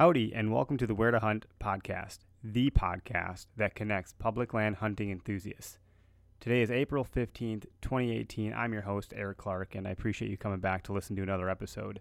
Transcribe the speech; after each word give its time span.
Howdy, 0.00 0.32
and 0.34 0.50
welcome 0.50 0.78
to 0.78 0.86
the 0.86 0.94
Where 0.94 1.10
to 1.10 1.18
Hunt 1.18 1.44
podcast, 1.62 2.20
the 2.42 2.70
podcast 2.70 3.48
that 3.58 3.74
connects 3.74 4.14
public 4.14 4.54
land 4.54 4.76
hunting 4.76 5.10
enthusiasts. 5.10 5.78
Today 6.40 6.62
is 6.62 6.70
April 6.70 7.04
15th, 7.04 7.66
2018. 7.82 8.54
I'm 8.54 8.72
your 8.72 8.80
host, 8.80 9.12
Eric 9.14 9.36
Clark, 9.36 9.74
and 9.74 9.86
I 9.86 9.90
appreciate 9.90 10.30
you 10.30 10.38
coming 10.38 10.58
back 10.58 10.84
to 10.84 10.94
listen 10.94 11.16
to 11.16 11.22
another 11.22 11.50
episode. 11.50 12.00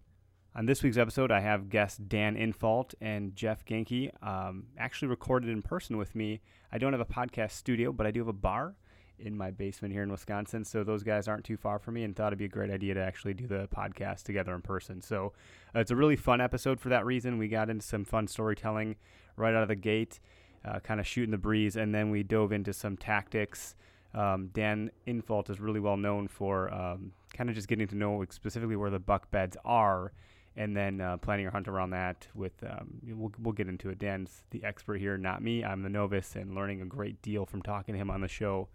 On 0.56 0.66
this 0.66 0.82
week's 0.82 0.96
episode, 0.96 1.30
I 1.30 1.42
have 1.42 1.68
guests 1.68 1.98
Dan 1.98 2.38
Infalt 2.38 2.96
and 3.02 3.36
Jeff 3.36 3.66
Giencke 3.66 4.12
um, 4.26 4.68
actually 4.78 5.10
recorded 5.10 5.50
in 5.50 5.62
person 5.62 5.98
with 5.98 6.16
me. 6.16 6.40
I 6.72 6.78
don't 6.78 6.94
have 6.94 7.02
a 7.02 7.06
podcast 7.06 7.52
studio, 7.52 7.92
but 7.92 8.08
I 8.08 8.12
do 8.12 8.22
have 8.22 8.30
a 8.30 8.34
bar 8.34 8.76
in 9.20 9.38
my 9.38 9.52
basement 9.52 9.94
here 9.94 10.04
in 10.04 10.12
Wisconsin, 10.12 10.64
so 10.66 10.84
those 10.84 11.04
guys 11.04 11.28
aren't 11.28 11.46
too 11.46 11.58
far 11.58 11.80
from 11.80 11.96
me 11.96 12.04
and 12.04 12.16
thought 12.16 12.28
it'd 12.28 12.40
be 12.40 12.46
a 12.46 12.50
great 12.50 12.72
idea 12.72 12.94
to 12.94 13.02
actually 13.02 13.34
do 13.34 13.48
the 13.48 13.68
podcast 13.76 14.24
together 14.24 14.54
in 14.56 14.62
person. 14.62 15.02
So 15.02 15.34
uh, 15.76 15.80
it's 15.80 15.92
a 15.92 15.96
really 15.96 16.16
fun 16.16 16.42
episode 16.42 16.80
for 16.80 16.90
that 16.90 17.06
reason. 17.06 17.38
We 17.38 17.48
got 17.48 17.70
into 17.70 17.86
some 17.86 18.06
fun 18.06 18.28
storytelling 18.28 18.96
right 19.36 19.54
out 19.54 19.64
of 19.64 19.70
the 19.70 19.76
gate, 19.76 20.20
uh, 20.66 20.80
kind 20.80 21.00
of 21.00 21.08
shooting 21.08 21.32
the 21.32 21.38
breeze, 21.38 21.76
and 21.76 21.94
then 21.94 22.10
we 22.12 22.24
dove 22.24 22.52
into 22.52 22.74
some 22.74 22.98
tactics. 22.98 23.76
Um, 24.14 24.50
Dan 24.54 24.92
Infalt 25.08 25.50
is 25.50 25.60
really 25.60 25.80
well 25.80 25.98
known 25.98 26.28
for 26.28 26.74
um, 26.74 27.12
kind 27.34 27.50
of 27.50 27.56
just 27.56 27.68
getting 27.68 27.88
to 27.88 27.96
know 27.96 28.26
specifically 28.30 28.76
where 28.76 28.90
the 28.90 29.00
buck 29.00 29.30
beds 29.32 29.56
are, 29.64 30.12
and 30.56 30.76
then 30.76 31.00
uh, 31.00 31.18
planning 31.18 31.44
your 31.44 31.52
hunt 31.52 31.68
around 31.68 31.92
that. 31.92 32.28
With 32.34 32.64
um, 32.64 33.00
we'll 33.08 33.32
we'll 33.40 33.54
get 33.54 33.68
into 33.68 33.90
it. 33.90 34.00
Dan's 34.00 34.44
the 34.50 34.64
expert 34.64 35.00
here, 35.00 35.18
not 35.18 35.44
me. 35.44 35.64
I'm 35.64 35.84
the 35.84 35.90
novice, 35.90 36.36
and 36.36 36.56
learning 36.56 36.82
a 36.82 36.86
great 36.86 37.22
deal 37.22 37.46
from 37.46 37.62
talking 37.62 37.94
to 37.94 38.00
him 38.00 38.10
on 38.10 38.22
the 38.22 38.28
show. 38.28 38.68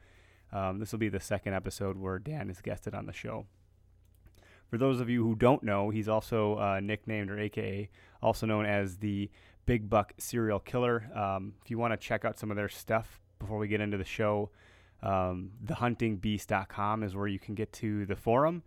Um, 0.54 0.78
this 0.78 0.92
will 0.92 1.00
be 1.00 1.08
the 1.08 1.20
second 1.20 1.52
episode 1.54 1.98
where 1.98 2.18
Dan 2.18 2.48
is 2.48 2.60
guested 2.60 2.94
on 2.94 3.06
the 3.06 3.12
show. 3.12 3.46
For 4.70 4.78
those 4.78 5.00
of 5.00 5.10
you 5.10 5.22
who 5.22 5.34
don't 5.34 5.62
know, 5.62 5.90
he's 5.90 6.08
also 6.08 6.56
uh, 6.58 6.80
nicknamed 6.80 7.30
or 7.30 7.38
AKA, 7.38 7.90
also 8.22 8.46
known 8.46 8.64
as 8.64 8.96
the 8.96 9.30
Big 9.66 9.90
Buck 9.90 10.14
Serial 10.18 10.60
Killer. 10.60 11.10
Um, 11.14 11.54
if 11.62 11.70
you 11.70 11.78
want 11.78 11.92
to 11.92 11.96
check 11.96 12.24
out 12.24 12.38
some 12.38 12.50
of 12.50 12.56
their 12.56 12.68
stuff 12.68 13.20
before 13.38 13.58
we 13.58 13.68
get 13.68 13.80
into 13.80 13.96
the 13.96 14.04
show, 14.04 14.50
um, 15.02 15.50
thehuntingbeast.com 15.66 17.02
is 17.02 17.14
where 17.14 17.26
you 17.26 17.38
can 17.38 17.54
get 17.54 17.72
to 17.74 18.06
the 18.06 18.16
forum. 18.16 18.62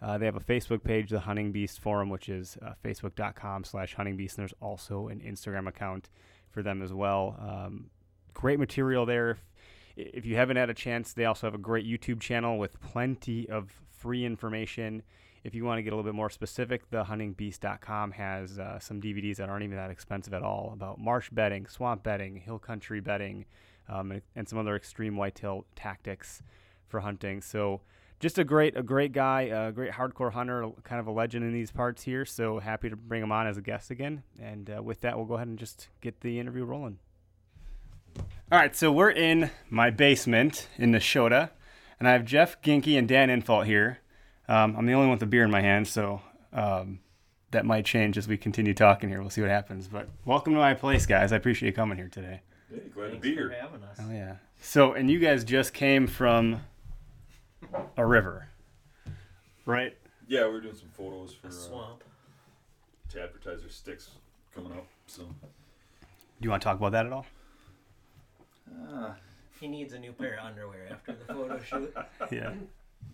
Uh, 0.00 0.18
they 0.18 0.26
have 0.26 0.36
a 0.36 0.40
Facebook 0.40 0.82
page, 0.82 1.10
the 1.10 1.20
Hunting 1.20 1.52
Beast 1.52 1.80
Forum, 1.80 2.10
which 2.10 2.28
is 2.28 2.58
uh, 2.60 2.72
facebook.com 2.84 3.62
slash 3.62 3.94
huntingbeast. 3.94 4.36
And 4.36 4.38
there's 4.38 4.54
also 4.60 5.08
an 5.08 5.20
Instagram 5.20 5.68
account 5.68 6.08
for 6.50 6.62
them 6.62 6.82
as 6.82 6.92
well. 6.92 7.36
Um, 7.38 7.90
great 8.34 8.58
material 8.58 9.06
there. 9.06 9.30
If, 9.30 9.44
if 9.96 10.24
you 10.24 10.36
haven't 10.36 10.56
had 10.56 10.70
a 10.70 10.74
chance, 10.74 11.12
they 11.12 11.24
also 11.24 11.46
have 11.46 11.54
a 11.54 11.58
great 11.58 11.86
YouTube 11.86 12.20
channel 12.20 12.58
with 12.58 12.80
plenty 12.80 13.48
of 13.48 13.70
free 13.90 14.24
information. 14.24 15.02
If 15.44 15.54
you 15.54 15.64
want 15.64 15.78
to 15.78 15.82
get 15.82 15.92
a 15.92 15.96
little 15.96 16.08
bit 16.08 16.14
more 16.14 16.30
specific, 16.30 16.88
thehuntingbeast.com 16.90 18.12
has 18.12 18.58
uh, 18.58 18.78
some 18.78 19.00
DVDs 19.00 19.36
that 19.36 19.48
aren't 19.48 19.64
even 19.64 19.76
that 19.76 19.90
expensive 19.90 20.34
at 20.34 20.42
all 20.42 20.70
about 20.72 20.98
marsh 20.98 21.30
bedding, 21.30 21.66
swamp 21.66 22.02
bedding, 22.02 22.36
hill 22.36 22.58
country 22.58 23.00
bedding, 23.00 23.44
um, 23.88 24.12
and, 24.12 24.22
and 24.36 24.48
some 24.48 24.58
other 24.58 24.76
extreme 24.76 25.16
whitetail 25.16 25.64
tactics 25.74 26.42
for 26.86 27.00
hunting. 27.00 27.42
So, 27.42 27.80
just 28.20 28.38
a 28.38 28.44
great, 28.44 28.76
a 28.76 28.84
great 28.84 29.10
guy, 29.10 29.42
a 29.42 29.72
great 29.72 29.90
hardcore 29.90 30.32
hunter, 30.32 30.70
kind 30.84 31.00
of 31.00 31.08
a 31.08 31.10
legend 31.10 31.44
in 31.44 31.52
these 31.52 31.72
parts 31.72 32.04
here. 32.04 32.24
So 32.24 32.60
happy 32.60 32.88
to 32.88 32.94
bring 32.94 33.20
him 33.20 33.32
on 33.32 33.48
as 33.48 33.56
a 33.56 33.60
guest 33.60 33.90
again. 33.90 34.22
And 34.40 34.70
uh, 34.70 34.80
with 34.80 35.00
that, 35.00 35.16
we'll 35.16 35.26
go 35.26 35.34
ahead 35.34 35.48
and 35.48 35.58
just 35.58 35.88
get 36.00 36.20
the 36.20 36.38
interview 36.38 36.62
rolling. 36.62 37.00
All 38.16 38.58
right, 38.58 38.74
so 38.76 38.92
we're 38.92 39.10
in 39.10 39.50
my 39.70 39.90
basement 39.90 40.68
in 40.76 40.92
Neshota, 40.92 41.50
and 41.98 42.06
I 42.08 42.12
have 42.12 42.24
Jeff 42.24 42.60
Giencke 42.60 42.98
and 42.98 43.08
Dan 43.08 43.28
Infalt 43.30 43.64
here. 43.66 43.98
Um, 44.48 44.76
I'm 44.76 44.84
the 44.86 44.92
only 44.92 45.06
one 45.08 45.16
with 45.16 45.22
a 45.22 45.26
beer 45.26 45.44
in 45.44 45.50
my 45.50 45.62
hand, 45.62 45.88
so 45.88 46.20
um, 46.52 47.00
that 47.50 47.64
might 47.64 47.86
change 47.86 48.18
as 48.18 48.28
we 48.28 48.36
continue 48.36 48.74
talking 48.74 49.08
here. 49.08 49.20
We'll 49.22 49.30
see 49.30 49.40
what 49.40 49.50
happens. 49.50 49.88
But 49.88 50.08
welcome 50.26 50.52
to 50.52 50.58
my 50.58 50.74
place, 50.74 51.06
guys. 51.06 51.32
I 51.32 51.36
appreciate 51.36 51.70
you 51.70 51.72
coming 51.74 51.96
here 51.96 52.08
today. 52.08 52.42
Hey, 52.70 52.80
glad 52.92 53.10
Thanks 53.10 53.16
to 53.16 53.20
be 53.30 53.34
for 53.36 53.48
here. 53.50 53.56
having 53.60 53.82
us. 53.84 53.96
Oh 54.00 54.10
yeah. 54.12 54.36
So, 54.60 54.92
and 54.92 55.10
you 55.10 55.18
guys 55.18 55.44
just 55.44 55.72
came 55.72 56.06
from 56.06 56.60
a 57.96 58.04
river, 58.04 58.48
right? 59.64 59.96
Yeah, 60.28 60.46
we 60.48 60.54
are 60.56 60.60
doing 60.60 60.74
some 60.76 60.88
photos 60.90 61.32
for 61.34 61.46
A 61.48 61.50
uh, 61.50 61.52
swamp. 61.52 62.04
to 63.10 63.22
advertise 63.22 63.62
our 63.62 63.68
sticks 63.70 64.10
coming 64.54 64.72
up. 64.72 64.86
So, 65.06 65.22
Do 65.22 65.26
you 66.40 66.50
want 66.50 66.60
to 66.62 66.64
talk 66.64 66.76
about 66.76 66.92
that 66.92 67.06
at 67.06 67.12
all? 67.12 67.24
Uh, 68.92 69.12
He 69.60 69.68
needs 69.68 69.92
a 69.92 69.98
new 69.98 70.12
pair 70.12 70.38
of 70.38 70.46
underwear 70.46 70.88
after 70.90 71.12
the 71.14 71.24
photo 71.32 71.60
shoot. 71.64 71.94
Yeah. 72.30 72.52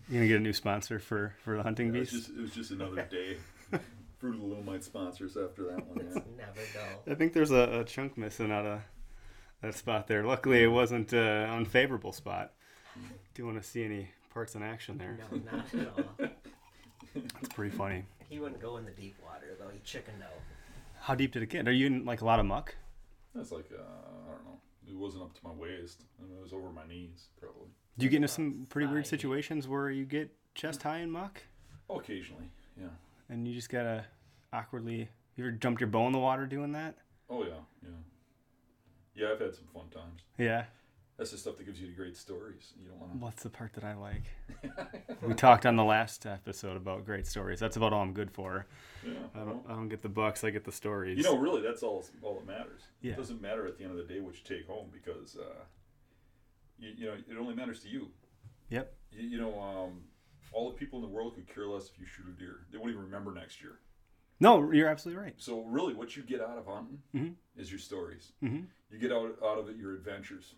You 0.07 0.13
gonna 0.15 0.27
get 0.27 0.37
a 0.37 0.43
new 0.43 0.53
sponsor 0.53 0.99
for 0.99 1.33
for 1.43 1.57
the 1.57 1.63
hunting 1.63 1.87
yeah, 1.87 1.95
it, 1.95 1.99
was 2.01 2.11
beast? 2.11 2.25
just, 2.27 2.37
it 2.37 2.41
was 2.41 2.51
just 2.51 2.71
another 2.71 3.01
day. 3.11 3.37
Fruit 4.19 4.35
of 4.35 4.41
the 4.41 4.45
Loom 4.47 4.65
might 4.65 4.83
sponsor 4.83 5.25
us 5.25 5.37
after 5.37 5.63
that 5.65 5.85
one. 5.87 5.99
It's 6.05 6.15
Yeah. 6.15 6.21
never 6.37 6.59
dull. 6.73 7.03
I 7.13 7.15
think 7.15 7.33
there's 7.33 7.51
a, 7.51 7.79
a 7.79 7.83
chunk 7.85 8.17
missing 8.17 8.51
out 8.51 8.65
of 8.65 8.81
that 9.61 9.75
spot 9.75 10.07
there. 10.07 10.23
Luckily, 10.25 10.61
it 10.63 10.67
wasn't 10.67 11.13
an 11.13 11.49
unfavorable 11.49 12.11
spot. 12.11 12.51
Do 12.95 13.41
you 13.41 13.45
want 13.45 13.61
to 13.61 13.67
see 13.67 13.83
any 13.83 14.09
parts 14.33 14.55
in 14.55 14.63
action 14.63 14.97
there? 14.97 15.17
No, 15.31 15.37
not 15.51 15.73
at 15.73 15.87
all. 16.21 16.29
It's 17.41 17.53
pretty 17.53 17.75
funny. 17.75 18.03
He 18.29 18.39
wouldn't 18.39 18.61
go 18.61 18.77
in 18.77 18.85
the 18.85 18.91
deep 18.91 19.15
water 19.23 19.55
though. 19.59 19.69
He 19.73 19.79
chickened 19.85 20.21
out. 20.21 20.29
How 21.01 21.15
deep 21.15 21.31
did 21.31 21.41
it 21.43 21.49
get? 21.49 21.67
Are 21.67 21.71
you 21.71 21.87
in 21.87 22.05
like 22.05 22.21
a 22.21 22.25
lot 22.25 22.39
of 22.39 22.45
muck? 22.45 22.75
That's 23.33 23.51
like 23.51 23.69
uh, 23.73 23.77
I 23.81 23.85
don't 23.85 24.01
know. 24.01 24.08
It 24.89 24.97
wasn't 24.97 25.23
up 25.23 25.33
to 25.33 25.39
my 25.43 25.51
waist. 25.51 26.03
I 26.19 26.23
mean, 26.23 26.37
it 26.37 26.41
was 26.41 26.53
over 26.53 26.69
my 26.71 26.87
knees 26.87 27.29
probably. 27.39 27.69
Do 27.97 28.05
you 28.05 28.09
get 28.09 28.17
into 28.17 28.27
some 28.27 28.65
pretty 28.69 28.87
weird 28.87 29.07
situations 29.07 29.67
where 29.67 29.89
you 29.89 30.05
get 30.05 30.31
chest 30.55 30.79
mm. 30.79 30.83
high 30.83 30.99
in 30.99 31.11
muck 31.11 31.41
Oh, 31.89 31.99
occasionally, 31.99 32.45
yeah. 32.79 32.87
and 33.29 33.47
you 33.47 33.53
just 33.53 33.69
gotta 33.69 34.05
awkwardly? 34.53 35.09
You 35.35 35.45
ever 35.45 35.51
jumped 35.51 35.81
your 35.81 35.89
bow 35.89 36.05
in 36.07 36.13
the 36.13 36.19
water 36.19 36.45
doing 36.45 36.71
that? 36.73 36.95
Oh 37.29 37.43
yeah, 37.43 37.53
yeah. 37.83 37.89
Yeah, 39.15 39.33
I've 39.33 39.39
had 39.39 39.53
some 39.53 39.65
fun 39.73 39.89
times. 39.89 40.21
Yeah. 40.37 40.65
That's 41.19 41.31
the 41.31 41.37
stuff 41.37 41.57
that 41.57 41.65
gives 41.65 41.81
you 41.81 41.87
the 41.87 41.93
great 41.93 42.15
stories. 42.15 42.71
You 42.81 42.87
don't 42.87 42.97
want 42.99 43.11
to. 43.11 43.17
What's 43.19 43.43
the 43.43 43.49
part 43.49 43.73
that 43.73 43.83
I 43.83 43.93
like? 43.93 44.23
we 45.21 45.33
talked 45.33 45.65
on 45.65 45.75
the 45.75 45.83
last 45.83 46.25
episode 46.25 46.77
about 46.77 47.05
great 47.05 47.27
stories. 47.27 47.59
That's 47.59 47.75
about 47.75 47.91
all 47.91 48.01
I'm 48.01 48.13
good 48.13 48.31
for. 48.31 48.65
Yeah. 49.05 49.11
I 49.35 49.39
don't, 49.39 49.61
I 49.67 49.73
don't 49.73 49.89
get 49.89 50.01
the 50.01 50.07
bucks. 50.09 50.45
I 50.45 50.49
get 50.49 50.63
the 50.63 50.71
stories. 50.71 51.17
You 51.17 51.23
know, 51.25 51.37
really, 51.37 51.61
that's 51.61 51.83
all 51.83 52.05
all 52.23 52.35
that 52.35 52.47
matters. 52.47 52.83
Yeah. 53.01 53.11
It 53.13 53.17
doesn't 53.17 53.41
matter 53.41 53.67
at 53.67 53.77
the 53.77 53.83
end 53.83 53.91
of 53.91 53.97
the 54.07 54.11
day 54.13 54.21
what 54.21 54.33
you 54.35 54.57
take 54.57 54.65
home 54.65 54.87
because, 54.93 55.35
uh, 55.35 55.43
you, 56.79 56.93
you 56.97 57.05
know, 57.07 57.13
it 57.13 57.37
only 57.37 57.53
matters 57.53 57.81
to 57.81 57.89
you. 57.89 58.07
Yep. 58.69 58.93
You, 59.11 59.27
you 59.27 59.37
know, 59.41 59.59
um, 59.59 59.99
all 60.53 60.69
the 60.71 60.77
people 60.77 60.99
in 60.99 61.03
the 61.03 61.11
world 61.11 61.35
could 61.35 61.53
care 61.53 61.67
less 61.67 61.89
if 61.93 61.99
you 61.99 62.05
shoot 62.05 62.27
a 62.29 62.39
deer. 62.39 62.61
They 62.71 62.77
won't 62.77 62.91
even 62.91 63.03
remember 63.03 63.33
next 63.33 63.61
year. 63.61 63.79
No, 64.39 64.71
you're 64.71 64.87
absolutely 64.87 65.21
right. 65.21 65.33
So 65.37 65.63
really, 65.63 65.93
what 65.93 66.15
you 66.15 66.23
get 66.23 66.39
out 66.39 66.57
of 66.57 66.65
hunting 66.65 66.99
Mhm. 67.13 67.33
is 67.57 67.69
your 67.69 67.79
stories. 67.79 68.31
Mhm. 68.41 68.67
You 68.89 68.97
get 68.99 69.11
out 69.11 69.35
out 69.43 69.57
of 69.57 69.67
it 69.67 69.75
your 69.75 69.93
adventures. 69.95 70.55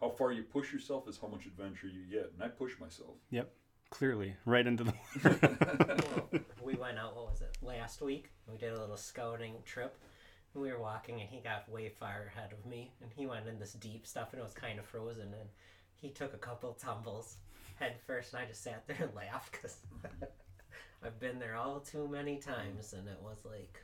How 0.00 0.08
far 0.08 0.32
you 0.32 0.42
push 0.42 0.72
yourself 0.72 1.08
is 1.08 1.18
how 1.20 1.28
much 1.28 1.46
adventure 1.46 1.86
you 1.86 2.04
get, 2.10 2.32
and 2.32 2.42
I 2.42 2.48
push 2.48 2.78
myself. 2.80 3.16
Yep. 3.30 3.52
Clearly, 3.90 4.34
right 4.46 4.66
into 4.66 4.84
the 4.84 4.94
water. 5.24 6.44
we 6.62 6.74
went 6.74 6.98
out. 6.98 7.16
What 7.16 7.30
was 7.30 7.42
it? 7.42 7.58
Last 7.60 8.00
week. 8.00 8.30
We 8.50 8.56
did 8.56 8.72
a 8.72 8.80
little 8.80 8.96
scouting 8.96 9.54
trip. 9.64 9.96
We 10.54 10.70
were 10.72 10.80
walking, 10.80 11.20
and 11.20 11.28
he 11.28 11.40
got 11.40 11.68
way 11.68 11.88
far 11.88 12.30
ahead 12.34 12.52
of 12.52 12.64
me, 12.64 12.92
and 13.02 13.10
he 13.14 13.26
went 13.26 13.46
in 13.46 13.58
this 13.58 13.72
deep 13.74 14.06
stuff, 14.06 14.28
and 14.32 14.40
it 14.40 14.44
was 14.44 14.54
kind 14.54 14.78
of 14.78 14.84
frozen, 14.86 15.34
and 15.38 15.48
he 15.96 16.10
took 16.10 16.34
a 16.34 16.38
couple 16.38 16.72
tumbles 16.74 17.36
head 17.80 17.96
first, 18.06 18.32
and 18.32 18.42
I 18.42 18.46
just 18.46 18.62
sat 18.62 18.86
there 18.86 18.96
and 19.00 19.14
laughed 19.14 19.52
because 19.52 19.76
I've 21.04 21.18
been 21.18 21.38
there 21.38 21.56
all 21.56 21.80
too 21.80 22.08
many 22.08 22.36
times, 22.36 22.92
and 22.92 23.08
it 23.08 23.18
was 23.20 23.38
like 23.44 23.82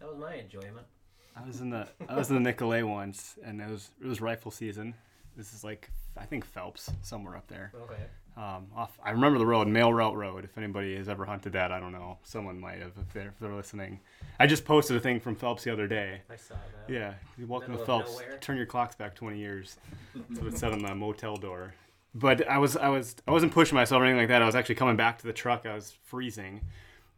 That 0.00 0.08
was 0.08 0.18
my 0.18 0.34
enjoyment. 0.34 0.86
I 1.34 1.46
was 1.46 1.60
in 1.60 1.70
the 1.70 1.88
I 2.08 2.16
was 2.16 2.28
in 2.30 2.36
the 2.36 2.40
Nicolet 2.40 2.86
once, 2.86 3.38
and 3.44 3.60
it 3.60 3.70
was 3.70 3.90
it 4.00 4.06
was 4.06 4.20
rifle 4.20 4.50
season. 4.50 4.94
This 5.36 5.52
is 5.52 5.62
like 5.62 5.90
I 6.16 6.24
think 6.24 6.44
Phelps 6.44 6.90
somewhere 7.02 7.36
up 7.36 7.46
there. 7.46 7.72
Okay. 7.82 8.02
Um, 8.36 8.66
off 8.76 8.98
I 9.02 9.10
remember 9.10 9.38
the 9.38 9.46
road, 9.46 9.66
Mail 9.66 9.92
Route 9.92 10.16
Road. 10.16 10.44
If 10.44 10.56
anybody 10.58 10.96
has 10.96 11.08
ever 11.08 11.24
hunted 11.24 11.52
that, 11.54 11.72
I 11.72 11.80
don't 11.80 11.92
know. 11.92 12.18
Someone 12.22 12.60
might 12.60 12.80
have 12.80 12.92
if 13.00 13.12
they're, 13.12 13.28
if 13.28 13.38
they're 13.40 13.54
listening. 13.54 14.00
I 14.38 14.46
just 14.46 14.64
posted 14.64 14.96
a 14.96 15.00
thing 15.00 15.20
from 15.20 15.34
Phelps 15.34 15.64
the 15.64 15.72
other 15.72 15.86
day. 15.86 16.20
I 16.30 16.36
saw 16.36 16.54
that. 16.54 16.92
Yeah, 16.92 17.14
you 17.38 17.46
welcome 17.46 17.72
to 17.72 17.78
Middle 17.78 17.86
Phelps. 17.86 18.12
nowhere. 18.12 18.38
Turn 18.38 18.56
your 18.56 18.66
clocks 18.66 18.94
back 18.94 19.14
20 19.14 19.38
years. 19.38 19.76
That's 20.14 20.40
what 20.40 20.52
it 20.52 20.58
said 20.58 20.72
on 20.72 20.80
the 20.80 20.94
motel 20.94 21.36
door. 21.36 21.74
But 22.14 22.48
I 22.48 22.58
was 22.58 22.76
I 22.76 22.88
was 22.88 23.16
I 23.28 23.30
wasn't 23.30 23.52
pushing 23.52 23.74
myself 23.74 24.00
or 24.00 24.04
anything 24.04 24.20
like 24.20 24.28
that. 24.28 24.42
I 24.42 24.46
was 24.46 24.54
actually 24.54 24.76
coming 24.76 24.96
back 24.96 25.18
to 25.18 25.26
the 25.26 25.34
truck. 25.34 25.66
I 25.66 25.74
was 25.74 25.94
freezing, 26.04 26.62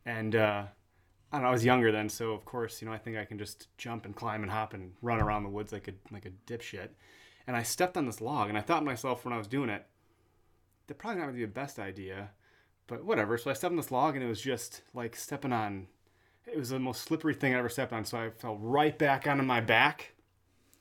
and 0.07 0.35
uh, 0.35 0.65
I 1.33 1.37
don't 1.37 1.43
know. 1.43 1.49
I 1.49 1.53
was 1.53 1.65
younger 1.65 1.93
then, 1.93 2.09
so 2.09 2.33
of 2.33 2.45
course, 2.45 2.81
you 2.83 2.89
know, 2.89 2.93
I 2.93 2.99
think 2.99 3.17
I 3.17 3.25
can 3.25 3.39
just 3.39 3.69
jump 3.77 4.07
and 4.07 4.15
climb 4.15 4.43
and 4.43 4.51
hop 4.51 4.75
and 4.75 4.93
run 5.03 5.21
around 5.21 5.45
the 5.45 5.51
woods 5.51 5.73
like 5.73 5.87
a 5.87 5.93
like 6.13 6.27
a 6.27 6.31
dipshit. 6.51 6.89
And 7.49 7.57
I 7.57 7.63
stepped 7.63 7.97
on 7.97 8.05
this 8.05 8.21
log, 8.21 8.51
and 8.51 8.59
I 8.59 8.61
thought 8.61 8.81
to 8.81 8.85
myself 8.85 9.25
when 9.25 9.33
I 9.33 9.39
was 9.39 9.47
doing 9.47 9.71
it, 9.71 9.87
that 10.87 10.99
probably 10.99 11.17
not 11.19 11.25
going 11.25 11.35
to 11.35 11.39
be 11.41 11.47
the 11.47 11.51
best 11.51 11.79
idea, 11.79 12.29
but 12.87 13.05
whatever. 13.05 13.39
So 13.39 13.51
I 13.51 13.55
stepped 13.55 13.73
on 13.73 13.77
this 13.79 13.91
log, 13.91 14.15
and 14.15 14.23
it 14.23 14.29
was 14.29 14.43
just 14.43 14.83
like 14.93 15.17
stepping 15.17 15.53
on. 15.55 15.87
It 16.47 16.59
was 16.59 16.69
the 16.69 16.79
most 16.79 17.01
slippery 17.03 17.33
thing 17.33 17.55
I 17.55 17.59
ever 17.59 17.71
stepped 17.71 17.95
on. 17.95 18.05
So 18.05 18.19
I 18.19 18.29
fell 18.31 18.57
right 18.59 18.97
back 18.99 19.27
onto 19.27 19.45
my 19.45 19.63
back, 19.63 20.13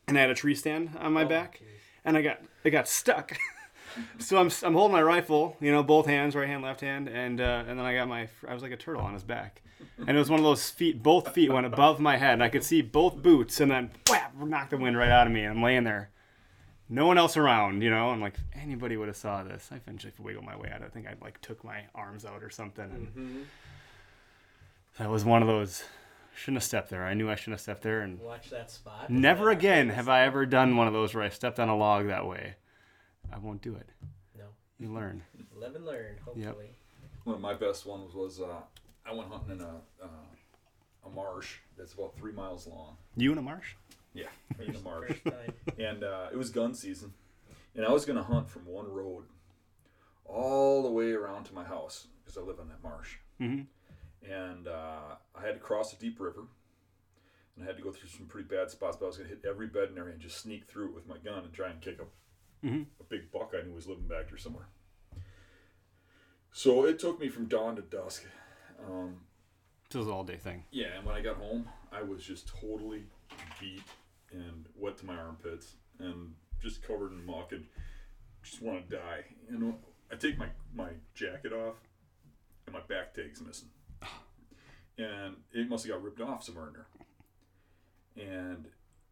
and 0.10 0.18
I 0.18 0.22
had 0.22 0.30
a 0.30 0.36
tree 0.36 0.56
stand 0.56 0.92
on 1.00 1.14
my 1.14 1.24
Oh, 1.24 1.28
back, 1.28 1.60
geez. 1.60 1.68
and 2.04 2.18
I 2.18 2.22
got 2.22 2.42
it 2.66 2.72
got 2.72 2.90
stuck. 2.90 3.38
so 4.20 4.38
I'm 4.38 4.52
I'm 4.62 4.74
holding 4.74 4.92
my 4.92 5.02
rifle, 5.02 5.56
you 5.62 5.72
know, 5.72 5.84
both 5.84 6.06
hands, 6.06 6.36
right 6.36 6.50
hand, 6.50 6.64
left 6.64 6.82
hand, 6.82 7.08
and 7.08 7.40
uh, 7.40 7.64
and 7.66 7.80
then 7.80 7.86
I 7.86 7.96
got 7.96 8.10
my 8.10 8.28
I 8.46 8.54
was 8.54 8.62
like 8.62 8.74
a 8.74 8.78
turtle 8.78 9.04
on 9.04 9.14
his 9.14 9.24
back, 9.24 9.62
and 10.00 10.10
it 10.10 10.20
was 10.20 10.30
one 10.30 10.40
of 10.42 10.44
those 10.46 10.70
feet. 10.70 11.02
Both 11.02 11.34
feet 11.34 11.50
went 11.50 11.66
above 11.66 12.02
my 12.02 12.18
head, 12.18 12.34
and 12.34 12.44
I 12.44 12.50
could 12.50 12.66
see 12.66 12.82
both 12.82 13.22
boots, 13.22 13.62
and 13.62 13.72
then 13.72 13.92
whap, 14.10 14.36
knocked 14.38 14.72
the 14.72 14.78
wind 14.78 14.98
right 14.98 15.10
out 15.12 15.28
of 15.28 15.34
me, 15.34 15.44
and 15.44 15.58
I'm 15.58 15.64
laying 15.64 15.86
there. 15.86 16.10
No 16.90 17.06
one 17.06 17.18
else 17.18 17.36
around, 17.36 17.82
you 17.84 17.90
know. 17.90 18.10
I'm 18.10 18.22
like, 18.22 18.36
if 18.36 18.62
anybody 18.62 18.96
would 18.96 19.08
have 19.10 19.18
saw 19.18 19.44
this. 19.44 19.70
I 19.72 19.76
eventually 19.76 20.14
wiggled 20.20 20.46
my 20.46 20.56
way 20.56 20.70
out. 20.74 20.82
I 20.84 20.88
think 20.88 21.06
I 21.08 21.16
like 21.22 21.42
took 21.42 21.64
my 21.64 21.84
arms 21.94 22.24
out 22.26 22.42
or 22.44 22.50
something. 22.50 22.86
And 23.16 23.46
That 24.98 25.10
was 25.10 25.26
one 25.26 25.42
of 25.42 25.48
those. 25.48 25.84
Shouldn't 26.36 26.58
have 26.58 26.64
stepped 26.64 26.90
there. 26.92 27.04
I 27.04 27.14
knew 27.16 27.30
I 27.32 27.36
shouldn't 27.36 27.54
have 27.56 27.62
stepped 27.62 27.82
there, 27.82 28.02
and 28.02 28.20
Watch 28.22 28.52
that 28.52 28.70
spot. 28.70 29.10
never 29.10 29.50
again 29.50 29.90
have 29.90 30.08
I 30.08 30.24
ever 30.24 30.46
done 30.46 30.78
one 30.78 30.86
of 30.88 30.94
those 30.94 31.16
where 31.16 31.24
I 31.24 31.30
stepped 31.30 31.60
on 31.60 31.68
a 31.68 31.76
log 31.76 32.08
that 32.08 32.28
way. 32.28 32.54
I 33.34 33.40
won't 33.40 33.64
do 33.64 33.74
it. 33.76 33.90
No. 34.38 34.46
You 34.80 34.94
learn. 34.94 35.24
Live 35.56 35.76
and 35.76 35.84
learn. 35.86 36.18
Hopefully. 36.24 36.76
One 37.24 37.36
of 37.36 37.42
my 37.42 37.56
best 37.56 37.88
ones 37.88 38.14
was 38.14 38.40
uh, 38.40 38.62
I 39.06 39.14
went 39.14 39.30
hunting 39.32 39.54
in 39.54 39.62
a 39.62 39.82
uh, 40.02 40.08
a 41.08 41.10
marsh 41.10 41.56
that's 41.78 41.94
about 41.94 42.16
three 42.16 42.32
miles 42.32 42.68
long. 42.68 42.98
You 43.16 43.32
in 43.32 43.38
a 43.40 43.42
marsh? 43.42 43.74
Yeah, 44.18 44.64
in 44.66 44.74
the 44.74 44.80
marsh. 44.80 45.18
And 45.78 46.04
uh, 46.04 46.28
it 46.32 46.38
was 46.38 46.50
gun 46.50 46.74
season, 46.74 47.14
and 47.76 47.86
I 47.86 47.92
was 47.92 48.06
going 48.06 48.18
to 48.18 48.24
hunt 48.24 48.50
from 48.50 48.66
one 48.66 48.88
road 48.92 49.26
all 50.26 50.84
the 50.84 50.90
way 50.92 51.12
around 51.12 51.46
to 51.46 51.54
my 51.54 51.64
house 51.64 52.08
because 52.24 52.38
I 52.38 52.42
live 52.42 52.60
on 52.60 52.68
that 52.70 52.82
marsh, 52.84 53.16
Mm-hmm. 53.40 53.62
and 54.32 54.68
uh, 54.68 55.16
I 55.36 55.46
had 55.46 55.54
to 55.54 55.60
cross 55.60 55.94
a 55.94 55.98
deep 55.98 56.20
river, 56.20 56.44
and 57.56 57.64
I 57.64 57.68
had 57.68 57.78
to 57.78 57.84
go 57.84 57.92
through 57.92 58.10
some 58.10 58.26
pretty 58.26 58.48
bad 58.48 58.70
spots. 58.72 58.98
But 58.98 59.06
I 59.06 59.08
was 59.10 59.18
going 59.18 59.30
to 59.30 59.36
hit 59.36 59.46
every 59.48 59.68
bed 59.68 59.90
and 59.90 59.98
area 59.98 60.14
and 60.14 60.22
just 60.22 60.40
sneak 60.42 60.66
through 60.66 60.88
it 60.90 60.96
with 60.96 61.08
my 61.08 61.18
gun 61.24 61.44
and 61.44 61.54
try 61.54 61.70
and 61.70 61.80
kick 61.80 62.00
a, 62.02 62.66
Mhm. 62.68 62.86
a 63.00 63.04
big 63.04 63.32
buck 63.32 63.54
I 63.58 63.66
knew 63.66 63.74
was 63.74 63.88
living 63.88 64.08
back 64.08 64.30
there 64.30 64.38
somewhere. 64.38 64.68
So 66.52 66.86
it 66.86 66.98
took 67.00 67.20
me 67.20 67.30
from 67.30 67.46
dawn 67.46 67.76
to 67.76 67.82
dusk. 67.84 68.26
Um, 68.84 69.22
This 69.90 70.00
was 70.00 70.08
an 70.08 70.14
all 70.14 70.24
day 70.24 70.38
thing. 70.38 70.64
yeah, 70.72 70.98
and 70.98 71.06
when 71.06 71.16
I 71.16 71.22
got 71.22 71.38
home, 71.38 71.70
I 71.92 72.02
was 72.02 72.24
just 72.24 72.48
totally 72.48 73.04
beat 73.60 73.84
and 74.32 74.68
wet 74.76 74.98
to 74.98 75.06
my 75.06 75.16
armpits 75.16 75.76
and 76.00 76.34
just 76.62 76.82
covered 76.82 77.12
in 77.12 77.26
muck 77.26 77.52
and 77.52 77.66
just 78.44 78.62
want 78.62 78.90
to 78.90 78.96
die. 78.96 79.24
You 79.52 79.60
know, 79.60 79.76
I 80.12 80.16
take 80.16 80.38
my, 80.38 80.48
my 80.74 80.90
jacket 81.14 81.54
off 81.54 81.76
and 82.66 82.74
my 82.74 82.82
back 82.82 83.14
tag's 83.14 83.42
missing. 83.42 83.70
And 85.00 85.36
it 85.54 85.70
must 85.70 85.86
have 85.86 85.94
got 85.94 86.04
ripped 86.04 86.22
off 86.22 86.44
somewhere 86.44 86.68
in 86.70 86.74
there. 86.74 88.48
And 88.48 88.66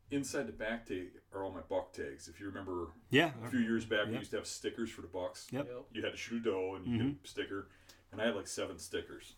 inside 0.10 0.48
the 0.48 0.52
back 0.52 0.88
tag 0.88 1.10
are 1.32 1.44
all 1.44 1.52
my 1.52 1.62
buck 1.70 1.94
tags. 1.94 2.28
If 2.28 2.40
you 2.40 2.48
remember 2.48 2.88
Yeah. 3.12 3.32
a 3.44 3.50
few 3.50 3.60
years 3.60 3.86
back, 3.86 4.08
we 4.08 4.18
used 4.18 4.32
to 4.32 4.38
have 4.38 4.48
stickers 4.48 4.90
for 4.90 5.02
the 5.02 5.08
bucks 5.08 5.48
Yep. 5.52 5.68
Yep. 5.68 5.86
you 5.92 6.04
had 6.04 6.12
to 6.12 6.18
shoot 6.18 6.42
a 6.42 6.50
doe 6.50 6.76
and 6.76 6.88
you 6.88 6.98
get 6.98 7.06
a 7.06 7.10
mm-hmm. 7.10 7.18
sticker 7.26 7.68
and 8.12 8.22
i 8.22 8.26
had 8.26 8.36
like 8.36 8.48
seven 8.48 8.80
stickers 8.80 9.34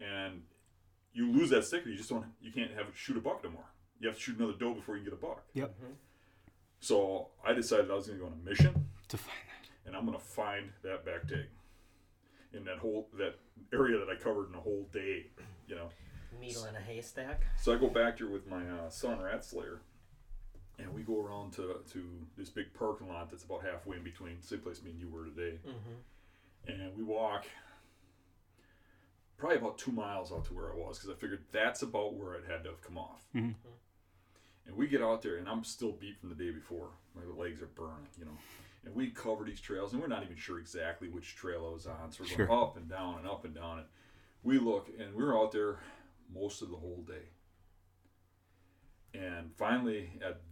and 0.00 0.42
you 1.12 1.30
lose 1.30 1.50
that 1.50 1.64
sticker 1.64 1.88
you 1.88 1.96
just 1.96 2.08
don't 2.08 2.24
you 2.40 2.50
can't 2.52 2.72
have 2.72 2.86
shoot 2.94 3.16
a 3.16 3.20
buck 3.20 3.42
no 3.44 3.50
more 3.50 3.66
you 4.00 4.08
have 4.08 4.16
to 4.16 4.22
shoot 4.22 4.38
another 4.38 4.52
doe 4.58 4.74
before 4.74 4.96
you 4.96 5.02
can 5.02 5.10
get 5.12 5.18
a 5.18 5.22
buck 5.26 5.42
Yep. 5.54 5.74
so 6.80 7.28
i 7.44 7.52
decided 7.52 7.90
i 7.90 7.94
was 7.94 8.06
going 8.06 8.18
to 8.18 8.24
go 8.24 8.30
on 8.30 8.38
a 8.44 8.48
mission 8.48 8.86
To 9.08 9.16
find 9.16 9.36
that. 9.48 9.86
and 9.88 9.96
i'm 9.96 10.06
going 10.06 10.16
to 10.18 10.24
find 10.24 10.70
that 10.82 11.04
back 11.04 11.26
tag 11.28 11.46
in 12.52 12.64
that 12.64 12.78
whole 12.78 13.08
that 13.18 13.34
area 13.72 13.98
that 13.98 14.08
i 14.08 14.14
covered 14.14 14.48
in 14.48 14.54
a 14.54 14.60
whole 14.60 14.86
day 14.92 15.26
you 15.66 15.74
know 15.74 15.88
Needle 16.40 16.66
in 16.66 16.76
a 16.76 16.80
haystack. 16.80 17.40
so 17.60 17.72
I 17.74 17.78
go 17.78 17.88
back 17.88 18.18
there 18.18 18.28
with 18.28 18.46
my 18.46 18.62
uh, 18.68 18.88
son 18.90 19.18
Rat 19.20 19.44
Slayer, 19.44 19.80
and 20.78 20.94
we 20.94 21.02
go 21.02 21.20
around 21.20 21.52
to 21.54 21.78
to 21.92 22.04
this 22.36 22.48
big 22.48 22.72
parking 22.74 23.08
lot 23.08 23.28
that's 23.28 23.42
about 23.42 23.64
halfway 23.64 23.96
in 23.96 24.04
between 24.04 24.40
same 24.40 24.60
place 24.60 24.80
me 24.82 24.90
and 24.92 25.00
you 25.00 25.08
were 25.08 25.24
today, 25.24 25.58
Mm-hmm. 25.66 26.70
and 26.82 26.96
we 26.96 27.02
walk 27.02 27.44
probably 29.36 29.56
about 29.58 29.78
two 29.78 29.90
miles 29.90 30.30
out 30.30 30.44
to 30.44 30.54
where 30.54 30.70
I 30.72 30.76
was 30.76 30.98
because 30.98 31.10
I 31.10 31.18
figured 31.18 31.42
that's 31.50 31.82
about 31.82 32.14
where 32.14 32.34
it 32.34 32.44
had 32.48 32.62
to 32.64 32.70
have 32.70 32.82
come 32.82 32.98
off. 32.98 33.24
Mhm. 33.34 33.54
And 34.68 34.76
we 34.76 34.86
get 34.86 35.02
out 35.02 35.22
there, 35.22 35.36
and 35.38 35.48
I'm 35.48 35.64
still 35.64 35.92
beat 35.92 36.20
from 36.20 36.28
the 36.28 36.34
day 36.34 36.50
before. 36.50 36.90
My 37.16 37.22
legs 37.42 37.62
are 37.62 37.66
burning, 37.66 38.06
you 38.18 38.26
know. 38.26 38.38
And 38.84 38.94
we 38.94 39.10
cover 39.10 39.44
these 39.44 39.60
trails, 39.60 39.92
and 39.92 40.00
we're 40.00 40.08
not 40.08 40.22
even 40.22 40.36
sure 40.36 40.58
exactly 40.58 41.08
which 41.08 41.34
trail 41.34 41.66
I 41.68 41.72
was 41.72 41.86
on. 41.86 42.12
So 42.12 42.22
we're 42.22 42.28
Sure. 42.28 42.46
going 42.46 42.60
up 42.60 42.76
and 42.76 42.88
down 42.88 43.18
and 43.18 43.26
up 43.26 43.44
and 43.44 43.54
down. 43.54 43.78
And 43.78 43.88
we 44.42 44.58
look, 44.58 44.88
and 44.98 45.14
we 45.14 45.24
were 45.24 45.36
out 45.36 45.52
there 45.52 45.80
most 46.32 46.62
of 46.62 46.70
the 46.70 46.76
whole 46.76 47.02
day. 47.06 47.30
And 49.14 49.50
finally, 49.56 50.20
at 50.22 50.42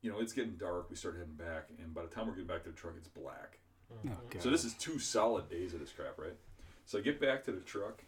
you 0.00 0.10
know, 0.12 0.20
it's 0.20 0.32
getting 0.32 0.56
dark. 0.56 0.88
We 0.90 0.96
start 0.96 1.16
heading 1.18 1.34
back, 1.34 1.68
and 1.82 1.92
by 1.92 2.02
the 2.02 2.08
time 2.08 2.26
we're 2.26 2.34
getting 2.34 2.46
back 2.46 2.62
to 2.64 2.70
the 2.70 2.76
truck, 2.76 2.94
it's 2.96 3.08
black. 3.08 3.58
Oh, 3.90 4.06
mm-hmm. 4.06 4.38
So 4.38 4.50
this 4.50 4.64
is 4.64 4.74
two 4.74 4.98
solid 4.98 5.48
days 5.50 5.74
of 5.74 5.80
this 5.80 5.90
crap, 5.90 6.18
right? 6.18 6.36
So 6.84 6.98
I 6.98 7.00
get 7.00 7.20
back 7.20 7.44
to 7.44 7.52
the 7.52 7.60
truck, 7.60 8.04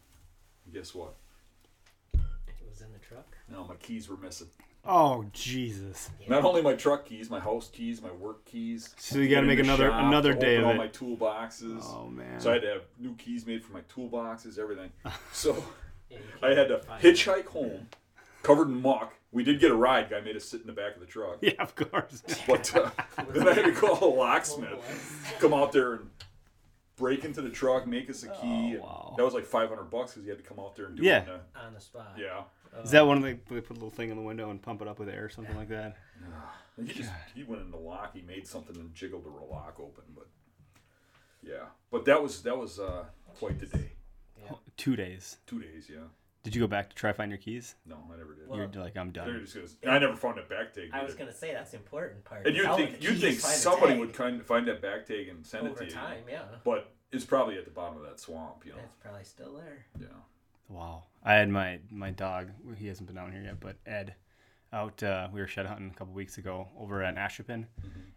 and 0.65 0.75
guess 0.75 0.95
what? 0.95 1.17
It 2.15 2.21
was 2.69 2.81
in 2.81 2.93
the 2.93 2.99
truck. 2.99 3.37
No, 3.49 3.65
my 3.65 3.75
keys 3.75 4.09
were 4.09 4.17
missing. 4.17 4.49
Oh 4.84 5.26
Jesus! 5.32 6.10
Not 6.26 6.44
only 6.44 6.62
my 6.62 6.72
truck 6.75 7.04
keys, 7.06 7.28
my 7.28 7.38
house 7.40 7.68
keys, 7.70 8.00
my 8.00 8.10
work 8.12 8.44
keys. 8.46 8.94
So 8.99 9.18
you 9.18 9.28
gotta 9.28 9.46
make 9.46 9.58
another- 9.58 9.90
shop 9.90 10.02
another 10.04 10.32
day 10.32 10.56
open 10.56 10.60
of 10.60 10.66
all 10.66 10.72
it. 10.75 10.76
my 10.78 10.88
toolboxes. 10.88 11.82
Oh 11.84 12.06
man. 12.06 12.40
So 12.40 12.50
I 12.50 12.54
had 12.54 12.62
to 12.62 12.68
have 12.68 12.82
new 12.99 13.14
keys 13.16 13.46
made 13.46 13.62
for 13.62 13.72
my 13.72 13.82
toolboxes, 13.94 14.58
everything. 14.58 14.90
So 15.32 15.62
Yeah, 16.08 16.18
I 16.42 16.49
had 16.54 16.68
to 16.68 16.78
can't 16.88 17.02
hitchhike 17.02 17.46
home, 17.46 17.88
covered 18.42 18.68
in 18.68 18.80
muck. 18.80 19.12
We 19.32 19.44
did 19.44 19.60
get 19.60 19.70
a 19.70 19.76
ride. 19.76 20.08
Guy 20.10 20.20
made 20.20 20.34
us 20.34 20.44
sit 20.46 20.62
in 20.62 20.66
the 20.66 20.72
back 20.72 20.94
of 20.94 21.00
the 21.00 21.06
truck. 21.06 21.37
yeah, 21.42 21.52
of 21.58 21.75
course. 21.76 22.22
But 22.49 22.75
uh, 22.75 22.90
then 23.32 23.46
I 23.49 23.52
had 23.52 23.64
to 23.66 23.72
call 23.72 24.02
a 24.02 24.10
locksmith, 24.12 25.37
come 25.40 25.52
out 25.54 25.72
there 25.72 25.92
and 25.94 26.10
break 26.96 27.25
into 27.25 27.42
the 27.42 27.50
truck, 27.50 27.87
make 27.87 28.08
us 28.10 28.22
a 28.25 28.28
key. 28.28 28.76
Oh, 28.78 28.82
wow. 28.82 29.14
That 29.18 29.25
was 29.25 29.34
like 29.34 29.44
500 29.44 29.84
bucks 29.90 30.12
because 30.12 30.25
you 30.25 30.30
had 30.30 30.42
to 30.42 30.49
come 30.49 30.58
out 30.58 30.75
there 30.75 30.87
and 30.87 30.96
do 30.96 31.02
Yeah. 31.02 31.18
it. 31.22 31.28
in 31.28 31.66
on 31.66 31.75
the 31.75 31.80
spot. 31.80 32.14
yeah. 32.18 32.42
Is 32.85 32.91
that 32.93 33.07
one 33.07 33.17
of 33.19 33.23
the 33.23 33.37
they 33.55 33.61
put 33.61 33.71
a 33.71 33.75
little 33.75 33.91
thing 33.91 34.11
in 34.11 34.17
the 34.17 34.23
window 34.23 34.50
and 34.50 34.61
pump 34.62 34.81
it 34.83 34.89
up 34.89 34.99
with 34.99 35.09
air 35.09 35.25
or 35.25 35.29
something 35.29 35.57
like 35.57 35.69
that? 35.69 35.97
And 36.77 36.89
he 36.89 36.95
just 36.95 37.11
he 37.35 37.43
went 37.43 37.61
in 37.61 37.71
the 37.71 37.77
lock. 37.77 38.15
He 38.15 38.23
made 38.23 38.47
something 38.47 38.75
and 38.77 38.95
jiggled 38.95 39.25
the 39.25 39.29
lock 39.29 39.77
open. 39.79 40.05
But 40.15 40.29
yeah, 41.43 41.65
but 41.91 42.05
that 42.07 42.23
was 42.23 42.43
that 42.43 42.57
was 42.57 42.79
uh, 42.79 43.05
quite 43.39 43.59
the 43.59 43.67
day. 43.67 43.93
Yeah. 44.43 44.53
Two 44.79 44.97
days. 44.97 45.37
Two 45.47 45.61
days. 45.61 45.91
Yeah. 45.93 46.05
Did 46.43 46.55
you 46.55 46.61
go 46.62 46.67
back 46.67 46.89
to 46.89 46.97
try 46.97 47.11
to 47.11 47.15
find 47.15 47.31
your 47.31 47.37
keys? 47.39 47.75
No, 47.85 47.97
I 48.11 48.17
never 48.17 48.35
did. 48.35 48.49
Well, 48.49 48.57
You're 48.59 48.83
like, 48.83 48.97
I'm 48.97 49.12
They're 49.12 49.25
done. 49.27 49.45
just 49.47 49.83
gonna, 49.83 49.95
I 49.95 49.99
never 49.99 50.17
found 50.17 50.39
that 50.39 50.49
back 50.49 50.73
tag. 50.73 50.89
I 50.91 51.03
was 51.03 51.11
either. 51.12 51.19
gonna 51.19 51.35
say 51.35 51.53
that's 51.53 51.73
the 51.73 51.77
important 51.77 52.25
part. 52.25 52.47
And 52.47 52.57
you'd 52.57 52.65
How 52.65 52.77
think 52.77 52.97
the 52.99 53.03
you'd 53.03 53.12
keys 53.21 53.21
think 53.21 53.39
find 53.41 53.55
the 53.55 53.59
somebody 53.59 53.93
tag 53.93 54.00
would 54.00 54.15
kind 54.15 54.47
find 54.47 54.67
that 54.69 54.81
back 54.81 55.05
tag 55.07 55.29
and 55.29 55.45
send 55.45 55.69
over 55.69 55.83
it 55.83 55.91
to 55.91 55.95
you. 55.95 56.00
time. 56.00 56.23
Yeah, 56.31 56.43
But 56.65 56.93
it's 57.12 57.27
probably 57.27 57.59
at 57.59 57.67
the 57.67 57.71
bottom 57.71 57.99
of 57.99 58.05
that 58.05 58.21
swamp. 58.21 58.62
You 58.65 58.73
know. 58.73 58.79
it's 58.87 58.95
probably 58.95 59.25
still 59.25 59.55
there. 59.57 59.85
Yeah. 60.00 60.07
Wow. 60.71 61.05
I 61.23 61.35
had 61.35 61.50
my 61.50 61.81
my 61.91 62.11
dog. 62.11 62.50
He 62.79 62.87
hasn't 62.87 63.07
been 63.07 63.17
down 63.17 63.33
here 63.33 63.43
yet, 63.43 63.61
but 63.61 63.77
Ed, 63.85 64.15
out. 64.73 65.03
Uh, 65.03 65.29
we 65.33 65.41
were 65.41 65.47
shed 65.47 65.67
hunting 65.67 65.91
a 65.91 65.99
couple 65.99 66.15
weeks 66.15 66.39
ago 66.39 66.69
over 66.79 67.03
at 67.03 67.17
Asherpin, 67.17 67.67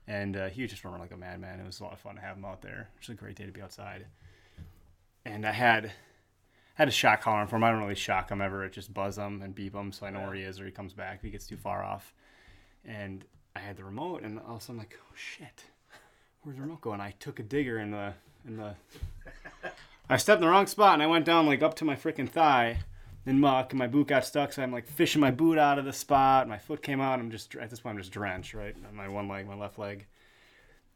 and 0.08 0.38
uh, 0.38 0.50
he 0.50 0.62
was 0.62 0.72
just 0.72 0.86
running 0.86 1.00
like 1.00 1.12
a 1.12 1.18
madman. 1.18 1.60
It 1.60 1.66
was 1.66 1.80
a 1.80 1.84
lot 1.84 1.94
of 1.94 2.00
fun 2.00 2.16
to 2.16 2.22
have 2.22 2.38
him 2.38 2.46
out 2.46 2.62
there. 2.62 2.90
It 2.96 3.00
was 3.02 3.10
a 3.10 3.14
great 3.16 3.36
day 3.36 3.46
to 3.46 3.52
be 3.52 3.62
outside. 3.62 4.06
And 5.26 5.46
I 5.46 5.52
had 5.52 5.92
had 6.76 6.88
a 6.88 6.92
shock 6.92 7.22
collar 7.22 7.46
for 7.48 7.56
him. 7.56 7.64
I 7.64 7.72
don't 7.72 7.82
really 7.82 7.96
shock 7.96 8.30
him 8.30 8.42
ever. 8.42 8.64
It 8.66 8.74
just 8.74 8.94
buzz 8.94 9.18
him 9.18 9.42
and 9.42 9.56
beep 9.56 9.74
him, 9.74 9.92
so 9.92 10.06
I 10.06 10.12
know 10.12 10.22
where 10.22 10.34
he 10.34 10.42
is 10.42 10.60
or 10.60 10.66
he 10.66 10.72
comes 10.72 10.94
back 10.94 11.18
if 11.18 11.22
he 11.22 11.30
gets 11.30 11.48
too 11.48 11.58
far 11.58 11.84
off. 11.84 12.14
And 12.86 13.26
I 13.56 13.60
had 13.60 13.78
the 13.78 13.84
remote, 13.84 14.24
and 14.24 14.40
all 14.40 14.56
of 14.56 14.62
a 14.62 14.64
sudden 14.64 14.76
I'm 14.76 14.80
like, 14.80 14.98
oh 15.00 15.14
shit, 15.16 15.64
where's 16.42 16.58
the 16.58 16.62
remote 16.62 16.82
going? 16.82 17.02
I 17.02 17.12
took 17.20 17.40
a 17.40 17.44
digger 17.44 17.80
in 17.80 17.92
the 17.92 18.14
in 18.46 18.58
the 18.58 18.76
I 20.10 20.18
stepped 20.18 20.38
in 20.38 20.42
the 20.42 20.50
wrong 20.50 20.68
spot 20.68 20.96
and 20.96 21.04
I 21.04 21.08
went 21.08 21.26
down 21.26 21.46
like 21.46 21.64
up 21.64 21.76
to 21.76 21.86
my 21.86 21.96
freaking 21.96 22.30
thigh 22.30 22.80
in 23.26 23.40
muck, 23.40 23.72
and 23.72 23.80
my 23.80 23.88
boot 23.88 24.08
got 24.08 24.26
stuck. 24.26 24.54
So 24.54 24.62
I'm 24.62 24.72
like 24.72 24.88
fishing 24.88 25.22
my 25.22 25.32
boot 25.32 25.58
out 25.58 25.80
of 25.80 25.86
the 25.86 25.94
spot. 25.94 26.48
My 26.48 26.58
foot 26.58 26.82
came 26.82 27.00
out. 27.00 27.20
I'm 27.20 27.32
just 27.32 27.56
at 27.56 27.70
this 27.70 27.80
point 27.80 27.96
I'm 27.96 28.02
just 28.02 28.12
drenched, 28.12 28.54
right? 28.54 28.76
My 28.94 29.08
one 29.08 29.28
leg, 29.28 29.48
my 29.48 29.56
left 29.56 29.80
leg. 29.80 30.06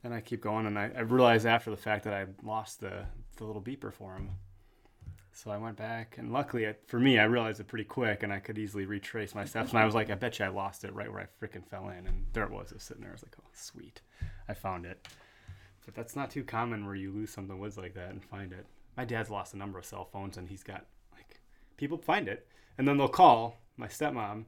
And 0.04 0.14
I 0.14 0.22
keep 0.22 0.42
going, 0.42 0.68
and 0.68 0.78
I, 0.78 0.92
I 0.96 1.02
realized 1.02 1.46
after 1.46 1.72
the 1.72 1.78
fact 1.78 2.04
that 2.04 2.14
I 2.14 2.26
lost 2.44 2.82
the 2.82 3.06
the 3.38 3.46
little 3.46 3.62
beeper 3.62 3.94
for 3.94 4.16
him. 4.16 4.32
So 5.34 5.52
I 5.52 5.58
went 5.58 5.78
back, 5.78 6.16
and 6.18 6.34
luckily 6.34 6.64
it, 6.64 6.82
for 6.88 7.00
me, 7.00 7.20
I 7.20 7.26
realized 7.26 7.60
it 7.60 7.68
pretty 7.68 7.84
quick, 7.84 8.24
and 8.24 8.34
I 8.34 8.40
could 8.40 8.58
easily 8.58 8.88
retrace 8.88 9.36
my 9.36 9.46
steps. 9.46 9.70
And 9.70 9.80
I 9.80 9.86
was 9.86 9.94
like, 9.94 10.10
I 10.10 10.16
bet 10.16 10.40
you 10.40 10.46
I 10.46 10.50
lost 10.50 10.84
it 10.84 10.94
right 10.94 11.12
where 11.12 11.22
I 11.22 11.46
freaking 11.46 11.64
fell 11.64 11.90
in, 11.90 12.08
and 12.08 12.26
there 12.34 12.44
it 12.44 12.50
was. 12.50 12.72
It 12.72 12.76
was 12.76 12.84
sitting 12.84 13.04
there. 13.04 13.12
I 13.12 13.14
was 13.14 13.24
like, 13.24 13.36
oh, 13.40 13.50
sweet, 13.54 14.02
I 14.50 14.56
found 14.56 14.86
it. 14.86 15.08
But 15.86 15.94
that's 15.94 16.16
not 16.16 16.32
too 16.32 16.44
common 16.44 16.86
where 16.86 16.96
you 16.96 17.12
lose 17.12 17.30
something 17.30 17.52
in 17.52 17.58
the 17.58 17.62
woods 17.62 17.78
like 17.78 17.94
that 17.94 18.10
and 18.10 18.24
find 18.24 18.52
it. 18.52 18.66
My 18.98 19.06
dad's 19.06 19.30
lost 19.30 19.54
a 19.54 19.58
number 19.58 19.78
of 19.78 19.86
cell 19.86 20.06
phones, 20.06 20.38
and 20.38 20.50
he's 20.50 20.64
got 20.64 20.86
like 21.14 21.40
people 21.78 21.98
find 22.00 22.28
it, 22.28 22.48
and 22.78 22.88
then 22.88 22.98
they'll 22.98 23.08
call 23.08 23.62
my 23.78 23.88
stepmom 23.88 24.32
and 24.34 24.46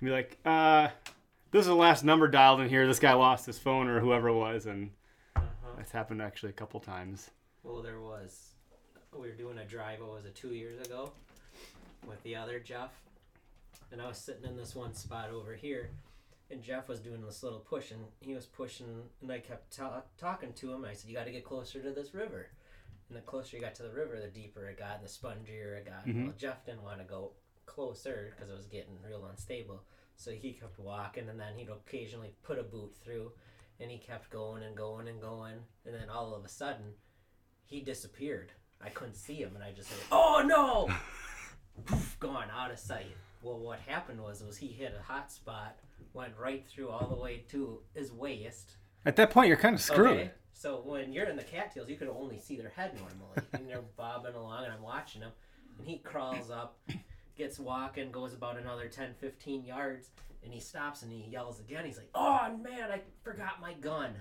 be 0.00 0.10
like, 0.10 0.38
uh, 0.46 0.88
"This 1.50 1.60
is 1.60 1.66
the 1.66 1.74
last 1.74 2.02
number 2.02 2.26
dialed 2.26 2.60
in 2.60 2.68
here. 2.70 2.86
This 2.86 2.98
guy 2.98 3.12
lost 3.12 3.44
his 3.46 3.58
phone 3.58 3.88
or 3.88 4.00
whoever 4.00 4.28
it 4.28 4.34
was," 4.36 4.64
and 4.66 4.90
Uh-huh. 5.36 5.76
it's 5.78 5.92
happened 5.92 6.22
actually 6.22 6.50
a 6.50 6.54
couple 6.54 6.80
times. 6.80 7.30
Well, 7.62 7.82
there 7.82 8.00
was. 8.00 8.54
We 9.12 9.28
were 9.28 9.34
doing 9.34 9.58
a 9.58 9.64
drive. 9.66 10.00
What 10.00 10.12
was 10.12 10.24
it? 10.24 10.34
Two 10.34 10.54
years 10.54 10.86
ago, 10.86 11.12
with 12.06 12.22
the 12.22 12.36
other 12.36 12.58
Jeff, 12.58 13.02
and 13.92 14.00
I 14.00 14.06
was 14.06 14.16
sitting 14.18 14.44
in 14.44 14.56
this 14.56 14.74
one 14.74 14.94
spot 14.94 15.28
over 15.30 15.54
here, 15.54 15.90
and 16.50 16.62
Jeff 16.62 16.88
was 16.88 17.00
doing 17.00 17.20
this 17.20 17.42
little 17.42 17.58
push, 17.60 17.90
and 17.90 18.06
he 18.20 18.34
was 18.34 18.46
pushing, 18.46 19.10
and 19.20 19.30
I 19.30 19.40
kept 19.40 19.76
ta- 19.76 20.04
talking 20.16 20.54
to 20.54 20.72
him. 20.72 20.86
I 20.86 20.94
said, 20.94 21.10
"You 21.10 21.16
got 21.16 21.24
to 21.24 21.32
get 21.32 21.44
closer 21.44 21.82
to 21.82 21.90
this 21.92 22.14
river." 22.14 22.48
And 23.10 23.16
the 23.18 23.22
closer 23.22 23.56
you 23.56 23.62
got 23.62 23.74
to 23.74 23.82
the 23.82 23.90
river, 23.92 24.20
the 24.20 24.28
deeper 24.28 24.68
it 24.68 24.78
got, 24.78 24.94
and 24.98 25.04
the 25.04 25.08
spongier 25.08 25.76
it 25.76 25.84
got. 25.86 26.06
Mhm. 26.06 26.26
Well, 26.26 26.34
Jeff 26.38 26.64
didn't 26.64 26.82
want 26.84 26.98
to 27.00 27.04
go 27.04 27.32
closer 27.66 28.32
because 28.34 28.48
it 28.50 28.54
was 28.56 28.66
getting 28.66 29.02
real 29.02 29.24
unstable. 29.26 29.84
So 30.16 30.30
he 30.30 30.52
kept 30.52 30.78
walking, 30.78 31.28
and 31.28 31.38
then 31.40 31.56
he'd 31.58 31.68
occasionally 31.70 32.34
put 32.42 32.58
a 32.58 32.62
boot 32.62 32.94
through, 33.02 33.32
and 33.80 33.90
he 33.90 33.98
kept 33.98 34.30
going 34.30 34.62
and 34.62 34.76
going 34.76 35.08
and 35.08 35.20
going, 35.20 35.66
and 35.84 35.94
then 35.94 36.08
all 36.08 36.34
of 36.34 36.44
a 36.44 36.48
sudden, 36.48 36.94
he 37.66 37.80
disappeared. 37.80 38.52
I 38.80 38.90
couldn't 38.90 39.14
see 39.14 39.42
him, 39.42 39.54
and 39.56 39.64
I 39.64 39.72
just 39.72 39.90
said, 39.90 39.98
"Oh 40.12 40.42
no!" 40.46 40.88
Poof, 41.86 42.16
gone 42.20 42.48
out 42.50 42.70
of 42.70 42.78
sight. 42.78 43.16
Well, 43.42 43.58
what 43.58 43.80
happened 43.80 44.22
was, 44.22 44.42
was 44.42 44.58
he 44.58 44.68
hit 44.68 44.94
a 44.98 45.02
hot 45.02 45.32
spot, 45.32 45.78
went 46.12 46.36
right 46.38 46.64
through 46.66 46.90
all 46.90 47.08
the 47.08 47.16
way 47.16 47.38
to 47.48 47.82
his 47.94 48.12
waist. 48.12 48.76
At 49.04 49.16
that 49.16 49.30
point, 49.30 49.48
you're 49.48 49.56
kind 49.56 49.74
of 49.74 49.80
screwed. 49.80 50.10
Okay, 50.18 50.30
so 50.52 50.82
when 50.84 51.12
you're 51.12 51.26
in 51.26 51.36
the 51.36 51.42
cattails, 51.42 51.88
you 51.88 51.96
can 51.96 52.08
only 52.08 52.38
see 52.38 52.56
their 52.56 52.70
head 52.70 52.92
normally, 52.94 53.48
and 53.52 53.68
they're 53.68 53.84
bobbing 53.96 54.34
along, 54.34 54.64
and 54.64 54.72
I'm 54.72 54.82
watching 54.82 55.22
them. 55.22 55.32
and 55.78 55.86
he 55.86 55.98
crawls 55.98 56.50
up, 56.50 56.78
gets 57.36 57.58
walking, 57.58 58.10
goes 58.10 58.34
about 58.34 58.58
another 58.58 58.88
10, 58.88 59.14
15 59.18 59.64
yards, 59.64 60.10
and 60.44 60.52
he 60.52 60.60
stops 60.60 61.02
and 61.02 61.12
he 61.12 61.28
yells 61.30 61.60
again. 61.60 61.84
He's 61.84 61.96
like, 61.96 62.10
"Oh 62.14 62.56
man, 62.62 62.90
I 62.90 63.00
forgot 63.22 63.60
my 63.60 63.74
gun." 63.74 64.14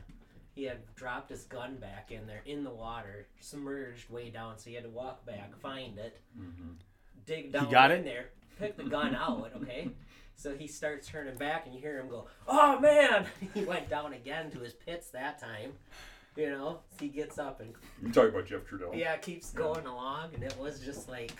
He 0.55 0.63
had 0.63 0.79
dropped 0.95 1.29
his 1.29 1.45
gun 1.45 1.77
back 1.77 2.11
in 2.11 2.27
there 2.27 2.41
in 2.45 2.63
the 2.63 2.69
water, 2.69 3.27
submerged 3.39 4.09
way 4.09 4.29
down, 4.29 4.57
so 4.57 4.69
he 4.69 4.75
had 4.75 4.83
to 4.83 4.89
walk 4.89 5.25
back, 5.25 5.55
find 5.61 5.97
it, 5.97 6.19
mm-hmm. 6.37 6.73
dig 7.25 7.53
down 7.53 7.71
got 7.71 7.91
in 7.91 8.01
it? 8.01 8.05
there, 8.05 8.29
pick 8.59 8.75
the 8.75 8.83
gun 8.83 9.15
out. 9.15 9.51
Okay. 9.55 9.89
So 10.35 10.55
he 10.55 10.67
starts 10.67 11.07
turning 11.07 11.35
back, 11.35 11.65
and 11.65 11.75
you 11.75 11.81
hear 11.81 11.99
him 11.99 12.09
go, 12.09 12.27
"Oh 12.47 12.79
man!" 12.79 13.25
He 13.53 13.63
went 13.63 13.89
down 13.89 14.13
again 14.13 14.49
to 14.51 14.59
his 14.59 14.73
pits 14.73 15.09
that 15.11 15.39
time. 15.39 15.73
You 16.39 16.51
know, 16.51 16.79
he 17.01 17.09
gets 17.09 17.37
up 17.37 17.59
and 17.59 17.73
You're 18.01 18.13
talking 18.13 18.29
about 18.29 18.45
Jeff 18.47 18.61
Trudell? 18.61 18.97
yeah, 18.97 19.17
keeps 19.17 19.51
going 19.51 19.85
along, 19.85 20.33
and 20.33 20.41
it 20.41 20.55
was 20.57 20.79
just 20.79 21.09
like, 21.09 21.33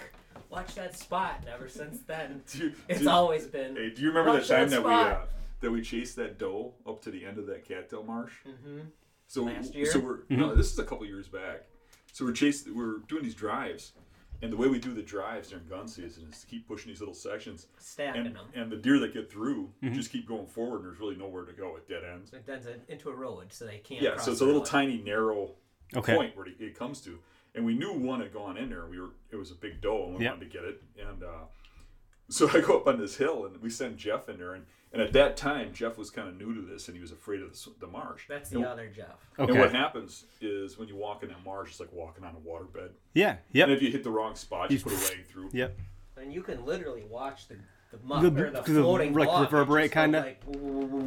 watch 0.49 0.75
that 0.75 0.97
spot. 0.97 1.35
And 1.39 1.47
ever 1.49 1.69
since 1.69 2.01
then, 2.01 2.41
Do 2.51 2.57
you- 2.65 2.73
it's 2.89 2.99
do 2.99 3.05
you- 3.05 3.09
always 3.09 3.47
been. 3.47 3.77
Hey, 3.77 3.91
do 3.91 4.01
you 4.01 4.09
remember 4.09 4.31
Watch 4.31 4.49
that 4.49 4.57
time 4.59 4.69
that 4.71 4.83
that, 4.83 4.85
we 4.85 4.93
uh, 4.93 5.09
spot. 5.11 5.29
that 5.61 5.71
we 5.71 5.81
chased 5.81 6.17
that 6.17 6.37
doe 6.37 6.73
up 6.85 7.01
to 7.03 7.11
the 7.11 7.25
end 7.25 7.37
of 7.37 7.45
that 7.47 7.65
cattail 7.65 8.03
marsh? 8.03 8.33
hmm 8.43 8.79
So 9.27 9.43
Last 9.43 9.73
year? 9.73 9.85
so 9.85 9.99
we're 9.99 10.19
no, 10.29 10.53
this 10.53 10.73
is 10.73 10.79
a 10.79 10.83
couple 10.83 11.05
years 11.05 11.29
back. 11.29 11.63
So 12.11 12.25
we're 12.25 12.33
chasing, 12.33 12.75
we're 12.75 12.97
doing 13.07 13.23
these 13.23 13.35
drives, 13.35 13.93
and 14.41 14.51
the 14.53 14.57
way 14.57 14.67
we 14.67 14.79
do 14.79 14.93
the 14.93 15.01
drives 15.01 15.49
during 15.49 15.67
gun 15.67 15.87
season 15.87 16.27
is 16.31 16.41
to 16.41 16.47
keep 16.47 16.67
pushing 16.67 16.89
these 16.91 16.99
little 16.99 17.13
sections, 17.15 17.67
Stacking 17.77 18.25
and 18.27 18.35
them. 18.35 18.45
and 18.55 18.71
the 18.71 18.77
deer 18.77 18.99
that 18.99 19.13
get 19.13 19.31
through 19.31 19.69
just 19.93 20.11
keep 20.11 20.27
going 20.27 20.47
forward, 20.47 20.77
and 20.81 20.85
there's 20.85 20.99
really 20.99 21.15
nowhere 21.15 21.43
to 21.45 21.53
go 21.53 21.75
at 21.77 21.87
dead 21.87 22.03
ends. 22.03 22.31
It 22.33 22.45
does 22.45 22.65
it 22.65 22.81
into 22.87 23.09
a 23.09 23.15
road, 23.15 23.51
so 23.51 23.65
they 23.65 23.79
can't. 23.79 24.01
Yeah, 24.01 24.11
cross 24.11 24.25
so 24.25 24.31
it's 24.31 24.41
a 24.41 24.45
little 24.45 24.61
road. 24.61 24.67
tiny 24.69 24.97
narrow 25.01 25.51
Okay. 25.95 26.15
point 26.15 26.37
where 26.37 26.45
it, 26.45 26.55
it 26.59 26.77
comes 26.77 27.01
to, 27.01 27.17
and 27.55 27.65
we 27.65 27.73
knew 27.73 27.91
one 27.93 28.19
had 28.21 28.31
gone 28.31 28.57
in 28.57 28.69
there. 28.69 28.85
We 28.85 28.99
were 28.99 29.09
it 29.31 29.35
was 29.35 29.51
a 29.51 29.55
big 29.55 29.81
doe, 29.81 30.05
and 30.09 30.17
we 30.17 30.23
Yep. 30.23 30.33
wanted 30.35 30.51
to 30.51 30.57
get 30.57 30.63
it, 30.65 30.83
and 30.99 31.23
uh, 31.23 31.45
so 32.29 32.47
I 32.49 32.61
go 32.61 32.77
up 32.77 32.87
on 32.87 32.99
this 32.99 33.17
hill, 33.17 33.45
and 33.45 33.59
we 33.61 33.69
send 33.69 33.97
Jeff 33.97 34.29
in 34.29 34.37
there, 34.37 34.53
and, 34.53 34.65
and 34.93 35.01
at 35.01 35.13
that 35.13 35.37
time 35.37 35.71
Jeff 35.73 35.97
was 35.97 36.09
kind 36.09 36.27
of 36.27 36.37
new 36.37 36.53
to 36.53 36.61
this, 36.61 36.87
and 36.87 36.95
he 36.95 37.01
was 37.01 37.11
afraid 37.11 37.41
of 37.41 37.51
the, 37.53 37.69
the 37.79 37.87
marsh. 37.87 38.23
That's 38.27 38.49
the 38.49 38.57
and, 38.57 38.65
other 38.65 38.87
Jeff. 38.87 39.17
Okay. 39.37 39.51
and 39.51 39.59
what 39.59 39.71
happens 39.73 40.25
is 40.41 40.77
when 40.77 40.87
you 40.87 40.95
walk 40.95 41.23
in 41.23 41.29
that 41.29 41.43
marsh, 41.45 41.71
it's 41.71 41.79
like 41.79 41.91
walking 41.93 42.23
on 42.23 42.35
a 42.35 42.39
waterbed. 42.49 42.89
yeah. 43.13 43.37
yeah. 43.51 43.63
And 43.65 43.73
if 43.73 43.81
you 43.81 43.91
hit 43.91 44.03
the 44.03 44.11
wrong 44.11 44.35
spot, 44.35 44.71
you 44.71 44.77
You- 44.77 44.83
put 44.83 44.93
a 44.93 44.95
leg 44.95 45.25
through. 45.27 45.49
Yep. 45.53 45.77
And 46.17 46.33
you 46.33 46.41
can 46.43 46.65
literally 46.65 47.03
watch 47.09 47.47
the 47.47 47.55
the 47.91 47.97
muck 48.03 48.21
The- 48.21 48.27
or 48.27 48.51
the 48.51 48.61
the, 48.61 48.81
floating 48.81 49.13
like, 49.15 49.25
block, 49.27 49.51
reverberate 49.51 49.91
kinda? 49.91 50.19
like, 50.19 50.41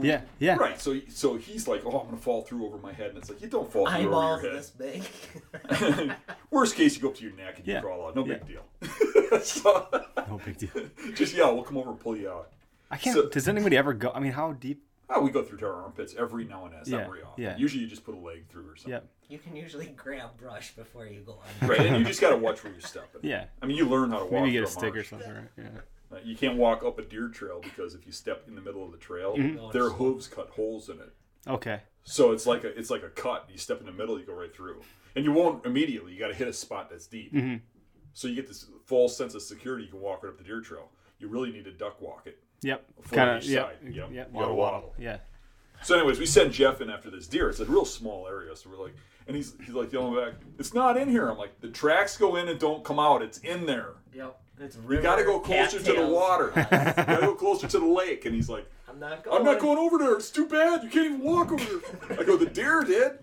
Yeah. 0.03 0.23
Yeah. 0.41 0.57
Right. 0.57 0.81
So 0.81 0.99
so 1.09 1.37
he's 1.37 1.69
like, 1.69 1.85
oh, 1.87 2.01
I'm 2.01 2.07
gonna 2.07 2.17
fall 2.17 2.43
through 2.43 2.65
over 2.67 2.77
my 2.79 2.93
head, 2.93 3.11
and 3.11 3.19
it's 3.19 3.29
like 3.29 3.41
you 3.41 3.47
don't 3.49 3.71
fall 3.71 3.87
through 3.87 3.95
Eyeballs 3.95 4.39
over 4.39 4.47
your 4.49 4.57
this 4.57 4.71
big. 4.71 5.03
Worst 6.51 6.75
case, 6.75 6.97
you 6.97 7.03
go 7.03 7.09
up 7.11 7.15
to 7.17 7.23
your 7.25 7.35
neck 7.37 7.59
and 7.59 7.67
Yeah. 7.69 7.77
you 7.77 7.81
crawl 7.83 8.07
out. 8.09 8.17
No 8.17 8.27
Yeah. 8.27 8.35
big 8.39 8.47
deal. 8.49 9.41
so, 9.43 9.87
No 10.29 10.41
big 10.45 10.59
deal. 10.59 10.71
just 11.15 11.35
yeah, 11.35 11.49
we'll 11.51 11.63
come 11.63 11.77
over 11.77 11.91
and 11.91 12.01
pull 12.01 12.17
you 12.17 12.31
out. 12.31 12.51
I 12.93 12.97
can't. 12.99 13.15
So- 13.17 13.29
does 13.29 13.49
anybody 13.49 13.77
ever 13.77 13.93
go? 13.95 14.13
I 14.15 14.21
mean, 14.21 14.33
how 14.33 14.53
deep? 14.53 14.85
Oh, 15.15 15.21
we 15.21 15.31
go 15.31 15.43
through 15.43 15.59
to 15.59 15.67
our 15.67 15.83
armpits 15.83 16.15
every 16.17 16.45
now 16.45 16.65
and 16.65 16.73
then. 16.73 16.81
It's 16.81 16.89
Yeah, 16.91 16.99
not 16.99 17.09
very 17.09 17.23
often. 17.23 17.43
yeah. 17.43 17.57
Usually, 17.57 17.83
you 17.83 17.89
just 17.89 18.05
put 18.05 18.15
a 18.15 18.19
leg 18.19 18.49
through 18.49 18.69
or 18.71 18.77
something. 18.77 18.93
Yep. 18.93 19.09
you 19.29 19.39
can 19.39 19.57
usually 19.57 19.87
grab 19.97 20.37
brush 20.39 20.75
before 20.75 21.07
you 21.07 21.21
go 21.21 21.41
on. 21.63 21.69
Right, 21.69 21.81
and 21.81 21.97
you 21.99 22.05
just 22.05 22.21
gotta 22.21 22.37
watch 22.37 22.63
where 22.65 22.73
you're 22.73 22.81
stepping. 22.83 23.21
Yeah. 23.23 23.47
I 23.63 23.67
mean, 23.67 23.77
you 23.79 23.87
learn 23.89 24.11
how 24.11 24.19
to 24.19 24.25
walk. 24.25 24.33
Maybe 24.33 24.51
you 24.53 24.61
get 24.61 24.69
a 24.69 24.71
through 24.71 24.91
stick 24.91 24.97
or 24.97 25.05
something. 25.05 25.33
Right? 25.33 25.49
Yeah. 25.59 25.69
Uh, 26.13 26.21
You 26.25 26.37
can't 26.37 26.57
walk 26.59 26.85
up 26.85 26.99
a 26.99 27.03
deer 27.03 27.29
trail 27.29 27.61
because 27.63 27.95
if 27.95 28.05
you 28.07 28.13
step 28.13 28.45
in 28.47 28.55
the 28.55 28.61
middle 28.61 28.85
of 28.85 28.93
the 28.93 28.99
trail, 28.99 29.35
Mm-hmm. 29.37 29.71
their 29.73 29.89
hooves 29.91 30.29
cut 30.29 30.51
holes 30.51 30.89
in 30.91 30.99
it. 31.01 31.13
Okay. 31.49 31.81
So 32.05 32.33
it's 32.33 32.47
like 32.47 32.65
a 32.65 32.79
it's 32.79 32.91
like 32.91 33.03
a 33.03 33.09
cut. 33.09 33.49
You 33.51 33.57
step 33.59 33.81
in 33.81 33.87
the 33.87 33.93
middle, 33.93 34.19
you 34.19 34.25
go 34.27 34.35
right 34.35 34.55
through, 34.55 34.83
and 35.17 35.25
you 35.25 35.33
won't 35.33 35.65
immediately. 35.67 36.13
You 36.13 36.19
got 36.19 36.29
to 36.29 36.35
hit 36.35 36.49
a 36.49 36.53
spot 36.53 36.89
that's 36.91 37.07
deep. 37.07 37.33
Mhm. 37.35 37.61
So 38.13 38.29
you 38.29 38.35
get 38.35 38.47
this 38.49 38.67
false 38.87 39.17
sense 39.17 39.35
of 39.35 39.43
security. 39.43 39.85
You 39.85 39.91
can 39.91 40.01
walk 40.01 40.23
right 40.23 40.31
up 40.31 40.37
the 40.39 40.45
deer 40.45 40.61
trail. 40.61 40.91
You 41.19 41.29
really 41.29 41.53
need 41.53 41.65
to 41.65 41.73
duck 41.73 42.01
walk 42.03 42.27
it. 42.27 42.43
Yep. 42.63 42.85
Kind 43.11 43.31
of. 43.31 43.43
each 43.43 43.49
Yep. 43.51 43.65
side. 43.83 43.95
Yep. 43.95 44.09
Yep. 44.13 44.33
Gotta 44.33 44.33
Waddle, 44.33 44.57
waddle. 44.57 44.79
waddle. 44.81 44.95
Yeah. 44.99 45.19
So, 45.83 45.97
anyways, 45.99 46.19
we 46.21 46.27
send 46.27 46.53
Jeff 46.53 46.81
in 46.81 46.89
after 46.91 47.11
this 47.11 47.27
deer. 47.27 47.49
It's 47.49 47.59
a 47.61 47.65
real 47.65 47.85
small 47.85 48.29
area, 48.29 48.55
so 48.55 48.71
we're 48.71 48.83
like, 48.83 48.95
and 49.27 49.37
he's 49.37 49.55
he's 49.65 49.75
like 49.75 49.93
yelling 49.93 50.15
back, 50.15 50.35
"It's 50.59 50.73
not 50.75 50.97
in 50.97 51.09
here." 51.09 51.29
I'm 51.29 51.39
like, 51.39 51.61
"The 51.61 51.69
tracks 51.69 52.17
go 52.17 52.37
in 52.37 52.49
and 52.49 52.59
don't 52.59 52.85
come 52.85 52.99
out. 53.01 53.21
It's 53.23 53.39
in 53.39 53.67
there. 53.67 53.95
Yep. 54.15 54.39
It's 54.61 54.79
You 54.89 55.01
got 55.01 55.17
to 55.17 55.25
go 55.25 55.41
closer 55.41 55.79
to 55.81 55.93
the 55.93 56.07
water. 56.07 56.53
you 56.57 56.63
got 56.65 57.07
to 57.07 57.17
go 57.21 57.35
closer 57.35 57.67
to 57.67 57.79
the 57.81 57.87
lake." 57.87 58.27
And 58.27 58.35
he's 58.35 58.49
like, 58.49 58.71
I'm 58.89 59.01
not 59.01 59.25
going. 59.25 59.39
I'm 59.39 59.45
not 59.45 59.59
going 59.61 59.79
over 59.79 59.99
there. 59.99 60.15
It's 60.15 60.31
too 60.31 60.47
bad. 60.47 60.85
You 60.85 60.91
can't 60.91 61.07
even 61.07 61.21
walk 61.21 61.51
over 61.51 61.65
there. 62.09 62.21
I 62.21 62.23
go, 62.23 62.37
the 62.37 62.47
deer 62.47 62.85
did. 62.85 63.19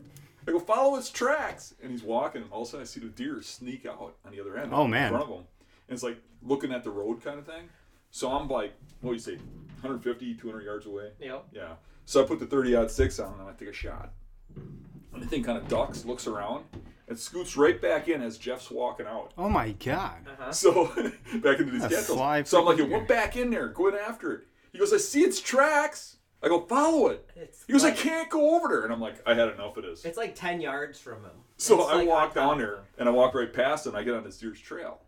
I 0.47 0.51
go, 0.51 0.59
follow 0.59 0.97
its 0.97 1.09
tracks. 1.11 1.75
And 1.81 1.91
he's 1.91 2.01
walking, 2.03 2.41
and 2.41 2.51
all 2.51 2.63
of 2.63 2.67
a 2.67 2.71
sudden 2.71 2.81
I 2.81 2.85
see 2.87 2.99
the 2.99 3.07
deer 3.07 3.41
sneak 3.41 3.85
out 3.85 4.15
on 4.25 4.31
the 4.31 4.41
other 4.41 4.57
end. 4.57 4.73
Oh, 4.73 4.87
man! 4.87 5.05
in 5.05 5.09
front 5.11 5.23
of 5.31 5.37
him. 5.37 5.45
And 5.87 5.93
it's 5.95 6.03
like 6.03 6.17
looking 6.43 6.73
at 6.73 6.83
the 6.83 6.89
road 6.89 7.23
kind 7.23 7.37
of 7.39 7.45
thing. 7.45 7.69
So 8.11 8.31
I'm 8.31 8.47
like, 8.47 8.73
what 9.01 9.11
do 9.11 9.15
you 9.15 9.19
say, 9.19 9.35
150, 9.81 10.35
200 10.35 10.61
yards 10.63 10.85
away? 10.85 11.11
Yeah. 11.19 11.39
Yeah. 11.53 11.73
So 12.05 12.23
I 12.23 12.27
put 12.27 12.39
the 12.39 12.45
30 12.45 12.75
odd 12.75 12.91
six 12.91 13.19
on, 13.19 13.39
and 13.39 13.49
I 13.49 13.53
take 13.53 13.69
a 13.69 13.73
shot. 13.73 14.11
And 14.55 15.21
the 15.23 15.27
thing 15.27 15.43
kind 15.43 15.57
of 15.57 15.67
ducks, 15.67 16.05
looks 16.05 16.27
around, 16.27 16.65
and 17.07 17.17
scoots 17.17 17.55
right 17.57 17.79
back 17.81 18.07
in 18.07 18.21
as 18.21 18.37
Jeff's 18.37 18.71
walking 18.71 19.05
out. 19.05 19.31
Oh 19.37 19.49
my 19.49 19.71
god. 19.73 20.27
Uh-huh. 20.27 20.51
So 20.51 20.85
back 21.35 21.59
into 21.59 21.71
these 21.71 21.83
A 21.83 21.89
cattails. 21.89 22.49
So 22.49 22.59
I'm 22.59 22.65
like, 22.65 22.77
freaking 22.77 22.79
it 22.85 22.89
went 22.89 23.07
back 23.07 23.37
in 23.37 23.49
there, 23.51 23.67
going 23.67 23.95
after 23.95 24.33
it. 24.33 24.41
He 24.71 24.79
goes, 24.79 24.93
I 24.93 24.97
see 24.97 25.21
its 25.21 25.39
tracks. 25.39 26.17
I 26.41 26.47
go, 26.47 26.61
follow 26.61 27.07
it. 27.07 27.29
It's 27.35 27.65
He 27.65 27.73
goes, 27.73 27.83
I 27.83 27.91
can't 27.91 28.29
go 28.29 28.55
over 28.55 28.69
there. 28.69 28.83
And 28.83 28.93
I'm 28.93 29.01
like, 29.01 29.21
I 29.27 29.33
had 29.33 29.49
enough 29.49 29.75
of 29.77 29.83
this. 29.83 30.05
It's 30.05 30.17
like 30.17 30.35
ten 30.35 30.61
yards 30.61 30.99
from 30.99 31.23
him. 31.23 31.31
So 31.57 31.81
It's 31.81 31.89
I 31.91 31.95
like 31.95 32.07
walk 32.07 32.29
on 32.29 32.35
down 32.35 32.57
there 32.59 32.79
and 32.97 33.09
I 33.09 33.11
walk 33.11 33.33
right 33.33 33.51
past 33.51 33.85
it 33.85 33.89
and 33.89 33.97
I 33.97 34.03
get 34.03 34.13
on 34.15 34.23
this 34.23 34.37
deer's 34.37 34.59
trail. 34.59 35.01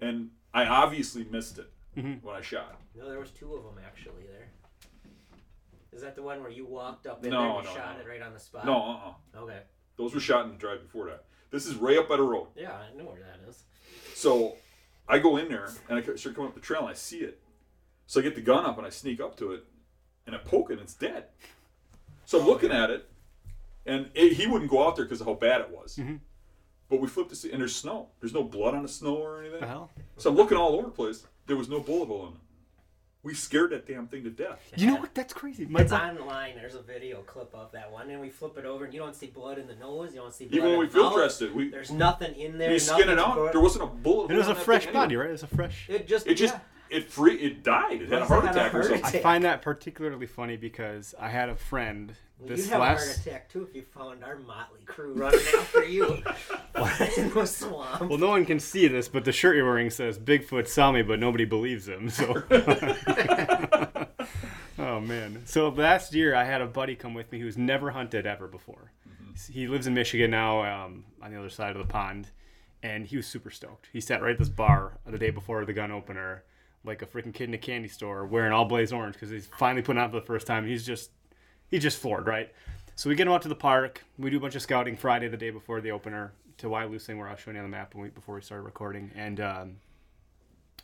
And 0.00 0.30
I 0.54 0.66
obviously 0.66 1.24
missed 1.24 1.58
it 1.58 1.70
Mhm. 1.98 2.22
when 2.22 2.36
I 2.36 2.40
shot. 2.40 2.80
No, 2.94 3.08
there 3.08 3.18
was 3.18 3.30
two 3.30 3.54
of 3.54 3.64
them 3.64 3.82
actually 3.84 4.22
there. 4.22 4.48
Is 5.92 6.02
that 6.02 6.14
the 6.14 6.22
one 6.22 6.40
where 6.42 6.50
you 6.50 6.64
walked 6.64 7.06
up 7.06 7.24
in 7.24 7.30
No, 7.30 7.40
there 7.40 7.50
and 7.58 7.64
no, 7.64 7.74
shot 7.74 7.96
no. 7.96 8.04
it 8.04 8.08
right 8.08 8.22
on 8.22 8.32
the 8.32 8.38
spot? 8.40 8.64
No, 8.64 8.74
uh 9.34 9.38
uh 9.38 9.42
Okay. 9.42 9.60
Those 9.96 10.14
were 10.14 10.20
shot 10.20 10.44
in 10.44 10.52
the 10.52 10.56
drive 10.58 10.82
before 10.82 11.06
that. 11.06 11.24
This 11.50 11.66
is 11.66 11.74
right 11.74 11.98
up 11.98 12.08
by 12.08 12.16
the 12.18 12.22
road. 12.22 12.48
Yeah, 12.54 12.72
I 12.76 12.96
know 12.96 13.04
where 13.06 13.20
that 13.20 13.48
is. 13.48 13.64
So 14.14 14.56
I 15.08 15.18
go 15.18 15.36
in 15.38 15.48
there 15.48 15.68
and 15.88 15.98
I 15.98 16.02
start 16.16 16.36
coming 16.36 16.48
up 16.48 16.54
the 16.54 16.60
trail 16.60 16.80
and 16.82 16.90
I 16.90 16.94
see 16.94 17.18
it. 17.20 17.40
So 18.06 18.20
I 18.20 18.22
get 18.22 18.34
the 18.36 18.42
gun 18.42 18.64
up 18.64 18.78
and 18.78 18.86
I 18.86 18.90
sneak 18.90 19.20
up 19.20 19.36
to 19.38 19.52
it 19.52 19.64
and 20.26 20.36
I 20.36 20.38
poke 20.38 20.70
it 20.70 20.74
and 20.74 20.82
it's 20.82 20.94
dead. 20.94 21.24
So 22.26 22.38
I'm 22.40 22.46
looking 22.46 22.70
at 22.70 22.90
it 22.90 23.10
and 23.86 24.10
it, 24.14 24.34
he 24.34 24.46
wouldn't 24.46 24.70
go 24.70 24.86
out 24.86 24.96
there 24.96 25.04
because 25.04 25.20
of 25.20 25.26
how 25.26 25.34
bad 25.34 25.62
it 25.62 25.70
was. 25.70 25.96
Mhm. 25.96 26.20
But 26.90 27.00
we 27.00 27.08
flipped 27.08 27.30
to 27.30 27.36
see, 27.36 27.50
and 27.52 27.60
there's 27.60 27.74
snow. 27.76 28.08
There's 28.20 28.32
no 28.32 28.42
blood 28.42 28.74
on 28.74 28.82
the 28.82 28.88
snow 28.88 29.16
or 29.16 29.40
anything. 29.40 29.60
the 29.60 29.66
hell? 29.66 29.90
So 30.16 30.30
I'm 30.30 30.36
looking 30.36 30.56
all 30.56 30.74
over 30.74 30.84
the 30.86 30.90
place. 30.92 31.26
There 31.46 31.56
was 31.56 31.68
no 31.68 31.80
bullet 31.80 32.06
hole 32.06 32.26
in 32.28 32.32
it. 32.32 32.38
We 33.24 33.34
scared 33.34 33.70
that 33.70 33.86
damn 33.86 34.06
thing 34.06 34.22
to 34.24 34.30
death. 34.30 34.60
You 34.76 34.86
know 34.86 34.96
what? 34.96 35.14
That's 35.14 35.34
crazy. 35.34 35.66
My 35.66 35.80
It's 35.80 35.90
bu- 35.90 35.96
online. 35.98 36.54
There's 36.54 36.76
a 36.76 36.80
video 36.80 37.20
clip 37.22 37.52
of 37.54 37.72
that 37.72 37.90
one, 37.92 38.08
and 38.10 38.20
we 38.20 38.30
flip 38.30 38.56
it 38.56 38.64
over, 38.64 38.84
and 38.84 38.94
you 38.94 39.00
don't 39.00 39.14
see 39.14 39.26
blood 39.26 39.58
in 39.58 39.66
the 39.66 39.74
nose. 39.74 40.14
You 40.14 40.20
don't 40.20 40.32
see 40.32 40.46
blood 40.46 40.56
Even 40.56 40.64
when 40.70 40.74
in 40.74 40.78
we 40.80 40.86
the 40.86 40.92
field 40.92 41.06
mouth. 41.06 41.14
dressed 41.16 41.42
it, 41.42 41.54
we 41.54 41.68
There's 41.68 41.90
nothing 41.90 42.34
in 42.36 42.56
there. 42.56 42.70
we 42.70 42.78
skin 42.78 43.00
it 43.00 43.16
nothing's 43.16 43.20
out. 43.20 43.34
bur- 43.34 43.52
There 43.52 43.60
wasn't 43.60 43.84
a 43.84 43.86
bullet. 43.88 44.30
it 44.30 44.36
was 44.36 44.46
a 44.46 44.50
in 44.52 44.56
that 44.56 44.64
fresh 44.64 44.84
thing 44.84 44.94
body, 44.94 45.14
anyway. 45.14 45.20
right? 45.24 45.28
It 45.30 45.32
was 45.32 45.42
a 45.42 45.46
fresh. 45.48 45.88
It 45.90 46.06
just 46.06 46.26
It 46.26 46.34
just 46.36 46.54
yeah. 46.54 46.60
It 46.90 47.10
free 47.10 47.36
it 47.36 47.62
died. 47.62 48.02
It 48.02 48.08
had 48.10 48.22
a 48.22 48.24
heart 48.26 48.44
have 48.44 48.56
a 48.56 48.58
attack 48.58 48.74
or 48.74 48.82
heart 48.82 49.00
something. 49.02 49.20
I 49.20 49.22
find 49.22 49.44
that 49.44 49.62
particularly 49.62 50.26
funny 50.26 50.56
because 50.56 51.14
I 51.18 51.28
had 51.28 51.48
a 51.48 51.54
friend 51.56 52.14
Well, 52.38 52.48
this 52.48 52.60
You'd 52.60 52.70
have 52.72 52.80
a 52.80 52.86
heart 52.86 53.16
attack 53.20 53.50
too 53.50 53.62
if 53.68 53.74
you 53.74 53.82
found 53.82 54.24
our 54.24 54.36
motley 54.36 54.80
crew 54.86 55.12
running 55.14 55.40
after 55.58 55.84
you 55.84 56.22
in 57.16 57.30
the 57.30 57.46
swamp. 57.46 58.08
Well, 58.08 58.18
no 58.18 58.28
one 58.28 58.44
can 58.44 58.60
see 58.60 58.88
this, 58.88 59.08
but 59.08 59.24
the 59.24 59.32
shirt 59.32 59.56
you're 59.56 59.64
wearing 59.66 59.90
says 59.90 60.18
Bigfoot 60.18 60.68
saw 60.68 60.92
me, 60.92 61.02
but 61.02 61.18
nobody 61.18 61.44
believes 61.44 61.88
him. 61.88 62.08
So. 62.10 62.42
oh 64.78 65.00
man! 65.00 65.42
So 65.44 65.68
last 65.68 66.14
year 66.14 66.34
I 66.34 66.44
had 66.44 66.60
a 66.60 66.66
buddy 66.66 66.94
come 66.94 67.14
with 67.14 67.30
me 67.32 67.40
who's 67.40 67.56
never 67.56 67.90
hunted 67.90 68.26
ever 68.26 68.46
before. 68.48 68.92
He 69.50 69.68
lives 69.68 69.86
in 69.86 69.94
Michigan 69.94 70.32
now, 70.32 70.64
um, 70.64 71.04
on 71.22 71.30
the 71.32 71.38
other 71.38 71.48
side 71.50 71.70
of 71.70 71.78
the 71.78 71.92
pond, 71.92 72.28
and 72.82 73.06
he 73.06 73.16
was 73.16 73.26
super 73.26 73.50
stoked. 73.50 73.88
He 73.92 74.00
sat 74.00 74.20
right 74.20 74.32
at 74.32 74.38
this 74.38 74.48
bar 74.48 74.98
the 75.06 75.18
day 75.18 75.30
before 75.30 75.64
the 75.64 75.72
gun 75.72 75.92
opener, 75.92 76.44
like 76.84 77.02
a 77.02 77.06
freaking 77.06 77.34
kid 77.34 77.48
in 77.48 77.54
a 77.54 77.58
candy 77.58 77.88
store, 77.88 78.24
wearing 78.26 78.52
all 78.52 78.64
blaze 78.64 78.92
orange 78.92 79.14
because 79.14 79.30
he's 79.30 79.46
finally 79.58 79.82
putting 79.82 80.00
out 80.00 80.10
for 80.10 80.20
the 80.20 80.26
first 80.26 80.46
time. 80.46 80.66
He's 80.66 80.84
just 80.84 81.10
he's 81.68 81.82
just 81.82 81.98
floored, 81.98 82.26
right? 82.26 82.52
So 82.94 83.08
we 83.08 83.14
get 83.14 83.26
him 83.26 83.32
out 83.32 83.42
to 83.42 83.48
the 83.48 83.54
park. 83.54 84.04
We 84.18 84.30
do 84.30 84.38
a 84.38 84.40
bunch 84.40 84.56
of 84.56 84.62
scouting 84.62 84.96
Friday, 84.96 85.28
the 85.28 85.36
day 85.36 85.50
before 85.50 85.80
the 85.80 85.92
opener, 85.92 86.32
to 86.58 86.66
Wyalusing, 86.66 87.16
where 87.16 87.28
I 87.28 87.32
was 87.32 87.40
showing 87.40 87.56
you 87.56 87.62
on 87.62 87.70
the 87.70 87.76
map 87.76 87.94
before 88.14 88.34
we 88.34 88.40
started 88.40 88.64
recording. 88.64 89.10
And 89.14 89.40
um, 89.40 89.76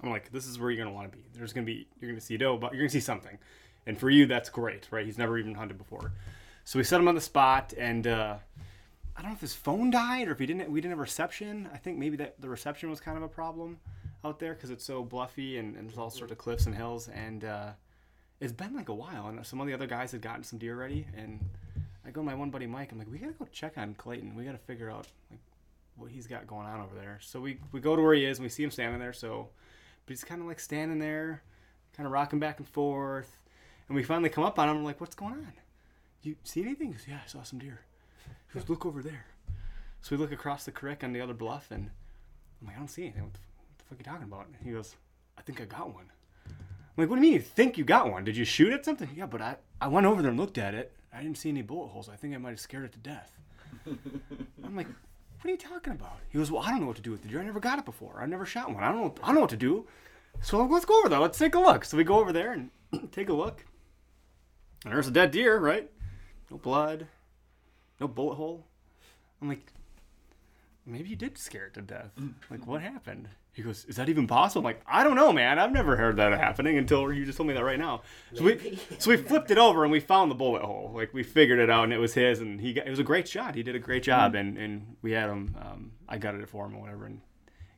I'm 0.03 0.11
like, 0.11 0.31
this 0.31 0.47
is 0.47 0.59
where 0.59 0.71
you're 0.71 0.85
gonna 0.85 0.95
want 0.95 1.11
to 1.11 1.17
be. 1.17 1.25
There's 1.35 1.53
gonna 1.53 1.67
be 1.67 1.89
you're 2.01 2.11
gonna 2.11 2.21
see 2.21 2.37
doe, 2.37 2.57
but 2.57 2.73
you're 2.73 2.83
gonna 2.83 2.91
see 2.91 3.01
something. 3.01 3.39
And 3.87 3.99
for 3.99 4.11
you, 4.11 4.27
that's 4.27 4.49
great, 4.49 4.89
right? 4.91 5.05
He's 5.05 5.19
never 5.19 5.39
even 5.39 5.55
hunted 5.55 5.77
before. 5.77 6.13
So 6.65 6.79
we 6.79 6.85
set 6.85 7.01
him 7.01 7.09
on 7.09 7.15
the 7.15 7.21
spot, 7.21 7.75
and 7.77 8.07
uh, 8.07 8.37
I 9.17 9.21
don't 9.21 9.31
know 9.31 9.35
if 9.35 9.41
his 9.41 9.55
phone 9.55 9.91
died 9.91 10.29
or 10.29 10.33
if 10.33 10.39
he 10.39 10.47
didn't. 10.47 10.71
We 10.71 10.81
didn't 10.81 10.93
have 10.93 10.99
reception. 10.99 11.69
I 11.73 11.77
think 11.77 11.99
maybe 11.99 12.17
that 12.19 12.41
the 12.41 12.49
reception 12.49 12.91
was 12.91 13.01
kind 13.01 13.17
of 13.17 13.23
a 13.23 13.29
problem 13.29 13.79
out 14.25 14.39
there 14.39 14.55
because 14.55 14.71
it's 14.71 14.85
so 14.85 15.03
bluffy 15.05 15.59
and, 15.59 15.77
and 15.77 15.89
there's 15.89 15.99
all 15.99 16.11
sorts 16.11 16.33
of 16.33 16.39
cliffs 16.39 16.67
and 16.67 16.75
hills. 16.75 17.09
And 17.09 17.45
uh, 17.45 17.71
it's 18.41 18.53
been 18.53 18.75
like 18.75 18.89
a 18.89 18.95
while, 18.95 19.27
and 19.29 19.45
some 19.47 19.61
of 19.61 19.67
the 19.67 19.75
other 19.75 19.87
guys 19.87 20.13
had 20.13 20.23
gotten 20.23 20.43
some 20.43 20.59
deer 20.59 20.77
ready. 20.77 21.07
And 21.17 21.41
I 22.07 22.11
go 22.11 22.21
to 22.21 22.27
my 22.27 22.35
one 22.35 22.51
buddy 22.51 22.67
Mike. 22.67 22.93
I'm 22.93 22.99
like, 22.99 23.11
we 23.11 23.19
gotta 23.19 23.33
go 23.33 23.47
check 23.53 23.77
on 23.77 23.95
Clayton. 23.95 24.35
We 24.35 24.45
gotta 24.45 24.59
figure 24.59 24.91
out 24.91 25.07
like 25.31 25.41
what 25.97 26.11
he's 26.11 26.27
got 26.27 26.47
going 26.47 26.67
on 26.67 26.81
over 26.81 26.95
there. 26.95 27.19
So 27.23 27.41
we 27.41 27.59
we 27.73 27.81
go 27.81 27.97
to 27.97 28.03
where 28.03 28.15
he 28.15 28.25
is 28.25 28.39
and 28.39 28.45
we 28.45 28.49
see 28.49 28.65
him 28.65 28.71
standing 28.71 29.01
there. 29.01 29.13
So, 29.13 29.49
but 30.07 30.11
he's 30.11 30.25
kind 30.25 30.41
of 30.41 30.47
like 30.47 30.61
standing 30.61 30.99
there, 30.99 31.43
kind 31.97 32.07
of 32.07 32.13
rocking 32.13 32.41
back 32.41 32.59
and 32.59 32.69
forth. 32.69 33.39
And 33.89 33.97
we 33.97 34.03
finally 34.03 34.31
come 34.31 34.45
up 34.45 34.59
on 34.59 34.69
him. 34.69 34.79
I'm 34.79 34.85
like, 34.85 35.01
what's 35.01 35.15
going 35.15 35.35
on? 35.35 35.53
You 36.23 36.37
see 36.43 36.63
anything? 36.63 36.93
Goes, 36.93 37.05
yeah, 37.07 37.19
I 37.23 37.29
saw 37.29 37.43
some 37.43 37.59
deer. 37.59 37.81
He 38.51 38.59
goes, 38.59 38.69
look 38.69 38.87
over 38.87 39.03
there. 39.03 39.27
So 40.01 40.17
we 40.17 40.21
look 40.21 40.33
across 40.33 40.65
the 40.65 40.73
creek 40.73 41.05
on 41.05 41.13
the 41.13 41.21
other 41.21 41.35
bluff, 41.35 41.71
and 41.71 41.91
I'm 42.61 42.67
like, 42.67 42.77
I 42.77 42.79
don't 42.79 42.89
see 42.89 43.03
anything. 43.03 43.31
What 43.95 44.05
the, 44.05 44.11
what 44.11 44.19
the 44.19 44.19
fuck 44.19 44.19
are 44.19 44.19
you 44.19 44.19
talking 44.19 44.33
about? 44.33 44.47
And 44.47 44.67
he 44.67 44.73
goes, 44.73 44.97
I 45.39 45.43
think 45.43 45.61
I 45.61 45.65
got 45.65 45.95
one. 45.95 46.07
I'm 46.47 47.03
like, 47.03 47.09
what 47.09 47.17
do 47.17 47.23
you 47.23 47.33
mean 47.33 47.33
you 47.35 47.41
think 47.41 47.79
you 47.79 47.85
got 47.85 48.11
one? 48.11 48.25
Did 48.25 48.37
you 48.37 48.45
shoot 48.45 48.73
at 48.73 48.85
something? 48.85 49.09
Yeah, 49.15 49.27
but 49.27 49.41
I, 49.41 49.57
I 49.81 49.89
went 49.89 50.07
over 50.07 50.23
there 50.23 50.31
and 50.31 50.39
looked 50.39 50.59
at 50.59 50.75
it. 50.75 50.93
I 51.13 51.23
didn't 51.23 51.39
see 51.39 51.49
any 51.49 51.63
bullet 51.63 51.89
holes. 51.89 52.09
I 52.09 52.17
think 52.17 52.35
I 52.35 52.39
might 52.39 52.51
have 52.51 52.61
scared 52.61 52.85
it 52.85 52.93
to 52.93 52.99
death. 52.99 53.33
I'm 53.87 54.77
like, 54.77 54.87
what 54.87 55.47
are 55.47 55.51
you 55.51 55.57
talking 55.57 55.93
about? 55.93 56.19
He 56.29 56.39
goes, 56.39 56.51
well, 56.51 56.63
I 56.63 56.71
don't 56.71 56.81
know 56.81 56.87
what 56.87 56.97
to 56.97 57.03
do 57.03 57.11
with 57.11 57.23
the 57.23 57.29
deer. 57.29 57.41
I 57.41 57.45
never 57.45 57.61
got 57.61 57.79
it 57.79 57.85
before. 57.85 58.21
I 58.21 58.27
never 58.27 58.47
shot 58.47 58.73
one. 58.73 58.83
I 58.83 58.91
don't 58.91 59.01
know. 59.01 59.15
I 59.23 59.27
don't 59.27 59.37
know 59.37 59.41
what 59.43 59.51
to 59.51 59.57
do. 59.57 59.87
So 60.41 60.65
let's 60.65 60.85
go 60.85 60.99
over 61.01 61.09
there. 61.09 61.21
Let's 61.21 61.39
take 61.39 61.55
a 61.55 61.61
look. 61.61 61.85
So 61.85 61.97
we 61.97 62.05
go 62.05 62.19
over 62.19 62.33
there 62.33 62.53
and 62.53 62.71
take 63.13 63.29
a 63.29 63.33
look. 63.33 63.65
And 64.85 64.93
there's 64.93 65.09
a 65.09 65.13
dead 65.13 65.31
deer, 65.31 65.59
right? 65.59 65.91
No 66.51 66.59
blood, 66.59 67.07
no 68.01 68.09
bullet 68.09 68.35
hole. 68.35 68.67
I'm 69.41 69.49
like, 69.49 69.73
maybe 70.87 71.09
you 71.09 71.17
did 71.17 71.39
scare 71.39 71.67
it 71.67 71.75
to 71.75 71.83
death. 71.83 72.11
Mm. 72.19 72.35
Like, 72.51 72.67
what 72.67 72.83
happened? 72.83 73.29
He 73.53 73.63
goes, 73.63 73.85
is 73.85 73.97
that 73.97 74.09
even 74.09 74.27
possible? 74.27 74.61
I'm 74.61 74.65
like, 74.65 74.83
I 74.87 75.05
don't 75.05 75.15
know, 75.15 75.33
man. 75.33 75.61
I've 75.61 75.71
never 75.71 75.97
heard 75.97 76.17
that 76.17 76.33
happening 76.33 76.77
until 76.77 77.13
you 77.13 77.25
just 77.25 77.37
told 77.37 77.47
me 77.47 77.55
that 77.55 77.63
right 77.63 77.79
now. 77.79 78.03
So 78.35 78.43
we, 78.43 78.81
so 78.99 79.11
we 79.11 79.17
flipped 79.17 79.51
it 79.53 79.59
over 79.59 79.85
and 79.85 79.93
we 79.93 80.01
found 80.01 80.31
the 80.31 80.35
bullet 80.35 80.63
hole. 80.63 80.91
Like 80.93 81.15
we 81.15 81.23
figured 81.23 81.61
it 81.61 81.71
out 81.71 81.85
and 81.85 81.93
it 81.93 81.99
was 81.99 82.15
his 82.15 82.41
and 82.41 82.61
he 82.61 82.73
got, 82.73 82.87
it 82.87 82.91
was 82.91 82.99
a 82.99 83.05
great 83.05 83.29
shot. 83.29 83.55
He 83.55 83.63
did 83.63 83.77
a 83.77 83.79
great 83.79 84.03
mm. 84.03 84.07
job 84.07 84.35
and, 84.35 84.59
and 84.59 84.97
we 85.03 85.13
had 85.13 85.31
him, 85.31 85.57
um, 85.61 85.93
I 86.09 86.19
gutted 86.19 86.41
it 86.41 86.49
for 86.49 86.67
him 86.67 86.75
or 86.75 86.81
whatever. 86.81 87.07
And 87.07 87.21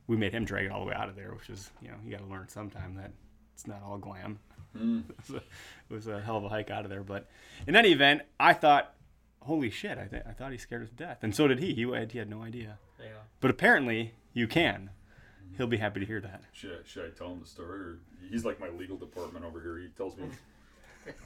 we 0.07 0.17
made 0.17 0.33
him 0.33 0.45
drag 0.45 0.65
it 0.65 0.71
all 0.71 0.79
the 0.79 0.87
way 0.87 0.95
out 0.95 1.09
of 1.09 1.15
there, 1.15 1.31
which 1.33 1.49
is, 1.49 1.69
you 1.79 1.89
know, 1.89 1.97
you 2.03 2.09
got 2.09 2.21
to 2.21 2.25
learn 2.25 2.47
sometime 2.47 2.95
that 2.95 3.11
it's 3.53 3.67
not 3.67 3.83
all 3.83 3.99
glam. 3.99 4.39
it, 4.75 5.03
was 5.17 5.29
a, 5.29 5.35
it 5.35 5.93
was 5.93 6.07
a 6.07 6.19
hell 6.19 6.37
of 6.37 6.43
a 6.43 6.49
hike 6.49 6.71
out 6.71 6.85
of 6.85 6.89
there. 6.89 7.03
But 7.03 7.27
in 7.67 7.75
any 7.75 7.91
event, 7.91 8.23
I 8.39 8.53
thought, 8.53 8.95
holy 9.41 9.69
shit, 9.69 9.97
I, 9.97 10.05
th- 10.05 10.23
I 10.27 10.31
thought 10.31 10.51
he 10.51 10.57
scared 10.57 10.83
us 10.83 10.89
to 10.89 10.95
death. 10.95 11.19
And 11.21 11.35
so 11.35 11.47
did 11.47 11.59
he. 11.59 11.75
He 11.75 11.83
had, 11.83 12.11
he 12.11 12.17
had 12.17 12.29
no 12.29 12.41
idea. 12.41 12.79
Yeah. 13.07 13.21
But 13.39 13.51
apparently, 13.51 14.13
you 14.33 14.47
can. 14.47 14.89
He'll 15.57 15.67
be 15.67 15.77
happy 15.77 15.99
to 15.99 16.05
hear 16.05 16.21
that. 16.21 16.43
Should 16.53 16.71
I, 16.71 16.75
should 16.85 17.05
I 17.05 17.09
tell 17.17 17.31
him 17.31 17.39
the 17.41 17.47
story? 17.47 17.79
Or 17.79 17.99
he's 18.29 18.45
like 18.45 18.59
my 18.59 18.69
legal 18.69 18.95
department 18.97 19.43
over 19.43 19.59
here. 19.61 19.77
He 19.79 19.87
tells 19.89 20.15
me. 20.17 20.25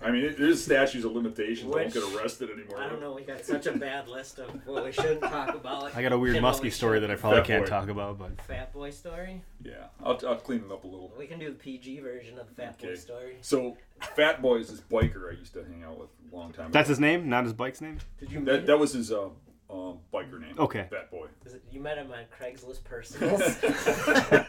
I 0.01 0.11
mean, 0.11 0.35
there's 0.37 0.63
statutes 0.63 1.03
of 1.05 1.11
limitations. 1.13 1.73
I 1.75 1.81
don't 1.83 1.93
get 1.93 2.03
arrested 2.15 2.51
anymore. 2.51 2.79
I 2.79 2.87
don't 2.87 3.01
know. 3.01 3.13
We 3.13 3.23
got 3.23 3.43
such 3.43 3.65
a 3.65 3.71
bad 3.71 4.07
list 4.07 4.37
of 4.37 4.49
what 4.67 4.85
we 4.85 4.91
shouldn't 4.91 5.21
talk 5.21 5.55
about. 5.55 5.95
I 5.95 6.03
got 6.03 6.11
a 6.13 6.19
weird 6.19 6.35
and 6.35 6.43
what 6.43 6.51
musky 6.51 6.65
we 6.65 6.69
story 6.69 6.99
that 6.99 7.09
I 7.09 7.15
probably 7.15 7.39
Fat 7.39 7.47
can't 7.47 7.63
boy. 7.63 7.69
talk 7.69 7.89
about, 7.89 8.19
but 8.19 8.39
Fat 8.43 8.71
boy 8.73 8.91
story. 8.91 9.41
Yeah, 9.63 9.73
I'll, 10.03 10.19
I'll 10.27 10.35
clean 10.35 10.59
it 10.65 10.71
up 10.71 10.83
a 10.83 10.87
little. 10.87 11.11
We 11.17 11.25
can 11.25 11.39
do 11.39 11.47
the 11.49 11.55
PG 11.55 11.99
version 12.01 12.37
of 12.37 12.47
the 12.47 12.53
Fat 12.53 12.77
boy 12.79 12.87
Okay. 12.89 12.95
story. 12.95 13.37
So, 13.41 13.75
Fat 14.15 14.39
Boy 14.41 14.57
is 14.57 14.69
this 14.69 14.81
biker 14.81 15.33
I 15.33 15.39
used 15.39 15.53
to 15.53 15.63
hang 15.63 15.83
out 15.83 15.97
with 15.99 16.09
a 16.31 16.35
long 16.35 16.53
time 16.53 16.65
ago. 16.67 16.73
that's 16.73 16.89
his 16.89 16.99
name, 16.99 17.27
not 17.27 17.43
his 17.45 17.53
bike's 17.53 17.81
name. 17.81 17.97
Did 18.19 18.31
you 18.31 18.45
that, 18.45 18.67
that 18.67 18.77
was 18.77 18.93
his 18.93 19.11
uh, 19.11 19.29
um, 19.71 19.99
biker 20.13 20.39
name. 20.39 20.55
Okay. 20.59 20.87
Fat 20.89 21.09
Boy. 21.09 21.27
Is 21.45 21.53
it, 21.53 21.63
you 21.71 21.79
met 21.79 21.97
him 21.97 22.11
on 22.11 22.25
Craigslist 22.37 22.83
Personals. 22.83 23.41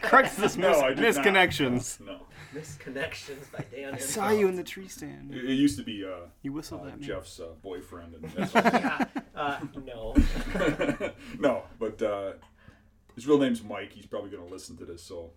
Craigslist 0.03 0.57
No, 0.57 0.69
mis- 0.69 0.77
I 0.81 0.89
not. 0.89 0.97
misconnections. 0.97 1.99
No. 2.01 2.19
Misconnections 2.53 3.51
by 3.51 3.63
Dan. 3.73 3.93
I 3.95 3.97
saw 3.97 4.29
you 4.31 4.47
in 4.47 4.55
the 4.55 4.63
tree 4.63 4.87
stand. 4.87 5.33
It, 5.33 5.45
it 5.45 5.53
used 5.53 5.77
to 5.77 5.83
be 5.83 6.03
uh, 6.05 6.27
You 6.41 6.51
whistled 6.53 6.81
uh, 6.81 6.89
at 6.89 6.99
me. 6.99 7.07
Jeff's 7.07 7.39
uh, 7.39 7.53
boyfriend. 7.61 8.15
And 8.15 8.23
that's 8.35 8.55
all. 8.55 8.61
Yeah. 8.63 9.05
Uh, 9.35 9.59
no. 9.85 10.15
no, 11.39 11.63
but 11.79 12.01
uh, 12.01 12.33
his 13.15 13.25
real 13.27 13.39
name's 13.39 13.63
Mike. 13.63 13.93
He's 13.93 14.05
probably 14.05 14.29
going 14.29 14.45
to 14.45 14.51
listen 14.53 14.75
to 14.77 14.85
this, 14.85 15.01
so. 15.03 15.31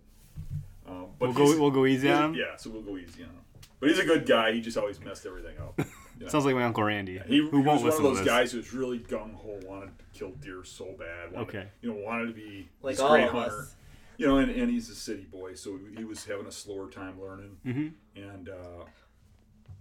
Um, 0.89 1.07
but 1.19 1.35
We'll 1.35 1.55
go. 1.55 1.61
We'll 1.61 1.71
go 1.71 1.87
easy 1.87 2.11
on 2.11 2.25
him. 2.31 2.35
Yeah, 2.35 2.57
so 2.57 2.71
we'll 2.71 2.83
go 2.83 2.97
easy 2.97 3.23
on 3.23 3.31
him. 3.31 3.41
But 3.81 3.91
he's 3.91 3.99
a 3.99 4.05
good 4.05 4.27
guy. 4.27 4.53
He 4.53 4.61
just 4.61 4.77
always 4.77 5.01
messed 5.01 5.27
everything 5.27 5.57
up. 5.59 5.79
You 6.19 6.25
know? 6.25 6.31
Sounds 6.31 6.45
like 6.47 6.55
my 6.55 6.65
uncle 6.65 6.83
Randy, 6.83 7.21
He, 7.27 7.39
who 7.39 7.51
he 7.51 7.57
won't 7.57 7.83
was 7.83 7.95
one 7.95 8.07
of 8.07 8.17
those 8.17 8.27
guys 8.27 8.53
who 8.53 8.59
was 8.59 8.73
really 8.73 8.99
gung 9.01 9.35
ho, 9.35 9.61
wanted 9.65 9.99
to 9.99 10.05
kill 10.19 10.31
deer 10.33 10.65
so 10.65 10.95
bad. 10.99 11.33
Wanted, 11.33 11.49
Okay. 11.49 11.69
You 11.83 11.91
know, 11.93 12.01
wanted 12.03 12.27
to 12.29 12.33
be 12.33 12.69
Like 12.83 12.95
this 12.97 13.01
all 13.01 13.11
great 13.11 13.25
of 13.25 13.33
hunter. 13.33 13.59
us. 13.61 13.75
You 14.17 14.27
know, 14.27 14.39
and, 14.39 14.51
and 14.51 14.71
he's 14.71 14.89
a 14.89 14.95
city 14.95 15.25
boy, 15.31 15.55
so 15.55 15.79
he 15.95 16.05
was 16.05 16.25
having 16.25 16.47
a 16.47 16.51
slower 16.53 16.89
time 16.91 17.21
learning. 17.21 17.59
Mm-hmm. 17.67 18.21
And 18.23 18.49
uh, 18.49 18.85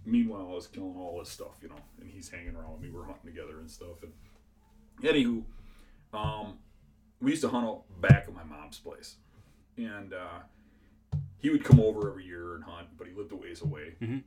meanwhile, 0.04 0.48
I 0.50 0.54
was 0.54 0.66
killing 0.66 0.94
all 0.98 1.18
this 1.18 1.30
stuff, 1.30 1.56
you 1.62 1.68
know, 1.70 1.76
and 2.00 2.10
he's 2.10 2.28
hanging 2.28 2.54
around 2.54 2.72
with 2.74 2.82
me. 2.82 2.90
We're 2.90 3.04
hunting 3.04 3.24
together 3.32 3.58
and 3.60 3.70
stuff. 3.70 4.02
And 4.02 4.12
anywho, 5.02 5.42
um, 6.12 6.58
we 7.22 7.30
used 7.30 7.42
to 7.42 7.48
hunt 7.48 7.66
out 7.66 7.84
back 8.02 8.26
at 8.28 8.34
my 8.34 8.44
mom's 8.44 8.78
place, 8.78 9.16
and 9.78 10.12
uh, 10.12 10.40
he 11.38 11.48
would 11.48 11.64
come 11.64 11.80
over 11.80 12.10
every 12.10 12.26
year 12.26 12.56
and 12.56 12.64
hunt, 12.64 12.88
but 12.98 13.06
he 13.06 13.14
lived 13.14 13.32
a 13.32 13.36
ways 13.36 13.62
away. 13.62 13.94
Mhm. 14.02 14.22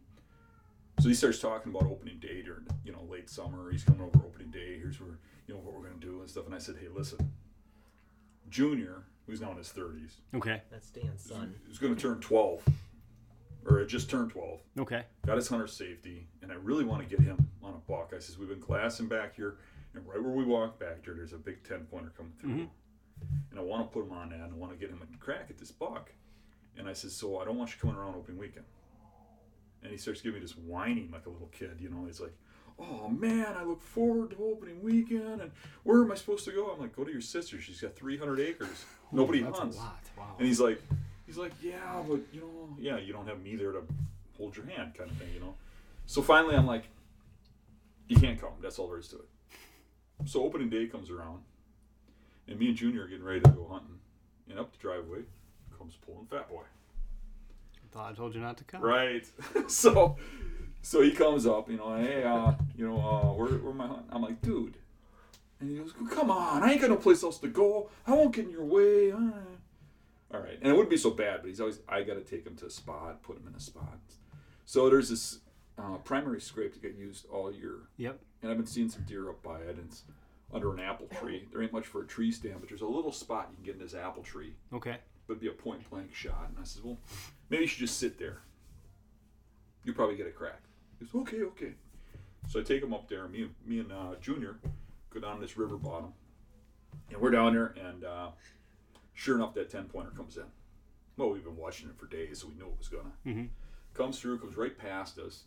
So 1.00 1.08
he 1.08 1.14
starts 1.16 1.40
talking 1.40 1.72
about 1.74 1.90
opening 1.90 2.20
day 2.20 2.42
during, 2.42 2.68
you 2.84 2.92
know, 2.92 3.04
late 3.10 3.30
summer. 3.30 3.72
He's 3.72 3.84
coming 3.84 4.02
over 4.02 4.20
opening 4.26 4.52
day. 4.52 4.78
Here's 4.78 5.00
where, 5.00 5.18
you 5.48 5.54
know, 5.54 5.60
what 5.62 5.74
we're 5.74 5.88
gonna 5.88 6.00
do 6.02 6.20
and 6.20 6.30
stuff. 6.30 6.46
And 6.46 6.54
I 6.54 6.58
said, 6.58 6.76
hey, 6.80 6.88
listen, 6.94 7.32
Junior, 8.50 9.04
who's 9.26 9.40
now 9.42 9.52
in 9.52 9.58
his 9.58 9.70
thirties, 9.72 10.18
Okay. 10.34 10.62
That's 10.72 10.90
Dan's 10.90 11.24
son. 11.24 11.56
is 11.70 11.78
going 11.78 11.96
to 11.96 12.02
turn 12.02 12.20
12, 12.20 12.64
or 13.66 13.80
had 13.80 13.88
just 13.88 14.10
turned 14.10 14.32
12 14.32 14.60
Okay. 14.80 15.04
got 15.26 15.38
his 15.38 15.48
hunter 15.48 15.68
safety, 15.68 16.28
and 16.42 16.52
I 16.52 16.56
really 16.56 16.84
want 16.84 17.08
to 17.08 17.16
get 17.16 17.24
him 17.24 17.48
on 17.64 17.74
a 17.76 17.92
buck. 17.92 18.12
I 18.16 18.20
says 18.20 18.38
we've 18.38 18.50
been 18.50 18.60
glassing 18.60 19.08
back 19.08 19.36
here, 19.36 19.58
and 19.94 20.06
right 20.08 20.22
where 20.22 20.34
we 20.34 20.44
walk 20.44 20.80
back 20.80 21.06
there, 21.06 21.14
there's 21.14 21.34
a 21.34 21.38
big 21.38 21.64
ten 21.64 21.86
pointer 21.86 22.12
coming 22.18 22.34
through, 22.40 22.50
Mhm. 22.50 22.70
and 23.52 23.60
I 23.60 23.62
want 23.64 23.88
to 23.88 23.94
put 23.94 24.06
him 24.06 24.14
on 24.14 24.30
that, 24.30 24.40
and 24.42 24.52
I 24.54 24.56
want 24.56 24.72
to 24.74 24.78
get 24.78 24.90
him 24.90 25.02
a 25.02 25.18
crack 25.18 25.50
at 25.50 25.58
this 25.60 25.72
buck. 25.72 26.12
And 26.76 26.88
I 26.90 26.94
says, 26.94 27.14
so 27.16 27.40
I 27.40 27.46
don't 27.46 27.58
want 27.58 27.72
you 27.72 27.78
coming 27.80 27.96
around 27.98 28.16
opening 28.16 28.40
weekend. 28.40 28.66
And 29.84 29.92
he 29.92 29.98
starts 29.98 30.22
giving 30.22 30.40
me 30.40 30.46
this 30.46 30.58
whining 30.58 31.10
like 31.12 31.26
a 31.26 31.30
little 31.30 31.50
kid, 31.52 31.78
you 31.80 31.90
know. 31.90 32.06
He's 32.06 32.20
like, 32.20 32.36
"Oh 32.78 33.08
man, 33.08 33.56
I 33.58 33.64
look 33.64 33.82
forward 33.82 34.32
to 34.32 34.38
opening 34.44 34.84
weekend, 34.84 35.42
and 35.42 35.52
where 35.84 36.02
am 36.02 36.12
I 36.12 36.16
supposed 36.16 36.46
to 36.46 36.52
go?" 36.52 36.72
I'm 36.72 36.80
like, 36.80 36.96
"Go 36.96 37.04
to 37.04 37.12
your 37.12 37.22
sister. 37.22 37.60
She's 37.62 37.80
got 37.82 37.96
300 37.96 38.40
acres. 38.40 38.86
Nobody 39.12 39.42
That's 39.42 39.58
hunts." 39.58 39.78
a 39.78 39.80
lot. 39.80 40.04
Wow. 40.18 40.36
And 40.38 40.48
he's 40.48 40.60
like, 40.60 40.82
he's 41.30 41.38
like, 41.38 41.52
yeah, 41.62 42.04
but 42.08 42.20
you 42.34 42.42
know, 42.42 42.76
yeah, 42.80 42.98
you 42.98 43.14
don't 43.14 43.28
have 43.28 43.42
me 43.42 43.56
there 43.56 43.72
to 43.72 43.84
hold 44.36 44.58
your 44.58 44.66
hand, 44.66 44.96
kind 44.98 45.12
of 45.12 45.18
thing, 45.18 45.30
you 45.34 45.40
know. 45.40 45.54
So 46.08 46.24
finally, 46.24 46.56
I'm 46.56 46.66
like, 46.66 46.86
you 48.08 48.18
can't 48.18 48.42
come. 48.42 48.54
That's 48.62 48.80
all 48.80 48.88
there 48.88 48.98
is 48.98 49.10
to 49.10 49.18
it. 49.18 49.28
So 50.26 50.44
opening 50.44 50.70
day 50.70 50.88
comes 50.88 51.12
around, 51.12 51.44
And 52.48 52.60
me 52.60 52.70
and 52.70 52.76
Junior 52.76 53.04
are 53.04 53.08
getting 53.08 53.24
ready 53.24 53.42
to 53.42 53.50
go 53.52 53.68
hunting. 53.70 54.00
And 54.50 54.58
up 54.58 54.72
the 54.72 54.80
driveway 54.80 55.20
comes 55.78 55.96
pulling 56.04 56.26
Fat 56.26 56.50
Boy. 56.50 56.64
Thought 57.92 58.12
I 58.12 58.16
told 58.16 58.36
you 58.36 58.42
not 58.42 58.58
to 58.58 58.64
come. 58.64 58.82
Right. 58.82 59.26
so 59.68 60.18
so 60.82 61.02
he 61.02 61.12
comes 61.12 61.46
up, 61.46 61.70
you 61.70 61.78
know, 61.78 61.96
hey, 61.98 62.24
uh, 62.24 62.54
you 62.76 62.88
know, 62.88 63.00
uh, 63.00 63.34
where, 63.34 63.50
where 63.50 63.74
am 63.74 63.82
I 63.82 63.88
hunting? 63.88 64.06
I'm 64.12 64.22
like, 64.22 64.42
dude. 64.42 64.78
And 65.60 65.70
he 65.70 65.78
goes, 65.78 65.94
come 66.10 66.32
on, 66.32 66.64
I 66.64 66.72
ain't 66.72 66.82
got 66.82 66.90
no 66.90 66.96
place 66.96 67.22
else 67.22 67.38
to 67.40 67.48
go. 67.48 67.90
I 68.08 68.14
won't 68.14 68.34
get 68.34 68.46
in 68.46 68.52
your 68.52 68.64
way. 68.64 69.12
Uh. 69.12 69.32
All 70.34 70.40
right. 70.40 70.58
And 70.62 70.72
it 70.72 70.72
wouldn't 70.72 70.90
be 70.90 70.98
so 70.98 71.10
bad, 71.10 71.42
but 71.42 71.48
he's 71.48 71.60
always, 71.60 71.80
I 71.88 72.04
got 72.04 72.14
to 72.14 72.22
take 72.22 72.46
him 72.46 72.56
to 72.58 72.68
a 72.68 72.70
spot, 72.70 73.22
put 73.24 73.38
him 73.38 73.48
in 73.48 73.56
a 73.56 73.60
spot. 73.60 74.00
So 74.66 74.90
there's 74.90 75.10
this 75.10 75.40
uh, 75.78 75.98
primary 75.98 76.40
scrape 76.40 76.74
that 76.74 76.82
get 76.82 76.96
used 76.96 77.26
all 77.30 77.52
year. 77.52 77.80
Yep. 77.98 78.20
And 78.42 78.52
I've 78.52 78.58
been 78.58 78.68
seeing 78.68 78.90
some 78.90 79.04
deer 79.04 79.30
up 79.30 79.44
by 79.44 79.60
it, 79.60 79.70
and 79.70 79.88
it's 79.90 80.04
under 80.54 80.74
an 80.74 80.80
apple 80.80 81.08
tree. 81.20 81.48
There 81.52 81.62
ain't 81.62 81.74
much 81.74 81.88
for 81.88 82.04
a 82.04 82.08
tree 82.08 82.32
stand, 82.32 82.56
but 82.62 82.70
there's 82.70 82.82
a 82.82 82.88
little 82.88 83.12
spot 83.12 83.50
you 83.52 83.56
can 83.58 83.66
get 83.66 83.76
in 83.76 83.82
this 83.82 83.94
apple 83.94 84.24
tree 84.24 84.54
Okay. 84.74 84.98
But 85.30 85.34
it'd 85.34 85.42
be 85.42 85.48
a 85.48 85.52
point 85.52 85.88
blank 85.92 86.12
shot. 86.14 86.48
And 86.50 86.58
I 86.60 86.64
said, 86.64 86.84
well, 86.84 86.98
maybe 87.52 87.62
you 87.62 87.68
should 87.68 87.80
just 87.82 88.00
sit 88.00 88.18
there. 88.18 88.40
You'll 89.84 89.94
probably 89.94 90.16
get 90.16 90.26
a 90.26 90.32
crack. 90.32 90.60
He 90.98 91.06
goes, 91.06 91.22
okay, 91.22 91.44
okay. 91.44 91.74
So 92.48 92.60
I 92.60 92.64
take 92.64 92.82
him 92.82 92.96
up 92.96 93.08
there. 93.08 93.28
Me 93.28 93.44
and 93.44 93.54
me 93.64 93.80
and 93.80 93.92
uh, 93.92 94.16
Junior 94.20 94.58
go 95.12 95.20
down 95.20 95.40
this 95.40 95.56
river 95.56 95.78
bottom, 95.78 96.14
and 97.12 97.22
we're 97.22 97.30
down 97.30 97.54
there. 97.54 97.76
And 97.80 98.04
uh, 98.04 98.30
sure 99.14 99.36
enough, 99.36 99.54
that 99.54 99.70
ten 99.70 99.86
pointer 99.86 100.10
comes 100.12 100.36
in. 100.36 100.44
Well, 101.16 101.30
we've 101.30 101.44
been 101.44 101.58
watching 101.58 101.90
it 101.90 101.96
for 102.00 102.08
days, 102.08 102.40
so 102.42 102.48
we 102.48 102.56
knew 102.56 102.66
it 102.66 102.78
was 102.80 102.88
gonna. 102.88 103.12
Mhm. 103.26 103.50
Comes 103.94 104.20
through, 104.20 104.40
comes 104.40 104.58
right 104.58 104.76
past 104.76 105.20
us. 105.20 105.44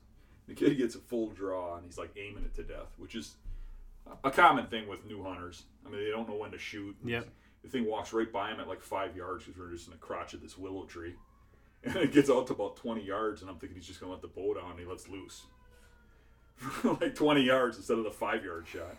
The 0.46 0.54
kid 0.54 0.76
gets 0.76 0.94
a 0.94 0.98
full 0.98 1.30
draw, 1.30 1.76
and 1.76 1.84
he's 1.84 1.98
like 1.98 2.10
aiming 2.16 2.44
it 2.44 2.54
to 2.54 2.62
death, 2.62 2.92
which 2.98 3.14
is 3.16 3.34
a 4.22 4.30
common 4.30 4.66
thing 4.66 4.86
with 4.86 5.04
new 5.06 5.22
hunters. 5.24 5.64
I 5.84 5.90
mean, 5.90 6.04
they 6.04 6.10
don't 6.10 6.28
know 6.28 6.36
when 6.36 6.52
to 6.52 6.58
shoot. 6.58 6.94
Yep. 7.04 7.26
The 7.62 7.68
thing 7.68 7.84
walks 7.86 8.12
right 8.12 8.30
by 8.30 8.50
him 8.50 8.60
at 8.60 8.68
like 8.68 8.82
five 8.82 9.16
yards 9.16 9.44
because 9.44 9.58
we're 9.58 9.70
just 9.70 9.86
in 9.86 9.92
the 9.92 9.98
crotch 9.98 10.34
of 10.34 10.40
this 10.40 10.56
willow 10.58 10.84
tree. 10.84 11.14
And 11.84 11.96
it 11.96 12.12
gets 12.12 12.30
out 12.30 12.46
to 12.46 12.52
about 12.52 12.76
20 12.76 13.02
yards, 13.04 13.40
and 13.40 13.50
I'm 13.50 13.56
thinking 13.58 13.76
he's 13.76 13.88
just 13.88 13.98
going 13.98 14.08
to 14.10 14.14
let 14.14 14.22
the 14.22 14.28
bow 14.28 14.54
down, 14.54 14.70
and 14.70 14.78
he 14.78 14.86
lets 14.86 15.08
loose. 15.08 15.42
like 17.00 17.16
20 17.16 17.42
yards 17.42 17.76
instead 17.76 17.98
of 17.98 18.04
the 18.04 18.10
five 18.12 18.44
yard 18.44 18.68
shot. 18.68 18.94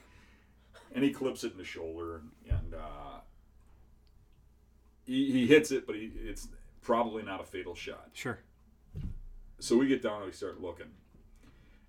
And 0.93 1.01
he 1.01 1.11
clips 1.11 1.45
it 1.45 1.53
in 1.53 1.57
the 1.57 1.63
shoulder, 1.63 2.17
and, 2.17 2.29
and 2.49 2.73
uh, 2.73 3.19
he, 5.05 5.31
he 5.31 5.47
hits 5.47 5.71
it, 5.71 5.87
but 5.87 5.95
he, 5.95 6.11
it's 6.25 6.49
probably 6.81 7.23
not 7.23 7.39
a 7.39 7.45
fatal 7.45 7.73
shot. 7.73 8.09
Sure. 8.11 8.39
So 9.59 9.77
we 9.77 9.87
get 9.87 10.01
down 10.01 10.17
and 10.17 10.25
we 10.25 10.33
start 10.33 10.59
looking. 10.61 10.87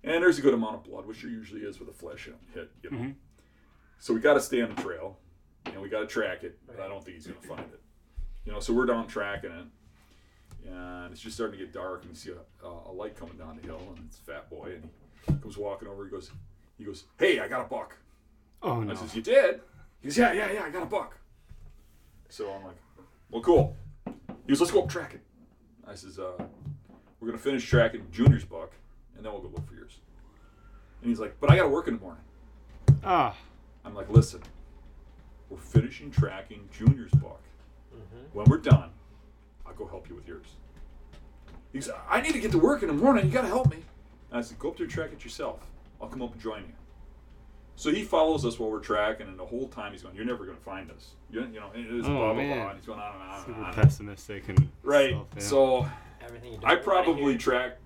And 0.03 0.23
there's 0.23 0.39
a 0.39 0.41
good 0.41 0.53
amount 0.53 0.75
of 0.75 0.83
blood, 0.85 1.05
which 1.05 1.23
there 1.23 1.29
usually 1.31 1.61
is 1.61 1.77
with 1.77 1.89
a 1.89 1.93
flesh 1.93 2.29
hit, 2.53 2.71
you 2.83 2.89
know. 2.91 2.97
Mhm. 2.97 3.15
So 3.99 4.13
we 4.13 4.21
got 4.21 4.35
to 4.35 4.41
stay 4.41 4.61
on 4.61 4.73
the 4.73 4.81
trail, 4.81 5.17
and 5.65 5.81
we 5.81 5.89
got 5.89 5.99
to 5.99 6.07
track 6.07 6.43
it, 6.43 6.57
but 6.67 6.79
I 6.79 6.87
don't 6.87 7.03
think 7.03 7.15
he's 7.17 7.27
going 7.27 7.39
to 7.41 7.47
find 7.47 7.61
it. 7.61 7.81
You 8.45 8.51
know, 8.51 8.59
so 8.59 8.73
we're 8.73 8.85
down 8.85 9.07
tracking 9.07 9.51
it, 9.51 10.69
and 10.69 11.11
it's 11.11 11.21
just 11.21 11.35
starting 11.35 11.57
to 11.59 11.65
get 11.65 11.73
dark, 11.73 12.01
and 12.03 12.11
we 12.11 12.15
see 12.15 12.31
a, 12.31 12.67
a 12.67 12.91
light 12.91 13.15
coming 13.17 13.37
down 13.37 13.59
the 13.61 13.67
hill, 13.67 13.81
and 13.95 14.05
it's 14.07 14.17
Fat 14.17 14.49
Boy, 14.49 14.75
and 14.75 14.89
he 15.27 15.41
comes 15.41 15.57
walking 15.57 15.87
over. 15.87 16.03
He 16.05 16.11
goes, 16.11 16.31
he 16.77 16.83
goes, 16.83 17.05
"Hey, 17.17 17.39
I 17.39 17.47
got 17.47 17.61
a 17.61 17.67
buck." 17.67 17.97
Oh 18.61 18.81
no. 18.81 18.91
I 18.91 18.95
says, 18.95 19.15
"You 19.15 19.21
did?" 19.21 19.61
He 20.01 20.07
goes, 20.07 20.17
"Yeah, 20.17 20.33
yeah, 20.33 20.51
yeah, 20.51 20.63
I 20.63 20.69
got 20.69 20.83
a 20.83 20.87
buck." 20.87 21.17
So 22.29 22.51
I'm 22.51 22.63
like, 22.63 22.77
"Well, 23.31 23.41
cool." 23.41 23.75
He 24.05 24.49
goes, 24.49 24.59
"Let's 24.59 24.71
go 24.71 24.83
up 24.83 24.89
tracking." 24.89 25.21
I 25.87 25.95
says, 25.95 26.19
uh, 26.19 26.43
"We're 27.19 27.27
gonna 27.27 27.37
finish 27.37 27.67
tracking 27.67 28.05
Junior's 28.11 28.45
buck, 28.45 28.73
and 29.15 29.25
then 29.25 29.31
we'll 29.31 29.41
go 29.41 29.49
look 29.49 29.67
for 29.67 29.75
yours." 29.75 29.99
And 31.01 31.09
he's 31.09 31.19
like, 31.19 31.39
"But 31.39 31.51
I 31.51 31.55
gotta 31.57 31.69
work 31.69 31.87
in 31.87 31.95
the 31.95 32.01
morning." 32.01 32.23
Ah. 33.03 33.35
I'm 33.83 33.93
like, 33.93 34.09
"Listen, 34.09 34.41
we're 35.49 35.57
finishing 35.57 36.11
tracking 36.11 36.67
Junior's 36.77 37.11
buck. 37.11 37.41
When 38.33 38.45
we're 38.49 38.57
done, 38.57 38.89
I'll 39.65 39.73
go 39.73 39.87
help 39.87 40.09
you 40.09 40.15
with 40.15 40.27
yours." 40.27 40.47
He 41.71 41.79
goes, 41.79 41.89
"I 42.09 42.21
need 42.21 42.33
to 42.33 42.39
get 42.39 42.51
to 42.51 42.59
work 42.59 42.81
in 42.81 42.87
the 42.87 42.93
morning. 42.93 43.25
You 43.25 43.31
gotta 43.31 43.47
help 43.47 43.69
me." 43.69 43.77
And 44.31 44.39
I 44.39 44.41
said, 44.41 44.59
"Go 44.59 44.69
up 44.69 44.77
there 44.77 44.85
and 44.85 44.93
track 44.93 45.11
it 45.13 45.23
yourself. 45.23 45.65
I'll 46.01 46.07
come 46.09 46.21
up 46.21 46.33
and 46.33 46.41
join 46.41 46.61
you." 46.63 46.73
So 47.77 47.91
he 47.91 48.03
follows 48.03 48.45
us 48.45 48.57
while 48.57 48.71
we're 48.71 48.79
tracking, 48.79 49.27
and 49.27 49.37
the 49.37 49.45
whole 49.45 49.67
time 49.67 49.91
he's 49.91 50.01
going, 50.03 50.15
"You're 50.15 50.25
never 50.25 50.45
going 50.45 50.57
to 50.57 50.63
find 50.63 50.89
us." 50.91 51.11
You, 51.29 51.41
you 51.51 51.59
know, 51.59 51.71
and 51.73 51.85
it 51.85 51.91
is 51.93 52.05
Oh, 52.05 52.09
blah 52.09 52.33
blah 52.33 52.33
man. 52.35 52.57
blah. 52.57 52.69
And 52.69 52.77
he's 52.77 52.85
going 52.87 52.99
on 52.99 53.13
and 53.15 53.23
on 53.23 53.35
and 53.35 53.45
Super 53.45 53.61
on. 53.63 53.73
pessimistic 53.73 54.49
and 54.49 54.69
Right. 54.83 55.11
stuff, 55.11 55.27
yeah. 55.35 55.41
So 55.41 55.89
Everything. 56.21 56.59
I 56.63 56.75
probably 56.75 57.37
tracked 57.37 57.79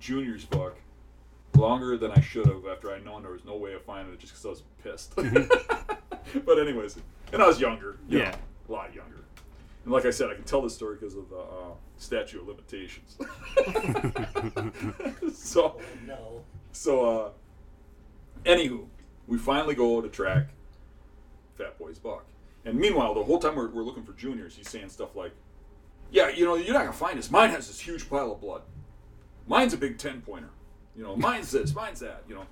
Junior's 0.00 0.44
buck 0.44 0.74
longer 1.54 1.96
than 1.96 2.10
I 2.10 2.20
should 2.20 2.46
have 2.46 2.66
after 2.66 2.92
I 2.92 2.98
known 2.98 3.22
there 3.22 3.32
was 3.32 3.44
no 3.44 3.56
way 3.56 3.72
of 3.74 3.82
finding 3.82 4.12
it 4.12 4.20
just 4.20 4.32
because 4.34 4.44
I 4.44 4.48
was 4.50 4.62
pissed. 4.82 5.14
but 6.44 6.58
anyways, 6.58 6.96
and 7.32 7.42
I 7.42 7.46
was 7.46 7.60
younger. 7.60 7.98
you 8.08 8.18
Yeah. 8.20 8.30
know, 8.30 8.36
a 8.68 8.72
lot 8.72 8.94
younger. 8.94 9.12
And 9.84 9.92
like 9.92 10.04
I 10.04 10.10
said, 10.10 10.30
I 10.30 10.34
can 10.34 10.44
tell 10.44 10.62
this 10.62 10.74
story 10.74 10.96
because 10.98 11.14
of 11.14 11.28
the 11.30 11.38
uh, 11.38 11.74
statute 11.96 12.40
of 12.40 12.48
limitations. 12.48 13.16
so 15.32 15.76
Oh, 15.76 15.80
no. 16.06 16.44
so, 16.72 17.04
uh, 17.04 17.30
anywho, 18.44 18.86
we 19.26 19.38
finally 19.38 19.74
go 19.74 20.00
to 20.00 20.08
track 20.08 20.48
Fat 21.56 21.78
Boy's 21.78 21.98
buck. 21.98 22.24
And 22.64 22.78
meanwhile, 22.78 23.14
the 23.14 23.22
whole 23.22 23.38
time 23.38 23.54
we're, 23.54 23.70
we're 23.70 23.84
looking 23.84 24.02
for 24.02 24.12
juniors, 24.12 24.56
he's 24.56 24.68
saying 24.68 24.88
stuff 24.88 25.14
like, 25.14 25.32
Yeah, 26.10 26.28
you 26.30 26.44
know, 26.44 26.56
you're 26.56 26.72
not 26.74 26.80
going 26.80 26.92
to 26.92 26.98
find 26.98 27.18
us. 27.18 27.30
Mine 27.30 27.50
has 27.50 27.68
this 27.68 27.80
huge 27.80 28.08
pile 28.10 28.32
of 28.32 28.40
blood. 28.40 28.62
Mine's 29.46 29.72
a 29.72 29.76
big 29.76 29.98
10 29.98 30.22
pointer. 30.22 30.50
You 30.96 31.04
know, 31.04 31.16
mine's 31.16 31.50
this, 31.52 31.74
mine's 31.74 32.00
that, 32.00 32.24
you 32.28 32.34
know. 32.34 32.44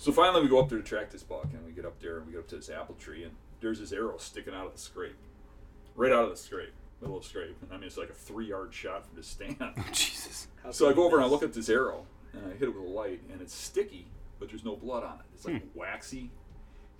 So 0.00 0.12
finally, 0.12 0.40
we 0.40 0.48
go 0.48 0.58
up 0.58 0.70
there 0.70 0.78
to 0.78 0.84
track 0.84 1.10
this 1.10 1.22
buck, 1.22 1.48
and 1.52 1.62
we 1.66 1.72
get 1.72 1.84
up 1.84 2.00
there 2.00 2.16
and 2.16 2.26
we 2.26 2.32
get 2.32 2.38
up 2.38 2.48
to 2.48 2.56
this 2.56 2.70
apple 2.70 2.94
tree, 2.94 3.22
and 3.22 3.32
there's 3.60 3.80
this 3.80 3.92
arrow 3.92 4.16
sticking 4.16 4.54
out 4.54 4.64
of 4.64 4.72
the 4.72 4.78
scrape. 4.78 5.14
Right 5.94 6.10
out 6.10 6.24
of 6.24 6.30
the 6.30 6.38
scrape, 6.38 6.72
middle 7.02 7.18
of 7.18 7.22
the 7.22 7.28
scrape. 7.28 7.54
And 7.60 7.70
I 7.70 7.74
mean, 7.74 7.84
it's 7.84 7.98
like 7.98 8.08
a 8.08 8.14
three 8.14 8.46
yard 8.46 8.72
shot 8.72 9.04
from 9.04 9.16
the 9.16 9.22
stand. 9.22 9.58
Jesus. 9.92 10.48
How 10.64 10.70
So 10.70 10.88
I 10.88 10.94
go 10.94 11.02
you 11.02 11.06
over 11.06 11.16
and 11.16 11.26
I 11.26 11.28
look 11.28 11.42
at 11.42 11.52
this 11.52 11.68
arrow 11.68 12.06
and 12.32 12.46
I 12.46 12.52
hit 12.52 12.62
it 12.62 12.74
with 12.74 12.82
a 12.82 12.88
light 12.88 13.20
and 13.30 13.42
it's 13.42 13.52
sticky, 13.52 14.06
but 14.38 14.48
there's 14.48 14.64
no 14.64 14.74
blood 14.74 15.04
on 15.04 15.16
it. 15.16 15.26
It's 15.34 15.44
like 15.44 15.62
waxy, 15.74 16.30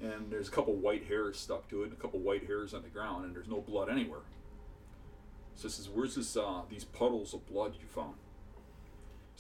and 0.03 0.31
there's 0.31 0.49
a 0.49 0.51
couple 0.51 0.75
white 0.75 1.07
hairs 1.07 1.39
stuck 1.39 1.71
to 1.71 1.81
it, 1.81 1.85
and 1.85 1.93
a 1.95 1.97
couple 1.97 2.21
white 2.21 2.47
hairs 2.47 2.75
on 2.75 2.83
the 2.83 2.91
ground, 2.91 3.25
and 3.25 3.35
there's 3.35 3.49
no 3.49 3.63
blood 3.63 3.89
anywhere. 3.89 4.27
So 5.55 5.69
he 5.69 5.73
says, 5.73 5.89
"Where's 5.89 6.17
this? 6.17 6.37
Uh, 6.37 6.63
these 6.69 6.85
puddles 6.85 7.33
of 7.33 7.47
blood 7.47 7.77
you 7.81 7.87
found?" 7.87 8.17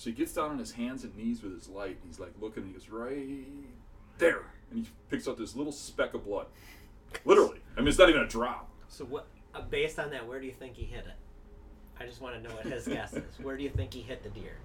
So 0.00 0.08
he 0.08 0.16
gets 0.16 0.32
down 0.32 0.50
on 0.52 0.58
his 0.58 0.72
hands 0.72 1.04
and 1.04 1.14
knees 1.14 1.42
with 1.42 1.52
his 1.52 1.68
light. 1.68 1.98
And 2.00 2.06
he's 2.06 2.18
like 2.18 2.32
looking. 2.40 2.62
And 2.62 2.72
he 2.72 2.78
goes 2.78 2.88
right 2.88 3.44
there, 4.16 4.44
and 4.70 4.78
he 4.80 4.88
picks 5.10 5.28
up 5.28 5.36
this 5.36 5.54
little 5.54 5.72
speck 5.72 6.14
of 6.14 6.24
blood. 6.24 6.46
Literally, 7.26 7.58
I 7.76 7.80
mean, 7.80 7.88
it's 7.88 7.98
not 7.98 8.08
even 8.08 8.22
a 8.22 8.26
drop. 8.26 8.70
So 8.88 9.04
what? 9.04 9.26
Uh, 9.54 9.60
based 9.60 9.98
on 9.98 10.08
that, 10.12 10.26
where 10.26 10.40
do 10.40 10.46
you 10.46 10.54
think 10.58 10.74
he 10.76 10.84
hit 10.84 11.04
it? 11.06 11.16
I 12.02 12.06
just 12.06 12.22
want 12.22 12.34
to 12.34 12.40
know 12.40 12.48
what 12.54 12.64
his 12.64 12.88
guess 12.88 13.12
is. 13.12 13.38
Where 13.42 13.58
do 13.58 13.62
you 13.62 13.68
think 13.68 13.92
he 13.92 14.00
hit 14.00 14.22
the 14.22 14.30
deer? 14.30 14.56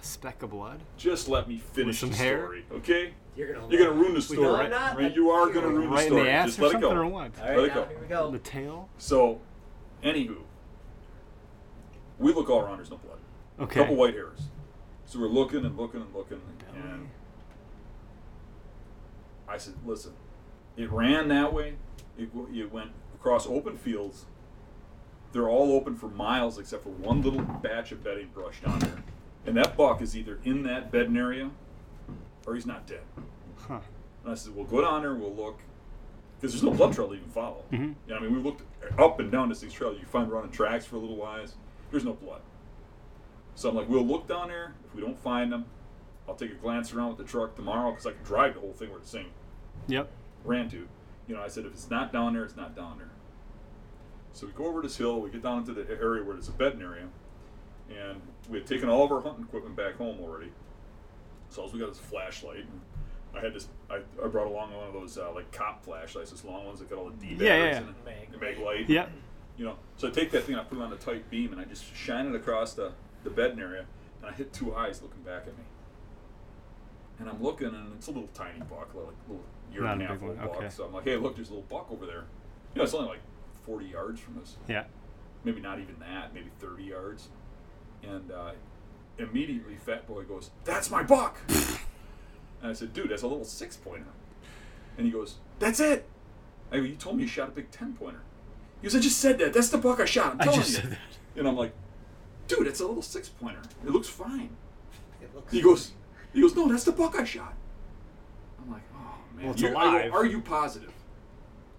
A 0.00 0.04
speck 0.04 0.44
of 0.44 0.50
blood? 0.50 0.78
Just 0.96 1.28
let 1.28 1.48
me 1.48 1.58
finish 1.58 1.98
some 1.98 2.10
the 2.10 2.16
hair? 2.16 2.38
story, 2.44 2.64
okay? 2.70 3.14
You're 3.34 3.52
gonna. 3.52 3.66
You're 3.68 3.84
gonna 3.84 4.00
ruin 4.00 4.14
the 4.14 4.22
story. 4.22 4.42
No, 4.42 4.54
I'm 4.54 4.60
right? 4.60 4.70
not. 4.70 4.96
Right? 4.96 5.12
You 5.12 5.30
are 5.30 5.50
gonna 5.50 5.66
ruin 5.66 5.90
the 5.90 5.96
Right 5.96 6.02
in 6.02 6.08
story. 6.12 6.22
the 6.26 6.30
ass 6.30 6.46
Just 6.46 6.58
or 6.60 6.62
let 6.62 6.68
it 6.68 6.72
something 6.74 6.90
go. 6.90 6.96
or 7.00 7.06
what? 7.06 7.32
All 7.42 7.48
right, 7.48 7.56
Let 7.56 7.64
it 7.64 7.68
now 7.68 7.74
go. 7.74 7.84
here 7.88 7.98
we 8.00 8.06
go. 8.06 8.30
The 8.30 8.38
tail? 8.38 8.88
So, 8.98 9.40
anywho, 10.04 10.36
we 12.20 12.32
look 12.32 12.48
all 12.48 12.60
around. 12.60 12.76
There's 12.76 12.92
no 12.92 12.98
blood. 12.98 13.18
A 13.60 13.66
couple 13.66 13.94
white 13.96 14.14
hairs. 14.14 14.48
So 15.06 15.18
we're 15.20 15.28
looking 15.28 15.64
and 15.64 15.76
looking 15.76 16.00
and 16.00 16.14
looking, 16.14 16.40
and 16.74 17.08
I 19.48 19.58
said, 19.58 19.74
"Listen, 19.84 20.12
it 20.76 20.90
ran 20.90 21.28
that 21.28 21.52
way. 21.52 21.74
It, 22.16 22.30
it 22.52 22.72
went 22.72 22.90
across 23.14 23.46
open 23.46 23.76
fields. 23.76 24.26
They're 25.32 25.48
all 25.48 25.72
open 25.72 25.94
for 25.96 26.08
miles 26.08 26.58
except 26.58 26.82
for 26.84 26.90
one 26.90 27.22
little 27.22 27.42
batch 27.42 27.92
of 27.92 28.02
bedding 28.02 28.28
brush 28.28 28.60
down 28.60 28.78
there. 28.80 29.02
And 29.46 29.56
that 29.56 29.76
buck 29.76 30.00
is 30.02 30.16
either 30.16 30.38
in 30.44 30.62
that 30.64 30.90
bedding 30.90 31.16
area, 31.16 31.50
or 32.46 32.54
he's 32.54 32.66
not 32.66 32.86
dead." 32.86 33.02
Huh. 33.56 33.80
And 34.24 34.32
I 34.32 34.34
said, 34.36 34.54
"Well, 34.54 34.64
go 34.64 34.80
down 34.80 35.02
there. 35.02 35.14
We'll 35.14 35.34
look." 35.34 35.58
Because 36.40 36.52
there's 36.54 36.62
no 36.62 36.70
blood 36.70 36.94
trail 36.94 37.08
to 37.08 37.14
even 37.14 37.28
follow. 37.28 37.64
Mhm. 37.70 37.94
Yeah, 38.08 38.16
I 38.16 38.20
mean, 38.20 38.34
we 38.34 38.40
looked 38.40 38.62
up 38.98 39.20
and 39.20 39.30
down 39.30 39.50
this 39.50 39.60
these 39.60 39.72
trail. 39.74 39.92
You 39.92 40.06
find 40.06 40.30
running 40.30 40.50
tracks 40.50 40.86
for 40.86 40.96
a 40.96 40.98
little 40.98 41.16
while. 41.16 41.44
There's 41.90 42.04
no 42.04 42.14
blood. 42.14 42.40
So 43.54 43.68
I'm 43.68 43.74
like, 43.76 43.88
we'll 43.88 44.06
look 44.06 44.26
down 44.26 44.48
there. 44.48 44.74
If 44.86 44.94
we 44.94 45.00
don't 45.02 45.18
find 45.18 45.52
them, 45.52 45.66
I'll 46.28 46.34
take 46.34 46.50
a 46.52 46.54
glance 46.54 46.92
around 46.94 47.08
with 47.08 47.18
the 47.18 47.24
truck 47.24 47.56
tomorrow 47.56 47.90
because 47.90 48.06
I 48.06 48.12
can 48.12 48.22
drive 48.22 48.54
the 48.54 48.60
whole 48.60 48.72
thing 48.72 48.90
where 48.90 49.00
the 49.00 49.06
thing 49.06 49.26
Yep. 49.88 50.08
ran 50.44 50.68
to. 50.70 50.86
You 51.28 51.36
know, 51.36 51.42
I 51.42 51.48
said, 51.48 51.64
if 51.66 51.72
it's 51.72 51.90
not 51.90 52.12
down 52.12 52.34
there, 52.34 52.44
it's 52.44 52.56
not 52.56 52.74
down 52.74 52.98
there. 52.98 53.10
So 54.32 54.46
we 54.46 54.52
go 54.52 54.66
over 54.66 54.80
this 54.82 54.96
hill. 54.96 55.20
We 55.20 55.30
get 55.30 55.42
down 55.42 55.58
into 55.58 55.72
the 55.74 55.88
area 55.90 56.22
where 56.22 56.34
there's 56.34 56.48
a 56.48 56.52
bedding 56.52 56.82
area, 56.82 57.06
and 57.90 58.20
we 58.48 58.58
had 58.58 58.66
taken 58.66 58.88
all 58.88 59.04
of 59.04 59.10
our 59.12 59.20
hunting 59.20 59.44
equipment 59.44 59.76
back 59.76 59.96
home 59.96 60.18
already. 60.20 60.50
So 61.50 61.62
all 61.62 61.68
we 61.70 61.80
got 61.80 61.90
is 61.90 61.98
a 61.98 62.02
flashlight. 62.02 62.58
And 62.60 62.80
I 63.34 63.40
had 63.40 63.54
this. 63.54 63.68
I, 63.90 64.00
I 64.22 64.28
brought 64.28 64.46
along 64.46 64.72
one 64.74 64.86
of 64.86 64.92
those 64.92 65.18
uh, 65.18 65.32
like 65.32 65.50
cop 65.52 65.84
flashlights, 65.84 66.30
those 66.30 66.44
long 66.44 66.64
ones 66.66 66.78
that 66.78 66.88
got 66.88 66.98
all 66.98 67.10
the 67.10 67.16
D 67.16 67.34
batteries 67.34 67.40
Yeah, 67.48 67.56
yeah, 67.56 67.64
yeah. 67.70 67.76
in 67.78 67.84
it. 67.88 68.30
Mag. 68.32 68.40
Mag 68.40 68.58
light. 68.64 68.88
Yep. 68.88 69.10
You 69.56 69.64
know, 69.66 69.76
so 69.96 70.08
I 70.08 70.10
take 70.12 70.30
that 70.30 70.44
thing, 70.44 70.54
I 70.54 70.62
put 70.62 70.78
it 70.78 70.82
on 70.82 70.92
a 70.92 70.96
tight 70.96 71.28
beam, 71.28 71.52
and 71.52 71.60
I 71.60 71.64
just 71.64 71.84
shine 71.94 72.26
it 72.26 72.34
across 72.34 72.72
the, 72.74 72.92
the 73.24 73.30
bedding 73.30 73.60
area, 73.60 73.84
and 74.22 74.30
I 74.30 74.34
hit 74.34 74.52
two 74.52 74.74
eyes 74.74 75.02
looking 75.02 75.22
back 75.22 75.42
at 75.42 75.56
me. 75.58 75.64
And 77.18 77.28
I'm 77.28 77.42
looking, 77.42 77.68
and 77.68 77.92
it's 77.94 78.06
a 78.08 78.10
little 78.10 78.30
tiny 78.32 78.60
buck, 78.60 78.94
like 78.94 79.04
a 79.04 79.30
little 79.30 79.44
year 79.72 79.82
Not 79.82 79.94
and 79.94 80.02
a 80.02 80.06
half 80.06 80.22
old 80.22 80.38
buck. 80.38 80.56
okay. 80.56 80.68
So 80.70 80.84
I'm 80.84 80.92
like, 80.92 81.04
hey, 81.04 81.16
look, 81.16 81.36
there's 81.36 81.50
a 81.50 81.54
little 81.54 81.68
buck 81.68 81.90
over 81.90 82.06
there. 82.06 82.24
You 82.74 82.78
know, 82.78 82.82
it's 82.84 82.94
only 82.94 83.08
like 83.08 83.20
40 83.66 83.86
yards 83.86 84.20
from 84.20 84.38
us. 84.40 84.56
Yeah. 84.68 84.84
Maybe 85.44 85.60
not 85.60 85.78
even 85.80 85.96
that, 86.00 86.32
maybe 86.32 86.50
30 86.60 86.84
yards. 86.84 87.28
And 88.02 88.30
uh, 88.30 88.52
immediately, 89.18 89.76
Fat 89.76 90.06
Boy 90.06 90.22
goes, 90.22 90.50
"That's 90.64 90.90
my 90.90 91.02
buck." 91.02 91.38
and 91.48 92.70
I 92.70 92.72
said, 92.72 92.94
"Dude, 92.94 93.10
that's 93.10 93.22
a 93.22 93.26
little 93.26 93.44
six 93.44 93.76
pointer." 93.76 94.06
And 94.96 95.06
he 95.06 95.12
goes, 95.12 95.36
"That's 95.58 95.80
it." 95.80 96.06
I 96.72 96.76
go, 96.76 96.82
"You 96.82 96.94
told 96.96 97.16
me 97.16 97.22
you 97.22 97.28
shot 97.28 97.48
a 97.48 97.52
big 97.52 97.70
ten 97.70 97.92
pointer." 97.94 98.20
He 98.80 98.86
goes, 98.86 98.96
"I 98.96 99.00
just 99.00 99.18
said 99.18 99.38
that. 99.38 99.52
That's 99.52 99.68
the 99.68 99.76
buck 99.78 100.00
I 100.00 100.06
shot. 100.06 100.32
I'm 100.32 100.38
telling 100.38 100.62
you." 100.66 100.96
And 101.36 101.46
I'm 101.46 101.56
like, 101.56 101.72
"Dude, 102.50 102.66
it's 102.66 102.80
a 102.80 102.86
little 102.86 103.02
six 103.02 103.28
pointer. 103.28 103.62
It 103.84 103.90
looks 103.90 104.08
fine." 104.08 104.50
It 105.22 105.34
looks 105.34 105.52
He 105.52 105.60
goes, 105.62 105.92
"He 106.32 106.40
goes, 106.40 106.54
no, 106.56 106.68
that's 106.68 106.84
the 106.84 106.92
buck 106.92 107.14
I 107.18 107.24
shot." 107.24 107.54
I'm 108.62 108.70
like, 108.70 108.82
"Oh 108.94 109.14
man." 109.34 109.44
Well, 109.44 109.52
it's 109.54 109.62
You- 109.62 109.68
I 109.76 109.84
alive. 109.98 110.12
go, 110.12 110.18
Are 110.18 110.26
you 110.26 110.40
positive? 110.40 110.92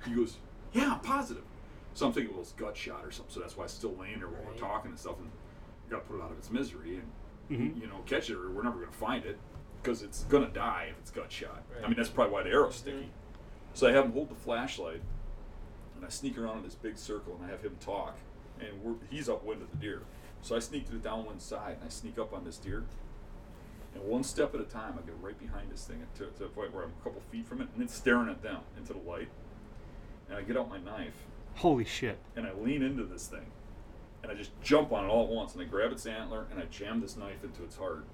He 0.06 0.14
goes, 0.16 0.38
"Yeah, 0.74 0.94
I'm 0.94 1.00
positive." 1.02 1.44
So 1.94 2.08
I'm 2.08 2.14
thinking, 2.14 2.34
well, 2.34 2.42
it's 2.42 2.54
gut 2.54 2.76
shot 2.78 3.04
or 3.06 3.12
something. 3.12 3.34
So 3.34 3.40
that's 3.42 3.58
why 3.58 3.66
it's 3.66 3.74
still 3.74 3.96
laying 3.96 4.20
there 4.20 4.28
while 4.30 4.42
Right. 4.42 4.54
we're 4.54 4.58
talking 4.60 4.92
and 4.92 5.00
stuff. 5.00 5.18
And 5.20 5.30
got 5.90 5.98
to 5.98 6.04
put 6.10 6.18
it 6.20 6.24
out 6.24 6.32
of 6.32 6.38
its 6.38 6.50
misery 6.50 6.96
and 6.98 7.12
Mhm. 7.76 7.82
you 7.82 7.88
know 7.88 8.02
catch 8.06 8.30
it, 8.30 8.38
or 8.38 8.50
we're 8.50 8.64
never 8.64 8.80
gonna 8.80 8.92
find 8.94 9.26
it 9.26 9.38
because 9.84 10.02
it's 10.04 10.24
gonna 10.26 10.48
die 10.48 10.88
if 10.90 10.98
it's 11.00 11.12
gut 11.12 11.30
shot. 11.32 11.64
I 11.84 11.88
mean, 11.88 11.98
that's 11.98 12.08
probably 12.10 12.32
why 12.34 12.44
the 12.44 12.50
arrow's 12.50 12.76
sticky. 12.76 13.12
So 13.74 13.88
I 13.88 13.92
have 13.92 14.06
him 14.06 14.14
hold 14.14 14.30
the 14.30 14.36
flashlight, 14.36 15.02
and 15.98 16.06
I 16.06 16.10
sneak 16.10 16.38
around 16.38 16.60
in 16.60 16.64
this 16.64 16.76
big 16.76 16.98
circle, 16.98 17.36
and 17.36 17.46
I 17.46 17.50
have 17.50 17.62
him 17.62 17.76
talk, 17.82 18.16
and 18.62 18.82
we're, 18.82 18.96
he's 19.10 19.28
upwind 19.28 19.62
of 19.62 19.70
the 19.72 19.78
deer. 19.78 20.04
So 20.42 20.56
I 20.56 20.60
sneak 20.60 20.86
to 20.88 20.94
the 20.94 20.98
downwind 21.00 21.42
side, 21.42 21.76
and 21.80 21.86
I 21.86 21.90
sneak 21.90 22.18
up 22.18 22.34
on 22.34 22.44
this 22.44 22.58
deer. 22.58 22.84
And 23.94 24.04
one 24.04 24.24
step 24.24 24.56
at 24.56 24.62
a 24.62 24.66
time, 24.66 24.94
I 24.98 25.06
get 25.06 25.16
right 25.22 25.38
behind 25.38 25.70
this 25.72 25.86
thing 25.86 26.02
to, 26.18 26.26
to 26.26 26.40
the 26.44 26.50
point 26.50 26.74
where 26.74 26.84
I'm 26.84 26.94
a 27.00 27.04
couple 27.04 27.22
feet 27.32 27.46
from 27.46 27.62
it, 27.62 27.68
and 27.74 27.84
it's 27.84 27.94
staring 27.94 28.30
at 28.30 28.42
them 28.42 28.60
into 28.78 28.94
the 28.94 29.00
light. 29.00 29.30
And 30.30 30.38
I 30.38 30.42
get 30.44 30.58
out 30.58 30.70
my 30.70 30.80
knife, 30.80 31.14
Holy 31.56 31.84
shit. 31.86 32.18
and 32.36 32.48
I 32.48 32.54
lean 32.54 32.82
into 32.82 33.04
this 33.04 33.28
thing, 33.28 33.46
and 34.24 34.32
I 34.32 34.36
just 34.36 34.52
jump 34.64 34.94
on 34.94 35.04
it 35.06 35.10
all 35.10 35.26
at 35.26 35.30
once, 35.30 35.54
and 35.54 35.62
I 35.62 35.66
grab 35.66 35.92
its 35.92 36.06
antler, 36.06 36.46
and 36.52 36.60
I 36.60 36.66
jam 36.66 37.02
this 37.02 37.18
knife 37.18 37.44
into 37.44 37.64
its 37.64 37.76
heart. 37.76 38.06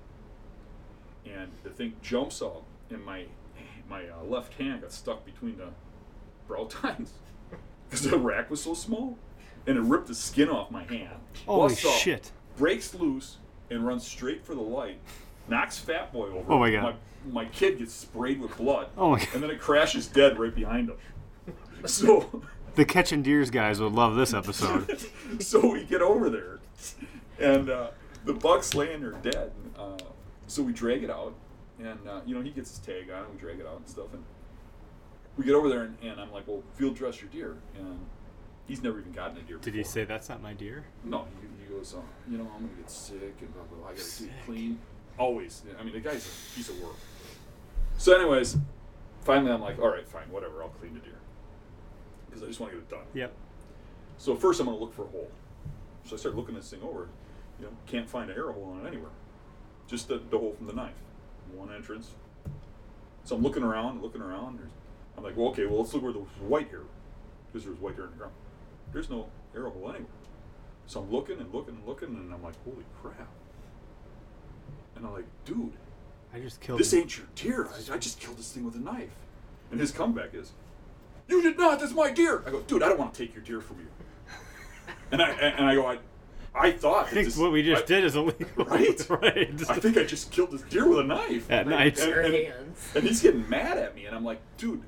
And 1.25 1.51
the 1.63 1.69
thing 1.69 1.93
jumps 2.01 2.41
up, 2.41 2.63
and 2.89 3.03
my 3.05 3.25
my 3.89 4.03
uh, 4.09 4.23
left 4.23 4.53
hand 4.55 4.81
got 4.81 4.91
stuck 4.91 5.25
between 5.25 5.57
the 5.57 5.69
brow 6.47 6.65
tines 6.69 7.13
because 7.89 8.09
the 8.09 8.17
rack 8.17 8.49
was 8.49 8.61
so 8.63 8.73
small, 8.73 9.17
and 9.67 9.77
it 9.77 9.81
ripped 9.81 10.07
the 10.07 10.15
skin 10.15 10.49
off 10.49 10.71
my 10.71 10.83
hand. 10.85 11.15
Holy 11.45 11.69
Busts 11.69 11.85
up, 11.85 11.93
shit. 11.93 12.31
Breaks 12.55 12.95
loose 12.95 13.37
and 13.69 13.85
runs 13.85 14.07
straight 14.07 14.43
for 14.43 14.55
the 14.55 14.61
light, 14.61 14.99
knocks 15.47 15.77
Fat 15.77 16.11
Boy 16.11 16.27
over. 16.29 16.51
Oh 16.51 16.59
my 16.59 16.71
God. 16.71 16.95
My, 17.25 17.43
my 17.43 17.45
kid 17.45 17.77
gets 17.77 17.93
sprayed 17.93 18.39
with 18.39 18.55
blood. 18.57 18.87
Oh 18.97 19.11
my 19.11 19.19
God. 19.19 19.27
And 19.33 19.43
then 19.43 19.51
it 19.51 19.59
crashes 19.59 20.07
dead 20.07 20.39
right 20.39 20.55
behind 20.55 20.89
him. 20.89 20.97
So. 21.85 22.41
The 22.73 22.85
catching 22.85 23.21
deers 23.21 23.51
guys 23.51 23.79
would 23.79 23.93
love 23.93 24.15
this 24.15 24.33
episode. 24.33 24.99
so 25.39 25.71
we 25.73 25.83
get 25.83 26.01
over 26.01 26.27
there, 26.27 26.59
and 27.39 27.69
uh, 27.69 27.89
the 28.25 28.33
buck's 28.33 28.73
laying 28.73 29.01
there 29.01 29.11
dead. 29.11 29.51
Uh, 29.77 29.97
so 30.47 30.63
we 30.63 30.73
drag 30.73 31.03
it 31.03 31.11
out, 31.11 31.35
and 31.79 31.99
uh, 32.07 32.21
you 32.25 32.33
know 32.33 32.41
he 32.41 32.49
gets 32.49 32.71
his 32.71 32.79
tag 32.79 33.11
on, 33.11 33.23
and 33.23 33.33
we 33.33 33.39
drag 33.39 33.59
it 33.59 33.67
out 33.67 33.77
and 33.77 33.87
stuff. 33.87 34.07
And 34.11 34.23
we 35.37 35.45
get 35.45 35.53
over 35.53 35.69
there, 35.69 35.83
and, 35.83 35.97
and 36.01 36.19
I'm 36.19 36.31
like, 36.31 36.47
"Well, 36.47 36.63
field 36.75 36.95
dress 36.95 37.21
your 37.21 37.29
deer," 37.29 37.57
and 37.77 37.99
he's 38.67 38.83
never 38.83 38.99
even 38.99 39.11
gotten 39.11 39.37
a 39.37 39.41
deer. 39.41 39.57
Did 39.57 39.73
he 39.73 39.83
say 39.83 40.03
that's 40.03 40.29
not 40.29 40.41
my 40.41 40.53
deer? 40.53 40.85
No, 41.03 41.25
he, 41.41 41.63
he 41.63 41.73
goes, 41.73 41.93
uh, 41.95 42.01
"You 42.29 42.37
know, 42.37 42.51
I'm 42.55 42.67
gonna 42.67 42.77
get 42.77 42.89
sick, 42.89 43.35
and 43.39 43.53
blah 43.53 43.63
blah. 43.63 43.77
blah. 43.79 43.87
I 43.89 43.91
gotta 43.93 44.09
keep 44.17 44.31
clean." 44.45 44.79
Always. 45.17 45.63
I 45.79 45.83
mean, 45.83 45.93
the 45.93 45.99
guy's 45.99 46.25
a 46.25 46.55
piece 46.55 46.69
of 46.69 46.79
work. 46.81 46.95
So, 47.97 48.15
anyways, 48.15 48.57
finally, 49.21 49.51
I'm 49.51 49.61
like, 49.61 49.79
"All 49.79 49.89
right, 49.89 50.07
fine, 50.07 50.29
whatever. 50.29 50.61
I'll 50.61 50.69
clean 50.69 50.93
the 50.93 50.99
deer." 50.99 51.17
Because 52.27 52.43
I 52.43 52.47
just 52.47 52.59
want 52.59 52.71
to 52.73 52.77
get 52.77 52.83
it 52.87 52.89
done. 52.89 53.05
Yep. 53.13 53.33
So 54.17 54.35
first 54.35 54.59
I'm 54.59 54.65
going 54.65 54.77
to 54.77 54.83
look 54.83 54.93
for 54.93 55.03
a 55.03 55.07
hole. 55.07 55.29
So 56.03 56.15
I 56.15 56.19
start 56.19 56.35
looking 56.35 56.55
this 56.55 56.69
thing 56.69 56.81
over. 56.83 57.07
You 57.59 57.65
know, 57.65 57.71
can't 57.85 58.09
find 58.09 58.29
an 58.29 58.37
arrow 58.37 58.53
hole 58.53 58.75
on 58.77 58.85
it 58.85 58.87
anywhere. 58.87 59.11
Just 59.87 60.07
the, 60.07 60.21
the 60.29 60.37
hole 60.37 60.53
from 60.57 60.67
the 60.67 60.73
knife. 60.73 60.95
One 61.53 61.73
entrance. 61.73 62.11
So 63.23 63.35
I'm 63.35 63.43
looking 63.43 63.63
around, 63.63 64.01
looking 64.01 64.21
around. 64.21 64.59
I'm 65.17 65.23
like, 65.23 65.35
well, 65.35 65.47
okay, 65.49 65.65
well, 65.65 65.79
let's 65.79 65.93
look 65.93 66.03
where 66.03 66.13
the 66.13 66.19
white 66.19 66.69
here. 66.69 66.83
Because 67.51 67.65
there's 67.65 67.79
white 67.79 67.95
here 67.95 68.05
in 68.05 68.11
the 68.11 68.17
ground. 68.17 68.33
There's 68.93 69.09
no 69.09 69.27
arrow 69.55 69.71
hole 69.71 69.89
anywhere. 69.89 70.07
So 70.85 71.01
I'm 71.01 71.11
looking 71.11 71.39
and 71.39 71.53
looking 71.53 71.75
and 71.75 71.85
looking, 71.85 72.09
and 72.09 72.33
I'm 72.33 72.41
like, 72.41 72.55
holy 72.63 72.85
crap. 73.01 73.27
And 74.95 75.05
I'm 75.05 75.13
like, 75.13 75.25
dude, 75.45 75.73
I 76.33 76.39
just 76.39 76.61
killed 76.61 76.79
this 76.79 76.93
him. 76.93 77.01
ain't 77.01 77.17
your 77.17 77.27
deer. 77.35 77.69
I, 77.89 77.95
I 77.95 77.97
just 77.97 78.19
killed 78.19 78.37
this 78.37 78.51
thing 78.51 78.63
with 78.63 78.75
a 78.75 78.79
knife. 78.79 79.15
And 79.71 79.79
his 79.79 79.91
comeback 79.91 80.33
is, 80.33 80.53
you 81.27 81.41
did 81.41 81.57
not. 81.57 81.79
That's 81.79 81.93
my 81.93 82.09
deer. 82.09 82.41
I 82.47 82.51
go, 82.51 82.61
dude, 82.61 82.81
I 82.83 82.89
don't 82.89 82.99
want 82.99 83.13
to 83.13 83.25
take 83.25 83.35
your 83.35 83.43
deer 83.43 83.61
from 83.61 83.79
you. 83.79 83.87
And 85.11 85.21
I 85.21 85.29
and 85.29 85.65
I 85.65 85.75
go, 85.75 85.85
I, 85.85 85.99
I 86.53 86.71
thought. 86.71 87.07
I 87.07 87.09
think 87.11 87.25
this- 87.25 87.37
what 87.37 87.51
we 87.51 87.63
just 87.63 87.83
I, 87.83 87.85
did 87.85 88.03
is 88.03 88.15
illegal. 88.15 88.65
Right? 88.65 89.09
right. 89.09 89.69
I 89.69 89.79
think 89.79 89.97
I 89.97 90.03
just 90.03 90.31
killed 90.31 90.51
this 90.51 90.61
deer 90.63 90.87
with 90.87 90.99
a 90.99 91.03
knife. 91.03 91.49
At 91.51 91.67
night. 91.67 91.97
And, 91.99 92.09
Your 92.09 92.21
and, 92.21 92.33
hands. 92.33 92.91
and 92.95 93.03
he's 93.05 93.21
getting 93.21 93.47
mad 93.49 93.77
at 93.77 93.95
me, 93.95 94.05
and 94.05 94.15
I'm 94.15 94.25
like, 94.25 94.39
dude, 94.57 94.83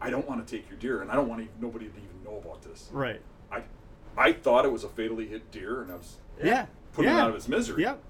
I 0.00 0.10
don't 0.10 0.26
want 0.28 0.46
to 0.46 0.56
take 0.56 0.68
your 0.68 0.78
deer, 0.78 1.00
and 1.02 1.10
I 1.10 1.14
don't 1.14 1.28
want 1.28 1.40
even, 1.42 1.52
nobody 1.60 1.86
to 1.86 1.92
even 1.92 2.24
know 2.24 2.36
about 2.36 2.62
this. 2.62 2.88
Right. 2.92 3.20
I, 4.16 4.28
I 4.28 4.32
thought 4.32 4.64
it 4.64 4.72
was 4.72 4.84
a 4.84 4.88
fatally 4.88 5.26
hit 5.26 5.50
deer, 5.50 5.82
and 5.82 5.92
I 5.92 5.96
was 5.96 6.16
Yeah. 6.42 6.66
putting 6.92 7.10
yeah. 7.10 7.18
him 7.18 7.22
out 7.24 7.28
of 7.30 7.34
his 7.34 7.48
misery. 7.48 7.82
Yep. 7.82 8.02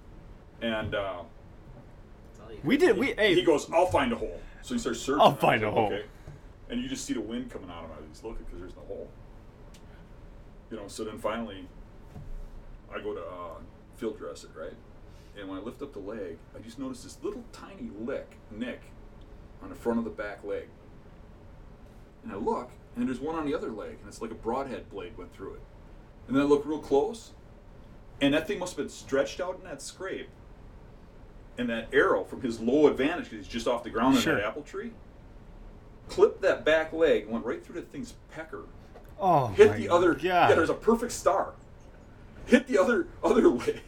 And 0.63 0.95
uh, 0.95 1.23
That's 2.33 2.41
all 2.41 2.53
you 2.53 2.61
We 2.65 2.77
did. 2.77 2.97
We. 2.97 3.13
Hey. 3.15 3.35
he 3.35 3.43
goes, 3.43 3.71
I'll 3.71 3.87
find 3.87 4.13
a 4.13 4.17
hole. 4.17 4.41
So 4.63 4.75
he 4.75 4.81
starts 4.81 5.01
searching. 5.01 5.21
I'll 5.21 5.35
find 5.35 5.61
said, 5.61 5.69
a 5.69 5.71
hole. 5.71 5.87
Okay. 5.87 6.05
And 6.71 6.81
you 6.83 6.89
just 6.89 7.05
see 7.05 7.13
the 7.13 7.21
wind 7.21 7.51
coming 7.51 7.71
out 7.71 7.85
of 7.85 7.91
him. 7.91 8.07
He's 8.09 8.23
looking 8.23 8.45
because 8.45 8.61
there's 8.61 8.77
no 8.77 8.83
hole. 8.83 9.11
You 10.71 10.79
know, 10.79 10.89
so 10.89 11.05
then 11.05 11.19
finally, 11.19 11.69
I 12.93 13.01
go 13.01 13.15
to 13.15 13.21
uh, 13.21 13.59
field 13.97 14.19
dress 14.19 14.45
it, 14.45 14.51
right? 14.59 14.73
And 15.39 15.49
when 15.49 15.59
I 15.59 15.63
lift 15.63 15.83
up 15.83 15.93
the 15.93 15.99
leg, 15.99 16.39
I 16.57 16.61
just 16.61 16.79
notice 16.79 17.03
this 17.03 17.19
little 17.23 17.45
tiny 17.53 17.91
lick, 18.01 18.37
nick, 18.51 18.81
on 19.63 19.69
the 19.69 19.75
front 19.75 19.99
of 19.99 20.05
the 20.05 20.11
back 20.11 20.45
leg. 20.45 20.69
And 22.23 22.33
I 22.33 22.37
look, 22.37 22.71
and 22.97 23.07
there's 23.09 23.21
one 23.21 23.35
on 23.37 23.45
the 23.45 23.55
other 23.55 23.71
leg, 23.71 23.97
and 24.01 24.09
it's 24.09 24.23
like 24.23 24.31
a 24.31 24.37
broadhead 24.37 24.89
blade 24.91 25.17
went 25.19 25.35
through 25.35 25.55
it. 25.55 25.61
And 26.27 26.37
then 26.37 26.43
I 26.43 26.47
look 26.47 26.65
real 26.65 26.79
close, 26.79 27.33
and 28.21 28.33
that 28.35 28.47
thing 28.47 28.59
must 28.59 28.73
have 28.77 28.85
been 28.85 28.89
stretched 28.91 29.41
out 29.41 29.59
in 29.59 29.65
that 29.69 29.83
scrape. 29.83 30.29
And 31.57 31.69
that 31.71 31.89
arrow 31.93 32.25
from 32.25 32.41
his 32.43 32.59
low 32.61 32.89
advantage, 32.89 33.31
because 33.31 33.45
he's 33.45 33.49
just 33.53 33.69
off 33.69 33.85
the 33.85 33.91
ground 33.91 34.17
Sure. 34.19 34.33
in 34.33 34.39
that 34.41 34.47
apple 34.49 34.63
tree, 34.63 34.91
clipped 36.09 36.43
that 36.43 36.65
back 36.65 36.93
leg, 36.93 37.29
went 37.29 37.45
right 37.45 37.65
through 37.65 37.77
the 37.77 37.83
thing's 37.87 38.15
pecker, 38.33 38.63
oh 39.21 39.47
hit 39.49 39.69
my 39.71 39.77
the 39.77 39.89
other. 39.89 40.15
God. 40.15 40.23
Yeah, 40.23 40.55
there's 40.55 40.71
a 40.71 40.75
perfect 40.75 41.13
star. 41.13 41.53
Hit 42.47 42.67
the 42.67 42.77
other 42.79 43.07
other 43.23 43.49
leg. 43.49 43.81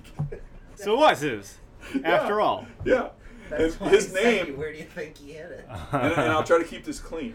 So 0.77 0.95
it 0.95 0.99
was 0.99 1.21
his. 1.21 1.59
After 2.05 2.35
Yeah. 2.37 2.41
all. 2.45 2.67
Yeah. 2.85 3.09
That's 3.51 3.75
and 3.75 3.81
why 3.83 3.89
his 3.91 4.15
I 4.17 4.19
you, 4.21 4.25
name, 4.45 4.57
Where 4.57 4.73
do 4.73 4.79
you 4.79 4.85
think 4.85 5.19
he 5.19 5.33
hit 5.33 5.51
it? 5.51 5.67
and, 5.93 6.13
and 6.13 6.33
I'll 6.33 6.43
try 6.45 6.59
to 6.59 6.65
keep 6.65 6.85
this 6.85 7.01
clean, 7.01 7.35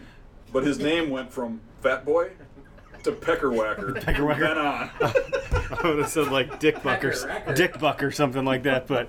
but 0.52 0.64
his 0.64 0.78
name 0.90 1.10
went 1.10 1.30
from 1.32 1.60
Fat 1.82 2.04
Boy 2.06 2.30
to 3.04 3.12
Pecker 3.12 3.50
Whacker. 3.50 3.92
Pecker 4.00 4.24
Whacker. 4.24 4.40
Then 4.40 4.58
on. 4.58 4.90
I 5.00 5.80
would 5.84 5.98
have 5.98 6.08
said 6.08 6.28
like 6.28 6.60
Dick 6.60 6.82
Buck 6.82 7.04
or 7.04 7.10
Pecker 7.10 7.26
Whacker. 7.26 7.54
Dick 7.54 7.78
Buck 7.78 8.02
or 8.02 8.10
something 8.10 8.44
like 8.44 8.62
that. 8.64 8.86
But 8.86 9.08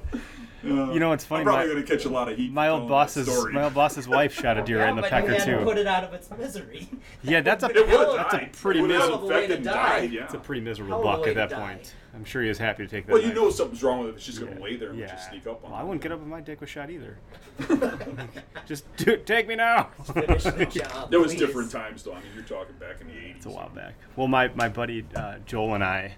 you 0.63 0.99
know 0.99 1.10
what's 1.10 1.26
funny? 1.26 1.41
I'm 1.41 1.45
probably 1.45 1.67
My, 1.67 1.73
going 1.73 1.86
to 1.86 1.95
catch 1.95 2.06
a 2.06 2.10
lot 2.10 2.32
of 2.32 2.38
heat. 2.38 2.52
my 2.52 2.69
old 2.69 2.88
boss's 2.88 3.28
my 3.52 3.63
old 3.65 3.73
boss's 3.73 4.08
wife 4.08 4.34
shot 4.34 4.58
a 4.58 4.63
deer 4.63 4.78
yeah, 4.80 4.89
in 4.89 4.95
the 4.95 5.02
but 5.02 5.12
pecker 5.12 5.28
you 5.28 5.34
had 5.34 5.43
too. 5.45 5.63
put 5.63 5.78
it 5.78 5.88
out 5.88 6.04
of 6.04 6.13
its 6.13 6.30
misery. 6.38 6.88
Yeah, 7.23 7.41
that's 7.41 7.63
a 7.63 7.67
It 7.69 7.88
would've 7.88 8.15
that's 8.15 8.34
a 8.34 8.38
died. 8.38 8.54
pretty 8.54 8.80
It 8.80 8.84
would've 8.84 8.97
miserable. 8.97 9.28
Way 9.30 9.47
to 9.47 9.56
and 9.56 9.63
die. 9.63 9.99
died, 9.99 10.12
yeah. 10.13 10.23
It's 10.26 10.34
a 10.34 10.39
pretty 10.39 10.62
miserable 10.62 11.02
Hell 11.02 11.17
buck 11.17 11.28
at 11.28 11.36
that 11.36 11.52
point. 11.52 11.93
I'm 12.13 12.26
sure 12.26 12.41
he 12.43 12.49
was 12.49 12.58
happy 12.58 12.84
to 12.86 12.89
take 12.89 13.06
that. 13.08 13.13
Well, 13.13 13.21
you 13.21 13.30
knife. 13.30 13.38
know 13.38 13.49
something's 13.49 13.82
wrong 13.82 13.99
with 14.02 14.10
it. 14.10 14.15
It's 14.17 14.26
just 14.26 14.39
going 14.39 14.56
to 14.56 14.62
lay 14.62 14.76
there 14.76 14.89
and 14.89 14.99
yeah. 14.99 15.08
just 15.08 15.30
sneak 15.30 15.47
up 15.47 15.63
on 15.63 15.71
Well, 15.71 15.80
I 15.80 15.84
wouldn't 15.84 16.02
get 16.02 16.12
up 16.12 16.19
if 16.21 16.28
my 16.28 16.41
dick 16.41 16.62
was 16.62 16.69
shot 16.69 16.89
either. 16.91 17.17
Just 18.65 18.86
do, 18.97 19.17
take 19.17 19.47
me 19.47 19.56
now. 19.56 19.89
Job. 20.69 21.10
There 21.10 21.19
was 21.19 21.34
please. 21.34 21.39
different 21.39 21.71
times, 21.71 22.04
though. 22.04 22.13
I 22.13 22.15
mean, 22.17 22.26
you're 22.36 22.43
talking 22.43 22.76
back 22.78 23.02
in 23.02 23.08
the 23.08 23.13
80s. 23.13 23.36
It's 23.38 23.45
a 23.45 23.49
while 23.49 23.69
back. 23.69 23.95
Well, 24.15 24.28
my 24.28 24.49
my 24.49 24.69
buddy 24.69 25.06
uh, 25.15 25.36
Joel 25.45 25.76
and 25.76 25.84
I, 25.84 26.15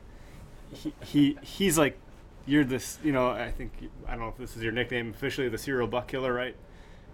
he, 0.73 0.93
he 1.03 1.37
he's 1.41 1.77
like, 1.77 1.97
you're 2.45 2.63
this. 2.63 2.99
You 3.03 3.11
know, 3.11 3.29
I 3.29 3.51
think 3.51 3.71
I 4.07 4.11
don't 4.11 4.21
know 4.21 4.29
if 4.29 4.37
this 4.37 4.55
is 4.55 4.63
your 4.63 4.71
nickname 4.71 5.11
officially, 5.11 5.49
the 5.49 5.57
serial 5.57 5.87
buck 5.87 6.07
killer, 6.07 6.33
right? 6.33 6.55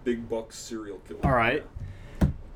Big 0.04 0.28
buck 0.28 0.52
serial 0.52 0.98
killer. 1.06 1.20
All 1.24 1.32
right. 1.32 1.64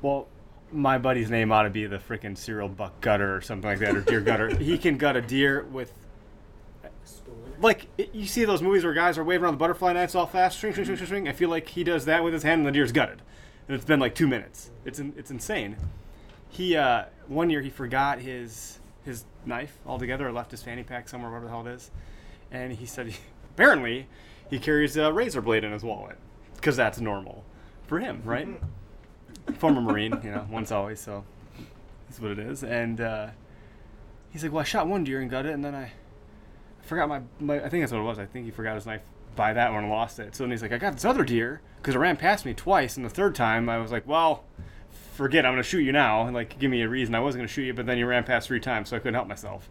Well, 0.01 0.27
my 0.71 0.97
buddy's 0.97 1.29
name 1.29 1.51
ought 1.51 1.63
to 1.63 1.69
be 1.69 1.85
the 1.85 1.97
freaking 1.97 2.37
serial 2.37 2.69
buck 2.69 2.99
gutter 3.01 3.35
or 3.35 3.41
something 3.41 3.69
like 3.69 3.79
that, 3.79 3.95
or 3.95 4.01
deer 4.01 4.21
gutter. 4.21 4.55
He 4.55 4.77
can 4.77 4.97
gut 4.97 5.15
a 5.15 5.21
deer 5.21 5.63
with 5.63 5.93
like 7.61 7.87
you 8.13 8.27
see 8.27 8.45
those 8.45 8.61
movies 8.61 8.83
where 8.83 8.93
guys 8.93 9.17
are 9.17 9.23
waving 9.23 9.43
around 9.43 9.53
the 9.53 9.57
butterfly 9.57 9.93
nets 9.93 10.15
all 10.15 10.25
fast, 10.25 10.59
swing, 10.59 10.73
swing, 10.73 10.85
swing, 10.85 10.97
swing, 10.97 11.07
swing. 11.07 11.27
I 11.27 11.33
feel 11.33 11.49
like 11.49 11.67
he 11.69 11.83
does 11.83 12.05
that 12.05 12.23
with 12.23 12.33
his 12.33 12.43
hand, 12.43 12.59
and 12.59 12.67
the 12.67 12.71
deer's 12.71 12.91
gutted, 12.91 13.21
and 13.67 13.75
it's 13.75 13.85
been 13.85 13.99
like 13.99 14.15
two 14.15 14.27
minutes. 14.27 14.71
It's 14.85 14.99
in, 14.99 15.13
it's 15.17 15.31
insane. 15.31 15.77
He 16.49 16.75
uh, 16.75 17.05
one 17.27 17.49
year 17.49 17.61
he 17.61 17.69
forgot 17.69 18.19
his 18.19 18.79
his 19.03 19.25
knife 19.45 19.77
altogether, 19.85 20.27
or 20.27 20.31
left 20.31 20.51
his 20.51 20.61
fanny 20.63 20.83
pack 20.83 21.09
somewhere, 21.09 21.31
whatever 21.31 21.45
the 21.45 21.51
hell 21.51 21.67
it 21.67 21.71
is, 21.71 21.91
and 22.51 22.73
he 22.73 22.85
said 22.85 23.13
apparently 23.53 24.07
he 24.49 24.59
carries 24.59 24.97
a 24.97 25.11
razor 25.11 25.41
blade 25.41 25.63
in 25.63 25.71
his 25.71 25.83
wallet 25.83 26.17
because 26.55 26.75
that's 26.75 26.99
normal 26.99 27.43
for 27.85 27.99
him, 27.99 28.21
right? 28.23 28.47
Former 29.57 29.81
Marine, 29.81 30.19
you 30.23 30.31
know, 30.31 30.45
once 30.49 30.71
always, 30.71 30.99
so 30.99 31.23
that's 32.07 32.19
what 32.19 32.31
it 32.31 32.39
is. 32.39 32.63
And 32.63 32.99
uh, 32.99 33.27
he's 34.29 34.43
like, 34.43 34.51
"Well, 34.51 34.61
I 34.61 34.65
shot 34.65 34.87
one 34.87 35.03
deer 35.03 35.21
and 35.21 35.29
got 35.29 35.45
it, 35.45 35.53
and 35.53 35.63
then 35.63 35.75
I 35.75 35.91
forgot 36.81 37.09
my, 37.09 37.21
my 37.39 37.55
I 37.63 37.69
think 37.69 37.83
that's 37.83 37.91
what 37.91 37.99
it 37.99 38.03
was. 38.03 38.19
I 38.19 38.25
think 38.25 38.45
he 38.45 38.51
forgot 38.51 38.75
his 38.75 38.85
knife 38.85 39.01
by 39.35 39.53
that 39.53 39.71
one 39.71 39.83
and 39.83 39.91
lost 39.91 40.19
it. 40.19 40.35
So 40.35 40.43
then 40.43 40.51
he's 40.51 40.61
like, 40.61 40.71
I 40.71 40.77
got 40.77 40.93
this 40.93 41.05
other 41.05 41.23
deer 41.23 41.61
because 41.77 41.95
it 41.95 41.99
ran 41.99 42.17
past 42.17 42.45
me 42.45 42.53
twice, 42.53 42.97
and 42.97 43.05
the 43.05 43.09
third 43.09 43.35
time 43.35 43.69
I 43.69 43.77
was 43.77 43.91
like, 43.91 44.07
well, 44.07 44.43
forget, 45.13 45.45
I'm 45.45 45.53
gonna 45.53 45.63
shoot 45.63 45.81
you 45.81 45.91
now. 45.91 46.23
And 46.23 46.33
like, 46.33 46.59
give 46.59 46.71
me 46.71 46.81
a 46.81 46.89
reason. 46.89 47.15
I 47.15 47.19
wasn't 47.19 47.41
gonna 47.41 47.47
shoot 47.47 47.63
you, 47.63 47.73
but 47.73 47.85
then 47.85 47.97
you 47.97 48.05
ran 48.05 48.23
past 48.23 48.47
three 48.47 48.59
times, 48.59 48.89
so 48.89 48.95
I 48.95 48.99
couldn't 48.99 49.13
help 49.13 49.27
myself. 49.27 49.69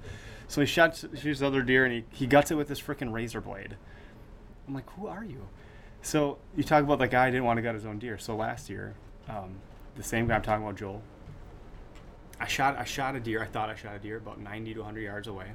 So 0.48 0.60
he 0.60 0.66
shot 0.66 0.96
shoots 0.96 1.42
other 1.42 1.62
deer, 1.62 1.84
and 1.84 1.92
he, 1.92 2.04
he 2.12 2.26
guts 2.26 2.50
it 2.50 2.54
with 2.54 2.68
this 2.68 2.80
freaking 2.80 3.12
razor 3.12 3.40
blade. 3.40 3.76
I'm 4.66 4.74
like, 4.74 4.88
who 4.90 5.06
are 5.06 5.24
you? 5.24 5.46
So 6.02 6.38
you 6.56 6.62
talk 6.62 6.84
about 6.84 6.98
the 6.98 7.08
guy 7.08 7.30
didn't 7.30 7.44
want 7.44 7.58
to 7.58 7.62
gut 7.62 7.74
his 7.74 7.84
own 7.84 7.98
deer. 7.98 8.18
So 8.18 8.36
last 8.36 8.70
year, 8.70 8.94
um, 9.28 9.56
the 9.96 10.02
same 10.02 10.28
guy 10.28 10.36
I'm 10.36 10.42
talking 10.42 10.62
about, 10.62 10.76
Joel. 10.76 11.02
I 12.38 12.46
shot 12.46 12.76
I 12.76 12.84
shot 12.84 13.16
a 13.16 13.20
deer. 13.20 13.42
I 13.42 13.46
thought 13.46 13.70
I 13.70 13.74
shot 13.74 13.96
a 13.96 13.98
deer 13.98 14.18
about 14.18 14.38
90 14.38 14.74
to 14.74 14.80
100 14.80 15.00
yards 15.00 15.26
away, 15.26 15.52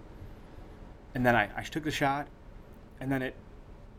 and 1.14 1.26
then 1.26 1.36
I, 1.36 1.50
I 1.56 1.62
took 1.62 1.84
the 1.84 1.92
shot, 1.92 2.28
and 3.00 3.12
then 3.12 3.22
it 3.22 3.36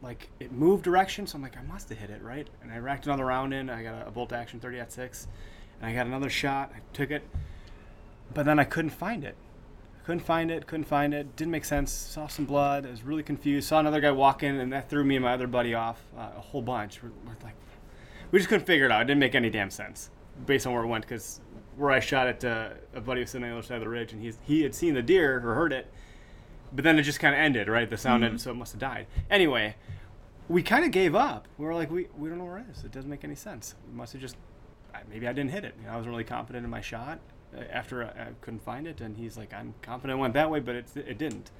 like 0.02 0.28
it 0.40 0.52
moved 0.52 0.82
direction. 0.82 1.26
So 1.26 1.36
I'm 1.36 1.42
like, 1.42 1.56
I 1.56 1.62
must 1.62 1.88
have 1.90 1.98
hit 1.98 2.10
it 2.10 2.22
right. 2.22 2.48
And 2.62 2.72
I 2.72 2.78
racked 2.78 3.06
another 3.06 3.24
round 3.24 3.54
in. 3.54 3.70
I 3.70 3.82
got 3.82 4.02
a, 4.02 4.08
a 4.08 4.10
bolt 4.10 4.32
action 4.32 4.58
30 4.60 4.80
aught 4.80 4.92
six, 4.92 5.28
and 5.80 5.88
I 5.88 5.94
got 5.94 6.06
another 6.06 6.28
shot. 6.28 6.72
I 6.74 6.80
took 6.92 7.10
it, 7.10 7.22
but 8.34 8.44
then 8.44 8.58
I 8.58 8.64
couldn't 8.64 8.90
find 8.90 9.24
it. 9.24 9.36
Couldn't 10.04 10.20
find 10.20 10.50
it. 10.50 10.66
Couldn't 10.66 10.84
find 10.84 11.14
it. 11.14 11.36
Didn't 11.36 11.52
make 11.52 11.64
sense. 11.64 11.92
Saw 11.92 12.26
some 12.26 12.44
blood. 12.44 12.86
I 12.86 12.90
was 12.90 13.04
really 13.04 13.22
confused. 13.22 13.68
Saw 13.68 13.78
another 13.78 14.00
guy 14.00 14.10
walk 14.10 14.42
in, 14.42 14.58
and 14.58 14.72
that 14.72 14.90
threw 14.90 15.04
me 15.04 15.16
and 15.16 15.24
my 15.24 15.32
other 15.32 15.46
buddy 15.46 15.74
off 15.74 16.02
uh, 16.16 16.30
a 16.36 16.40
whole 16.40 16.62
bunch. 16.62 17.02
We're, 17.02 17.10
we're 17.24 17.36
like, 17.44 17.54
we 18.32 18.38
just 18.38 18.48
couldn't 18.48 18.66
figure 18.66 18.86
it 18.86 18.90
out. 18.90 19.02
It 19.02 19.04
didn't 19.04 19.20
make 19.20 19.36
any 19.36 19.50
damn 19.50 19.70
sense 19.70 20.10
based 20.46 20.66
on 20.66 20.72
where 20.72 20.82
it 20.82 20.88
went 20.88 21.04
because 21.04 21.40
where 21.76 21.92
I 21.92 22.00
shot 22.00 22.26
it, 22.26 22.44
uh, 22.44 22.70
a 22.94 23.00
buddy 23.00 23.20
was 23.20 23.30
sitting 23.30 23.44
on 23.44 23.50
the 23.50 23.58
other 23.58 23.66
side 23.66 23.76
of 23.76 23.82
the 23.82 23.88
ridge, 23.88 24.12
and 24.12 24.20
he's 24.20 24.38
he 24.42 24.62
had 24.62 24.74
seen 24.74 24.94
the 24.94 25.02
deer 25.02 25.36
or 25.36 25.54
heard 25.54 25.72
it, 25.72 25.86
but 26.72 26.82
then 26.82 26.98
it 26.98 27.02
just 27.02 27.20
kind 27.20 27.34
of 27.34 27.38
ended, 27.38 27.68
right? 27.68 27.88
The 27.88 27.96
sound 27.96 28.24
ended, 28.24 28.40
so 28.40 28.50
it 28.50 28.54
must 28.54 28.72
have 28.72 28.80
died. 28.80 29.06
Anyway, 29.30 29.76
we 30.48 30.64
kind 30.64 30.84
of 30.84 30.90
gave 30.90 31.14
up. 31.14 31.46
We 31.58 31.64
were 31.64 31.74
like, 31.74 31.90
we, 31.90 32.08
we 32.18 32.28
don't 32.28 32.38
know 32.38 32.44
where 32.44 32.58
it 32.58 32.66
is. 32.72 32.84
It 32.84 32.90
doesn't 32.90 33.08
make 33.08 33.22
any 33.22 33.36
sense. 33.36 33.76
We 33.88 33.96
must 33.96 34.12
have 34.14 34.20
just 34.20 34.36
maybe 35.08 35.28
I 35.28 35.32
didn't 35.32 35.52
hit 35.52 35.64
it. 35.64 35.74
You 35.78 35.86
know, 35.86 35.92
I 35.92 35.96
wasn't 35.96 36.10
really 36.10 36.24
confident 36.24 36.64
in 36.64 36.70
my 36.70 36.80
shot 36.80 37.20
after 37.70 38.04
I, 38.04 38.22
I 38.22 38.28
couldn't 38.40 38.64
find 38.64 38.86
it, 38.86 39.00
and 39.00 39.16
he's 39.16 39.36
like, 39.36 39.52
I'm 39.52 39.74
confident 39.82 40.18
it 40.18 40.20
went 40.20 40.34
that 40.34 40.50
way, 40.50 40.60
but 40.60 40.74
it 40.74 40.86
it 40.96 41.18
didn't. 41.18 41.50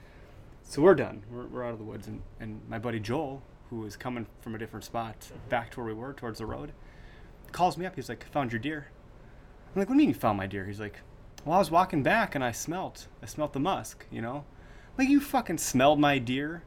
So 0.65 0.83
we're 0.83 0.95
done. 0.95 1.23
We're, 1.31 1.47
we're 1.47 1.65
out 1.65 1.73
of 1.73 1.79
the 1.79 1.85
woods, 1.85 2.07
and, 2.07 2.23
and 2.41 2.61
my 2.69 2.79
buddy 2.79 3.01
Joel, 3.01 3.43
who 3.71 3.81
was 3.81 3.97
coming 3.97 4.27
from 4.41 4.55
a 4.55 4.59
different 4.59 4.85
spot 4.85 5.31
back 5.49 5.71
to 5.73 5.81
where 5.81 5.87
we 5.87 5.95
were 5.95 6.13
towards 6.13 6.39
the 6.39 6.47
road, 6.47 6.73
calls 7.51 7.77
me 7.77 7.87
up. 7.87 7.97
He's 7.97 8.09
like, 8.09 8.25
"Found 8.33 8.53
your 8.53 8.61
deer." 8.61 8.89
I'm 9.75 9.81
like, 9.81 9.89
"What 9.89 9.95
do 9.95 10.03
you 10.03 10.07
mean 10.07 10.15
you 10.15 10.21
found 10.21 10.39
my 10.39 10.47
deer?" 10.47 10.67
He's 10.67 10.81
like, 10.81 11.01
"Well, 11.45 11.57
I 11.57 11.59
was 11.59 11.71
walking 11.71 12.03
back 12.03 12.35
and 12.35 12.45
I 12.45 12.53
smelt, 12.53 13.09
I 13.23 13.27
smelt 13.27 13.53
the 13.53 13.61
musk, 13.61 14.07
you 14.11 14.23
know." 14.23 14.45
I'm 14.93 15.05
like, 15.05 15.09
you 15.09 15.21
fucking 15.21 15.59
smelled 15.59 15.99
my 15.99 16.19
deer? 16.19 16.65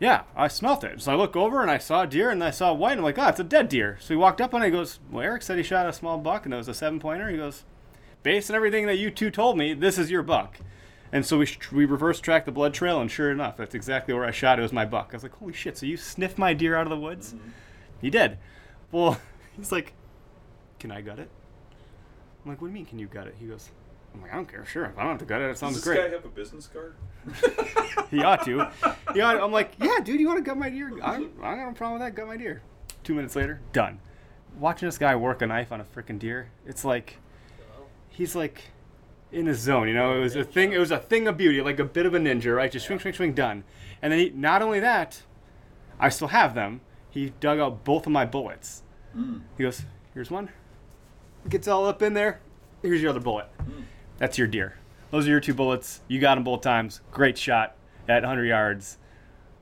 Yeah, 0.00 0.22
I 0.34 0.48
smelt 0.48 0.82
it. 0.82 1.02
So 1.02 1.12
I 1.12 1.14
look 1.14 1.36
over 1.36 1.60
and 1.60 1.70
I 1.70 1.78
saw 1.78 2.02
a 2.02 2.06
deer 2.06 2.30
and 2.30 2.42
I 2.42 2.50
saw 2.50 2.72
white. 2.72 2.92
And 2.92 3.00
I'm 3.00 3.04
like, 3.04 3.18
oh, 3.18 3.28
it's 3.28 3.40
a 3.40 3.44
dead 3.44 3.68
deer. 3.68 3.98
So 4.00 4.14
he 4.14 4.16
walked 4.16 4.40
up 4.40 4.54
on 4.54 4.62
it. 4.62 4.66
He 4.66 4.70
goes, 4.70 4.98
well, 5.10 5.22
Eric 5.22 5.42
said 5.42 5.58
he 5.58 5.62
shot 5.62 5.86
a 5.86 5.92
small 5.92 6.18
buck 6.18 6.46
and 6.46 6.54
it 6.54 6.56
was 6.56 6.68
a 6.68 6.74
seven 6.74 6.98
pointer. 6.98 7.28
He 7.28 7.36
goes, 7.36 7.64
based 8.24 8.50
on 8.50 8.56
everything 8.56 8.86
that 8.86 8.96
you 8.98 9.12
two 9.12 9.30
told 9.30 9.56
me, 9.56 9.72
this 9.74 9.96
is 9.98 10.10
your 10.10 10.24
buck. 10.24 10.58
And 11.12 11.24
so 11.24 11.38
we, 11.38 11.46
sh- 11.46 11.70
we 11.70 11.84
reverse 11.84 12.18
tracked 12.18 12.46
the 12.46 12.50
blood 12.52 12.74
trail, 12.74 13.00
and 13.00 13.08
sure 13.08 13.30
enough, 13.30 13.56
that's 13.56 13.76
exactly 13.76 14.12
where 14.12 14.24
I 14.24 14.32
shot. 14.32 14.58
It 14.58 14.62
was 14.62 14.72
my 14.72 14.84
buck. 14.84 15.10
I 15.12 15.16
was 15.16 15.22
like, 15.22 15.36
holy 15.36 15.52
shit, 15.52 15.78
so 15.78 15.86
you 15.86 15.96
sniffed 15.96 16.38
my 16.38 16.52
deer 16.54 16.74
out 16.74 16.82
of 16.82 16.90
the 16.90 16.98
woods? 16.98 17.34
Mm-hmm. 17.34 17.48
He 18.00 18.10
did. 18.10 18.38
Well, 18.90 19.20
he's 19.56 19.70
like, 19.70 19.92
can 20.80 20.90
I 20.90 21.02
gut 21.02 21.20
it? 21.20 21.30
I'm 22.44 22.50
like, 22.50 22.60
what 22.60 22.66
do 22.66 22.72
you 22.72 22.74
mean, 22.74 22.86
can 22.86 22.98
you 22.98 23.06
gut 23.06 23.28
it? 23.28 23.36
He 23.38 23.46
goes, 23.46 23.70
I'm 24.12 24.22
like, 24.22 24.32
I 24.32 24.36
don't 24.36 24.48
care. 24.50 24.64
Sure, 24.64 24.86
if 24.86 24.98
I 24.98 25.02
don't 25.02 25.10
have 25.12 25.18
to 25.20 25.24
gut 25.24 25.40
it, 25.40 25.50
it 25.50 25.58
sounds 25.58 25.74
Does 25.74 25.84
this 25.84 25.94
great. 25.94 26.10
guy 26.10 26.14
have 26.16 26.24
a 26.24 26.28
business 26.28 26.66
card? 26.66 26.96
He 28.10 28.22
ought 28.22 28.44
to. 28.44 28.68
He 29.12 29.20
ought, 29.20 29.40
I'm 29.40 29.50
like, 29.50 29.72
yeah, 29.80 29.98
dude, 30.04 30.20
you 30.20 30.26
want 30.28 30.38
to 30.38 30.44
gut 30.44 30.56
my 30.56 30.70
deer? 30.70 30.92
I, 31.02 31.14
I 31.14 31.18
don't 31.18 31.58
have 31.58 31.72
a 31.72 31.72
problem 31.72 31.98
with 31.98 32.02
that. 32.08 32.14
Gut 32.14 32.28
my 32.28 32.36
deer. 32.36 32.62
Two 33.02 33.14
minutes 33.14 33.34
later, 33.34 33.60
done. 33.72 33.98
Watching 34.58 34.86
this 34.86 34.98
guy 34.98 35.16
work 35.16 35.42
a 35.42 35.46
knife 35.46 35.72
on 35.72 35.80
a 35.80 35.84
freaking 35.84 36.18
deer, 36.18 36.50
it's 36.64 36.84
like 36.84 37.16
he's 38.14 38.34
like 38.34 38.62
in 39.32 39.46
his 39.46 39.58
zone. 39.58 39.88
You 39.88 39.94
know, 39.94 40.16
it 40.16 40.20
was 40.20 40.36
a 40.36 40.44
thing. 40.44 40.72
It 40.72 40.78
was 40.78 40.90
a 40.90 40.98
thing 40.98 41.28
of 41.28 41.36
beauty, 41.36 41.60
like 41.60 41.78
a 41.78 41.84
bit 41.84 42.06
of 42.06 42.14
a 42.14 42.18
ninja, 42.18 42.54
right? 42.56 42.70
Just 42.70 42.86
swing, 42.86 42.98
swing, 43.00 43.14
swing, 43.14 43.34
done. 43.34 43.64
And 44.00 44.12
then 44.12 44.20
he, 44.20 44.30
not 44.30 44.62
only 44.62 44.80
that, 44.80 45.22
I 45.98 46.08
still 46.08 46.28
have 46.28 46.54
them. 46.54 46.80
He 47.10 47.32
dug 47.40 47.58
out 47.58 47.84
both 47.84 48.06
of 48.06 48.12
my 48.12 48.24
bullets. 48.24 48.82
He 49.56 49.62
goes, 49.62 49.82
"Here's 50.12 50.30
one." 50.30 50.48
Gets 51.48 51.68
all 51.68 51.86
up 51.86 52.02
in 52.02 52.14
there. 52.14 52.40
Here's 52.82 53.00
your 53.00 53.10
other 53.10 53.20
bullet. 53.20 53.46
That's 54.18 54.38
your 54.38 54.46
deer. 54.46 54.78
Those 55.10 55.26
are 55.26 55.30
your 55.30 55.40
two 55.40 55.54
bullets. 55.54 56.00
You 56.08 56.20
got 56.20 56.34
them 56.36 56.44
both 56.44 56.62
times. 56.62 57.00
Great 57.12 57.36
shot 57.38 57.76
at 58.08 58.22
100 58.22 58.44
yards. 58.44 58.98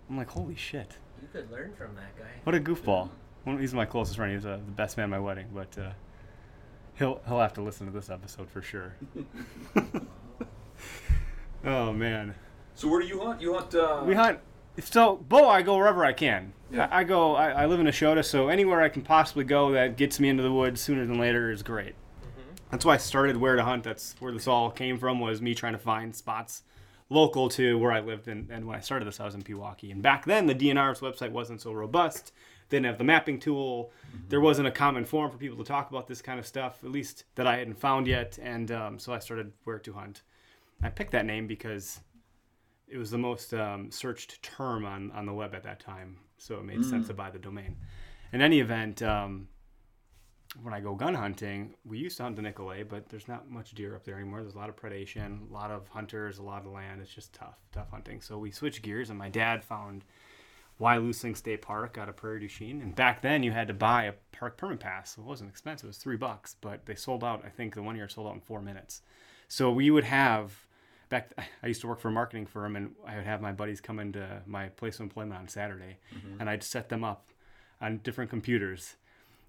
I'm 0.08 0.16
like, 0.16 0.30
holy 0.30 0.54
shit. 0.54 0.96
You 1.20 1.28
could 1.32 1.50
learn 1.50 1.74
from 1.74 1.94
that 1.96 2.16
guy. 2.16 2.30
What 2.44 2.54
a 2.54 2.60
goofball. 2.60 3.10
One, 3.44 3.58
he's 3.58 3.74
my 3.74 3.84
closest 3.84 4.16
friend. 4.16 4.32
He's 4.32 4.46
uh, 4.46 4.56
the 4.56 4.72
best 4.72 4.96
man 4.96 5.04
at 5.04 5.10
my 5.10 5.18
wedding, 5.18 5.48
but 5.52 5.76
uh, 5.78 5.90
he'll 6.94 7.20
he'll 7.26 7.40
have 7.40 7.54
to 7.54 7.62
listen 7.62 7.86
to 7.86 7.92
this 7.92 8.10
episode 8.10 8.50
for 8.50 8.62
sure. 8.62 8.94
oh 11.64 11.92
man, 11.92 12.34
So 12.74 12.88
where 12.88 13.00
do 13.00 13.06
you 13.06 13.20
hunt? 13.20 13.40
You 13.40 13.54
hunt. 13.54 13.74
Uh, 13.74 14.02
we 14.04 14.14
hunt. 14.14 14.38
So 14.80 15.16
bow, 15.16 15.48
I 15.48 15.62
go 15.62 15.76
wherever 15.76 16.04
I 16.04 16.12
can. 16.12 16.52
Yeah. 16.70 16.88
I, 16.90 17.00
I 17.00 17.04
go. 17.04 17.34
I, 17.34 17.50
I 17.50 17.66
live 17.66 17.80
in 17.80 17.86
Ashota, 17.86 18.24
so 18.24 18.48
anywhere 18.48 18.80
I 18.80 18.88
can 18.88 19.02
possibly 19.02 19.44
go 19.44 19.72
that 19.72 19.96
gets 19.96 20.18
me 20.18 20.28
into 20.28 20.42
the 20.42 20.52
woods 20.52 20.80
sooner 20.80 21.06
than 21.06 21.18
later 21.18 21.50
is 21.50 21.62
great. 21.62 21.94
That's 22.70 22.86
why 22.86 22.94
I 22.94 22.98
started 22.98 23.36
where 23.36 23.56
to 23.56 23.64
hunt. 23.64 23.84
That's 23.84 24.14
where 24.18 24.32
this 24.32 24.48
all 24.48 24.70
came 24.70 24.98
from. 24.98 25.20
Was 25.20 25.42
me 25.42 25.54
trying 25.54 25.74
to 25.74 25.78
find 25.78 26.16
spots 26.16 26.62
local 27.12 27.48
to 27.50 27.78
where 27.78 27.92
I 27.92 28.00
lived. 28.00 28.28
And, 28.28 28.50
and 28.50 28.66
when 28.66 28.76
I 28.76 28.80
started 28.80 29.06
this, 29.06 29.20
I 29.20 29.24
was 29.24 29.34
in 29.34 29.42
Pewaukee. 29.42 29.92
And 29.92 30.02
back 30.02 30.24
then, 30.24 30.46
the 30.46 30.54
DNR's 30.54 31.00
website 31.00 31.30
wasn't 31.30 31.60
so 31.60 31.72
robust. 31.72 32.32
They 32.72 32.78
didn't 32.78 32.86
have 32.86 32.96
the 32.96 33.04
mapping 33.04 33.38
tool. 33.38 33.92
There 34.30 34.40
wasn't 34.40 34.66
a 34.66 34.70
common 34.70 35.04
forum 35.04 35.30
for 35.30 35.36
people 35.36 35.58
to 35.58 35.64
talk 35.64 35.90
about 35.90 36.06
this 36.06 36.22
kind 36.22 36.38
of 36.38 36.46
stuff, 36.46 36.82
at 36.82 36.90
least 36.90 37.24
that 37.34 37.46
I 37.46 37.58
hadn't 37.58 37.74
found 37.74 38.06
yet. 38.06 38.38
And 38.40 38.72
um, 38.72 38.98
so 38.98 39.12
I 39.12 39.18
started 39.18 39.52
where 39.64 39.78
to 39.80 39.92
hunt. 39.92 40.22
I 40.82 40.88
picked 40.88 41.12
that 41.12 41.26
name 41.26 41.46
because 41.46 42.00
it 42.88 42.96
was 42.96 43.10
the 43.10 43.18
most 43.18 43.52
um, 43.52 43.90
searched 43.90 44.42
term 44.42 44.86
on, 44.86 45.10
on 45.10 45.26
the 45.26 45.34
web 45.34 45.54
at 45.54 45.64
that 45.64 45.80
time. 45.80 46.16
So 46.38 46.60
it 46.60 46.64
made 46.64 46.82
sense 46.82 47.08
to 47.08 47.14
buy 47.14 47.28
the 47.28 47.38
domain. 47.38 47.76
In 48.32 48.40
any 48.40 48.60
event, 48.60 49.02
um, 49.02 49.48
when 50.62 50.72
I 50.72 50.80
go 50.80 50.94
gun 50.94 51.14
hunting, 51.14 51.74
we 51.84 51.98
used 51.98 52.16
to 52.16 52.22
hunt 52.22 52.36
the 52.36 52.42
Nicolet, 52.42 52.88
but 52.88 53.10
there's 53.10 53.28
not 53.28 53.50
much 53.50 53.72
deer 53.72 53.94
up 53.94 54.04
there 54.04 54.16
anymore. 54.16 54.40
There's 54.40 54.54
a 54.54 54.58
lot 54.58 54.70
of 54.70 54.76
predation, 54.76 55.50
a 55.50 55.52
lot 55.52 55.70
of 55.70 55.88
hunters, 55.88 56.38
a 56.38 56.42
lot 56.42 56.64
of 56.64 56.72
land. 56.72 57.02
It's 57.02 57.12
just 57.12 57.34
tough, 57.34 57.58
tough 57.70 57.90
hunting. 57.90 58.22
So 58.22 58.38
we 58.38 58.50
switched 58.50 58.80
gears, 58.80 59.10
and 59.10 59.18
my 59.18 59.28
dad 59.28 59.62
found 59.62 60.04
Wyalusing 60.82 61.36
State 61.36 61.62
Park 61.62 61.96
out 61.96 62.08
of 62.08 62.16
Prairie 62.16 62.40
du 62.40 62.48
Chien. 62.48 62.82
And 62.82 62.94
back 62.94 63.22
then, 63.22 63.42
you 63.42 63.52
had 63.52 63.68
to 63.68 63.74
buy 63.74 64.04
a 64.04 64.14
park 64.32 64.56
permit 64.56 64.80
pass. 64.80 65.14
So 65.14 65.22
it 65.22 65.28
wasn't 65.28 65.50
expensive; 65.50 65.86
it 65.86 65.88
was 65.88 65.98
three 65.98 66.16
bucks. 66.16 66.56
But 66.60 66.86
they 66.86 66.94
sold 66.94 67.22
out. 67.22 67.44
I 67.46 67.48
think 67.48 67.74
the 67.74 67.82
one 67.82 67.96
year 67.96 68.08
sold 68.08 68.26
out 68.26 68.34
in 68.34 68.40
four 68.40 68.60
minutes. 68.60 69.02
So 69.48 69.70
we 69.70 69.90
would 69.90 70.04
have 70.04 70.66
back. 71.08 71.32
I 71.62 71.66
used 71.66 71.80
to 71.82 71.86
work 71.86 72.00
for 72.00 72.08
a 72.08 72.12
marketing 72.12 72.46
firm, 72.46 72.74
and 72.76 72.94
I 73.06 73.16
would 73.16 73.26
have 73.26 73.40
my 73.40 73.52
buddies 73.52 73.80
come 73.80 74.00
into 74.00 74.42
my 74.46 74.68
place 74.68 74.96
of 74.96 75.02
employment 75.02 75.40
on 75.40 75.48
Saturday, 75.48 75.98
mm-hmm. 76.14 76.40
and 76.40 76.50
I'd 76.50 76.64
set 76.64 76.88
them 76.88 77.04
up 77.04 77.30
on 77.80 77.98
different 77.98 78.30
computers 78.30 78.96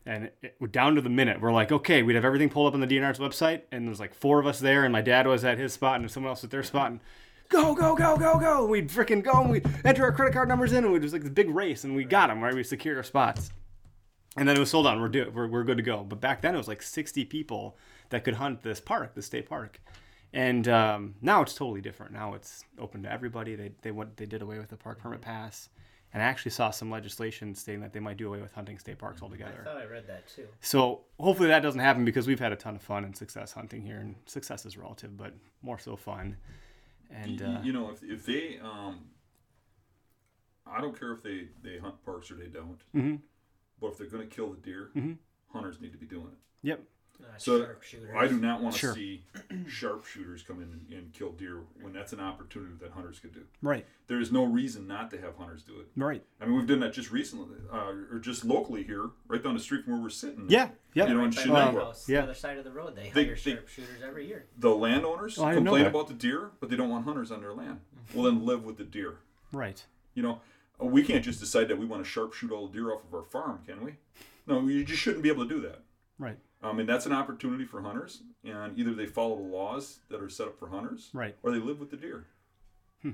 and 0.06 0.30
it, 0.42 0.56
we're 0.60 0.68
down 0.68 0.96
to 0.96 1.02
the 1.02 1.10
minute. 1.10 1.40
We're 1.40 1.52
like, 1.52 1.72
okay, 1.72 2.04
we'd 2.04 2.16
have 2.16 2.26
everything 2.26 2.50
pulled 2.50 2.68
up 2.68 2.74
on 2.74 2.82
the 2.82 2.88
DNR's 2.88 3.20
website, 3.20 3.62
and 3.72 3.88
there's 3.88 4.00
like 4.00 4.14
four 4.14 4.40
of 4.40 4.46
us 4.46 4.60
there, 4.60 4.84
and 4.84 4.92
my 4.92 5.02
dad 5.02 5.28
was 5.28 5.46
at 5.46 5.58
his 5.58 5.74
spot, 5.74 6.00
and 6.00 6.10
someone 6.12 6.30
else 6.30 6.44
at 6.44 6.52
their 6.52 6.64
spot, 6.64 6.92
and 6.92 7.00
go, 7.54 7.76
go, 7.76 7.96
go, 7.96 8.18
go, 8.18 8.40
go. 8.40 8.62
And 8.62 8.70
we'd 8.70 8.90
freaking 8.90 9.24
go, 9.24 9.42
and 9.42 9.50
we'd 9.50 9.66
enter 9.86 10.04
our 10.04 10.12
credit 10.12 10.34
card 10.34 10.50
numbers 10.50 10.74
in, 10.74 10.84
and 10.84 10.96
it 10.96 11.02
was 11.02 11.14
like 11.14 11.22
this 11.22 11.32
big 11.32 11.50
race, 11.50 11.84
and 11.84 11.96
we 11.96 12.04
got 12.04 12.28
them, 12.28 12.44
right? 12.44 12.54
We 12.54 12.64
secured 12.64 12.98
our 12.98 13.04
spots. 13.04 13.52
And 14.36 14.50
then 14.50 14.58
it 14.58 14.60
was 14.60 14.72
sold 14.72 14.88
out, 14.88 15.00
we're, 15.00 15.10
do- 15.10 15.32
we're, 15.34 15.48
we're 15.48 15.64
good 15.64 15.78
to 15.78 15.84
go. 15.84 16.04
But 16.04 16.20
back 16.20 16.42
then, 16.42 16.56
it 16.56 16.58
was 16.58 16.68
like 16.68 16.82
60 16.82 17.26
people 17.26 17.78
that 18.10 18.24
could 18.24 18.34
hunt 18.34 18.64
this 18.64 18.80
park, 18.80 19.14
the 19.14 19.22
state 19.22 19.48
park. 19.48 19.80
And 20.34 20.68
um, 20.68 21.14
now 21.22 21.44
it's 21.44 21.54
totally 21.54 21.82
different. 21.82 22.14
Now 22.14 22.34
it's 22.34 22.64
open 22.80 23.04
to 23.04 23.12
everybody. 23.12 23.56
They, 23.56 23.72
they, 23.84 23.92
went, 23.92 24.18
they 24.18 24.26
did 24.26 24.42
away 24.42 24.58
with 24.58 24.70
the 24.70 24.78
park 24.78 25.00
permit 25.00 25.22
pass. 25.22 25.70
And 26.14 26.22
I 26.22 26.26
actually 26.26 26.52
saw 26.52 26.72
some 26.72 26.90
legislation 26.92 27.54
stating 27.54 27.82
that 27.82 27.94
they 27.94 28.00
might 28.00 28.18
do 28.18 28.28
away 28.28 28.42
with 28.42 28.54
hunting 28.54 28.80
state 28.80 28.98
parks 28.98 29.22
altogether. 29.22 29.62
I 29.62 29.64
thought 29.66 29.82
I 29.82 29.86
read 29.86 30.08
that 30.08 30.28
too. 30.28 30.48
So 30.62 31.02
hopefully 31.20 31.50
that 31.50 31.62
doesn't 31.62 31.80
happen 31.80 32.06
because 32.06 32.28
we've 32.28 32.40
had 32.40 32.52
a 32.52 32.56
ton 32.56 32.76
of 32.76 32.82
fun 32.84 33.04
and 33.04 33.16
success 33.16 33.52
hunting 33.52 33.84
here, 33.84 33.98
and 33.98 34.16
success 34.28 34.66
is 34.66 34.78
relative, 34.78 35.18
but 35.18 35.34
more 35.64 35.80
so 35.80 35.96
fun. 35.96 36.38
And 37.14 37.40
Y- 37.40 37.46
uh, 37.46 37.62
you 37.62 37.72
know, 37.74 37.90
if, 37.92 38.02
if 38.04 38.26
they, 38.26 38.60
um, 38.60 39.02
I 40.66 40.82
don't 40.82 40.98
care 41.00 41.12
if 41.14 41.22
they 41.22 41.50
they 41.62 41.78
hunt 41.78 42.04
parks 42.04 42.32
or 42.32 42.36
they 42.36 42.48
don't, 42.48 42.80
Mhm. 42.96 43.20
but 43.80 43.88
if 43.92 43.98
they're 43.98 44.08
going 44.08 44.28
to 44.28 44.36
kill 44.36 44.50
the 44.52 44.58
deer, 44.58 44.92
Mhm. 44.96 45.18
hunters 45.50 45.80
need 45.80 45.92
to 45.92 45.98
be 45.98 46.06
doing 46.08 46.28
it. 46.28 46.38
yep, 46.64 46.82
Not 47.20 47.42
So. 47.42 47.68
I 48.16 48.28
do 48.28 48.40
not 48.40 48.62
want 48.62 48.76
to 48.76 48.80
Sure. 48.80 48.94
see 48.94 49.24
sharpshooters 49.68 50.44
come 50.44 50.58
in 50.62 50.64
and, 50.72 50.86
and 50.92 51.14
kill 51.14 51.32
deer 51.32 51.62
when 51.82 51.94
that's 51.94 52.14
an 52.14 52.20
opportunity 52.20 52.74
that 52.82 52.92
hunters 52.92 53.20
could 53.20 53.34
do. 53.34 53.42
Right. 53.62 53.86
There 54.08 54.20
is 54.20 54.32
no 54.32 54.44
reason 54.44 54.88
not 54.88 55.10
to 55.12 55.22
have 55.22 55.36
hunters 55.38 55.64
do 55.64 55.80
it. 55.80 55.88
Right. 55.96 56.24
I 56.42 56.46
mean, 56.46 56.58
we've 56.58 56.68
done 56.68 56.80
that 56.82 56.94
just 56.94 57.12
recently, 57.12 57.58
uh, 57.72 57.94
or 58.12 58.20
just 58.20 58.44
locally 58.46 58.84
here, 58.84 59.10
right 59.28 59.44
down 59.44 59.54
the 59.54 59.60
street 59.60 59.84
from 59.86 59.94
where 59.94 60.02
we're 60.04 60.10
sitting. 60.10 60.46
Yeah. 60.50 60.70
Yeah. 60.94 61.08
You 61.08 61.14
know, 61.16 61.24
in 61.24 61.32
By 61.32 61.46
my 61.46 61.72
yeah. 61.72 61.92
the 62.08 62.24
other 62.24 62.34
side 62.34 62.58
of 62.58 62.64
the 62.64 62.72
road, 62.72 62.96
they, 62.96 63.10
They- 63.14 63.26
hire 63.26 63.36
sharpshooters 63.36 64.02
every 64.06 64.28
year. 64.28 64.46
The 64.58 64.70
landowners 64.76 65.40
I 65.40 65.52
didn't 65.54 65.64
know 65.66 65.72
complain 65.72 65.88
about 65.88 66.08
the 66.08 66.14
deer, 66.14 66.52
but 66.60 66.70
they 66.70 66.76
don't 66.76 66.90
want 66.90 67.06
hunters 67.06 67.32
on 67.32 67.42
their 67.42 67.54
land. 67.54 67.80
Well, 68.14 68.24
then 68.26 68.46
live 68.46 68.64
with 68.66 68.78
the 68.78 68.84
deer. 68.84 69.16
Right. 69.52 69.84
You 70.14 70.24
know, 70.24 70.42
uh, 70.82 70.86
we 70.86 71.04
can't 71.04 71.24
just 71.24 71.40
decide 71.40 71.68
that 71.70 71.78
we 71.78 71.86
want 71.86 72.04
to 72.06 72.10
sharpshoot 72.10 72.52
all 72.52 72.68
the 72.68 72.74
deer 72.74 72.92
off 72.92 73.04
of 73.06 73.14
our 73.14 73.24
farm, 73.24 73.60
can 73.66 73.84
we? 73.84 73.96
No, 74.46 74.60
you 74.68 74.84
just 74.84 75.02
shouldn't 75.02 75.24
be 75.24 75.30
able 75.30 75.48
to 75.48 75.50
do 75.56 75.62
that. 75.62 75.80
Right. 76.20 76.38
I 76.64 76.72
mean, 76.74 76.86
that's 76.86 77.06
an 77.06 77.12
opportunity 77.14 77.66
for 77.66 77.82
hunters, 77.82 78.22
and 78.46 78.78
either 78.80 78.94
they 78.94 79.06
follow 79.06 79.36
the 79.36 79.44
laws 79.44 80.00
that 80.10 80.22
are 80.22 80.30
set 80.30 80.48
up 80.48 80.58
for 80.58 80.70
hunters, 80.70 81.10
Right. 81.14 81.36
or 81.44 81.52
they 81.52 81.58
live 81.60 81.80
with 81.80 81.92
the 81.92 81.98
deer. 81.98 82.26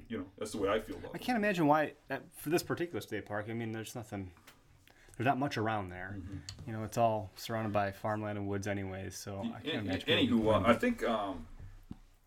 You 0.08 0.20
know, 0.20 0.26
that's 0.38 0.52
the 0.52 0.60
way 0.60 0.70
I 0.70 0.80
feel 0.80 0.97
about 0.97 1.16
it. 1.16 1.16
I 1.16 1.18
can't 1.18 1.36
imagine 1.38 1.66
why 1.66 1.93
uh, 2.12 2.18
for 2.38 2.50
this 2.52 2.62
particular 2.62 3.02
state 3.02 3.26
park. 3.26 3.47
I 3.50 3.54
mean, 3.54 3.72
there's 3.72 3.95
nothing. 3.95 4.30
There's 5.18 5.26
not 5.26 5.39
much 5.39 5.58
around 5.58 5.89
there. 5.89 6.20
You 6.68 6.74
know, 6.74 6.84
it's 6.84 6.97
all 6.97 7.32
surrounded 7.36 7.74
by 7.74 7.91
farmland 7.91 8.38
and 8.38 8.47
woods, 8.47 8.68
anyways. 8.68 9.18
So 9.18 9.39
I 9.56 9.60
can't 9.62 9.80
An- 9.80 9.89
imagine. 9.89 10.08
Anywho, 10.10 10.64
uh. 10.64 10.68
I 10.68 10.74
think 10.76 11.04
um, 11.04 11.45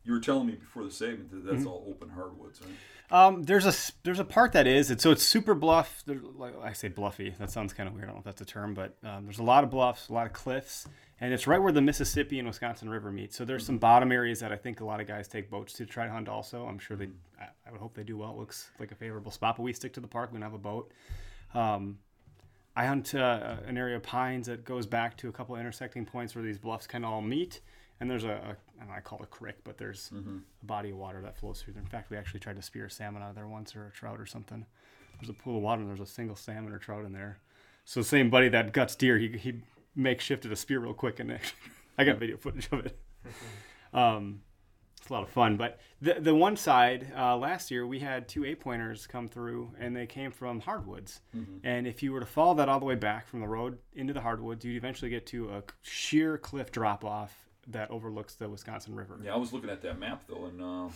you 0.05 0.13
were 0.13 0.21
telling 0.21 0.47
me 0.47 0.55
before 0.55 0.85
the 0.85 0.91
segment 0.91 1.31
that 1.31 1.45
Mm-hmm. 1.45 1.55
that's 1.55 1.67
all 1.67 1.85
open 1.89 2.09
hardwoods, 2.11 2.61
right? 2.61 2.71
Um, 3.11 3.43
there's 3.43 3.67
a 3.67 3.75
there's 4.05 4.21
a 4.21 4.25
part 4.25 4.53
that 4.53 4.67
is 4.67 4.91
it's 4.91 5.03
so 5.03 5.11
it's 5.11 5.23
super 5.23 5.55
bluff. 5.55 6.03
Like 6.07 6.55
I 6.63 6.73
say, 6.73 6.89
bluffy. 6.89 7.35
That 7.39 7.51
sounds 7.51 7.75
kind 7.75 7.87
of 7.89 7.95
weird. 7.95 8.05
I 8.05 8.07
don't 8.09 8.17
know 8.17 8.21
if 8.21 8.25
that's 8.25 8.41
a 8.41 8.47
term, 8.47 8.73
but 8.73 8.97
um, 9.05 9.25
there's 9.25 9.39
a 9.39 9.43
lot 9.43 9.65
of 9.65 9.71
bluffs, 9.71 10.09
a 10.09 10.15
lot 10.15 10.27
of 10.27 10.33
cliffs, 10.33 10.89
and 11.21 11.31
it's 11.33 11.47
right 11.47 11.61
where 11.61 11.73
the 11.73 11.83
Mississippi 11.83 12.39
and 12.39 12.49
Wisconsin 12.49 12.89
River 12.89 13.13
meet. 13.13 13.35
So 13.35 13.45
there's 13.45 13.67
some 13.67 13.77
bottom 13.77 14.13
areas 14.13 14.41
that 14.41 14.51
I 14.51 14.57
think 14.57 14.81
a 14.81 14.85
lot 14.87 14.99
of 15.01 15.07
guys 15.07 15.29
take 15.29 15.51
boats 15.51 15.75
to 15.75 15.85
try 15.85 16.07
to 16.07 16.11
hunt. 16.13 16.27
Also, 16.29 16.65
I'm 16.65 16.79
sure 16.79 16.97
they. 16.97 17.09
I, 17.39 17.49
I 17.67 17.71
would 17.71 17.81
hope 17.81 17.93
they 17.95 18.03
do 18.03 18.17
well. 18.17 18.31
It 18.31 18.39
looks 18.39 18.71
like 18.81 18.93
a 18.93 18.95
favorable 18.97 19.31
spot, 19.31 19.57
but 19.59 19.63
we 19.63 19.75
stick 19.75 19.93
to 19.95 20.01
the 20.01 20.09
park. 20.09 20.31
We 20.33 20.37
don't 20.39 20.43
have 20.51 20.55
a 20.55 20.59
boat. 20.59 20.91
Um, 21.55 21.99
I 22.75 22.87
hunt 22.87 23.15
uh, 23.15 23.57
an 23.67 23.77
area 23.77 23.97
of 23.97 24.03
pines 24.03 24.47
that 24.47 24.65
goes 24.65 24.87
back 24.87 25.19
to 25.19 25.29
a 25.29 25.33
couple 25.33 25.55
of 25.55 25.61
intersecting 25.61 26.07
points 26.07 26.35
where 26.35 26.43
these 26.43 26.57
bluffs 26.59 26.87
kind 26.87 27.05
of 27.05 27.11
all 27.13 27.21
meet. 27.21 27.61
And 28.03 28.11
there's 28.11 28.25
a, 28.25 28.31
a 28.31 28.33
I, 28.33 28.81
don't 28.81 28.89
know, 28.89 28.95
I 28.97 29.01
call 29.01 29.21
it 29.21 29.23
a 29.23 29.27
creek, 29.29 29.55
but 29.63 29.79
there's 29.79 30.11
a 30.13 30.67
body 30.67 30.91
of 30.91 30.97
water 30.97 31.23
that 31.23 31.39
flows 31.39 31.63
through 31.63 31.75
there. 31.75 31.83
In 31.85 31.89
fact, 31.89 32.11
we 32.11 32.17
actually 32.17 32.41
tried 32.41 32.57
to 32.57 32.63
spear 32.63 32.87
a 32.87 32.91
salmon 32.91 33.23
out 33.23 33.29
of 33.29 33.37
there 33.37 33.47
once 33.47 33.77
or 33.77 33.87
a 33.87 33.91
trout 33.93 34.21
or 34.21 34.27
something. 34.27 34.67
There's 35.21 35.31
a 35.31 35.33
pool 35.33 35.59
of 35.59 35.63
water 35.63 35.83
and 35.83 35.89
there's 35.89 36.01
a 36.01 36.13
single 36.13 36.35
salmon 36.35 36.73
or 36.73 36.79
trout 36.79 37.05
in 37.05 37.13
there. 37.13 37.39
So 37.85 38.01
the 38.01 38.05
same 38.05 38.29
buddy 38.29 38.49
that 38.49 38.73
guts 38.73 38.97
deer, 38.97 39.19
he, 39.19 39.29
he 39.29 39.63
makeshifted 39.97 40.51
a 40.51 40.57
spear 40.57 40.81
real 40.81 40.95
quick 40.95 41.21
and 41.21 41.39
I 41.99 42.03
got 42.03 42.19
video 42.19 42.37
footage 42.37 42.69
of 42.73 42.85
it. 42.85 42.99
Um, 43.95 44.41
it's 44.99 45.11
a 45.11 45.13
lot 45.13 45.23
of 45.23 45.29
fun. 45.29 45.59
But 45.59 45.79
the 46.01 46.15
the 46.19 46.35
one 46.35 46.57
side 46.57 47.13
uh, 47.15 47.37
last 47.37 47.71
year 47.71 47.87
we 47.87 47.99
had 47.99 48.27
two 48.27 48.47
eight 48.47 48.59
pointers 48.59 49.07
come 49.07 49.29
through, 49.29 49.71
and 49.79 49.95
they 49.95 50.07
came 50.07 50.31
from 50.31 50.61
hardwoods. 50.61 51.21
And 51.63 51.87
if 51.87 52.03
you 52.03 52.11
were 52.15 52.21
to 52.21 52.25
follow 52.27 52.55
that 52.55 52.71
all 52.71 52.81
the 52.81 52.87
way 52.87 52.95
back 52.95 53.29
from 53.29 53.41
the 53.41 53.47
road 53.47 53.77
into 53.93 54.15
the 54.15 54.23
hardwoods, 54.23 54.65
you'd 54.65 54.79
eventually 54.79 55.11
get 55.11 55.27
to 55.27 55.51
a 55.51 55.63
sheer 55.83 56.39
cliff 56.39 56.73
drop 56.73 57.05
off 57.05 57.51
that 57.69 57.91
overlooks 57.91 58.35
the 58.35 58.49
Wisconsin 58.49 58.95
River. 58.95 59.19
Yeah, 59.23 59.35
I 59.35 59.37
was 59.37 59.53
looking 59.53 59.71
at 59.71 59.83
that 59.83 59.99
map 59.99 60.25
though, 60.29 60.47
and 60.47 60.61
uh, 60.63 60.89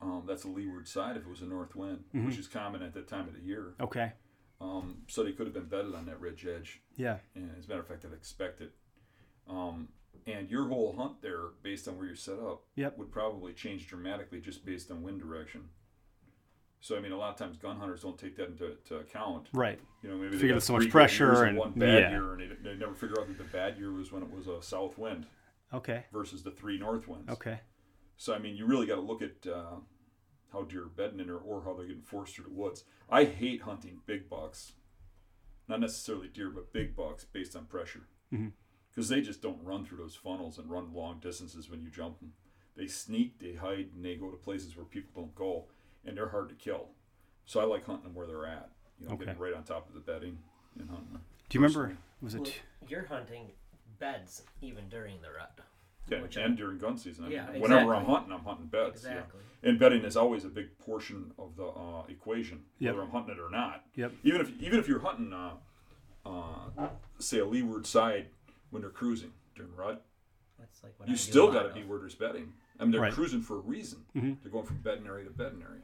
um, 0.00 0.24
that's 0.26 0.44
a 0.44 0.48
leeward 0.48 0.88
side 0.88 1.16
if 1.16 1.22
it 1.22 1.28
was 1.28 1.42
a 1.42 1.46
north 1.46 1.74
wind, 1.76 2.04
Mm-hmm. 2.14 2.26
which 2.26 2.38
is 2.38 2.48
common 2.48 2.82
at 2.82 2.94
that 2.94 3.08
time 3.08 3.28
of 3.28 3.34
the 3.34 3.40
year. 3.40 3.74
Okay. 3.80 4.12
Um, 4.60 4.98
so 5.08 5.24
they 5.24 5.32
could 5.32 5.46
have 5.46 5.54
been 5.54 5.64
bedded 5.66 5.94
on 5.94 6.06
that 6.06 6.20
ridge 6.20 6.46
edge. 6.46 6.80
Yeah. 6.96 7.16
And 7.34 7.50
as 7.58 7.66
a 7.66 7.68
matter 7.68 7.80
of 7.80 7.88
fact, 7.88 8.04
I'd 8.04 8.12
expect 8.12 8.60
it. 8.60 8.72
Um, 9.48 9.88
and 10.26 10.48
your 10.48 10.68
whole 10.68 10.94
hunt 10.96 11.20
there, 11.20 11.46
based 11.64 11.88
on 11.88 11.96
where 11.96 12.06
you're 12.06 12.14
set 12.14 12.38
up, 12.38 12.62
Yep. 12.76 12.96
would 12.98 13.10
probably 13.10 13.52
change 13.54 13.88
dramatically 13.88 14.40
just 14.40 14.64
based 14.64 14.90
on 14.92 15.02
wind 15.02 15.20
direction. 15.20 15.62
So 16.80 16.96
I 16.96 17.00
mean, 17.00 17.12
a 17.12 17.16
lot 17.16 17.30
of 17.30 17.36
times 17.36 17.56
gun 17.58 17.76
hunters 17.76 18.02
don't 18.02 18.18
take 18.18 18.36
that 18.36 18.48
into 18.48 18.76
to 18.88 18.96
account. 18.98 19.48
Right. 19.52 19.78
You 20.02 20.10
know, 20.10 20.16
maybe 20.16 20.30
they 20.30 20.36
Figure 20.38 20.54
there's 20.54 20.64
so 20.64 20.72
much 20.74 20.90
pressure 20.90 21.26
years 21.26 21.40
and- 21.40 21.56
one 21.58 21.72
bad 21.72 22.02
yeah. 22.02 22.10
year, 22.10 22.32
and 22.34 22.40
they, 22.40 22.70
they 22.70 22.76
never 22.76 22.94
figure 22.94 23.20
out 23.20 23.28
that 23.28 23.38
the 23.38 23.44
bad 23.44 23.78
year 23.78 23.92
was 23.92 24.10
when 24.12 24.22
it 24.22 24.30
was 24.32 24.46
a 24.48 24.60
south 24.62 24.98
wind 24.98 25.26
Okay. 25.72 26.04
versus 26.12 26.42
the 26.42 26.50
three 26.50 26.78
north 26.78 27.08
ones. 27.08 27.28
Okay. 27.30 27.60
So 28.16 28.34
I 28.34 28.38
mean, 28.38 28.56
you 28.56 28.66
really 28.66 28.86
got 28.86 28.96
to 28.96 29.00
look 29.00 29.22
at 29.22 29.46
uh, 29.50 29.76
how 30.52 30.62
deer 30.62 30.82
are 30.84 30.86
bedding 30.86 31.20
in 31.20 31.26
there 31.26 31.36
or 31.36 31.62
how 31.64 31.74
they're 31.74 31.86
getting 31.86 32.02
forced 32.02 32.34
through 32.36 32.44
the 32.44 32.50
woods. 32.52 32.84
I 33.10 33.24
hate 33.24 33.62
hunting 33.62 34.00
big 34.06 34.28
bucks, 34.28 34.72
not 35.68 35.80
necessarily 35.80 36.28
deer, 36.28 36.50
but 36.50 36.72
big 36.72 36.94
bucks 36.94 37.24
based 37.24 37.56
on 37.56 37.64
pressure, 37.66 38.06
because 38.30 39.08
they 39.08 39.20
just 39.20 39.42
don't 39.42 39.62
run 39.64 39.84
through 39.84 39.98
those 39.98 40.14
funnels 40.16 40.58
and 40.58 40.70
run 40.70 40.92
long 40.92 41.18
distances 41.20 41.68
when 41.70 41.80
you 41.82 41.90
jump 41.90 42.20
them. 42.20 42.32
They 42.76 42.86
sneak, 42.86 43.38
they 43.38 43.54
hide, 43.54 43.90
and 43.94 44.04
they 44.04 44.14
go 44.16 44.30
to 44.30 44.36
places 44.36 44.76
where 44.76 44.86
people 44.86 45.10
don't 45.22 45.34
go, 45.34 45.66
and 46.04 46.16
they're 46.16 46.30
hard 46.30 46.48
to 46.50 46.54
kill. 46.54 46.88
So 47.44 47.60
I 47.60 47.64
like 47.64 47.84
hunting 47.84 48.04
them 48.04 48.14
where 48.14 48.26
they're 48.26 48.46
at. 48.46 48.70
You 48.98 49.08
know, 49.08 49.14
Okay. 49.14 49.24
getting 49.26 49.40
right 49.40 49.52
on 49.54 49.64
top 49.64 49.88
of 49.88 49.94
the 49.94 50.00
bedding 50.00 50.38
and 50.78 50.88
hunting 50.88 51.12
them. 51.12 51.22
Do 51.48 51.58
you 51.58 51.64
remember? 51.64 51.96
Was 52.20 52.34
it? 52.34 52.40
Well, 52.40 52.52
you're 52.88 53.04
hunting 53.06 53.50
beds 54.06 54.42
even 54.60 54.88
during 54.88 55.22
the 55.22 55.28
rut. 55.30 55.60
Yeah, 56.10 56.20
Which 56.22 56.36
and 56.36 56.56
during 56.56 56.78
gun 56.78 56.98
season. 56.98 57.24
I 57.24 57.28
mean, 57.28 57.36
Yeah, 57.36 57.58
Whenever 57.58 57.94
I'm 57.94 58.04
hunting, 58.04 58.32
I'm 58.32 58.40
hunting 58.40 58.66
beds. 58.66 59.04
yeah. 59.04 59.12
Exactly. 59.12 59.40
And 59.62 59.78
bedding 59.78 60.02
is 60.04 60.16
always 60.16 60.44
a 60.44 60.48
big 60.48 60.76
portion 60.78 61.32
of 61.38 61.54
the 61.54 61.66
uh, 61.66 62.02
equation, 62.08 62.64
Yep. 62.80 62.94
whether 62.94 63.04
I'm 63.06 63.10
hunting 63.12 63.36
it 63.36 63.40
or 63.40 63.48
not. 63.48 63.84
Yep. 63.94 64.12
Even 64.24 64.40
if 64.40 64.50
even 64.60 64.80
if 64.80 64.88
you're 64.88 64.98
hunting, 64.98 65.32
uh, 65.32 65.52
uh, 66.26 66.88
say 67.20 67.38
a 67.38 67.44
leeward 67.44 67.86
side 67.86 68.26
when 68.70 68.82
they're 68.82 68.90
cruising 68.90 69.32
during 69.54 69.74
rut, 69.76 70.04
That's 70.58 70.82
like 70.82 70.98
what 70.98 71.08
you 71.08 71.14
I 71.14 71.16
still 71.16 71.52
got 71.52 71.60
to 71.62 71.66
lot 71.68 71.74
be 71.74 71.82
of. 71.82 71.88
where 71.88 72.00
there's 72.00 72.16
bedding. 72.16 72.52
I 72.80 72.82
mean, 72.84 72.90
they're 72.90 73.00
Right. 73.00 73.12
cruising 73.12 73.40
for 73.42 73.56
a 73.58 73.60
reason. 73.60 74.04
Mhm. 74.16 74.42
They're 74.42 74.50
going 74.50 74.66
from 74.66 74.78
bedding 74.78 75.06
area 75.06 75.24
to 75.26 75.30
bedding 75.30 75.62
area. 75.62 75.82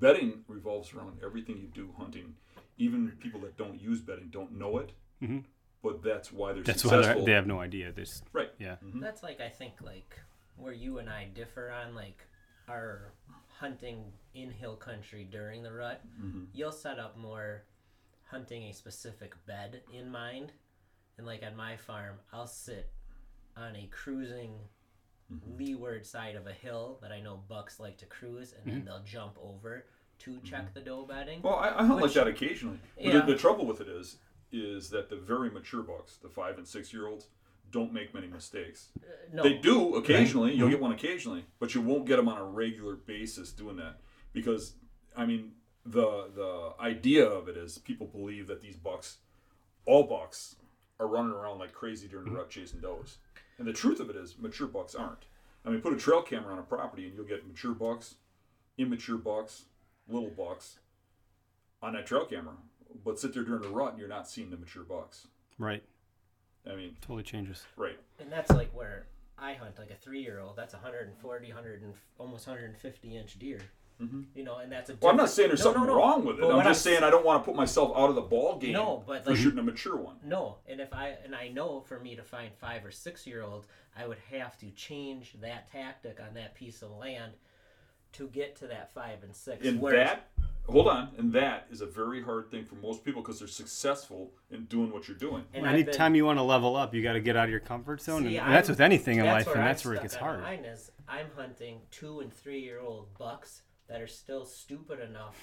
Bedding 0.00 0.44
revolves 0.48 0.92
around 0.92 1.20
everything 1.22 1.58
you 1.58 1.68
do 1.68 1.92
hunting. 1.96 2.34
Even 2.78 3.12
people 3.20 3.38
that 3.40 3.56
don't 3.56 3.80
use 3.80 4.00
bedding 4.00 4.28
don't 4.30 4.50
know 4.52 4.78
it, 4.78 4.90
Mhm. 5.22 5.44
But 5.82 6.02
that's 6.02 6.32
why 6.32 6.52
they're 6.52 6.62
That's 6.62 6.84
why 6.84 6.90
successful. 6.92 7.20
they're- 7.20 7.26
they 7.26 7.32
have 7.32 7.46
no 7.46 7.60
idea. 7.60 7.92
They 7.92 8.02
just, 8.02 8.24
right. 8.32 8.50
yeah. 8.58 8.76
That's 8.94 9.22
like 9.22 9.40
I 9.40 9.48
think 9.48 9.74
like 9.82 10.18
where 10.56 10.72
you 10.72 10.98
and 10.98 11.08
I 11.10 11.26
differ 11.34 11.70
on 11.72 11.94
like 11.94 12.24
our 12.68 13.12
hunting 13.48 14.04
in 14.34 14.50
hill 14.50 14.76
country 14.76 15.26
during 15.30 15.62
the 15.62 15.72
rut. 15.72 16.00
Mm-hmm. 16.20 16.44
You'll 16.52 16.72
set 16.72 16.98
up 16.98 17.16
more 17.18 17.64
hunting 18.30 18.64
a 18.64 18.72
specific 18.72 19.34
bed 19.46 19.82
in 19.92 20.10
mind, 20.10 20.52
and 21.18 21.26
like 21.26 21.42
on 21.42 21.56
my 21.56 21.76
farm, 21.76 22.16
I'll 22.32 22.46
sit 22.46 22.90
on 23.56 23.76
a 23.76 23.86
cruising 23.90 24.52
Mm-hmm. 25.32 25.56
leeward 25.56 26.04
side 26.04 26.34
of 26.36 26.46
a 26.46 26.52
hill 26.52 26.98
that 27.00 27.10
I 27.10 27.20
know 27.20 27.40
bucks 27.48 27.80
like 27.80 27.96
to 27.98 28.04
cruise, 28.06 28.52
and 28.52 28.70
then 28.70 28.84
they'll 28.84 29.02
jump 29.04 29.38
over 29.42 29.86
to 30.18 30.38
check 30.44 30.74
the 30.74 30.80
doe 30.80 31.06
bedding. 31.06 31.38
Mm-hmm. 31.38 31.46
Well, 31.46 31.56
I, 31.56 31.68
I 31.70 31.86
hunt 31.86 32.02
Which- 32.02 32.14
like 32.16 32.26
that 32.26 32.26
occasionally. 32.28 32.78
But 32.96 33.04
Yeah. 33.06 33.20
the, 33.20 33.32
the 33.32 33.38
trouble 33.38 33.64
with 33.64 33.80
it 33.80 33.88
is, 33.88 34.16
is 34.52 34.90
that 34.90 35.08
the 35.08 35.16
very 35.16 35.50
mature 35.50 35.82
bucks, 35.82 36.16
the 36.16 36.28
five 36.28 36.58
and 36.58 36.66
six 36.68 36.92
year 36.92 37.06
olds, 37.06 37.26
don't 37.70 37.92
make 37.92 38.12
many 38.12 38.26
mistakes. 38.26 38.90
no, 39.32 39.42
They 39.42 39.54
do 39.54 39.94
occasionally. 39.96 40.52
You'll 40.54 40.68
Mhm. 40.68 40.72
get 40.72 40.80
one 40.80 40.92
occasionally, 40.92 41.46
but 41.58 41.74
you 41.74 41.80
won't 41.80 42.04
get 42.04 42.16
them 42.16 42.28
on 42.28 42.36
a 42.38 42.44
regular 42.44 42.96
basis 42.96 43.50
doing 43.50 43.76
that 43.76 43.98
because, 44.34 44.74
I 45.16 45.24
mean, 45.24 45.54
the 45.84 46.28
the 46.34 46.74
idea 46.80 47.26
of 47.26 47.48
it 47.48 47.56
is 47.56 47.78
people 47.78 48.06
believe 48.06 48.46
that 48.48 48.60
these 48.60 48.76
bucks, 48.76 49.18
all 49.86 50.04
bucks, 50.04 50.56
are 51.00 51.08
running 51.08 51.32
around 51.32 51.58
like 51.58 51.72
crazy 51.72 52.06
during 52.06 52.26
the 52.26 52.30
rut 52.32 52.50
chasing 52.50 52.80
does, 52.80 53.18
and 53.58 53.66
the 53.66 53.72
truth 53.72 53.98
of 54.00 54.10
it 54.10 54.16
is 54.16 54.38
mature 54.38 54.68
bucks 54.68 54.94
aren't. 54.94 55.24
I 55.64 55.70
mean, 55.70 55.80
put 55.80 55.92
a 55.94 55.96
trail 55.96 56.22
camera 56.22 56.52
on 56.52 56.58
a 56.58 56.62
property 56.62 57.06
and 57.06 57.14
you'll 57.14 57.24
get 57.24 57.46
mature 57.46 57.72
bucks, 57.74 58.16
immature 58.76 59.16
bucks, 59.16 59.64
little 60.08 60.30
bucks 60.30 60.78
on 61.80 61.94
that 61.94 62.06
trail 62.06 62.26
camera. 62.26 62.56
But 63.04 63.18
sit 63.18 63.34
there 63.34 63.42
during 63.44 63.64
a 63.64 63.68
rut 63.68 63.90
and 63.92 63.98
you're 63.98 64.08
not 64.08 64.28
seeing 64.28 64.50
the 64.50 64.56
mature 64.56 64.84
bucks. 64.84 65.26
Right. 65.58 65.82
I 66.70 66.74
mean, 66.76 66.96
Totally 67.00 67.22
changes. 67.24 67.64
right. 67.76 67.98
and 68.20 68.30
that's 68.30 68.50
like 68.50 68.70
where 68.74 69.06
I 69.38 69.54
hunt 69.54 69.78
like 69.78 69.90
a 69.90 69.96
three-year-old. 69.96 70.54
That's 70.56 70.74
140, 70.74 71.46
100, 71.48 71.82
and 71.82 71.94
almost 72.18 72.46
150 72.46 73.16
inch 73.16 73.38
deer. 73.38 73.60
Mhm. 74.00 74.26
You 74.34 74.42
know, 74.44 74.58
and 74.58 74.70
that's 74.72 74.90
a. 74.90 74.96
Well, 75.00 75.10
I'm 75.10 75.16
not 75.16 75.28
saying 75.30 75.48
there's 75.50 75.60
No, 75.60 75.64
something 75.64 75.82
no, 75.82 75.88
no. 75.90 75.96
wrong 75.98 76.24
with 76.24 76.36
it. 76.38 76.40
But 76.42 76.50
I'm 76.52 76.64
just 76.64 76.86
I'm- 76.86 76.92
saying 76.94 77.04
I 77.04 77.10
don't 77.10 77.24
want 77.24 77.42
to 77.42 77.44
put 77.44 77.54
myself 77.56 77.92
out 77.96 78.08
of 78.08 78.14
the 78.16 78.20
ball 78.22 78.58
game 78.58 78.72
No, 78.72 79.02
but 79.06 79.22
for 79.24 79.30
like 79.30 79.38
shooting 79.38 79.58
a 79.58 79.62
mature 79.62 79.96
one. 79.96 80.16
no, 80.24 80.58
and 80.66 80.80
if 80.80 80.92
I 80.92 81.08
and 81.24 81.34
I 81.36 81.48
know 81.48 81.80
for 81.82 82.00
me 82.00 82.16
to 82.16 82.22
find 82.22 82.52
five 82.54 82.84
or 82.84 82.90
six 82.90 83.26
year 83.26 83.42
olds, 83.42 83.68
I 83.96 84.06
would 84.06 84.18
have 84.30 84.56
to 84.58 84.70
change 84.70 85.34
that 85.40 85.70
tactic 85.70 86.20
on 86.20 86.34
that 86.34 86.54
piece 86.54 86.82
of 86.82 86.90
land 86.92 87.34
to 88.12 88.28
get 88.28 88.56
to 88.56 88.66
that 88.68 88.92
five 88.92 89.22
and 89.22 89.34
six. 89.36 89.64
And 89.66 89.80
Whereas- 89.80 90.08
that, 90.08 90.30
hold 90.68 90.88
on, 90.88 91.10
and 91.18 91.32
that 91.32 91.66
is 91.70 91.80
a 91.80 91.86
very 91.86 92.22
hard 92.22 92.50
thing 92.50 92.64
for 92.64 92.76
most 92.76 93.04
people 93.04 93.20
because 93.22 93.38
they're 93.38 93.48
successful 93.48 94.32
in 94.50 94.64
doing 94.66 94.90
what 94.92 95.08
you're 95.08 95.16
doing. 95.16 95.44
and 95.52 95.66
I've 95.66 95.72
been- 95.76 95.88
Anytime 95.88 96.14
you 96.14 96.24
want 96.24 96.38
to 96.38 96.42
level 96.42 96.76
up, 96.76 96.94
you 96.94 97.02
got 97.02 97.12
to 97.14 97.20
get 97.20 97.36
out 97.36 97.44
of 97.44 97.50
your 97.50 97.60
comfort 97.60 98.00
zone, 98.00 98.22
See, 98.22 98.36
and, 98.36 98.46
and 98.46 98.54
that's 98.54 98.68
with 98.68 98.80
anything 98.80 99.18
in 99.18 99.24
that's 99.26 99.46
life, 99.46 99.46
where 99.46 99.56
and 99.56 99.64
I'm 99.64 99.68
that's 99.68 99.84
where 99.84 99.94
it 99.94 100.02
gets 100.02 100.14
on 100.14 100.20
hard. 100.20 100.40
Mine 100.42 100.64
is 100.64 100.90
I'm 101.08 101.26
hunting 101.36 101.80
two 101.90 102.20
and 102.20 102.32
three 102.32 102.60
year 102.60 102.80
old 102.80 103.06
bucks 103.18 103.62
that 103.88 104.00
are 104.00 104.06
still 104.06 104.44
stupid 104.44 105.00
enough 105.00 105.36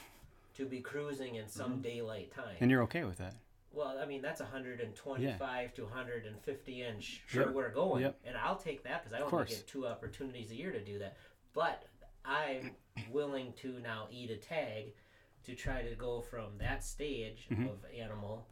to 0.55 0.65
be 0.65 0.80
cruising 0.82 1.36
in 1.36 1.47
some 1.47 1.74
Mm-hmm. 1.74 1.82
daylight 1.82 2.34
time. 2.34 2.55
And 2.59 2.72
you're 2.72 2.84
okay 2.84 3.03
with 3.03 3.17
that. 3.17 3.36
Well, 3.72 3.99
I 4.01 4.05
mean 4.07 4.22
that's 4.24 4.39
125 4.41 5.74
to 5.76 5.84
150 5.84 6.82
inch. 6.82 7.22
Sure, 7.28 7.43
Yep. 7.45 7.53
we're 7.53 7.70
going, 7.70 8.01
Yep. 8.03 8.20
and 8.26 8.36
I'll 8.38 8.55
take 8.57 8.84
that 8.84 9.03
because 9.03 9.15
I 9.15 9.20
only 9.22 9.30
course. 9.30 9.49
get 9.49 9.67
two 9.67 9.86
opportunities 9.86 10.49
a 10.51 10.55
year 10.55 10.72
to 10.72 10.84
do 10.84 10.97
that. 10.99 11.17
But 11.53 11.84
I'm 12.26 12.72
willing 13.11 13.53
to 13.61 13.80
now 13.80 14.07
eat 14.11 14.32
a 14.32 14.38
tag 14.38 14.93
to 15.46 15.56
try 15.56 15.82
to 15.82 15.96
go 15.96 16.22
from 16.22 16.58
that 16.60 16.84
stage 16.84 17.48
Mm-hmm. 17.52 17.66
of 17.68 17.78
animal 17.98 18.48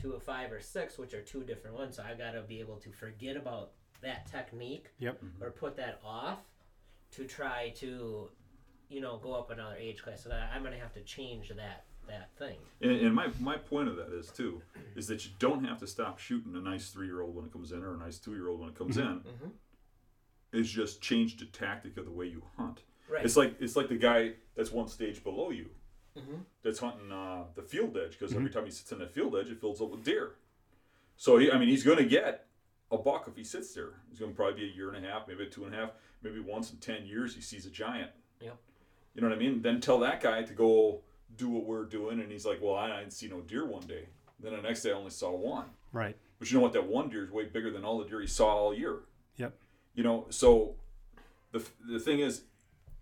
to 0.00 0.12
a 0.14 0.20
five 0.20 0.50
or 0.52 0.60
six, 0.60 0.98
which 0.98 1.12
are 1.14 1.20
two 1.22 1.44
different 1.44 1.76
ones. 1.76 1.96
So 1.96 2.02
I 2.02 2.14
got 2.14 2.32
to 2.32 2.42
be 2.42 2.60
able 2.60 2.76
to 2.78 2.90
forget 2.92 3.36
about 3.36 3.72
that 4.02 4.26
technique 4.30 4.88
Yep. 4.98 5.20
or 5.40 5.50
put 5.50 5.76
that 5.76 6.00
off 6.04 6.38
to 7.12 7.24
try 7.24 7.70
to, 7.76 8.30
you 8.88 9.00
know, 9.00 9.18
go 9.22 9.34
up 9.34 9.50
another 9.50 9.76
age 9.76 10.02
class. 10.02 10.22
So 10.22 10.28
that 10.30 10.50
I'm 10.54 10.62
gonna 10.62 10.78
have 10.78 10.92
to 10.94 11.00
change 11.02 11.48
that 11.50 11.84
that 12.08 12.30
thing. 12.36 12.56
And, 12.80 12.90
and 12.92 13.14
my, 13.14 13.28
my 13.38 13.56
point 13.56 13.88
of 13.88 13.94
that 13.96 14.12
is 14.12 14.26
too, 14.28 14.60
is 14.96 15.06
that 15.06 15.24
you 15.24 15.30
don't 15.38 15.62
have 15.64 15.78
to 15.78 15.86
stop 15.86 16.18
shooting 16.18 16.56
a 16.56 16.58
nice 16.60 16.90
three 16.90 17.06
year 17.06 17.20
old 17.20 17.36
when 17.36 17.44
it 17.44 17.52
comes 17.52 17.70
in 17.70 17.82
or 17.84 17.94
a 17.94 17.98
nice 17.98 18.18
two 18.18 18.32
year 18.32 18.48
old 18.48 18.58
when 18.60 18.70
it 18.70 18.74
comes 18.74 18.96
in. 18.96 19.04
Mhm. 19.20 19.50
It's 20.52 20.68
just 20.68 21.00
change 21.00 21.36
the 21.38 21.44
tactic 21.46 21.96
of 21.96 22.04
the 22.04 22.10
way 22.10 22.26
you 22.26 22.42
hunt. 22.56 22.82
Right. 23.08 23.24
It's 23.24 23.36
like 23.36 23.54
it's 23.60 23.76
like 23.76 23.88
the 23.88 23.96
guy 23.96 24.32
that's 24.56 24.72
one 24.72 24.88
stage 24.88 25.22
below 25.22 25.50
you, 25.50 25.70
Mhm. 26.16 26.44
that's 26.62 26.78
hunting 26.78 27.10
uh, 27.10 27.44
the 27.54 27.62
field 27.62 27.96
edge 27.96 28.18
because 28.18 28.34
every 28.36 28.50
time 28.50 28.64
he 28.66 28.70
sits 28.70 28.92
in 28.92 28.98
that 28.98 29.12
field 29.14 29.34
edge, 29.36 29.48
it 29.48 29.60
fills 29.60 29.80
up 29.80 29.90
with 29.90 30.04
deer. 30.04 30.34
So 31.16 31.38
he, 31.38 31.50
I 31.50 31.58
mean, 31.58 31.68
he's 31.68 31.82
going 31.84 31.98
to 31.98 32.04
get 32.04 32.46
a 32.90 32.98
buck 32.98 33.26
if 33.28 33.36
he 33.36 33.44
sits 33.44 33.72
there. 33.74 33.94
He's 34.10 34.18
going 34.18 34.32
to 34.32 34.36
probably 34.36 34.60
be 34.60 34.70
a 34.70 34.74
year 34.74 34.92
and 34.92 35.04
a 35.04 35.08
half, 35.08 35.26
maybe 35.26 35.44
a 35.44 35.46
two 35.48 35.64
and 35.64 35.74
a 35.74 35.78
half, 35.78 35.90
maybe 36.22 36.38
once 36.40 36.70
in 36.70 36.78
ten 36.78 37.06
years 37.06 37.34
he 37.34 37.40
sees 37.40 37.64
a 37.64 37.70
giant. 37.70 38.10
Yep. 38.40 38.56
You 39.14 39.22
know 39.22 39.28
what 39.28 39.36
I 39.36 39.40
mean? 39.40 39.62
Then 39.62 39.80
tell 39.80 39.98
that 40.00 40.20
guy 40.20 40.42
to 40.42 40.52
go 40.52 41.00
do 41.36 41.48
what 41.48 41.64
we're 41.64 41.84
doing, 41.86 42.20
and 42.20 42.30
he's 42.30 42.44
like, 42.44 42.60
"Well, 42.60 42.74
I 42.74 42.98
didn't 43.00 43.12
see 43.14 43.28
no 43.28 43.40
deer 43.40 43.64
one 43.66 43.86
day." 43.86 44.08
Then 44.38 44.52
the 44.54 44.60
next 44.62 44.82
day, 44.82 44.90
I 44.90 44.94
only 44.94 45.10
saw 45.10 45.30
one. 45.34 45.66
Right. 45.92 46.16
But 46.38 46.50
you 46.50 46.58
know 46.58 46.62
what? 46.62 46.72
That 46.74 46.86
one 46.86 47.08
deer 47.08 47.24
is 47.24 47.30
way 47.30 47.44
bigger 47.44 47.70
than 47.70 47.84
all 47.84 47.98
the 47.98 48.04
deer 48.06 48.20
he 48.20 48.26
saw 48.26 48.48
all 48.54 48.74
year. 48.74 49.00
Yep. 49.36 49.54
You 49.94 50.02
know, 50.02 50.26
so 50.30 50.74
the 51.52 51.64
the 51.88 51.98
thing 52.00 52.18
is, 52.18 52.42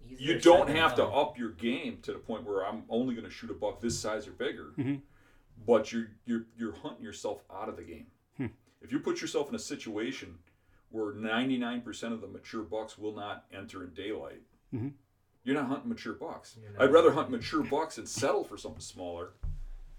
Easier 0.08 0.34
you 0.34 0.40
don't 0.40 0.68
have 0.68 0.94
to 0.96 1.04
up 1.06 1.38
your 1.38 1.50
game 1.50 1.98
to 2.02 2.12
the 2.12 2.18
point 2.18 2.44
where 2.44 2.66
I'm 2.66 2.84
only 2.88 3.14
going 3.14 3.24
to 3.26 3.30
shoot 3.30 3.50
a 3.50 3.54
buck 3.54 3.80
this 3.80 3.98
size 3.98 4.26
or 4.26 4.32
bigger, 4.32 4.72
Mhm. 4.78 5.02
but 5.66 5.92
you're 5.92 6.08
you're 6.26 6.46
you're 6.56 6.72
hunting 6.74 7.04
yourself 7.04 7.44
out 7.50 7.68
of 7.68 7.76
the 7.76 7.82
game. 7.84 8.06
Hmm. 8.36 8.46
If 8.80 8.92
you 8.92 8.98
put 9.00 9.20
yourself 9.20 9.48
in 9.48 9.54
a 9.54 9.58
situation 9.58 10.38
where 10.90 11.12
99% 11.12 12.12
of 12.12 12.20
the 12.20 12.26
mature 12.26 12.62
bucks 12.62 12.98
will 12.98 13.14
not 13.14 13.46
enter 13.52 13.84
in 13.84 13.90
daylight, 13.94 14.42
Mhm. 14.74 14.94
you're 15.44 15.54
not 15.54 15.66
hunting 15.66 15.88
mature 15.88 16.14
bucks. 16.14 16.56
Not. 16.56 16.82
I'd 16.82 16.92
rather 16.92 17.12
hunt 17.12 17.30
mature 17.30 17.62
bucks 17.62 17.96
and 17.98 18.08
settle 18.08 18.42
for 18.44 18.56
something 18.56 18.80
smaller 18.80 19.34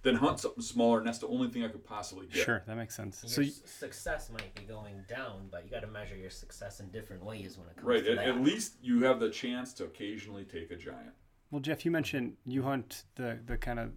than 0.04 0.16
hunt 0.16 0.40
something 0.40 0.64
smaller, 0.64 0.98
and 0.98 1.08
that's 1.08 1.20
the 1.20 1.28
only 1.28 1.48
thing 1.50 1.64
I 1.64 1.68
could 1.68 1.84
possibly 1.84 2.26
get. 2.28 2.44
Sure, 2.44 2.64
that 2.66 2.76
makes 2.76 2.96
sense. 2.96 3.22
Your 3.24 3.30
So, 3.30 3.42
you, 3.42 3.52
success 3.66 4.30
might 4.32 4.54
be 4.56 4.64
going 4.64 4.96
down, 5.08 5.48
but 5.52 5.64
you 5.64 5.70
got 5.70 5.82
to 5.82 5.88
measure 5.88 6.16
your 6.16 6.30
success 6.32 6.80
in 6.80 6.90
different 6.90 7.24
ways 7.24 7.58
when 7.58 7.68
it 7.68 7.76
comes 7.76 7.86
Right. 7.88 8.04
to 8.06 8.12
At, 8.12 8.18
that. 8.18 8.28
at 8.30 8.42
least 8.42 8.78
you 8.82 9.04
have 9.04 9.20
the 9.20 9.30
chance 9.30 9.74
to 9.74 9.84
occasionally 9.84 10.44
take 10.44 10.72
a 10.72 10.76
giant. 10.76 11.12
well, 11.52 11.62
Jeff, 11.62 11.86
you 11.86 11.92
mentioned 11.92 12.34
you 12.46 12.64
hunt 12.64 13.04
the 13.16 13.38
the 13.46 13.58
kind 13.58 13.80
of 13.80 13.92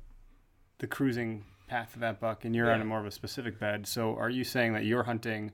the 0.79 0.87
cruising 0.87 1.45
path 1.69 1.95
of 1.95 2.01
that 2.01 2.21
buck, 2.21 2.45
and 2.45 2.55
you're 2.55 2.71
on 2.71 2.81
a 2.81 2.85
more 2.85 3.01
of 3.01 3.07
a 3.07 3.11
specific 3.11 3.59
bed. 3.59 3.87
So, 3.87 4.15
are 4.17 4.29
you 4.29 4.45
saying 4.45 4.75
that 4.75 4.85
you're 4.85 5.05
hunting 5.05 5.53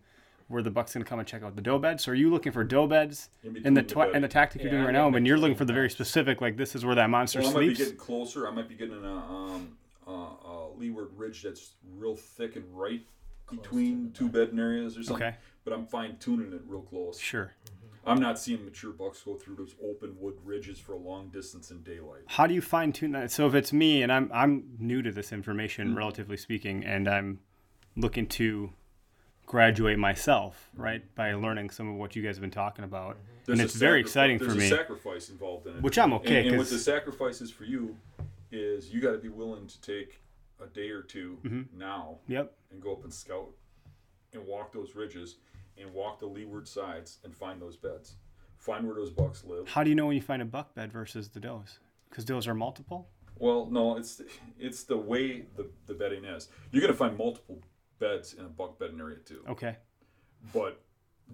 where 0.48 0.62
the 0.62 0.70
buck's 0.70 0.94
going 0.94 1.04
to 1.04 1.08
come 1.08 1.20
and 1.20 1.28
check 1.28 1.44
out 1.44 1.54
the 1.54 1.62
doe 1.62 1.78
beds? 1.78 2.02
So, 2.02 2.10
are 2.10 2.14
you 2.16 2.28
looking 2.30 2.50
for 2.50 2.64
doe 2.64 2.88
beds 2.88 3.28
In 3.44 3.48
in 3.48 3.52
the 3.52 3.60
between 3.60 3.74
the 3.74 3.82
twi- 3.84 4.06
bed. 4.06 4.14
and 4.16 4.24
the 4.24 4.28
tactic 4.28 4.62
you're 4.62 4.70
doing 4.72 4.82
right 4.82 4.88
I'm 4.88 4.94
now? 4.94 5.06
in 5.06 5.12
When 5.12 5.26
you're 5.26 5.38
looking 5.38 5.56
for 5.56 5.64
the 5.66 5.72
very 5.72 5.90
specific, 5.90 6.40
like 6.40 6.56
this 6.56 6.74
is 6.74 6.84
where 6.84 6.96
that 6.96 7.08
monster 7.10 7.38
Well, 7.40 7.50
I 7.50 7.52
might 7.52 7.60
be 7.60 7.66
sleeps. 7.66 7.78
getting 7.78 7.96
closer. 7.96 8.48
I 8.48 8.50
might 8.50 8.68
be 8.68 8.74
getting 8.74 9.04
a 9.04 9.14
um, 9.16 9.76
uh, 10.10 10.48
a 10.48 10.68
leeward 10.76 11.08
ridge 11.16 11.42
that's 11.42 11.72
real 11.96 12.16
thick 12.16 12.56
and 12.56 12.64
right 12.72 13.02
Close 13.46 13.60
between 13.60 14.12
two 14.12 14.28
bedding 14.28 14.58
areas 14.58 14.96
or 14.98 15.02
something. 15.02 15.26
Okay. 15.26 15.36
But 15.64 15.72
I'm 15.74 15.86
fine 15.86 16.16
tuning 16.18 16.52
it 16.52 16.62
real 16.66 16.82
close. 16.82 17.18
Sure. 17.18 17.52
I'm 18.06 18.18
not 18.20 18.38
seeing 18.38 18.64
mature 18.64 18.92
bucks 18.92 19.22
go 19.22 19.34
through 19.34 19.56
those 19.56 19.74
open 19.84 20.16
wood 20.18 20.34
ridges 20.44 20.78
for 20.78 20.94
a 20.94 20.98
long 20.98 21.28
distance 21.28 21.70
in 21.70 21.82
daylight. 21.82 22.22
How 22.26 22.46
do 22.46 22.54
you 22.54 22.62
fine 22.62 22.92
tune 22.92 23.12
that? 23.12 23.30
So 23.30 23.46
if 23.46 23.54
it's 23.54 23.72
me 23.72 24.02
and 24.02 24.10
I'm 24.10 24.30
I'm 24.32 24.64
new 24.78 25.02
to 25.02 25.12
this 25.12 25.26
Mm-hmm. 25.26 25.34
information, 25.36 25.94
relatively 25.94 26.36
speaking, 26.38 26.84
and 26.84 27.06
I'm 27.08 27.40
looking 27.96 28.26
to 28.28 28.70
graduate 29.46 29.98
myself, 29.98 30.70
right, 30.76 31.02
by 31.14 31.34
learning 31.34 31.70
some 31.70 31.88
of 31.90 31.96
what 31.96 32.14
you 32.16 32.22
guys 32.22 32.36
have 32.36 32.40
been 32.40 32.50
talking 32.50 32.84
about, 32.84 33.16
and 33.48 33.60
a 33.60 33.64
it's 33.64 33.74
very 33.74 34.00
sacri- 34.00 34.00
exciting 34.00 34.38
for 34.38 34.44
there's 34.46 34.56
me. 34.58 34.66
a 34.66 34.68
sacrifice 34.70 35.28
involved 35.28 35.66
in 35.66 35.76
it. 35.76 35.82
Which 35.82 35.98
I'm 35.98 36.12
okay, 36.14 36.38
And, 36.40 36.48
and 36.50 36.56
what 36.56 36.64
'cause- 36.64 36.70
the 36.70 36.78
sacrifice 36.78 37.40
is 37.40 37.50
for 37.50 37.64
you 37.64 37.96
is 38.52 38.92
you 38.92 39.00
got 39.00 39.12
to 39.12 39.18
be 39.18 39.28
willing 39.28 39.66
to 39.66 39.80
take 39.80 40.20
a 40.62 40.66
day 40.66 40.90
or 40.90 41.02
2 41.02 41.38
Mm-hmm. 41.44 41.78
now 41.78 42.18
Yep. 42.28 42.52
and 42.70 42.82
go 42.82 42.92
up 42.92 43.04
and 43.04 43.12
scout 43.12 43.50
and 44.32 44.44
walk 44.46 44.72
those 44.72 44.94
ridges 44.94 45.36
and 45.78 45.92
walk 45.94 46.18
the 46.18 46.26
leeward 46.26 46.68
sides 46.68 47.18
and 47.24 47.34
find 47.34 47.60
those 47.60 47.76
beds. 47.76 48.16
Find 48.58 48.86
where 48.86 48.94
those 48.94 49.10
bucks 49.10 49.42
live. 49.44 49.68
How 49.68 49.82
do 49.82 49.88
you 49.88 49.96
know 49.96 50.06
when 50.06 50.16
you 50.16 50.22
find 50.22 50.42
a 50.42 50.44
buck 50.44 50.74
bed 50.74 50.92
versus 50.92 51.28
the 51.30 51.40
does? 51.40 51.78
Because 52.10 52.24
does 52.26 52.46
are 52.46 52.54
multiple. 52.54 53.08
Well, 53.38 53.66
no, 53.70 53.96
it's 53.96 54.20
it's 54.58 54.82
the 54.82 54.98
way 54.98 55.46
the, 55.56 55.70
the 55.86 55.94
bedding 55.94 56.26
is. 56.26 56.48
You're 56.70 56.82
gonna 56.82 56.92
find 56.92 57.16
multiple 57.16 57.62
beds 57.98 58.34
in 58.34 58.44
a 58.44 58.48
buck 58.48 58.78
bedding 58.78 59.00
area 59.00 59.16
too. 59.24 59.42
Okay. 59.48 59.76
But 60.52 60.82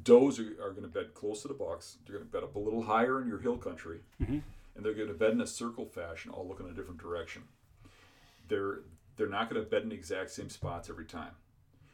does 0.05 0.39
are, 0.39 0.55
are 0.63 0.71
gonna 0.73 0.87
bed 0.87 1.15
close 1.15 1.43
to 1.43 1.49
the 1.49 1.55
bucks. 1.55 1.97
They're 2.07 2.17
gonna 2.19 2.31
bed 2.31 2.45
up 2.45 2.55
a 2.55 2.61
little 2.61 2.83
higher 2.85 3.21
in 3.21 3.27
your 3.27 3.39
hill 3.41 3.57
country, 3.57 4.03
Mhm. 4.23 4.43
And 4.77 4.85
they're 4.85 4.95
gonna 4.95 5.15
bed 5.15 5.33
in 5.33 5.41
a 5.41 5.47
circle 5.47 5.87
fashion, 5.87 6.31
all 6.31 6.47
looking 6.47 6.67
in 6.67 6.73
a 6.73 6.75
different 6.75 7.01
direction. 7.01 7.43
They're 8.49 8.81
they're 9.17 9.29
not 9.29 9.49
gonna 9.49 9.63
bed 9.63 9.83
in 9.83 9.89
the 9.89 9.95
exact 9.95 10.31
same 10.31 10.51
spots 10.51 10.91
every 10.91 11.07
time. 11.07 11.33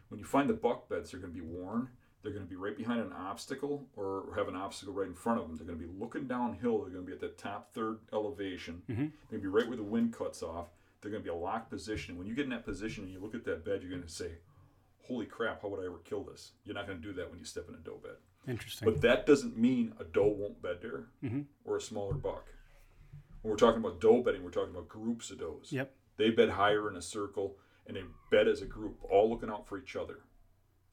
When 0.08 0.18
you 0.18 0.24
find 0.26 0.48
the 0.48 0.54
buck 0.54 0.88
beds, 0.88 1.10
they're 1.10 1.20
gonna 1.20 1.32
be 1.32 1.40
worn. 1.40 1.88
They're 2.22 2.30
going 2.32 2.44
to 2.44 2.48
be 2.48 2.54
right 2.54 2.76
behind 2.76 3.00
an 3.00 3.12
obstacle 3.12 3.88
or 3.96 4.32
have 4.36 4.46
an 4.46 4.54
obstacle 4.54 4.94
right 4.94 5.08
in 5.08 5.14
front 5.16 5.40
of 5.40 5.48
them. 5.48 5.56
They're 5.56 5.66
going 5.66 5.76
to 5.80 5.84
be 5.84 5.92
looking 5.98 6.28
downhill. 6.28 6.78
They're 6.80 6.90
going 6.92 7.04
to 7.04 7.06
be 7.08 7.12
at 7.12 7.18
the 7.18 7.30
top 7.30 7.72
third 7.74 7.98
elevation. 8.12 8.80
Mhm. 8.88 8.96
They're 9.28 9.40
going 9.40 9.42
to 9.42 9.42
be 9.42 9.46
right 9.48 9.66
where 9.66 9.76
the 9.76 9.82
wind 9.82 10.12
cuts 10.16 10.40
off. 10.40 10.68
They're 11.00 11.10
going 11.10 11.24
to 11.24 11.28
be 11.28 11.34
a 11.34 11.36
locked 11.36 11.68
position. 11.68 12.16
When 12.16 12.28
you 12.28 12.36
get 12.36 12.44
in 12.44 12.50
that 12.50 12.64
position 12.64 13.02
and 13.02 13.12
you 13.12 13.18
look 13.18 13.34
at 13.34 13.42
that 13.46 13.64
bed, 13.64 13.80
you're 13.82 13.90
going 13.90 14.04
to 14.04 14.08
say, 14.08 14.34
Holy 15.08 15.26
crap, 15.26 15.62
how 15.62 15.68
would 15.70 15.80
I 15.80 15.86
ever 15.86 15.98
kill 16.04 16.22
this? 16.22 16.52
You're 16.64 16.76
not 16.76 16.86
going 16.86 17.02
to 17.02 17.04
do 17.04 17.12
that 17.14 17.28
when 17.28 17.40
you 17.40 17.44
step 17.44 17.68
in 17.68 17.74
a 17.74 17.78
doe 17.78 17.98
bed. 18.00 18.14
Interesting. 18.46 18.88
But 18.88 19.00
that 19.00 19.26
doesn't 19.26 19.56
mean 19.58 19.92
a 19.98 20.04
doe 20.04 20.28
won't 20.28 20.62
bed 20.62 20.78
there 20.80 21.06
Mhm. 21.24 21.46
or 21.64 21.76
a 21.76 21.80
smaller 21.80 22.14
buck. 22.14 22.46
When 23.42 23.50
we're 23.50 23.56
talking 23.56 23.80
about 23.80 24.00
doe 24.00 24.22
bedding, 24.22 24.42
we're 24.44 24.50
talking 24.50 24.70
about 24.70 24.88
groups 24.88 25.30
of 25.30 25.38
does. 25.38 25.72
Yep. 25.72 25.92
They 26.16 26.30
bed 26.30 26.50
higher 26.50 26.88
in 26.88 26.96
a 26.96 27.02
circle 27.02 27.56
and 27.86 27.96
they 27.96 28.02
bed 28.30 28.46
as 28.48 28.62
a 28.62 28.66
group, 28.66 28.98
all 29.10 29.28
looking 29.28 29.50
out 29.50 29.66
for 29.66 29.76
each 29.78 29.96
other. 29.96 30.20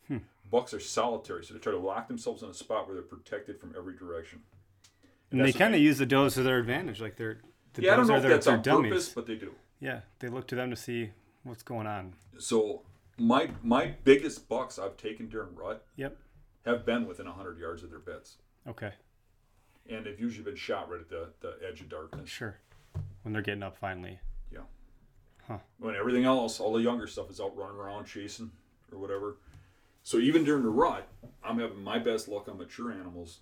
Hmm. 0.08 0.18
Bucks 0.50 0.74
are 0.74 0.80
solitary, 0.80 1.46
so 1.46 1.54
they 1.54 1.60
try 1.60 1.72
to 1.72 1.78
lock 1.80 2.08
themselves 2.08 2.42
in 2.42 2.50
a 2.50 2.54
spot 2.54 2.88
where 2.88 2.96
they're 2.96 3.04
protected 3.04 3.60
from 3.60 3.74
every 3.78 3.96
direction. 3.96 4.42
and 5.32 5.40
they 5.46 5.54
kind 5.54 5.76
of 5.76 5.82
use 5.82 6.00
the 6.00 6.06
does 6.08 6.34
to 6.34 6.44
their 6.44 6.58
advantage, 6.58 7.00
like 7.00 7.16
they're 7.16 7.42
the 7.76 7.84
yeah, 7.84 7.94
I 7.94 7.96
don't 7.98 8.04
does 8.04 8.10
know 8.10 8.14
are 8.16 8.18
if 8.18 8.24
their, 8.24 8.32
that's 8.32 8.46
their 8.48 8.56
on 8.56 8.62
dummies. 8.64 8.90
purpose, 8.90 9.10
but 9.10 9.28
they 9.28 9.36
do. 9.36 9.54
Yeah, 9.80 10.00
they 10.18 10.28
look 10.28 10.48
to 10.48 10.56
them 10.56 10.72
to 10.72 10.76
see 10.76 11.12
what's 11.44 11.62
going 11.62 11.86
on. 11.86 12.14
So 12.40 12.82
my 13.20 13.52
my 13.62 13.94
biggest 14.04 14.50
bucks 14.50 14.80
I've 14.80 14.98
taken 14.98 15.28
during 15.30 15.54
rut 15.56 15.86
Yep. 15.98 16.18
have 16.66 16.84
been 16.84 17.06
within 17.08 17.28
hundred 17.28 17.60
yards 17.60 17.84
of 17.84 17.92
their 17.92 18.00
beds, 18.00 18.38
Okay. 18.68 18.94
And 19.90 20.06
they've 20.06 20.20
usually 20.20 20.44
been 20.44 20.56
shot 20.56 20.90
right 20.90 21.00
at 21.02 21.10
the, 21.10 21.30
the 21.42 21.56
edge 21.68 21.82
of 21.82 21.90
darkness. 21.90 22.30
Sure. 22.30 22.58
When 23.24 23.34
they're 23.34 23.42
getting 23.42 23.64
up 23.64 23.78
finally. 23.78 24.20
Yeah. 24.52 24.60
Huh. 25.48 25.58
When 25.78 25.96
everything 25.96 26.26
else, 26.26 26.60
all 26.60 26.74
the 26.74 26.82
younger 26.82 27.08
stuff 27.08 27.30
is 27.30 27.40
out 27.42 27.56
running 27.58 27.78
around 27.78 28.06
chasing 28.06 28.52
or 28.92 29.00
whatever. 29.00 29.38
So 30.04 30.18
even 30.18 30.44
during 30.44 30.64
the 30.64 30.70
rut, 30.70 31.08
I'm 31.44 31.60
having 31.60 31.84
my 31.84 32.00
best 32.00 32.28
luck 32.28 32.48
on 32.48 32.58
mature 32.58 32.92
animals 32.92 33.40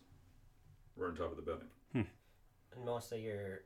right 0.95 1.09
on 1.09 1.15
top 1.15 1.31
of 1.31 1.35
the 1.37 1.43
bedding. 1.43 1.67
And 1.93 2.85
most 2.85 3.11
of 3.11 3.19
your 3.19 3.61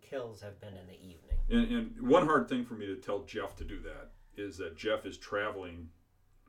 kills 0.00 0.40
have 0.42 0.60
been 0.60 0.74
in 0.74 0.86
the 0.86 0.94
evening. 0.94 1.36
And, 1.50 1.76
and 2.00 2.08
one 2.08 2.26
hard 2.26 2.48
thing 2.48 2.64
for 2.64 2.74
me 2.74 2.86
to 2.86 2.96
tell 2.96 3.20
Jeff 3.24 3.54
to 3.56 3.64
do 3.64 3.80
that 3.82 4.10
is 4.36 4.56
that 4.58 4.76
Jeff 4.76 5.04
is 5.06 5.16
traveling 5.18 5.88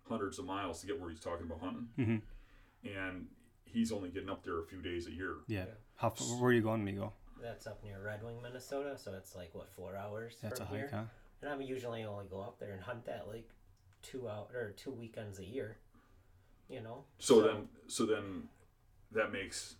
hundreds 0.07 0.39
of 0.39 0.45
miles 0.45 0.81
to 0.81 0.87
get 0.87 0.99
where 0.99 1.09
he's 1.09 1.19
talking 1.19 1.45
about 1.45 1.59
hunting, 1.59 1.87
Mhm. 1.97 2.21
and 2.85 3.27
he's 3.73 3.91
only 3.91 4.09
getting 4.09 4.29
up 4.29 4.43
there 4.43 4.59
a 4.59 4.63
few 4.65 4.81
days 4.81 5.07
a 5.07 5.11
year. 5.11 5.37
Yeah. 5.47 5.65
How 5.95 6.07
f- 6.09 6.21
where 6.39 6.49
are 6.49 6.53
you 6.53 6.61
going, 6.61 6.85
Migo? 6.85 7.11
That's 7.41 7.67
up 7.67 7.83
near 7.83 8.01
Red 8.03 8.23
Wing, 8.23 8.41
Minnesota, 8.41 8.97
so 8.97 9.13
it's 9.15 9.35
like 9.35 9.53
what 9.53 9.69
four 9.69 9.95
hours 9.97 10.37
That's 10.41 10.59
a 10.61 10.65
hike, 10.65 10.77
here. 10.77 10.89
huh? 10.93 11.03
And 11.41 11.49
I 11.51 11.55
would 11.57 11.67
usually 11.67 12.03
only 12.03 12.25
go 12.25 12.39
up 12.41 12.59
there 12.59 12.71
and 12.71 12.81
hunt 12.81 13.05
that 13.05 13.27
like 13.27 13.49
two 14.01 14.29
out 14.29 14.49
or 14.53 14.71
two 14.77 14.91
weekends 14.91 15.39
a 15.39 15.45
year. 15.45 15.77
You 16.69 16.81
know. 16.81 17.03
So, 17.19 17.41
then, 17.41 17.67
so 17.87 18.05
then, 18.05 18.43
that 19.11 19.31
makes 19.33 19.75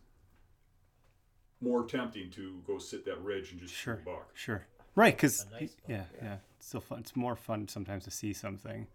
more 1.61 1.85
tempting 1.85 2.29
to 2.31 2.61
go 2.67 2.77
sit 2.77 3.05
that 3.05 3.21
ridge 3.21 3.51
and 3.51 3.61
just 3.61 3.73
Sure. 3.73 4.01
buck. 4.05 4.29
Sure. 4.33 4.65
Right, 4.95 5.15
because 5.15 5.45
nice 5.51 5.75
yeah, 5.87 6.03
yeah, 6.17 6.23
yeah. 6.23 6.37
It's 6.57 6.67
still 6.67 6.81
fun. 6.81 6.99
It's 6.99 7.15
more 7.15 7.35
fun 7.35 7.67
sometimes 7.67 8.03
to 8.03 8.11
see 8.11 8.33
something. 8.33 8.85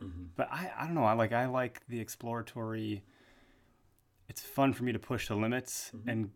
Mhm. 0.00 0.28
But 0.36 0.48
I, 0.52 0.70
I 0.78 0.84
don't 0.84 0.94
know. 0.94 1.04
I 1.04 1.14
like 1.14 1.32
I 1.32 1.46
like 1.46 1.80
the 1.88 1.98
exploratory. 1.98 3.02
It's 4.32 4.40
fun 4.40 4.72
for 4.72 4.84
me 4.84 4.92
to 4.92 4.98
push 4.98 5.28
the 5.28 5.34
limits 5.36 5.90
Mhm. 5.94 6.00
and 6.10 6.30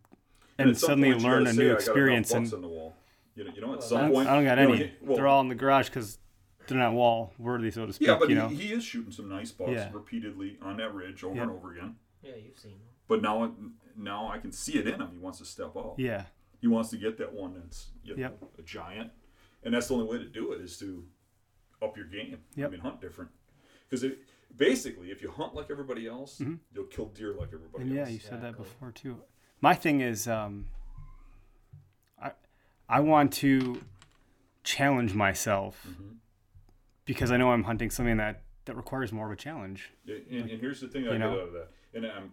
And 0.59 0.69
and 0.69 0.79
suddenly 0.79 1.13
point 1.13 1.25
learn 1.25 1.47
a 1.47 1.53
new 1.55 1.63
"I 1.63 1.65
got 1.65 1.65
enough 1.69 1.81
experience. 1.81 2.31
And 2.33 2.53
on 2.53 2.61
the 2.61 2.69
wall. 2.69 2.95
You 3.35 3.45
know, 3.45 3.53
you 3.55 3.61
know, 3.63 3.73
at 3.73 3.83
some 3.83 3.97
I 3.97 4.01
don't, 4.03 4.13
point, 4.13 4.29
I 4.29 4.35
don't 4.35 4.45
got 4.45 4.59
you 4.59 4.67
know, 4.67 4.73
any. 4.75 4.85
he- 4.89 4.93
well, 5.01 5.17
They're 5.17 5.27
all 5.27 5.41
in 5.41 5.49
the 5.49 5.55
garage 5.55 5.89
because 5.89 6.19
they're 6.67 6.77
not 6.77 6.93
wall 6.93 7.33
worthy, 7.39 7.71
so 7.71 7.87
to 7.87 7.93
speak. 7.95 8.09
Yeah, 8.09 8.19
but 8.19 8.29
you 8.29 8.35
he, 8.37 8.41
know. 8.43 8.49
he 8.49 8.71
is 8.75 8.85
shooting 8.85 9.13
some 9.13 9.31
nice 9.31 9.51
bucks 9.51 9.71
Yeah. 9.73 9.91
repeatedly 9.95 10.59
on 10.61 10.77
that 10.77 10.93
ridge 10.95 11.25
over 11.25 11.35
Yeah. 11.37 11.43
and 11.45 11.51
over 11.53 11.73
again. 11.73 11.97
Yeah, 12.23 12.37
you've 12.37 12.59
seen 12.59 12.73
them. 12.73 12.81
But 13.09 13.23
now, 13.23 13.55
now 13.97 14.29
I 14.29 14.39
can 14.39 14.53
see 14.53 14.79
it 14.79 14.87
in 14.87 15.01
him. 15.01 15.11
He 15.13 15.19
wants 15.19 15.39
to 15.39 15.47
step 15.47 15.75
up. 15.75 15.99
yeah. 15.99 16.27
He 16.61 16.67
wants 16.67 16.91
to 16.91 16.99
get 16.99 17.17
that 17.19 17.33
one 17.33 17.55
that's 17.55 17.93
you 18.03 18.15
know, 18.15 18.21
Yep. 18.21 18.43
a 18.59 18.63
giant, 18.63 19.11
and 19.63 19.73
that's 19.75 19.89
the 19.89 19.95
only 19.95 20.07
way 20.07 20.19
to 20.19 20.29
do 20.29 20.53
it 20.53 20.61
is 20.61 20.79
to 20.81 21.07
up 21.81 21.97
your 21.97 22.07
game. 22.07 22.43
Yep. 22.57 22.69
I 22.69 22.71
mean, 22.73 22.81
hunt 22.81 23.01
different. 23.01 23.31
Because 23.89 24.03
basically, 24.55 25.11
if 25.11 25.23
you 25.23 25.31
hunt 25.31 25.55
like 25.55 25.67
everybody 25.71 26.07
else, 26.07 26.41
you'll 26.73 26.85
kill 26.85 27.07
deer 27.07 27.33
like 27.35 27.49
everybody 27.55 27.85
Mm-hmm. 27.85 27.97
And 27.99 28.07
yeah, 28.07 28.13
you 28.13 28.19
said 28.19 28.43
that 28.43 28.51
Exactly. 28.51 28.65
before 28.65 28.91
too. 28.93 29.23
My 29.61 29.75
thing 29.75 30.01
is, 30.03 30.29
um, 30.29 30.67
I 32.23 32.33
I 32.89 33.01
want 33.01 33.33
to 33.35 33.81
challenge 34.65 35.15
myself 35.15 35.87
Mm-hmm. 35.89 36.15
because 37.05 37.31
I 37.31 37.37
know 37.37 37.51
I'm 37.53 37.65
hunting 37.65 37.91
something 37.91 38.17
that 38.19 38.43
that 38.67 38.77
requires 38.77 39.13
more 39.13 39.27
of 39.27 39.33
a 39.33 39.37
challenge. 39.37 39.93
And, 40.09 40.23
and, 40.31 40.51
and 40.51 40.61
here's 40.61 40.81
the 40.81 40.89
thing 40.89 41.03
I 41.03 41.07
You 41.07 41.13
get 41.13 41.19
know? 41.21 41.33
out 41.33 41.39
of 41.39 41.53
that, 41.53 41.69
and 41.95 42.05
I'm 42.07 42.33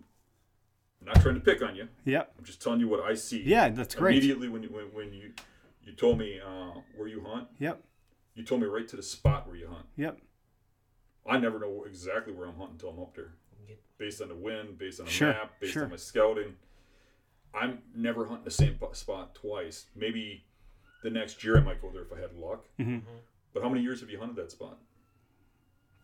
not 1.05 1.21
trying 1.21 1.35
to 1.35 1.41
pick 1.41 1.61
on 1.61 1.75
you. 1.75 1.87
Yep. 2.05 2.33
I'm 2.39 2.43
just 2.45 2.61
telling 2.61 2.79
you 2.79 2.87
what 2.87 3.01
I 3.01 3.13
see. 3.13 3.43
Yeah, 3.43 3.69
that's 3.69 3.93
great. 3.95 4.17
Immediately 4.17 4.49
when 4.49 4.63
you 4.63 4.69
when, 4.69 4.85
when 4.93 5.13
you 5.13 5.31
you 5.83 5.93
told 5.93 6.17
me 6.17 6.39
uh, 6.39 6.79
where 6.95 7.07
you 7.07 7.23
hunt, 7.27 7.47
Yep. 7.59 7.83
you 8.35 8.43
told 8.43 8.61
me 8.61 8.67
right 8.67 8.87
to 8.87 8.95
the 8.95 9.03
spot 9.03 9.47
where 9.47 9.55
you 9.57 9.67
hunt. 9.67 9.85
Yep. 9.97 10.17
I 11.25 11.37
never 11.37 11.59
know 11.59 11.83
exactly 11.85 12.33
where 12.33 12.47
I'm 12.47 12.55
hunting 12.55 12.73
until 12.73 12.89
I'm 12.89 12.99
up 12.99 13.15
there, 13.15 13.33
based 13.97 14.21
on 14.21 14.27
the 14.29 14.35
wind, 14.35 14.77
based 14.77 14.99
on 14.99 15.05
the 15.05 15.11
Sure, 15.11 15.29
map, 15.29 15.53
based 15.59 15.73
sure. 15.73 15.83
on 15.85 15.89
my 15.91 15.95
scouting. 15.95 16.55
I'm 17.53 17.81
never 17.95 18.25
hunting 18.25 18.43
the 18.45 18.51
same 18.51 18.77
spot 18.93 19.35
twice. 19.35 19.85
Maybe 19.95 20.43
the 21.03 21.09
next 21.09 21.43
year 21.43 21.57
I 21.57 21.61
might 21.61 21.81
go 21.81 21.91
there 21.91 22.01
if 22.01 22.11
I 22.11 22.19
had 22.19 22.33
luck. 22.35 22.65
Mhm. 22.79 23.03
But 23.53 23.61
how 23.63 23.69
many 23.69 23.81
years 23.83 24.01
have 24.01 24.09
you 24.09 24.19
hunted 24.19 24.35
that 24.37 24.51
spot? 24.51 24.79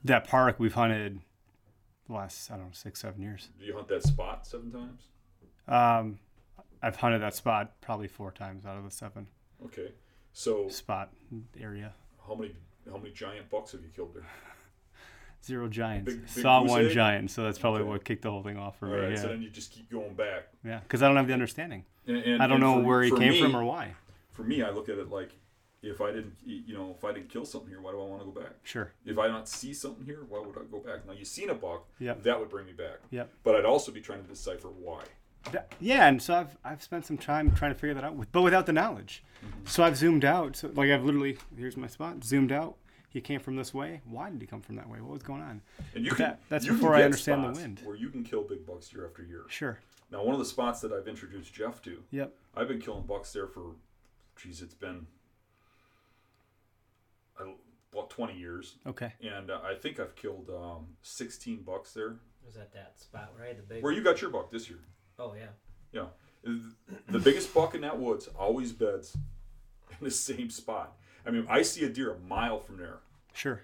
That 0.04 0.26
park 0.28 0.60
we've 0.60 0.74
hunted 0.76 1.20
the 2.08 2.14
last 2.14 2.50
I 2.52 2.56
don't 2.58 2.68
know 2.68 2.72
six 2.72 3.00
seven 3.02 3.22
years. 3.22 3.50
Do 3.60 3.66
you 3.66 3.74
hunt 3.76 3.88
that 3.90 4.04
spot 4.04 4.46
seven 4.48 4.72
times? 4.72 5.08
Um, 5.68 6.20
I've 6.82 6.96
hunted 6.96 7.22
that 7.22 7.34
spot 7.36 7.82
probably 7.82 8.08
four 8.08 8.32
times 8.32 8.66
out 8.66 8.78
of 8.78 8.84
the 8.84 8.92
seven 8.92 9.28
Okay, 9.66 9.92
so 10.32 10.70
spot 10.70 11.14
area. 11.60 11.94
how 12.26 12.36
many 12.36 12.56
how 12.90 12.98
many 12.98 13.12
giant 13.12 13.50
bucks 13.50 13.72
have 13.74 13.82
you 13.82 13.90
killed 13.90 14.14
there? 14.14 14.26
Zero 15.46 15.68
giants. 15.68 16.14
Big- 16.14 16.22
big 16.22 16.30
Saw 16.44 16.64
one 16.64 16.86
egg? 16.86 16.92
giant, 16.92 17.32
so 17.32 17.44
that's 17.44 17.58
probably 17.58 17.82
Okay. 17.82 17.90
what 17.90 18.04
kicked 18.04 18.22
the 18.24 18.32
whole 18.32 18.44
thing 18.44 18.58
off 18.58 18.78
for 18.78 18.88
All 18.88 18.94
me. 18.94 19.00
right, 19.00 19.10
yeah, 19.12 19.16
so 19.16 19.28
then 19.30 19.42
you 19.42 19.50
just 19.50 19.72
keep 19.72 19.90
going 19.90 20.14
back. 20.14 20.50
yeah, 20.66 20.80
because 20.80 21.02
I 21.02 21.08
don't 21.08 21.18
have 21.18 21.28
the 21.28 21.34
understanding. 21.34 21.86
And, 22.08 22.18
and, 22.18 22.44
I 22.44 22.48
don't 22.48 22.56
and 22.56 22.64
know 22.64 22.82
for- 22.82 22.88
where 22.88 23.02
he 23.04 23.12
came 23.12 23.32
me- 23.34 23.42
from 23.42 23.56
or 23.56 23.64
why. 23.64 23.96
For 24.32 24.44
me, 24.44 24.62
I 24.64 24.70
look 24.70 24.90
at 24.90 24.98
it 24.98 25.10
like, 25.10 25.32
if 25.82 26.02
I 26.02 26.12
didn't, 26.12 26.34
you 26.46 26.74
know, 26.74 26.94
if 26.98 27.06
I 27.06 27.14
didn't 27.14 27.30
kill 27.30 27.46
something 27.46 27.70
here, 27.70 27.80
why 27.82 27.92
do 27.92 28.02
I 28.02 28.06
want 28.06 28.22
to 28.22 28.26
go 28.26 28.32
back? 28.42 28.52
Sure. 28.64 28.92
If 29.06 29.18
I 29.18 29.28
not 29.28 29.48
see 29.48 29.74
something 29.74 30.04
here, 30.06 30.26
why 30.28 30.40
would 30.40 30.58
I 30.58 30.62
go 30.70 30.80
back? 30.80 31.06
Now 31.08 31.14
you 31.14 31.24
seen 31.24 31.50
a 31.50 31.54
buck, 31.56 31.88
Yep. 32.00 32.24
that 32.24 32.38
would 32.40 32.50
bring 32.50 32.66
me 32.66 32.74
back. 32.74 32.98
Yep. 33.12 33.30
But 33.44 33.56
I'd 33.56 33.66
also 33.66 33.92
be 33.94 34.02
trying 34.02 34.22
to 34.24 34.28
decipher 34.28 34.68
why. 34.68 35.04
Yeah, 35.80 36.08
and 36.10 36.22
so 36.22 36.36
I've 36.36 36.58
I've 36.66 36.84
spent 36.84 37.06
some 37.06 37.18
time 37.18 37.52
trying 37.56 37.72
to 37.74 37.80
figure 37.80 37.94
that 37.94 38.04
out, 38.04 38.14
with, 38.16 38.30
but 38.34 38.42
without 38.42 38.66
the 38.66 38.74
knowledge. 38.74 39.24
Mm-hmm. 39.44 39.66
So 39.68 39.84
I've 39.84 39.96
zoomed 39.96 40.26
out. 40.26 40.58
So 40.58 40.70
like 40.74 40.92
I've 40.92 41.06
literally 41.06 41.38
here's 41.58 41.78
my 41.78 41.88
spot. 41.88 42.26
Zoomed 42.26 42.52
out. 42.52 42.76
He 43.10 43.22
came 43.22 43.40
from 43.40 43.56
this 43.56 43.74
way. 43.74 44.02
Why 44.06 44.30
did 44.30 44.40
he 44.40 44.48
come 44.48 44.62
from 44.62 44.76
that 44.76 44.88
way? 44.88 45.02
What 45.02 45.12
was 45.14 45.24
going 45.24 45.42
on? 45.42 45.62
And 45.96 46.06
you 46.06 46.12
can, 46.12 46.26
that- 46.26 46.42
that's 46.50 46.66
you 46.66 46.72
can 46.72 46.80
before 46.80 46.96
I 46.96 47.04
understand 47.04 47.44
the 47.44 47.60
wind. 47.60 47.82
Where 47.84 47.96
you 47.96 48.10
can 48.10 48.24
kill 48.24 48.44
big 48.44 48.66
bucks 48.66 48.94
year 48.94 49.06
after 49.08 49.24
year. 49.24 49.44
Sure. 49.48 49.80
Now, 50.12 50.24
one 50.24 50.34
of 50.34 50.40
the 50.40 50.46
spots 50.46 50.82
that 50.82 50.92
I've 50.92 51.08
introduced 51.08 51.54
Jeff 51.54 51.82
to, 51.84 52.04
Yep. 52.12 52.34
I've 52.56 52.68
been 52.68 52.80
killing 52.82 53.04
bucks 53.04 53.32
there 53.34 53.48
for, 53.48 53.76
geez, 54.42 54.62
it's 54.62 54.74
been 54.74 55.06
about 57.92 58.10
20 58.10 58.38
years. 58.38 58.76
Okay. 58.88 59.14
And 59.22 59.50
uh, 59.52 59.60
I 59.64 59.74
think 59.76 60.00
I've 60.00 60.16
killed 60.16 60.50
um, 60.50 60.88
16 61.02 61.62
bucks 61.64 61.94
there. 61.94 62.16
Was 62.46 62.56
that 62.56 62.74
that 62.74 63.00
spot, 63.00 63.32
right? 63.40 63.56
The 63.56 63.64
big. 63.64 63.84
Where 63.84 63.92
you 63.92 64.02
got 64.04 64.22
your 64.22 64.32
buck 64.32 64.50
this 64.52 64.70
year? 64.70 64.80
Oh 65.20 65.34
yeah. 65.36 65.50
Yeah. 65.92 66.54
The 67.10 67.20
biggest 67.20 67.54
buck 67.54 67.76
in 67.76 67.82
that 67.82 68.00
woods 68.00 68.28
always 68.40 68.72
beds 68.72 69.16
in 70.00 70.06
the 70.06 70.10
same 70.12 70.50
spot. 70.50 70.96
I 71.26 71.32
mean, 71.32 71.46
I 71.50 71.62
see 71.62 71.84
a 71.86 71.90
deer 71.90 72.14
a 72.14 72.20
mile 72.20 72.60
from 72.60 72.78
there, 72.78 73.00
Sure. 73.34 73.62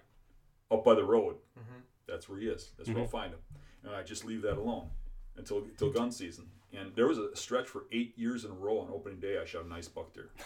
up 0.71 0.83
by 0.83 0.93
the 0.95 1.03
road. 1.03 1.37
Mhm. 1.57 1.81
That's 2.07 2.27
where 2.29 2.39
he 2.39 2.47
is. 2.47 2.71
That's 2.77 2.89
where 2.89 2.99
I'll 2.99 3.07
find 3.07 3.33
him. 3.33 3.39
And 3.83 3.95
I 3.95 4.03
just 4.03 4.25
leave 4.25 4.41
that 4.43 4.57
alone 4.57 4.89
until 5.35 5.59
until 5.59 5.91
gun 5.91 6.11
season. 6.11 6.49
And 6.73 6.93
there 6.95 7.07
was 7.07 7.17
a 7.17 7.35
stretch 7.35 7.67
for 7.67 7.85
eight 7.91 8.17
years 8.17 8.43
in 8.45 8.51
a 8.51 8.55
row 8.55 8.79
on 8.79 8.89
opening 8.91 9.19
day. 9.19 9.37
I 9.39 9.45
shot 9.45 9.65
a 9.65 9.67
nice 9.67 9.87
buck 9.87 10.13
there. 10.13 10.29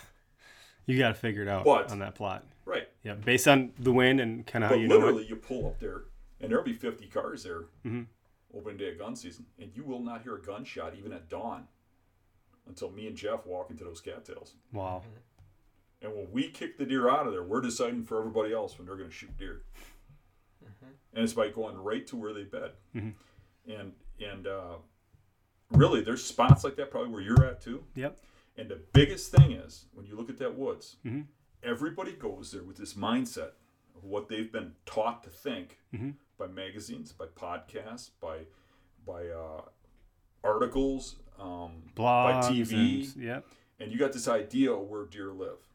You 0.85 0.97
got 0.97 1.09
to 1.09 1.13
figure 1.13 1.43
it 1.43 1.47
out 1.47 1.65
But- 1.65 1.91
on 1.91 1.99
that 1.99 2.15
plot. 2.15 2.47
Right. 2.65 2.89
Yeah, 3.03 3.13
based 3.13 3.47
on 3.47 3.73
the 3.77 3.91
wind 3.91 4.19
and 4.19 4.47
kind 4.47 4.63
of 4.63 4.71
how 4.71 4.75
you 4.75 4.87
know 4.87 4.95
literally, 4.97 5.23
it. 5.23 5.29
you 5.29 5.35
pull 5.35 5.67
up 5.67 5.77
there, 5.79 6.05
and 6.39 6.49
there'll 6.49 6.63
be 6.65 6.73
50 6.73 7.05
cars 7.07 7.43
there 7.43 7.65
Mhm. 7.85 8.07
opening 8.55 8.77
day 8.77 8.91
of 8.93 8.97
gun 8.97 9.15
season, 9.15 9.45
and 9.59 9.71
you 9.75 9.83
will 9.83 9.99
not 9.99 10.23
hear 10.23 10.35
a 10.35 10.41
gunshot 10.41 10.95
even 10.95 11.13
at 11.13 11.29
dawn 11.29 11.67
until 12.65 12.89
me 12.89 13.05
and 13.05 13.15
Jeff 13.15 13.45
walk 13.45 13.69
into 13.69 13.83
those 13.83 14.01
cattails. 14.01 14.55
Wow. 14.71 15.03
And 16.01 16.13
when 16.15 16.31
we 16.31 16.49
kick 16.49 16.77
the 16.77 16.85
deer 16.85 17.09
out 17.09 17.27
of 17.27 17.33
there, 17.33 17.43
we're 17.43 17.61
deciding 17.61 18.05
for 18.05 18.19
everybody 18.19 18.53
else 18.53 18.77
when 18.77 18.87
they're 18.87 18.95
going 18.95 19.09
to 19.09 19.15
shoot 19.15 19.35
deer. 19.37 19.63
And 21.13 21.23
it's 21.23 21.33
by 21.33 21.49
going 21.49 21.75
right 21.77 22.05
to 22.07 22.15
where 22.15 22.33
they 22.33 22.43
bed. 22.43 22.73
Mhm. 22.95 23.13
And 23.67 23.93
and 24.21 24.47
uh, 24.47 24.75
really, 25.71 26.01
there's 26.01 26.23
spots 26.23 26.63
like 26.63 26.75
that 26.75 26.91
probably 26.91 27.09
where 27.11 27.21
you're 27.21 27.43
at 27.45 27.61
too. 27.61 27.83
Yep. 27.95 28.19
And 28.57 28.69
the 28.69 28.79
biggest 28.93 29.31
thing 29.31 29.53
is 29.53 29.85
when 29.93 30.05
you 30.05 30.15
look 30.15 30.29
at 30.29 30.37
that 30.37 30.55
woods, 30.55 30.97
Mhm. 31.05 31.25
everybody 31.63 32.11
goes 32.13 32.51
there 32.51 32.63
with 32.63 32.77
this 32.77 32.93
mindset 32.93 33.53
of 33.95 34.03
what 34.03 34.27
they've 34.27 34.51
been 34.51 34.75
taught 34.85 35.23
to 35.23 35.29
think 35.29 35.79
Mhm. 35.93 36.15
by 36.37 36.47
magazines, 36.47 37.11
by 37.11 37.25
podcasts, 37.25 38.11
by 38.19 38.45
by 39.05 39.27
uh, 39.29 39.61
articles, 40.43 41.15
um, 41.39 41.81
Blogs. 41.95 42.41
by 42.41 42.49
TV, 42.49 43.03
And, 43.15 43.23
yep. 43.23 43.47
and 43.79 43.91
you 43.91 43.97
got 43.97 44.13
this 44.13 44.27
idea 44.27 44.71
of 44.73 44.87
where 44.87 45.05
deer 45.05 45.31
live. 45.33 45.67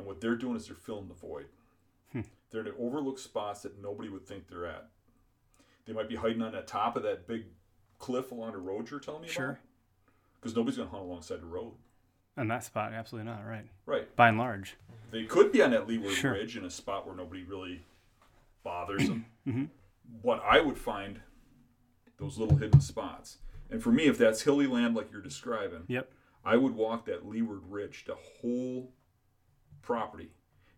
And 0.00 0.06
what 0.06 0.22
they're 0.22 0.34
doing 0.34 0.56
is 0.56 0.66
they're 0.66 0.74
filling 0.76 1.08
the 1.08 1.14
void. 1.14 1.44
Hmm. 2.12 2.22
They're 2.50 2.66
in 2.66 2.72
overlooked 2.78 3.20
spots 3.20 3.60
that 3.62 3.80
nobody 3.82 4.08
would 4.08 4.26
think 4.26 4.48
they're 4.48 4.64
at. 4.64 4.88
They 5.84 5.92
might 5.92 6.08
be 6.08 6.16
hiding 6.16 6.40
on 6.40 6.52
the 6.52 6.62
top 6.62 6.96
of 6.96 7.02
that 7.02 7.26
big 7.28 7.44
cliff 7.98 8.32
along 8.32 8.52
the 8.52 8.58
road 8.58 8.90
you're 8.90 8.98
telling 8.98 9.20
me 9.22 9.28
Sure. 9.28 9.44
about. 9.50 9.58
Because 10.40 10.56
nobody's 10.56 10.78
going 10.78 10.88
to 10.88 10.94
hunt 10.96 11.06
alongside 11.06 11.42
the 11.42 11.46
road. 11.46 11.74
On 12.38 12.48
that 12.48 12.64
spot, 12.64 12.94
absolutely 12.94 13.30
not. 13.30 13.44
Right. 13.44 13.68
Right. 13.84 14.16
By 14.16 14.28
and 14.30 14.38
large. 14.38 14.76
They 15.10 15.24
could 15.26 15.52
be 15.52 15.60
on 15.62 15.70
that 15.72 15.86
leeward 15.86 16.14
Sure. 16.14 16.32
ridge 16.32 16.56
in 16.56 16.64
a 16.64 16.70
spot 16.70 17.06
where 17.06 17.14
nobody 17.14 17.42
really 17.42 17.84
bothers 18.62 19.06
them. 19.06 19.26
Mhm. 19.46 19.68
But 20.24 20.40
I 20.42 20.60
would 20.62 20.78
find 20.78 21.20
those 22.16 22.38
little 22.38 22.56
hidden 22.56 22.80
spots. 22.80 23.36
And 23.68 23.82
for 23.82 23.92
me, 23.92 24.06
if 24.06 24.16
that's 24.16 24.42
hilly 24.42 24.66
land 24.66 24.94
like 24.94 25.12
you're 25.12 25.20
describing, 25.20 25.84
Yep. 25.88 26.10
I 26.42 26.56
would 26.56 26.74
walk 26.74 27.04
that 27.04 27.26
leeward 27.26 27.64
ridge 27.70 28.06
the 28.06 28.14
whole 28.14 28.94
property, 29.82 30.30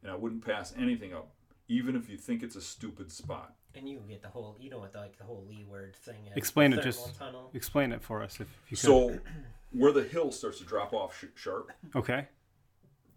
and 0.03 0.11
I 0.11 0.16
wouldn't 0.16 0.44
pass 0.44 0.72
anything 0.78 1.12
up, 1.14 1.30
even 1.68 1.96
if 1.96 2.09
you 2.09 2.16
think 2.16 2.42
it's 2.42 2.57
a 2.57 2.61
stupid 2.61 3.11
spot. 3.12 3.55
And 3.74 3.88
you 3.88 4.00
get 4.09 4.20
the 4.22 4.28
whole, 4.28 4.57
you 4.61 4.68
know 4.68 4.78
what, 4.78 4.92
the, 4.92 4.98
like 4.98 5.16
the 5.16 5.24
whole 5.24 5.44
leeward 5.48 5.96
thing 5.96 6.26
is. 6.30 6.36
Explain 6.36 6.72
the 6.72 6.78
it, 6.78 6.82
just- 6.84 7.18
Tunnel. 7.18 7.50
Explain 7.55 7.92
it 7.92 8.03
for 8.03 8.22
us 8.22 8.34
if, 8.34 8.42
if 8.42 8.70
you 8.70 8.76
could. 8.76 8.78
So, 8.78 9.18
where 9.72 9.92
the 9.92 10.03
hill 10.05 10.30
starts 10.30 10.59
to 10.59 10.64
drop 10.64 10.92
off 10.92 11.18
sh- 11.18 11.26
sharp, 11.34 11.72
okay. 11.96 12.28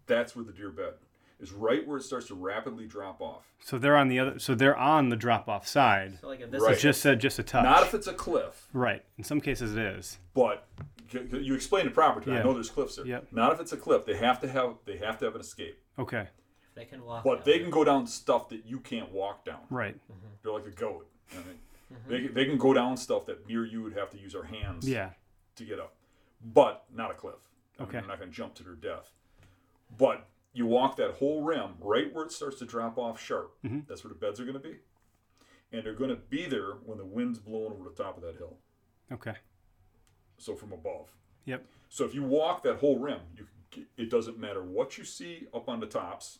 that's 0.06 0.34
where 0.34 0.44
the 0.44 0.52
deer 0.52 0.70
bed 0.70 0.94
is. 1.40 1.52
Right 1.52 1.86
where 1.86 1.98
it 1.98 2.02
starts 2.02 2.28
to 2.28 2.34
rapidly 2.34 2.86
drop 2.86 3.20
off. 3.20 3.44
So 3.60 3.76
they're 3.78 3.96
on 3.96 4.08
the 4.08 4.18
other. 4.18 4.38
So 4.38 4.54
they're 4.54 4.76
on 4.76 5.10
the 5.10 5.16
drop 5.16 5.48
off 5.50 5.68
side. 5.68 6.16
So 6.22 6.28
like 6.28 6.40
if 6.40 6.50
this 6.50 6.62
Right. 6.62 6.74
Is 6.74 6.80
just 6.80 7.02
said 7.02 7.20
just 7.20 7.38
a 7.38 7.42
touch. 7.42 7.64
Not 7.64 7.82
if 7.82 7.92
it's 7.92 8.06
a 8.06 8.14
cliff, 8.14 8.68
right. 8.72 9.04
In 9.18 9.24
some 9.24 9.42
cases 9.42 9.76
it 9.76 9.84
is. 9.84 10.18
but 10.32 10.64
c- 10.78 10.84
c- 10.84 10.95
you 11.12 11.54
explain 11.54 11.86
it 11.86 11.94
properly. 11.94 12.32
I 12.32 12.36
Yeah. 12.38 12.42
know 12.44 12.54
there's 12.54 12.70
cliffs 12.70 12.96
there. 12.96 13.06
Yep. 13.06 13.28
Not 13.32 13.52
if 13.52 13.60
it's 13.60 13.72
a 13.72 13.76
cliff. 13.76 14.04
They 14.04 14.16
have 14.16 14.40
to 14.40 14.48
have 14.48 14.76
they 14.84 14.96
have 14.98 15.18
to 15.18 15.24
have 15.26 15.34
an 15.34 15.40
escape. 15.40 15.78
Okay. 15.98 16.28
they 16.74 16.84
can 16.84 17.02
walk. 17.04 17.24
But 17.24 17.36
down 17.36 17.42
they 17.46 17.54
it. 17.54 17.60
can 17.62 17.70
go 17.70 17.84
down 17.84 18.06
stuff 18.06 18.48
that 18.50 18.66
you 18.66 18.80
can't 18.80 19.10
walk 19.10 19.44
down. 19.46 19.60
Right. 19.70 19.96
They're 20.42 20.52
like 20.52 20.66
a 20.66 20.70
goat. 20.70 21.08
I 21.32 21.36
mean, 21.36 21.58
they, 22.06 22.20
can- 22.26 22.34
they 22.34 22.44
can 22.44 22.58
go 22.58 22.74
down 22.74 22.96
stuff 22.98 23.24
that 23.26 23.46
me 23.46 23.54
or 23.56 23.64
you 23.64 23.82
would 23.82 23.94
have 23.94 24.10
to 24.10 24.18
use 24.18 24.34
our 24.34 24.42
hands 24.42 24.86
Yeah. 24.88 25.10
to 25.54 25.64
get 25.64 25.78
up, 25.80 25.94
but 26.44 26.84
not 26.92 27.10
a 27.10 27.14
cliff. 27.14 27.36
I 27.78 27.82
mean, 27.82 27.88
Okay. 27.88 27.98
they're 28.00 28.08
not 28.08 28.18
going 28.18 28.30
to 28.30 28.36
jump 28.36 28.54
to 28.56 28.62
their 28.62 28.74
death. 28.74 29.12
But 29.96 30.26
you 30.52 30.66
walk 30.66 30.96
that 30.96 31.12
whole 31.12 31.42
rim 31.42 31.76
right 31.80 32.12
where 32.12 32.24
it 32.26 32.32
starts 32.32 32.58
to 32.58 32.66
drop 32.66 32.98
off 32.98 33.18
sharp. 33.20 33.54
Mm-hmm. 33.64 33.80
That's 33.88 34.04
where 34.04 34.12
the 34.12 34.18
beds 34.18 34.38
are 34.40 34.44
going 34.44 34.60
to 34.60 34.68
be, 34.68 34.76
and 35.72 35.84
they're 35.84 35.94
going 35.94 36.10
to 36.10 36.16
be 36.16 36.44
there 36.46 36.72
when 36.84 36.98
the 36.98 37.04
wind's 37.06 37.38
blowing 37.38 37.72
over 37.72 37.84
the 37.88 37.94
top 38.02 38.16
of 38.18 38.22
that 38.22 38.36
hill. 38.36 38.58
Okay. 39.12 39.34
So 40.38 40.54
from 40.54 40.72
above. 40.72 41.12
Yep. 41.46 41.64
So 41.88 42.04
if 42.04 42.14
you 42.14 42.22
walk 42.22 42.62
that 42.64 42.76
whole 42.76 42.98
rim, 42.98 43.20
you 43.36 43.46
it 43.98 44.08
doesn't 44.10 44.38
matter 44.38 44.62
what 44.62 44.96
you 44.96 45.04
see 45.04 45.46
up 45.52 45.68
on 45.68 45.80
the 45.80 45.86
tops, 45.86 46.38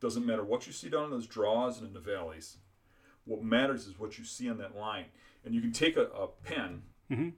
doesn't 0.00 0.24
matter 0.24 0.42
what 0.42 0.66
you 0.66 0.72
see 0.72 0.88
down 0.88 1.04
in 1.04 1.10
those 1.10 1.26
draws 1.26 1.78
and 1.78 1.86
in 1.88 1.92
the 1.92 2.00
valleys. 2.00 2.56
What 3.26 3.42
matters 3.44 3.86
is 3.86 3.98
what 3.98 4.18
you 4.18 4.24
see 4.24 4.48
on 4.48 4.56
that 4.58 4.74
line, 4.76 5.06
and 5.44 5.54
you 5.54 5.60
can 5.60 5.72
take 5.72 5.96
a, 5.96 6.04
a 6.06 6.28
pen 6.28 6.82
Mhm. 7.10 7.32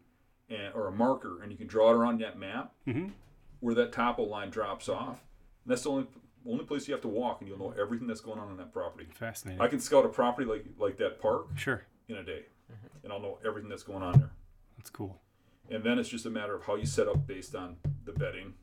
and, 0.48 0.74
or 0.74 0.86
a 0.86 0.92
marker, 0.92 1.42
and 1.42 1.50
you 1.50 1.58
can 1.58 1.66
draw 1.66 1.90
it 1.90 1.94
around 1.94 2.20
that 2.20 2.38
map 2.38 2.72
Mhm. 2.86 3.12
where 3.60 3.74
that 3.74 3.90
topo 3.92 4.22
line 4.22 4.50
drops 4.50 4.88
off. 4.88 5.24
And 5.64 5.70
that's 5.72 5.82
the 5.82 5.90
only 5.90 6.06
only 6.46 6.64
place 6.64 6.86
you 6.88 6.94
have 6.94 7.02
to 7.02 7.08
walk, 7.08 7.40
and 7.40 7.48
you'll 7.48 7.58
know 7.58 7.72
everything 7.80 8.06
that's 8.08 8.20
going 8.20 8.38
on 8.38 8.48
on 8.48 8.56
that 8.58 8.72
property. 8.72 9.06
Fascinating. 9.14 9.60
I 9.60 9.66
can 9.68 9.78
scout 9.80 10.04
a 10.04 10.08
property 10.08 10.46
like 10.46 10.66
like 10.78 10.96
that 10.98 11.20
park 11.20 11.46
sure. 11.56 11.84
in 12.08 12.16
a 12.16 12.22
day, 12.24 12.46
Mm-hmm. 12.72 13.04
and 13.04 13.12
I'll 13.12 13.20
know 13.20 13.38
everything 13.44 13.68
that's 13.68 13.82
going 13.84 14.02
on 14.04 14.18
there. 14.20 14.30
That's 14.78 14.90
cool. 14.90 15.20
And 15.70 15.82
then 15.84 15.98
it's 15.98 16.08
just 16.08 16.26
a 16.26 16.30
matter 16.30 16.54
of 16.54 16.64
how 16.64 16.76
you 16.76 16.86
set 16.86 17.08
up 17.08 17.26
based 17.26 17.54
on 17.54 17.76
the 18.04 18.12
bedding. 18.12 18.54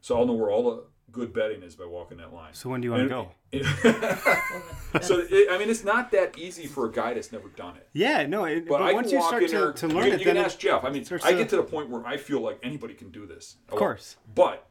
So 0.00 0.18
I'll 0.18 0.26
know 0.26 0.32
where 0.32 0.50
all 0.50 0.70
the 0.70 0.84
good 1.12 1.32
bedding 1.32 1.62
is 1.62 1.74
by 1.76 1.84
walking 1.84 2.18
that 2.18 2.32
line. 2.32 2.54
So 2.54 2.70
when 2.70 2.80
do 2.80 2.86
you 2.86 2.92
want 2.92 3.02
to 3.04 3.08
go? 3.08 3.30
so 5.02 5.18
it, 5.28 5.48
I 5.50 5.58
mean, 5.58 5.68
it's 5.68 5.84
not 5.84 6.10
that 6.12 6.38
easy 6.38 6.66
for 6.66 6.86
a 6.86 6.92
guy 6.92 7.14
that's 7.14 7.32
never 7.32 7.48
done 7.48 7.76
it. 7.76 7.88
Yeah, 7.92 8.26
no. 8.26 8.44
It, 8.44 8.66
But, 8.66 8.78
but, 8.78 8.82
I 8.82 8.92
once 8.92 9.12
you 9.12 9.20
start 9.22 9.46
to, 9.46 9.48
there. 9.48 9.72
to 9.72 9.88
learn 9.88 10.04
can- 10.04 10.12
it, 10.14 10.18
you 10.20 10.26
can 10.26 10.36
it- 10.36 10.40
ask 10.44 10.58
Jeff. 10.58 10.84
I 10.84 10.90
mean, 10.90 11.04
I 11.24 11.32
get 11.34 11.48
to 11.50 11.56
the 11.56 11.62
point 11.62 11.90
where 11.90 12.06
I 12.06 12.16
feel 12.16 12.40
like 12.40 12.58
anybody 12.62 12.94
can 12.94 13.10
do 13.10 13.26
this. 13.26 13.56
of 13.68 13.76
course. 13.78 14.16
But 14.34 14.66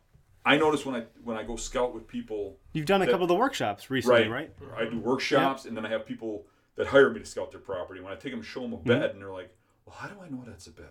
I 0.45 0.57
notice 0.57 0.85
when 0.85 0.95
I 0.95 1.03
when 1.23 1.37
I 1.37 1.43
go 1.43 1.55
scout 1.57 1.93
with 1.93 2.07
people, 2.07 2.57
You've 2.73 2.85
done 2.85 3.01
a 3.01 3.05
that- 3.05 3.11
couple 3.11 3.25
of 3.25 3.29
the 3.29 3.35
workshops 3.35 3.89
recently, 3.91 4.27
right? 4.27 4.51
I 4.77 4.85
do 4.85 4.97
workshops, 4.99 5.65
and 5.65 5.75
then 5.77 5.85
I 5.85 5.89
have 5.89 6.05
people 6.05 6.45
that 6.75 6.87
hire 6.87 7.09
me 7.11 7.19
to 7.19 7.25
scout 7.25 7.51
their 7.51 7.59
property. 7.59 7.99
When 8.01 8.11
I 8.13 8.15
take 8.15 8.31
them, 8.31 8.41
show 8.41 8.61
them 8.61 8.73
a 8.73 8.77
Mm-hmm. 8.77 8.87
bed, 8.87 9.09
and 9.11 9.21
they're 9.21 9.33
like, 9.33 9.53
"Well, 9.85 9.95
how 9.99 10.07
do 10.07 10.15
I 10.23 10.29
know 10.29 10.43
that's 10.47 10.67
a 10.67 10.71
bed?" 10.71 10.89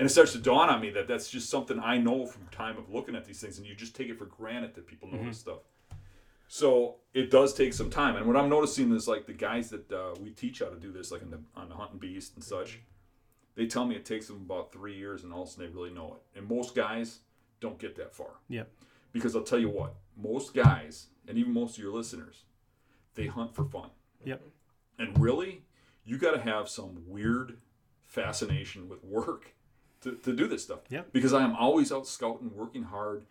And 0.00 0.06
it 0.06 0.12
starts 0.12 0.32
to 0.32 0.38
dawn 0.38 0.70
on 0.70 0.80
me 0.80 0.88
that 0.92 1.06
that's 1.06 1.28
just 1.30 1.50
something 1.50 1.78
I 1.78 1.98
know 1.98 2.24
from 2.24 2.46
time 2.50 2.78
of 2.78 2.88
looking 2.90 3.14
at 3.14 3.26
these 3.26 3.38
things, 3.38 3.58
and 3.58 3.66
you 3.66 3.74
just 3.74 3.94
take 3.94 4.08
it 4.08 4.18
for 4.18 4.24
granted 4.24 4.74
that 4.74 4.86
people 4.86 5.08
know 5.10 5.18
Mm-hmm. 5.18 5.28
this 5.28 5.38
stuff. 5.40 5.58
So 6.48 6.96
it 7.12 7.30
does 7.30 7.52
take 7.52 7.74
some 7.74 7.90
time, 7.90 8.16
and 8.16 8.26
what 8.26 8.34
I'm 8.34 8.48
noticing 8.48 8.92
is 8.94 9.06
like 9.06 9.26
the 9.26 9.34
guys 9.34 9.68
that 9.70 9.92
uh, 9.92 10.14
we 10.18 10.30
teach 10.30 10.60
how 10.60 10.70
to 10.70 10.76
do 10.80 10.90
this, 10.90 11.12
like 11.12 11.28
the, 11.28 11.38
on 11.54 11.68
the 11.68 11.74
hunting 11.74 11.98
beast 11.98 12.32
and 12.34 12.42
such, 12.42 12.80
they 13.56 13.66
tell 13.66 13.84
me 13.86 13.94
it 13.94 14.06
takes 14.06 14.26
them 14.26 14.38
about 14.38 14.72
three 14.72 14.96
years, 14.96 15.22
and 15.22 15.34
all 15.34 15.42
of 15.42 15.48
a 15.48 15.50
sudden 15.52 15.66
they 15.70 15.76
really 15.76 15.92
know 15.92 16.14
it. 16.16 16.38
And 16.38 16.48
most 16.48 16.74
guys 16.74 17.18
don't 17.60 17.78
get 17.78 17.94
that 17.96 18.14
far. 18.14 18.30
Yep. 18.48 18.70
Because 19.12 19.36
I'll 19.36 19.42
tell 19.42 19.58
you 19.58 19.68
what, 19.68 19.96
most 20.16 20.54
guys, 20.54 21.08
and 21.28 21.36
even 21.36 21.52
most 21.52 21.76
of 21.76 21.82
your 21.84 21.92
listeners, 21.92 22.44
they 23.16 23.26
hunt 23.26 23.54
for 23.54 23.64
fun. 23.66 23.90
Yep. 24.24 24.40
And 24.98 25.20
really, 25.20 25.62
you 26.06 26.16
got 26.16 26.32
to 26.32 26.40
have 26.40 26.70
some 26.70 27.02
weird 27.06 27.58
fascination 28.06 28.88
with 28.88 29.04
work 29.04 29.52
to, 30.02 30.12
to 30.16 30.32
do 30.34 30.46
this 30.46 30.62
stuff. 30.62 30.80
Yep. 30.88 31.12
Because 31.12 31.32
I 31.32 31.42
am 31.42 31.54
always 31.56 31.92
out 31.92 32.06
scouting, 32.06 32.50
working 32.54 32.82
hard, 32.84 33.24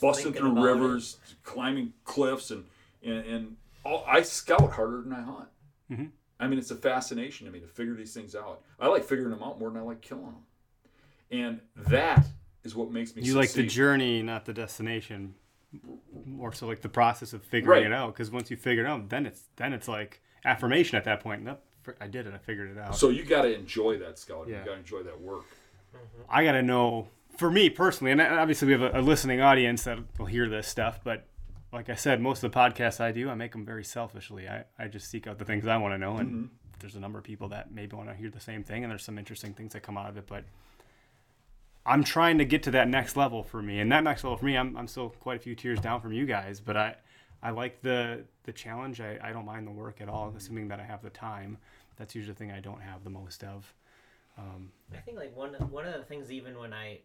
busting 0.00 0.32
through 0.32 0.52
about 0.52 0.60
it. 0.64 0.64
rivers, 0.72 1.16
climbing 1.44 1.92
cliffs, 2.04 2.50
and 2.50 2.64
and, 3.02 3.24
and 3.26 3.56
all, 3.84 4.04
I 4.06 4.22
scout 4.22 4.72
harder 4.72 5.02
than 5.02 5.12
I 5.12 5.22
hunt. 5.22 5.48
Mhm. 5.90 6.10
I 6.40 6.46
mean, 6.48 6.58
it's 6.58 6.70
a 6.70 6.76
fascination 6.76 7.46
to 7.46 7.52
me 7.52 7.60
to 7.60 7.66
figure 7.66 7.94
these 7.94 8.12
things 8.14 8.34
out. 8.34 8.62
I 8.80 8.88
like 8.88 9.04
figuring 9.04 9.30
them 9.30 9.42
out 9.42 9.58
more 9.58 9.70
than 9.70 9.78
I 9.80 9.84
like 9.84 10.00
killing 10.00 10.24
them, 10.24 10.36
and 11.30 11.60
that 11.88 12.26
is 12.64 12.74
what 12.74 12.90
makes 12.90 13.14
me. 13.14 13.22
You 13.22 13.34
like 13.34 13.52
the 13.52 13.66
journey, 13.66 14.22
not 14.22 14.44
the 14.44 14.52
destination. 14.52 15.34
More 16.24 16.52
so 16.52 16.66
like 16.66 16.80
the 16.80 16.88
process 16.88 17.32
of 17.34 17.42
figuring 17.44 17.82
Right. 17.82 17.86
it 17.86 17.94
out. 17.94 18.14
Because 18.14 18.30
once 18.30 18.50
you 18.50 18.56
figure 18.56 18.84
it 18.84 18.88
out, 18.88 19.08
then 19.10 19.26
it's 19.26 19.42
then 19.56 19.72
it's 19.74 19.86
like 19.86 20.20
affirmation 20.44 20.96
at 20.96 21.04
that 21.04 21.20
point. 21.20 21.42
Nope, 21.42 21.62
I 22.00 22.06
did 22.08 22.26
it. 22.26 22.32
I 22.34 22.38
figured 22.38 22.70
it 22.70 22.78
out. 22.78 22.96
So 22.96 23.10
you 23.10 23.22
got 23.24 23.42
to 23.42 23.54
enjoy 23.54 23.98
that 23.98 24.18
scouting. 24.18 24.52
Yeah. 24.54 24.60
You 24.60 24.64
got 24.64 24.72
to 24.72 24.78
enjoy 24.78 25.02
that 25.02 25.20
work. 25.20 25.44
Mm-hmm. 25.94 26.22
I 26.28 26.44
got 26.44 26.52
to 26.52 26.62
know, 26.62 27.08
for 27.36 27.50
me 27.50 27.70
personally, 27.70 28.12
and 28.12 28.20
obviously 28.20 28.66
we 28.66 28.72
have 28.72 28.82
a, 28.82 29.00
a 29.00 29.02
listening 29.02 29.40
audience 29.40 29.84
that 29.84 29.98
will 30.18 30.26
hear 30.26 30.48
this 30.48 30.66
stuff, 30.66 31.00
but 31.02 31.26
like 31.72 31.90
I 31.90 31.94
said, 31.94 32.20
most 32.20 32.42
of 32.42 32.50
the 32.50 32.58
podcasts 32.58 33.00
I 33.00 33.12
do, 33.12 33.28
I 33.28 33.34
make 33.34 33.52
them 33.52 33.64
very 33.64 33.84
selfishly. 33.84 34.48
I, 34.48 34.64
I 34.78 34.88
just 34.88 35.10
seek 35.10 35.26
out 35.26 35.38
the 35.38 35.44
things 35.44 35.66
I 35.66 35.76
want 35.76 35.94
to 35.94 35.98
know, 35.98 36.16
and 36.16 36.30
mm-hmm. 36.30 36.46
there's 36.80 36.94
a 36.94 37.00
number 37.00 37.18
of 37.18 37.24
people 37.24 37.48
that 37.48 37.70
maybe 37.70 37.94
want 37.96 38.08
to 38.08 38.14
hear 38.14 38.30
the 38.30 38.40
same 38.40 38.64
thing, 38.64 38.84
and 38.84 38.90
there's 38.90 39.04
some 39.04 39.18
interesting 39.18 39.52
things 39.52 39.72
that 39.74 39.82
come 39.82 39.98
out 39.98 40.08
of 40.08 40.16
it, 40.16 40.26
but 40.26 40.44
I'm 41.84 42.04
trying 42.04 42.38
to 42.38 42.44
get 42.44 42.62
to 42.64 42.70
that 42.72 42.88
next 42.88 43.16
level 43.16 43.42
for 43.42 43.62
me, 43.62 43.80
and 43.80 43.90
that 43.92 44.04
next 44.04 44.24
level 44.24 44.36
for 44.36 44.44
me, 44.46 44.56
I'm, 44.56 44.76
I'm 44.76 44.88
still 44.88 45.10
quite 45.20 45.36
a 45.36 45.40
few 45.40 45.54
tiers 45.54 45.80
down 45.80 46.00
from 46.00 46.12
you 46.12 46.26
guys, 46.26 46.60
but 46.60 46.76
I, 46.76 46.96
I 47.42 47.50
like 47.50 47.82
the 47.82 48.24
the 48.44 48.52
challenge. 48.52 49.00
I, 49.00 49.18
I 49.22 49.32
don't 49.32 49.44
mind 49.44 49.66
the 49.66 49.70
work 49.70 50.00
at 50.00 50.08
all, 50.08 50.28
mm-hmm. 50.28 50.38
assuming 50.38 50.68
that 50.68 50.80
I 50.80 50.84
have 50.84 51.02
the 51.02 51.10
time. 51.10 51.58
That's 51.96 52.14
usually 52.14 52.32
the 52.32 52.38
thing 52.38 52.50
I 52.50 52.60
don't 52.60 52.80
have 52.80 53.04
the 53.04 53.10
most 53.10 53.44
of. 53.44 53.72
Um, 54.38 54.70
I 54.94 54.98
think 54.98 55.16
like 55.18 55.36
one 55.36 55.54
one 55.70 55.86
of 55.86 55.94
the 55.94 56.04
things 56.04 56.30
even 56.30 56.58
when 56.58 56.72
I 56.72 57.00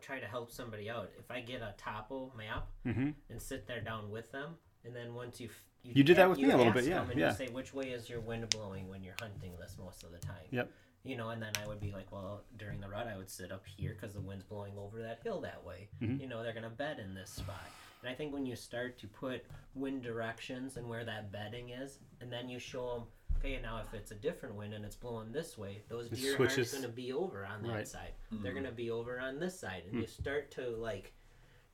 try 0.00 0.20
to 0.20 0.26
help 0.26 0.50
somebody 0.50 0.90
out, 0.90 1.10
if 1.18 1.30
I 1.30 1.40
get 1.40 1.62
a 1.62 1.74
topo 1.76 2.32
map 2.36 2.68
mhm. 2.86 3.14
and 3.30 3.40
sit 3.40 3.66
there 3.66 3.80
down 3.80 4.10
with 4.10 4.30
them, 4.32 4.56
and 4.84 4.94
then 4.94 5.14
once 5.14 5.40
you 5.40 5.48
f- 5.48 5.64
You 5.82 6.04
did 6.04 6.16
that 6.16 6.28
with 6.28 6.38
me 6.38 6.50
a 6.50 6.56
little 6.56 6.72
bit, 6.72 6.84
yeah, 6.84 7.02
and 7.08 7.18
yeah. 7.18 7.30
you 7.30 7.36
say 7.36 7.48
which 7.48 7.74
way 7.74 7.90
is 7.90 8.08
your 8.08 8.20
wind 8.20 8.48
blowing 8.50 8.88
when 8.88 9.02
you're 9.02 9.16
hunting 9.20 9.52
this 9.58 9.76
most 9.78 10.04
of 10.04 10.12
the 10.12 10.18
time. 10.18 10.46
Yep. 10.50 10.70
You 11.04 11.16
know, 11.16 11.30
and 11.30 11.42
then 11.42 11.52
I 11.62 11.66
would 11.66 11.80
be 11.80 11.90
like, 11.90 12.12
well, 12.12 12.44
during 12.56 12.80
the 12.80 12.88
rut, 12.88 13.08
I 13.08 13.16
would 13.16 13.28
sit 13.28 13.50
up 13.50 13.64
here 13.66 13.96
because 13.98 14.14
the 14.14 14.20
wind's 14.20 14.44
blowing 14.44 14.74
over 14.78 15.02
that 15.02 15.18
hill 15.24 15.40
that 15.40 15.64
way. 15.64 15.88
Mhm. 16.00 16.20
You 16.20 16.28
know, 16.28 16.42
they're 16.42 16.52
gonna 16.52 16.70
bed 16.70 17.00
in 17.00 17.14
this 17.14 17.30
spot. 17.30 17.66
And 18.02 18.10
I 18.10 18.14
think 18.14 18.32
when 18.32 18.46
you 18.46 18.56
start 18.56 18.98
to 18.98 19.06
put 19.08 19.44
wind 19.74 20.02
directions 20.02 20.76
and 20.76 20.88
where 20.88 21.04
that 21.04 21.30
bedding 21.30 21.70
is, 21.70 21.98
and 22.20 22.32
then 22.32 22.48
you 22.48 22.58
show 22.58 22.94
them, 22.94 23.06
okay, 23.42 23.60
now 23.60 23.80
if 23.80 23.92
it's 23.94 24.10
a 24.10 24.14
different 24.14 24.54
wind 24.54 24.72
and 24.74 24.84
it's 24.84 24.96
blowing 24.96 25.32
this 25.32 25.58
way, 25.58 25.82
those 25.88 26.06
It 26.06 26.14
deer 26.16 26.36
switches. 26.36 26.72
aren't 26.72 26.82
going 26.84 26.94
to 26.94 26.96
be 26.96 27.12
over 27.12 27.44
on 27.44 27.62
that 27.62 27.72
Right. 27.72 27.88
side. 27.88 28.12
Mm-hmm. 28.32 28.42
They're 28.42 28.52
going 28.52 28.64
to 28.66 28.72
be 28.72 28.90
over 28.90 29.18
on 29.20 29.38
this 29.38 29.58
side, 29.58 29.84
and 29.86 29.94
you 30.00 30.06
mm. 30.06 30.08
start 30.08 30.50
to 30.52 30.68
like 30.76 31.12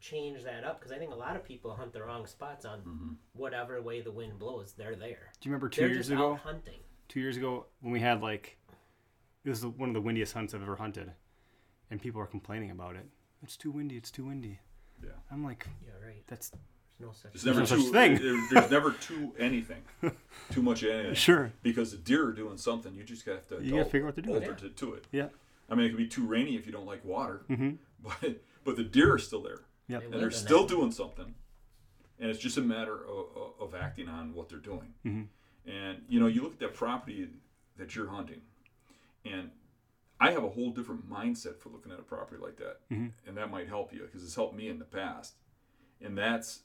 change 0.00 0.44
that 0.44 0.64
up 0.64 0.78
because 0.78 0.92
I 0.92 0.98
think 0.98 1.12
a 1.12 1.16
lot 1.16 1.36
of 1.36 1.44
people 1.44 1.74
hunt 1.74 1.92
the 1.92 2.02
wrong 2.02 2.26
spots 2.26 2.64
on 2.64 2.80
mm-hmm. 2.80 3.12
whatever 3.32 3.82
way 3.82 4.00
the 4.00 4.12
wind 4.12 4.38
blows. 4.38 4.72
They're 4.72 4.96
there. 4.96 5.30
Do 5.40 5.48
you 5.48 5.52
remember 5.52 5.68
2 5.68 5.80
They're 5.80 5.88
years 5.90 5.98
just 6.06 6.10
ago? 6.12 6.32
out 6.34 6.38
hunting. 6.40 6.80
two 7.08 7.20
years 7.20 7.36
ago 7.36 7.66
when 7.80 7.92
we 7.92 8.00
had 8.00 8.22
like 8.22 8.58
this 9.44 9.58
is 9.58 9.66
one 9.66 9.88
of 9.88 9.94
the 9.94 10.00
windiest 10.00 10.34
hunts 10.34 10.54
I've 10.54 10.62
ever 10.62 10.76
hunted, 10.76 11.12
and 11.90 12.00
people 12.00 12.20
were 12.20 12.26
complaining 12.26 12.70
about 12.70 12.96
it. 12.96 13.06
It's 13.42 13.56
too 13.56 13.70
windy. 13.70 13.96
It's 13.96 14.10
too 14.10 14.26
windy. 14.26 14.58
Yeah. 15.02 15.10
I'm 15.30 15.44
like, 15.44 15.66
Yeah, 15.86 15.92
right. 16.04 16.22
that's 16.26 16.50
There's 16.50 16.62
no 17.00 17.12
such. 17.12 17.32
There's 17.32 17.44
never 17.44 17.60
no 17.60 17.66
such 17.66 17.78
too, 17.80 17.92
thing. 17.92 18.14
there- 18.18 18.48
there's 18.52 18.70
never 18.70 18.92
too 18.92 19.32
anything, 19.38 19.82
too 20.50 20.62
much 20.62 20.82
of 20.82 20.90
anything. 20.90 21.14
sure. 21.14 21.52
Because 21.62 21.92
the 21.92 21.98
deer 21.98 22.26
are 22.28 22.32
doing 22.32 22.56
something, 22.58 22.94
you 22.94 23.04
just 23.04 23.24
have 23.26 23.46
to 23.48 23.62
You 23.62 23.72
gotta 23.72 23.84
figure 23.84 24.02
out 24.08 24.16
what 24.16 24.16
they're 24.16 24.24
doing. 24.34 24.48
alter 24.50 24.68
to, 24.68 24.70
to 24.70 24.94
it. 24.94 25.06
Yeah. 25.12 25.28
I 25.70 25.74
mean, 25.74 25.86
it 25.86 25.90
could 25.90 25.98
be 25.98 26.08
too 26.08 26.26
rainy 26.26 26.56
if 26.56 26.66
you 26.66 26.72
don't 26.72 26.86
like 26.86 27.04
water, 27.04 27.42
Mm-hmm. 27.48 27.70
but 28.02 28.42
but 28.64 28.76
the 28.76 28.84
deer 28.84 29.14
are 29.14 29.18
still 29.18 29.42
there, 29.42 29.60
Yep. 29.88 30.00
They 30.00 30.06
and 30.06 30.14
they're 30.14 30.30
still 30.30 30.62
that. 30.66 30.74
doing 30.74 30.90
something, 30.92 31.34
and 32.18 32.30
it's 32.30 32.38
just 32.40 32.56
a 32.58 32.62
matter 32.62 32.94
of, 33.04 33.26
of, 33.36 33.52
of 33.60 33.74
acting 33.74 34.08
on 34.08 34.34
what 34.34 34.48
they're 34.48 34.58
doing. 34.58 34.92
Mhm. 35.06 35.26
And 35.66 36.02
you 36.08 36.18
know, 36.20 36.26
you 36.26 36.42
look 36.42 36.54
at 36.54 36.58
that 36.60 36.74
property 36.74 37.28
that 37.76 37.94
you're 37.94 38.08
hunting, 38.08 38.40
and 39.24 39.50
I 40.20 40.32
have 40.32 40.42
a 40.42 40.48
whole 40.48 40.70
different 40.72 41.08
mindset 41.08 41.58
for 41.58 41.68
looking 41.68 41.92
at 41.92 41.98
a 41.98 42.02
property 42.02 42.42
like 42.42 42.56
that, 42.56 42.80
Mhm. 42.90 43.12
and 43.26 43.36
that 43.36 43.50
might 43.50 43.68
help 43.68 43.92
you 43.92 44.00
because 44.00 44.24
it's 44.24 44.34
helped 44.34 44.56
me 44.56 44.68
in 44.68 44.78
the 44.78 44.84
past. 44.84 45.34
And 46.00 46.16
that's 46.16 46.62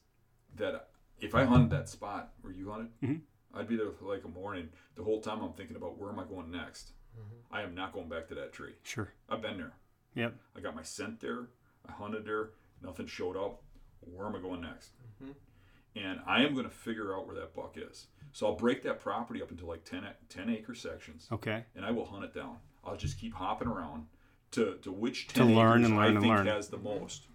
that 0.56 0.90
if 1.20 1.36
I 1.36 1.44
hunted 1.46 1.70
that 1.72 1.90
spot 1.90 2.34
where 2.42 2.54
you 2.54 2.70
hunted, 2.72 2.92
Mhm. 3.02 3.22
I'd 3.54 3.68
be 3.68 3.76
there 3.76 3.92
for 3.92 4.06
like 4.06 4.24
a 4.26 4.28
morning. 4.30 4.70
The 4.96 5.04
whole 5.04 5.22
time 5.22 5.42
I'm 5.42 5.54
thinking 5.54 5.76
about 5.76 5.98
where 5.98 6.10
am 6.12 6.20
I 6.20 6.24
going 6.26 6.50
next. 6.52 6.92
Mm-hmm. 7.18 7.54
I 7.56 7.62
am 7.62 7.76
not 7.76 7.94
going 7.94 8.10
back 8.10 8.28
to 8.30 8.36
that 8.36 8.52
tree. 8.54 8.74
Sure. 8.84 9.14
I've 9.30 9.42
been 9.42 9.58
there. 9.58 9.74
Yep. 10.16 10.36
I 10.56 10.60
got 10.60 10.76
my 10.76 10.82
scent 10.82 11.20
there. 11.20 11.50
I 11.88 11.92
hunted 11.92 12.26
there. 12.26 12.52
Nothing 12.82 13.06
showed 13.08 13.38
up. 13.38 13.62
Where 14.02 14.26
am 14.28 14.36
I 14.36 14.40
going 14.40 14.62
next? 14.62 14.92
And 15.96 16.20
I 16.26 16.44
am 16.44 16.54
going 16.54 16.66
to 16.66 16.72
figure 16.74 17.16
out 17.16 17.28
where 17.28 17.36
that 17.36 17.54
buck 17.54 17.78
is. 17.78 18.08
So 18.32 18.48
I'll 18.48 18.56
break 18.56 18.82
that 18.82 19.00
property 19.00 19.44
up 19.44 19.52
into 19.52 19.68
like 19.68 19.84
10, 19.84 20.04
10 20.28 20.50
acre 20.50 20.74
sections 20.74 21.28
Okay. 21.32 21.66
and 21.76 21.86
I 21.86 21.92
will 21.92 22.06
hunt 22.06 22.26
it 22.26 22.34
down. 22.34 22.58
I'll 22.84 22.98
just 22.98 23.20
keep 23.20 23.36
hopping 23.36 23.68
around 23.68 24.08
to, 24.52 24.80
to 24.82 24.92
which 24.92 25.28
10 25.28 25.46
To 25.48 25.54
learn 25.54 25.82
acres 25.82 25.86
and 25.92 25.96
learn 25.98 26.04
I 26.06 26.08
and 26.10 26.20
think 26.22 26.34
learn. 26.36 26.48
has 26.48 26.70
the 26.70 26.80
most, 26.80 27.28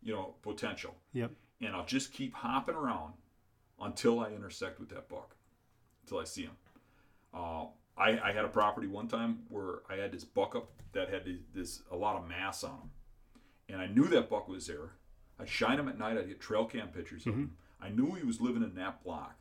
you 0.00 0.14
know, 0.14 0.36
potential. 0.42 0.94
Yep. 1.12 1.32
And 1.60 1.74
I'll 1.74 1.84
just 1.86 2.12
keep 2.12 2.34
hopping 2.34 2.76
around 2.76 3.14
until 3.80 4.20
I 4.20 4.30
intersect 4.30 4.78
with 4.78 4.88
that 4.90 5.08
buck, 5.08 5.34
until 6.02 6.18
I 6.18 6.24
see 6.24 6.42
him. 6.42 6.56
Uh, 7.34 7.66
I, 7.96 8.18
I 8.28 8.32
had 8.32 8.44
a 8.44 8.48
property 8.48 8.86
one 8.86 9.08
time 9.08 9.40
where 9.48 9.80
I 9.90 9.96
had 9.96 10.12
this 10.12 10.24
buck 10.24 10.54
up 10.54 10.70
that 10.92 11.10
had 11.10 11.24
this, 11.54 11.82
a 11.90 11.96
lot 11.96 12.16
of 12.16 12.28
mass 12.28 12.62
on 12.62 12.70
him, 12.70 12.90
and 13.68 13.80
I 13.80 13.86
knew 13.86 14.04
that 14.04 14.30
buck 14.30 14.48
was 14.48 14.66
there. 14.66 14.92
I'd 15.40 15.48
shine 15.48 15.78
him 15.78 15.88
at 15.88 15.98
night. 15.98 16.16
I'd 16.16 16.28
get 16.28 16.40
trail 16.40 16.64
cam 16.64 16.88
pictures 16.88 17.26
of 17.26 17.34
him. 17.34 17.56
I 17.80 17.88
knew 17.90 18.14
he 18.14 18.24
was 18.24 18.40
living 18.40 18.62
in 18.62 18.74
that 18.76 19.04
block, 19.04 19.36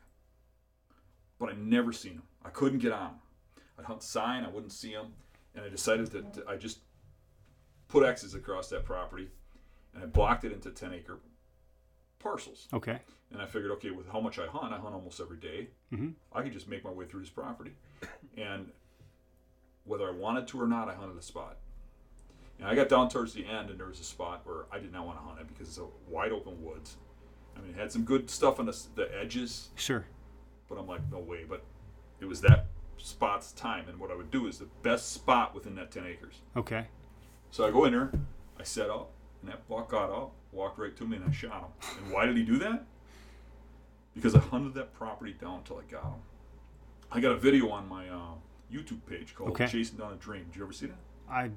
but 1.40 1.50
I 1.50 1.54
never 1.54 1.92
seen 1.94 2.14
him. 2.14 2.24
I 2.44 2.50
couldn't 2.50 2.80
get 2.80 2.92
on 2.92 3.12
him. 3.12 3.16
I'd 3.80 3.86
hunt 3.86 4.04
sign. 4.04 4.44
I 4.44 4.50
wouldn't 4.50 4.72
see 4.72 4.92
him, 4.92 5.14
and 5.56 5.64
I 5.64 5.70
decided 5.70 6.12
that 6.12 6.46
I 6.48 6.56
just 6.56 6.80
put 7.88 8.04
X's 8.06 8.36
across 8.36 8.70
that 8.70 8.86
property, 8.86 9.30
and 9.94 10.04
I 10.04 10.08
blocked 10.08 10.44
it 10.46 10.52
into 10.52 10.72
ten 10.72 10.94
acre 10.94 11.20
parcels. 12.20 12.68
Okay. 12.74 13.00
And 13.32 13.42
I 13.42 13.46
figured, 13.46 13.72
okay, 13.72 13.92
with 13.92 14.08
how 14.10 14.20
much 14.22 14.40
I 14.40 14.48
hunt, 14.48 14.74
I 14.74 14.78
hunt 14.78 14.96
almost 14.96 15.20
every 15.20 15.38
day. 15.38 15.68
Mhm. 15.92 16.14
I 16.34 16.42
could 16.44 16.54
just 16.54 16.68
make 16.68 16.84
my 16.84 16.90
way 16.92 17.06
through 17.06 17.22
this 17.22 17.30
property. 17.30 17.74
And 18.38 18.72
whether 19.84 20.08
I 20.08 20.12
wanted 20.12 20.48
to 20.50 20.62
or 20.62 20.68
not, 20.68 20.88
I 20.90 20.94
hunted 20.96 21.18
a 21.18 21.22
spot. 21.22 21.58
And 22.60 22.68
I 22.68 22.76
got 22.76 22.90
down 22.90 23.10
towards 23.10 23.34
the 23.34 23.46
end, 23.46 23.70
and 23.70 23.80
there 23.80 23.88
was 23.88 24.00
a 24.00 24.04
spot 24.04 24.42
where 24.46 24.66
I 24.72 24.80
did 24.80 24.92
not 24.92 25.06
want 25.06 25.20
to 25.20 25.24
hunt 25.26 25.40
it 25.42 25.48
because 25.48 25.68
it's 25.68 25.78
a 25.78 25.86
wide 26.10 26.32
open 26.32 26.64
woods. 26.64 26.98
I 27.56 27.62
mean, 27.62 27.72
it 27.72 27.76
had 27.76 27.92
some 27.92 28.04
good 28.04 28.30
stuff 28.30 28.60
on 28.60 28.66
the, 28.66 28.78
the 28.96 29.10
edges, 29.20 29.70
Sure. 29.76 30.06
but 30.70 30.78
I'm 30.78 30.88
like, 30.88 31.02
no 31.12 31.20
way. 31.20 31.44
But 31.44 31.64
it 32.20 32.26
was 32.26 32.42
that 32.42 32.68
spot's 32.98 33.52
time. 33.52 33.88
And 33.90 34.00
what 34.00 34.10
I 34.12 34.16
would 34.16 34.32
do 34.32 34.48
is 34.48 34.58
the 34.60 34.66
best 34.84 35.12
spot 35.12 35.54
within 35.54 35.76
that 35.76 35.92
10 35.92 36.06
acres. 36.06 36.42
Okay. 36.56 36.88
So 37.52 37.66
I 37.66 37.72
go 37.72 37.86
in 37.86 37.94
there, 37.94 38.12
I 38.60 38.64
set 38.64 38.90
up, 38.90 39.12
and 39.42 39.52
that 39.52 39.68
buck 39.68 39.90
got 39.90 40.10
up, 40.10 40.34
walked 40.58 40.80
right 40.80 40.96
to 40.98 41.06
me, 41.06 41.18
and 41.18 41.26
I 41.26 41.32
shot 41.32 41.62
him. 41.62 41.98
And 42.04 42.12
why 42.14 42.26
did 42.26 42.36
he 42.36 42.44
do 42.44 42.58
that? 42.60 42.84
because 44.16 44.34
I 44.34 44.40
hunted 44.40 44.74
that 44.74 44.96
property 44.96 45.36
down 45.40 45.62
till 45.64 45.78
I 45.78 45.84
got 45.92 46.04
him. 46.04 46.22
I 47.12 47.20
got 47.20 47.34
a 47.34 47.38
video 47.38 47.70
on 47.70 47.88
my 47.88 48.10
uh, 48.10 48.34
YouTube 48.74 49.02
page 49.08 49.36
called 49.36 49.52
Okay. 49.52 49.68
Chasing 49.68 50.00
Down 50.00 50.12
a 50.12 50.16
Dream. 50.16 50.46
Did 50.46 50.56
you 50.56 50.64
ever 50.64 50.74
see 50.74 50.88
that? 50.88 50.98
I 51.30 51.52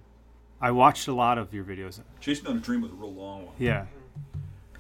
I 0.61 0.71
watched 0.71 1.09
a 1.09 1.15
lot 1.15 1.39
of 1.39 1.55
your 1.55 1.65
videos. 1.65 2.01
Chasing 2.21 2.45
Down 2.45 2.59
a 2.59 2.61
Dream 2.61 2.83
was 2.83 2.91
a 2.91 2.95
real 2.95 3.15
long 3.15 3.47
one. 3.47 3.55
Yeah. 3.59 3.87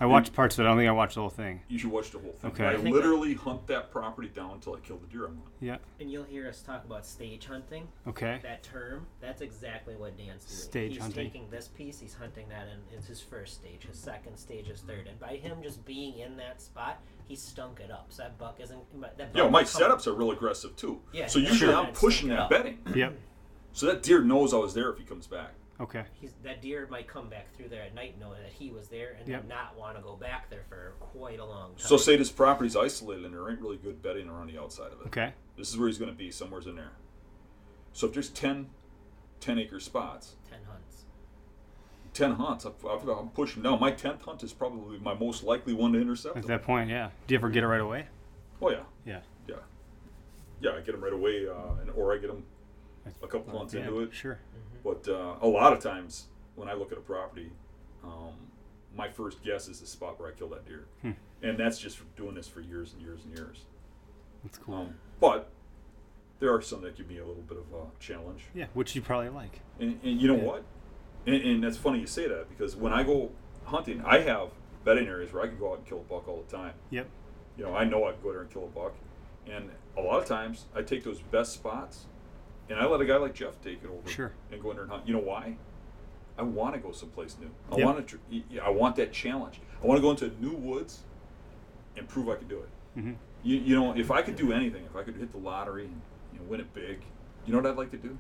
I 0.00 0.06
watched 0.06 0.32
parts 0.32 0.56
of 0.58 0.60
it. 0.64 0.66
I 0.66 0.70
don't 0.70 0.78
think 0.78 0.88
I 0.88 0.92
watched 0.92 1.16
the 1.16 1.20
whole 1.20 1.28
thing. 1.28 1.60
You 1.68 1.78
should 1.78 1.90
watch 1.90 2.10
the 2.10 2.18
whole 2.18 2.32
thing. 2.32 2.50
Okay. 2.52 2.64
I 2.64 2.72
I 2.72 2.76
think 2.78 2.94
literally 2.94 3.34
hunt 3.34 3.66
that 3.66 3.90
property 3.90 4.28
down 4.28 4.52
until 4.52 4.74
I 4.74 4.78
kill 4.80 4.96
the 4.96 5.06
deer 5.06 5.26
I'm 5.26 5.36
hunting. 5.36 5.52
Yeah. 5.60 5.76
And 6.00 6.10
you'll 6.10 6.24
hear 6.24 6.48
us 6.48 6.62
talk 6.62 6.84
about 6.86 7.04
stage 7.04 7.44
hunting. 7.44 7.86
Okay. 8.08 8.40
That 8.42 8.62
term, 8.62 9.06
that's 9.20 9.42
exactly 9.42 9.96
what 9.96 10.16
Dan's 10.16 10.44
doing. 10.46 10.58
Stage 10.58 10.92
he's 10.92 11.00
hunting. 11.02 11.26
taking 11.26 11.50
this 11.50 11.68
piece, 11.68 12.00
he's 12.00 12.14
hunting 12.14 12.48
that, 12.48 12.66
and 12.72 12.80
it's 12.96 13.06
his 13.06 13.20
first 13.20 13.54
stage, 13.54 13.84
his 13.86 13.98
second 13.98 14.38
stage, 14.38 14.68
his 14.68 14.80
third. 14.80 15.06
And 15.06 15.20
by 15.20 15.36
him 15.36 15.58
just 15.62 15.84
being 15.84 16.18
in 16.18 16.36
that 16.38 16.62
spot, 16.62 16.98
he 17.28 17.36
stunk 17.36 17.80
it 17.80 17.90
up. 17.90 18.06
So 18.08 18.22
that 18.22 18.38
buck 18.38 18.58
isn't. 18.58 18.80
That 19.02 19.18
buck 19.18 19.28
Yo, 19.36 19.50
my 19.50 19.60
will 19.62 19.68
come- 19.68 19.82
setups 19.82 20.06
are 20.06 20.14
real 20.14 20.30
aggressive 20.30 20.74
too. 20.76 20.98
Yeah, 21.12 21.26
so 21.26 21.40
that's 21.40 21.52
usually 21.52 21.74
right. 21.74 21.88
I'm 21.88 21.92
pushing 21.92 22.30
that 22.30 22.38
up. 22.40 22.50
bedding. 22.50 22.78
Yep. 22.94 23.18
So 23.74 23.86
that 23.86 24.02
deer 24.02 24.22
knows 24.22 24.54
I 24.54 24.56
was 24.56 24.72
there 24.72 24.90
if 24.90 24.98
he 24.98 25.04
comes 25.04 25.26
back. 25.26 25.52
Okay. 25.80 26.04
He's, 26.20 26.34
that 26.44 26.60
deer 26.60 26.86
might 26.90 27.08
come 27.08 27.28
back 27.30 27.54
through 27.54 27.68
there 27.70 27.82
at 27.82 27.94
night 27.94 28.16
knowing 28.20 28.42
that 28.42 28.52
he 28.52 28.70
was 28.70 28.88
there 28.88 29.16
and 29.18 29.26
Yep. 29.26 29.48
not 29.48 29.78
want 29.78 29.96
to 29.96 30.02
go 30.02 30.14
back 30.14 30.50
there 30.50 30.64
for 30.68 30.92
quite 31.00 31.38
a 31.38 31.44
long 31.44 31.70
time. 31.70 31.78
So 31.86 31.96
say 31.96 32.16
this 32.16 32.30
property's 32.30 32.76
isolated 32.76 33.24
and 33.24 33.32
there 33.34 33.48
ain't 33.50 33.60
really 33.60 33.78
good 33.78 34.02
bedding 34.02 34.28
around 34.28 34.48
the 34.52 34.60
outside 34.60 34.92
of 34.92 35.00
it. 35.00 35.06
Okay. 35.06 35.32
This 35.56 35.70
is 35.70 35.78
where 35.78 35.88
he's 35.88 35.96
going 35.98 36.10
to 36.10 36.16
be, 36.16 36.30
somewhere's 36.30 36.66
in 36.66 36.76
there. 36.76 36.92
So 37.92 38.06
if 38.06 38.12
there's 38.12 38.28
10, 38.28 38.68
10 39.40 39.58
acre 39.58 39.80
spots, 39.80 40.34
10 40.50 40.58
hunts. 40.68 41.04
10 42.12 42.32
hunts, 42.32 42.66
I've, 42.66 42.84
I've, 42.86 43.08
I'm 43.08 43.28
pushing 43.30 43.62
down. 43.62 43.80
My 43.80 43.92
10th 43.92 44.22
hunt 44.22 44.42
is 44.42 44.52
probably 44.52 44.98
my 44.98 45.14
most 45.14 45.42
likely 45.44 45.72
one 45.72 45.92
to 45.94 46.00
intercept. 46.00 46.36
At 46.36 46.44
him. 46.44 46.48
that 46.48 46.62
point, 46.62 46.90
yeah. 46.90 47.10
Do 47.26 47.34
you 47.34 47.38
ever 47.38 47.48
get 47.48 47.62
it 47.64 47.68
right 47.68 47.80
away? 47.80 48.06
Oh, 48.60 48.70
yeah. 48.70 48.80
Yeah. 49.06 49.20
Yeah. 49.48 49.54
Yeah, 50.60 50.70
I 50.72 50.80
get 50.80 50.92
them 50.92 51.02
right 51.02 51.12
away, 51.12 51.48
uh, 51.48 51.80
and, 51.80 51.90
or 51.92 52.12
I 52.14 52.18
get 52.18 52.26
them 52.26 52.44
a 53.22 53.26
couple 53.26 53.54
months 53.54 53.72
Yeah, 53.72 53.80
into 53.80 54.00
it. 54.00 54.12
Sure. 54.14 54.38
But 54.84 55.06
uh, 55.08 55.34
a 55.40 55.46
lot 55.48 55.72
of 55.72 55.80
times 55.80 56.26
when 56.56 56.68
I 56.68 56.74
look 56.74 56.92
at 56.92 56.98
a 56.98 57.02
property, 57.02 57.50
um, 58.04 58.32
my 58.96 59.08
first 59.08 59.42
guess 59.42 59.68
is 59.68 59.80
the 59.80 59.86
spot 59.86 60.18
where 60.18 60.28
I 60.28 60.32
killed 60.32 60.52
that 60.52 60.66
deer. 60.66 60.86
Hmm. 61.02 61.10
And 61.42 61.58
that's 61.58 61.78
just 61.78 61.96
from 61.98 62.08
doing 62.16 62.34
this 62.34 62.48
for 62.48 62.60
years 62.60 62.92
and 62.92 63.02
years 63.02 63.20
and 63.24 63.36
years. 63.36 63.64
That's 64.44 64.58
cool. 64.58 64.74
Um, 64.74 64.94
but 65.20 65.50
there 66.38 66.52
are 66.54 66.60
some 66.62 66.82
that 66.82 66.96
give 66.96 67.08
me 67.08 67.18
a 67.18 67.26
little 67.26 67.42
bit 67.42 67.58
of 67.58 67.64
a 67.74 67.86
challenge. 67.98 68.42
yeah, 68.54 68.66
which 68.74 68.94
you 68.94 69.02
probably 69.02 69.28
like. 69.28 69.60
And, 69.78 69.98
and 70.02 70.20
you 70.20 70.28
know 70.28 70.36
Yeah. 70.36 70.42
what? 70.44 70.64
And, 71.26 71.36
and 71.36 71.62
that's 71.64 71.76
funny 71.76 72.00
you 72.00 72.06
say 72.06 72.26
that 72.28 72.48
because 72.48 72.74
when 72.76 72.92
I 72.92 73.02
go 73.02 73.30
hunting, 73.64 74.02
I 74.04 74.20
have 74.20 74.48
bedding 74.84 75.06
areas 75.06 75.32
where 75.32 75.42
I 75.42 75.48
can 75.48 75.58
go 75.58 75.72
out 75.72 75.78
and 75.78 75.86
kill 75.86 75.98
a 75.98 76.02
buck 76.12 76.26
all 76.28 76.42
the 76.46 76.56
time. 76.56 76.72
Yep. 76.90 77.06
You 77.58 77.64
know, 77.64 77.74
I 77.74 77.84
know 77.84 78.04
I 78.08 78.12
can 78.12 78.22
go 78.22 78.32
there 78.32 78.40
and 78.40 78.50
kill 78.50 78.64
a 78.64 78.68
buck. 78.68 78.94
And 79.46 79.70
a 79.96 80.00
lot 80.00 80.22
of 80.22 80.26
times 80.26 80.64
I 80.74 80.80
take 80.82 81.04
those 81.04 81.20
best 81.20 81.52
spots 81.52 82.06
and 82.70 82.78
I 82.78 82.86
let 82.86 83.00
a 83.00 83.04
guy 83.04 83.16
like 83.16 83.34
Jeff 83.34 83.60
take 83.62 83.82
it 83.82 83.90
over 83.90 84.08
Sure. 84.08 84.32
and 84.50 84.62
go 84.62 84.70
in 84.70 84.76
there 84.76 84.84
and 84.84 84.92
hunt. 84.92 85.06
You 85.06 85.14
know 85.14 85.20
why? 85.20 85.56
I 86.38 86.42
want 86.42 86.74
to 86.74 86.80
go 86.80 86.92
someplace 86.92 87.36
new. 87.40 87.50
I 87.70 87.76
Yep. 87.76 87.84
want 87.84 87.98
to. 87.98 88.04
Tr- 88.16 88.22
y- 88.32 88.44
y- 88.50 88.60
I 88.64 88.70
want 88.70 88.96
that 88.96 89.12
challenge. 89.12 89.60
I 89.82 89.86
want 89.86 89.98
to 89.98 90.02
go 90.02 90.10
into 90.10 90.30
new 90.40 90.54
woods 90.56 91.00
and 91.96 92.08
prove 92.08 92.28
I 92.28 92.36
can 92.36 92.48
do 92.48 92.58
it. 92.60 92.68
hmm 92.94 93.12
You, 93.42 93.56
you 93.58 93.74
know, 93.74 93.94
if 93.96 94.10
I 94.10 94.22
could 94.22 94.36
do 94.36 94.52
anything, 94.52 94.84
if 94.84 94.96
I 94.96 95.02
could 95.02 95.16
hit 95.16 95.32
the 95.32 95.38
lottery 95.38 95.84
and 95.86 96.00
you 96.32 96.38
know, 96.38 96.44
win 96.46 96.60
it 96.60 96.72
big, 96.72 97.02
you 97.44 97.52
know 97.52 97.58
what 97.58 97.66
I'd 97.70 97.76
like 97.76 97.90
to 97.90 97.96
do? 97.98 98.16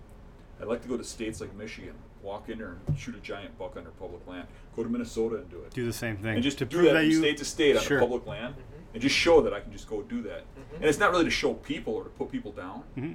I'd 0.60 0.66
like 0.66 0.82
to 0.82 0.88
go 0.88 0.96
to 0.98 1.04
states 1.04 1.40
like 1.40 1.54
Michigan, 1.54 1.94
walk 2.22 2.48
in 2.50 2.58
there 2.58 2.76
and 2.86 2.98
shoot 2.98 3.14
a 3.14 3.20
giant 3.20 3.56
buck 3.58 3.76
under 3.76 3.90
public 3.90 4.26
land. 4.26 4.46
Go 4.76 4.82
to 4.82 4.88
Minnesota 4.90 5.36
and 5.36 5.48
do 5.50 5.58
it. 5.60 5.70
Do 5.72 5.86
the 5.86 5.92
same 5.92 6.16
thing. 6.18 6.34
and 6.34 6.42
just 6.42 6.58
to 6.58 6.64
do 6.66 6.76
prove 6.78 6.88
that, 6.88 6.92
that 6.94 7.00
from 7.02 7.10
you. 7.10 7.18
state 7.18 7.36
to 7.38 7.44
state 7.44 7.76
on 7.76 7.82
Sure. 7.82 7.98
the 7.98 8.04
public 8.04 8.26
land, 8.26 8.54
mm-hmm. 8.54 8.92
and 8.94 9.02
just 9.02 9.14
show 9.14 9.40
that 9.40 9.54
I 9.54 9.60
can 9.60 9.72
just 9.72 9.88
go 9.88 10.02
do 10.02 10.20
that. 10.22 10.40
Mm-hmm. 10.42 10.74
And 10.76 10.84
it's 10.84 10.98
not 10.98 11.12
really 11.12 11.24
to 11.24 11.30
show 11.30 11.54
people 11.54 11.94
or 11.94 12.04
to 12.04 12.10
put 12.10 12.30
people 12.30 12.52
down. 12.52 12.82
Mm-hmm. 12.98 13.12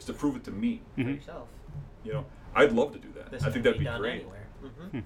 It's 0.00 0.06
to 0.06 0.14
prove 0.14 0.34
it 0.34 0.44
to 0.44 0.50
me. 0.50 0.80
For 0.94 1.02
Mhm. 1.02 1.16
yourself. 1.16 1.46
You 2.04 2.14
know, 2.14 2.24
I'd 2.54 2.72
love 2.72 2.92
to 2.94 2.98
do 2.98 3.12
that. 3.12 3.30
This 3.30 3.42
I 3.42 3.50
think 3.50 3.64
that'd 3.64 3.78
be 3.78 3.84
be 3.84 3.98
great. 3.98 4.20
anywhere. 4.22 4.46
hmm 4.62 4.86
Hmm. 4.98 5.00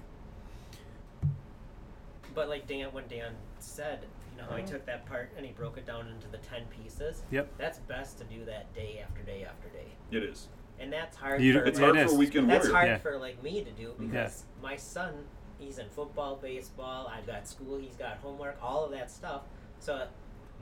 But 2.33 2.47
like 2.47 2.65
Dan, 2.65 2.93
when 2.93 3.05
Dan 3.09 3.35
said, 3.59 4.05
you 4.31 4.41
know, 4.41 4.47
how 4.49 4.55
he 4.55 4.63
took 4.63 4.85
that 4.85 5.05
part 5.05 5.31
and 5.35 5.45
he 5.45 5.51
broke 5.51 5.77
it 5.77 5.85
down 5.85 6.07
into 6.07 6.29
the 6.29 6.37
10 6.37 6.63
pieces. 6.67 7.23
Yep. 7.29 7.49
That's 7.57 7.79
best 7.79 8.19
to 8.19 8.23
do 8.23 8.45
that 8.45 8.73
day 8.73 9.03
after 9.05 9.21
day 9.23 9.43
after 9.43 9.67
day. 9.67 9.87
It 10.11 10.23
is. 10.23 10.47
And 10.79 10.93
that's 10.93 11.17
hard 11.17 11.41
You- 11.41 11.59
for 11.59 11.65
It's 11.65 11.77
hard 11.77 11.97
it 11.97 12.05
for 12.05 12.11
a 12.11 12.11
is. 12.13 12.17
weekend 12.17 12.49
That's 12.49 12.63
warrior. 12.69 12.75
hard 12.77 12.87
Yeah. 12.87 12.97
for 12.99 13.17
like 13.17 13.43
me 13.43 13.65
to 13.65 13.71
do 13.71 13.95
Yeah. 13.99 14.05
because 14.07 14.45
my 14.61 14.77
son, 14.77 15.27
he's 15.59 15.77
in 15.77 15.89
football, 15.89 16.37
baseball. 16.37 17.07
I've 17.07 17.27
got 17.27 17.49
school. 17.49 17.77
He's 17.79 17.97
got 17.97 18.15
homework. 18.19 18.57
All 18.63 18.85
of 18.85 18.91
that 18.91 19.11
stuff. 19.11 19.41
So 19.79 20.07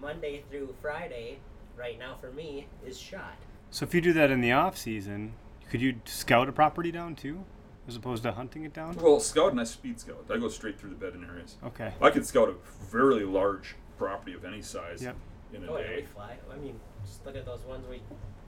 Monday 0.01 0.41
through 0.49 0.73
Friday, 0.81 1.37
right 1.77 1.99
now 1.99 2.15
for 2.15 2.31
me, 2.31 2.65
is 2.83 2.99
shot. 2.99 3.37
So 3.73 3.85
if 3.85 3.95
you 3.95 4.01
do 4.01 4.13
that 4.13 4.29
in 4.29 4.39
the 4.41 4.51
off 4.51 4.77
season, 4.77 5.33
could 5.71 5.81
you 5.81 5.95
scout 6.05 6.47
a 6.47 6.51
property 6.51 6.91
down 6.91 7.15
too, 7.15 7.43
as 7.87 7.95
opposed 7.95 8.21
to 8.21 8.31
hunting 8.31 8.65
it 8.65 8.71
down? 8.71 8.95
Well, 8.97 9.19
scouting, 9.19 9.57
I 9.57 9.63
speed 9.63 9.99
scout. 9.99 10.23
I 10.31 10.37
go 10.37 10.47
straight 10.47 10.79
through 10.79 10.91
the 10.91 10.95
bedding 10.95 11.23
areas. 11.23 11.55
Okay. 11.65 11.91
I 11.99 12.11
could 12.11 12.23
scout 12.23 12.49
a 12.49 12.53
very 12.91 13.23
large 13.23 13.73
property 13.97 14.33
of 14.35 14.45
any 14.45 14.61
size 14.61 15.01
Yep. 15.01 15.15
in 15.53 15.63
a 15.63 15.71
Oh, 15.71 15.77
yeah, 15.79 15.95
we 15.95 16.01
fly. 16.03 16.37
I 16.53 16.57
mean, 16.57 16.79
just 17.03 17.25
look 17.25 17.35
at 17.35 17.47
those 17.47 17.61
ones 17.61 17.87
we 17.89 18.03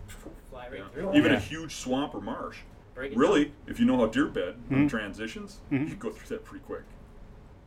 fly 0.52 0.68
right 0.70 0.78
Yeah. 0.82 0.90
through. 0.90 1.16
Even 1.16 1.32
Yeah. 1.32 1.38
a 1.38 1.42
huge 1.42 1.74
swamp 1.74 2.14
or 2.14 2.22
marsh. 2.22 2.60
Break 2.94 3.18
Really, 3.18 3.46
down. 3.46 3.54
if 3.66 3.80
you 3.80 3.88
know 3.88 3.98
how 3.98 4.06
deer 4.06 4.28
bed 4.28 4.58
when 4.68 4.82
Mhm. 4.82 4.86
it 4.86 4.90
transitions, 4.90 5.60
Mhm. 5.72 5.80
you 5.80 5.86
can 5.88 5.98
go 5.98 6.12
through 6.12 6.38
that 6.38 6.46
pretty 6.46 6.64
quick 6.64 6.84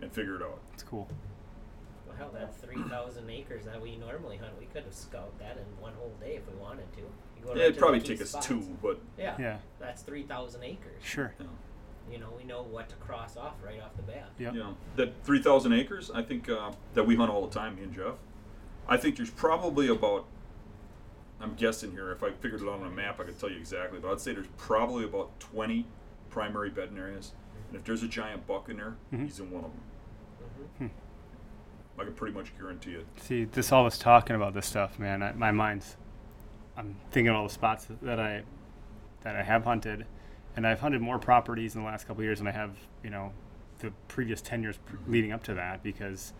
and 0.01 0.13
figure 0.13 0.37
it 0.37 0.43
out. 0.43 0.61
That's 0.71 0.85
cool. 0.85 1.09
Well, 2.07 2.17
hell, 2.17 2.31
that 2.35 2.55
3,000 2.55 3.29
acres 3.29 3.65
that 3.65 3.83
we 3.83 3.97
normally 3.97 4.37
hunt, 4.37 4.57
we 4.61 4.67
could 4.67 4.85
have 4.85 4.95
scouted 4.95 5.37
that 5.41 5.57
in 5.59 5.65
one 5.83 5.95
whole 5.95 6.15
day 6.21 6.37
if 6.37 6.47
we 6.49 6.55
wanted 6.55 6.91
to. 6.93 7.03
You 7.39 7.45
go 7.45 7.55
Yeah, 7.55 7.61
right 7.63 7.69
it'd 7.69 7.79
probably 7.79 7.99
the 8.01 8.05
key 8.05 8.13
take 8.15 8.23
us 8.23 8.31
spots. 8.31 8.47
two, 8.47 8.61
but 8.83 9.01
Yeah, 9.19 9.37
Yeah. 9.39 9.59
that's 9.79 10.03
3,000 10.03 10.63
acres. 10.65 11.03
Sure. 11.03 11.33
you 11.39 11.45
know, 11.45 11.51
You 12.11 12.19
know, 12.19 12.33
we 12.37 12.45
know 12.45 12.63
what 12.63 12.89
to 12.89 12.97
cross 12.97 13.37
off 13.37 13.55
right 13.63 13.81
off 13.83 13.95
the 13.97 14.03
bat. 14.03 14.31
Yep. 14.39 14.55
you 14.55 14.61
know 14.61 14.77
that 14.97 15.13
three 15.25 15.43
thousand 15.43 15.75
acres. 15.75 16.11
I 16.11 16.23
think 16.23 16.49
uh, 16.49 16.73
that 16.95 17.05
we 17.07 17.17
hunt 17.17 17.31
all 17.31 17.47
the 17.47 17.53
time, 17.55 17.77
me 17.77 17.83
and 17.83 17.93
Jeff. 17.95 18.15
I 18.89 18.97
think 18.97 19.17
there's 19.17 19.31
probably 19.31 19.89
about. 19.89 20.25
I'm 21.41 21.55
guessing 21.55 21.91
here. 21.93 22.11
If 22.11 22.23
I 22.25 22.31
figured 22.31 22.63
it 22.63 22.67
out 22.67 22.81
on 22.81 22.87
a 22.87 22.91
map, 22.91 23.21
I 23.21 23.25
could 23.25 23.39
tell 23.39 23.51
you 23.51 23.59
exactly. 23.59 24.01
But 24.01 24.11
I'd 24.11 24.21
say 24.21 24.33
there's 24.33 24.47
probably 24.57 25.05
about 25.05 25.39
20 25.39 25.87
primary 26.31 26.71
bedding 26.71 26.97
areas, 26.99 27.33
and 27.69 27.77
if 27.77 27.85
there's 27.85 28.03
a 28.03 28.09
giant 28.09 28.47
buck 28.47 28.69
in 28.71 28.79
there, 28.79 28.97
Mhm. 29.13 29.25
he's 29.25 29.39
in 29.39 29.51
one 29.51 29.65
of 29.65 29.71
them. 29.71 29.81
hmm 30.79 32.01
I 32.01 32.05
can 32.05 32.15
pretty 32.15 32.35
much 32.35 32.57
guarantee 32.57 32.95
it. 32.95 33.07
See, 33.21 33.45
this 33.45 33.71
all 33.71 33.85
this 33.85 33.99
talking 33.99 34.35
about 34.35 34.55
this 34.55 34.67
stuff, 34.67 34.99
man. 34.99 35.23
I, 35.23 35.33
my 35.33 35.51
mind's. 35.53 35.97
I'm 36.79 36.97
thinking 37.11 37.29
of 37.29 37.37
all 37.37 37.49
the 37.49 37.53
spots 37.53 37.89
that 38.03 38.19
I, 38.19 38.43
that 39.23 39.37
I 39.37 39.43
have 39.43 39.65
hunted, 39.65 40.07
and 40.57 40.67
I've 40.67 40.81
hunted 40.81 41.03
more 41.03 41.19
properties 41.19 41.75
in 41.75 41.83
the 41.83 41.87
last 41.87 42.07
couple 42.07 42.23
years 42.23 42.39
than 42.39 42.47
I 42.47 42.53
have, 42.53 42.77
you 43.05 43.11
know, 43.11 43.33
the 43.81 43.93
previous 44.07 44.41
ten 44.41 44.63
years 44.63 44.79
leading 45.07 45.33
up 45.33 45.43
to 45.45 45.55
that 45.55 45.83
because. 45.83 46.33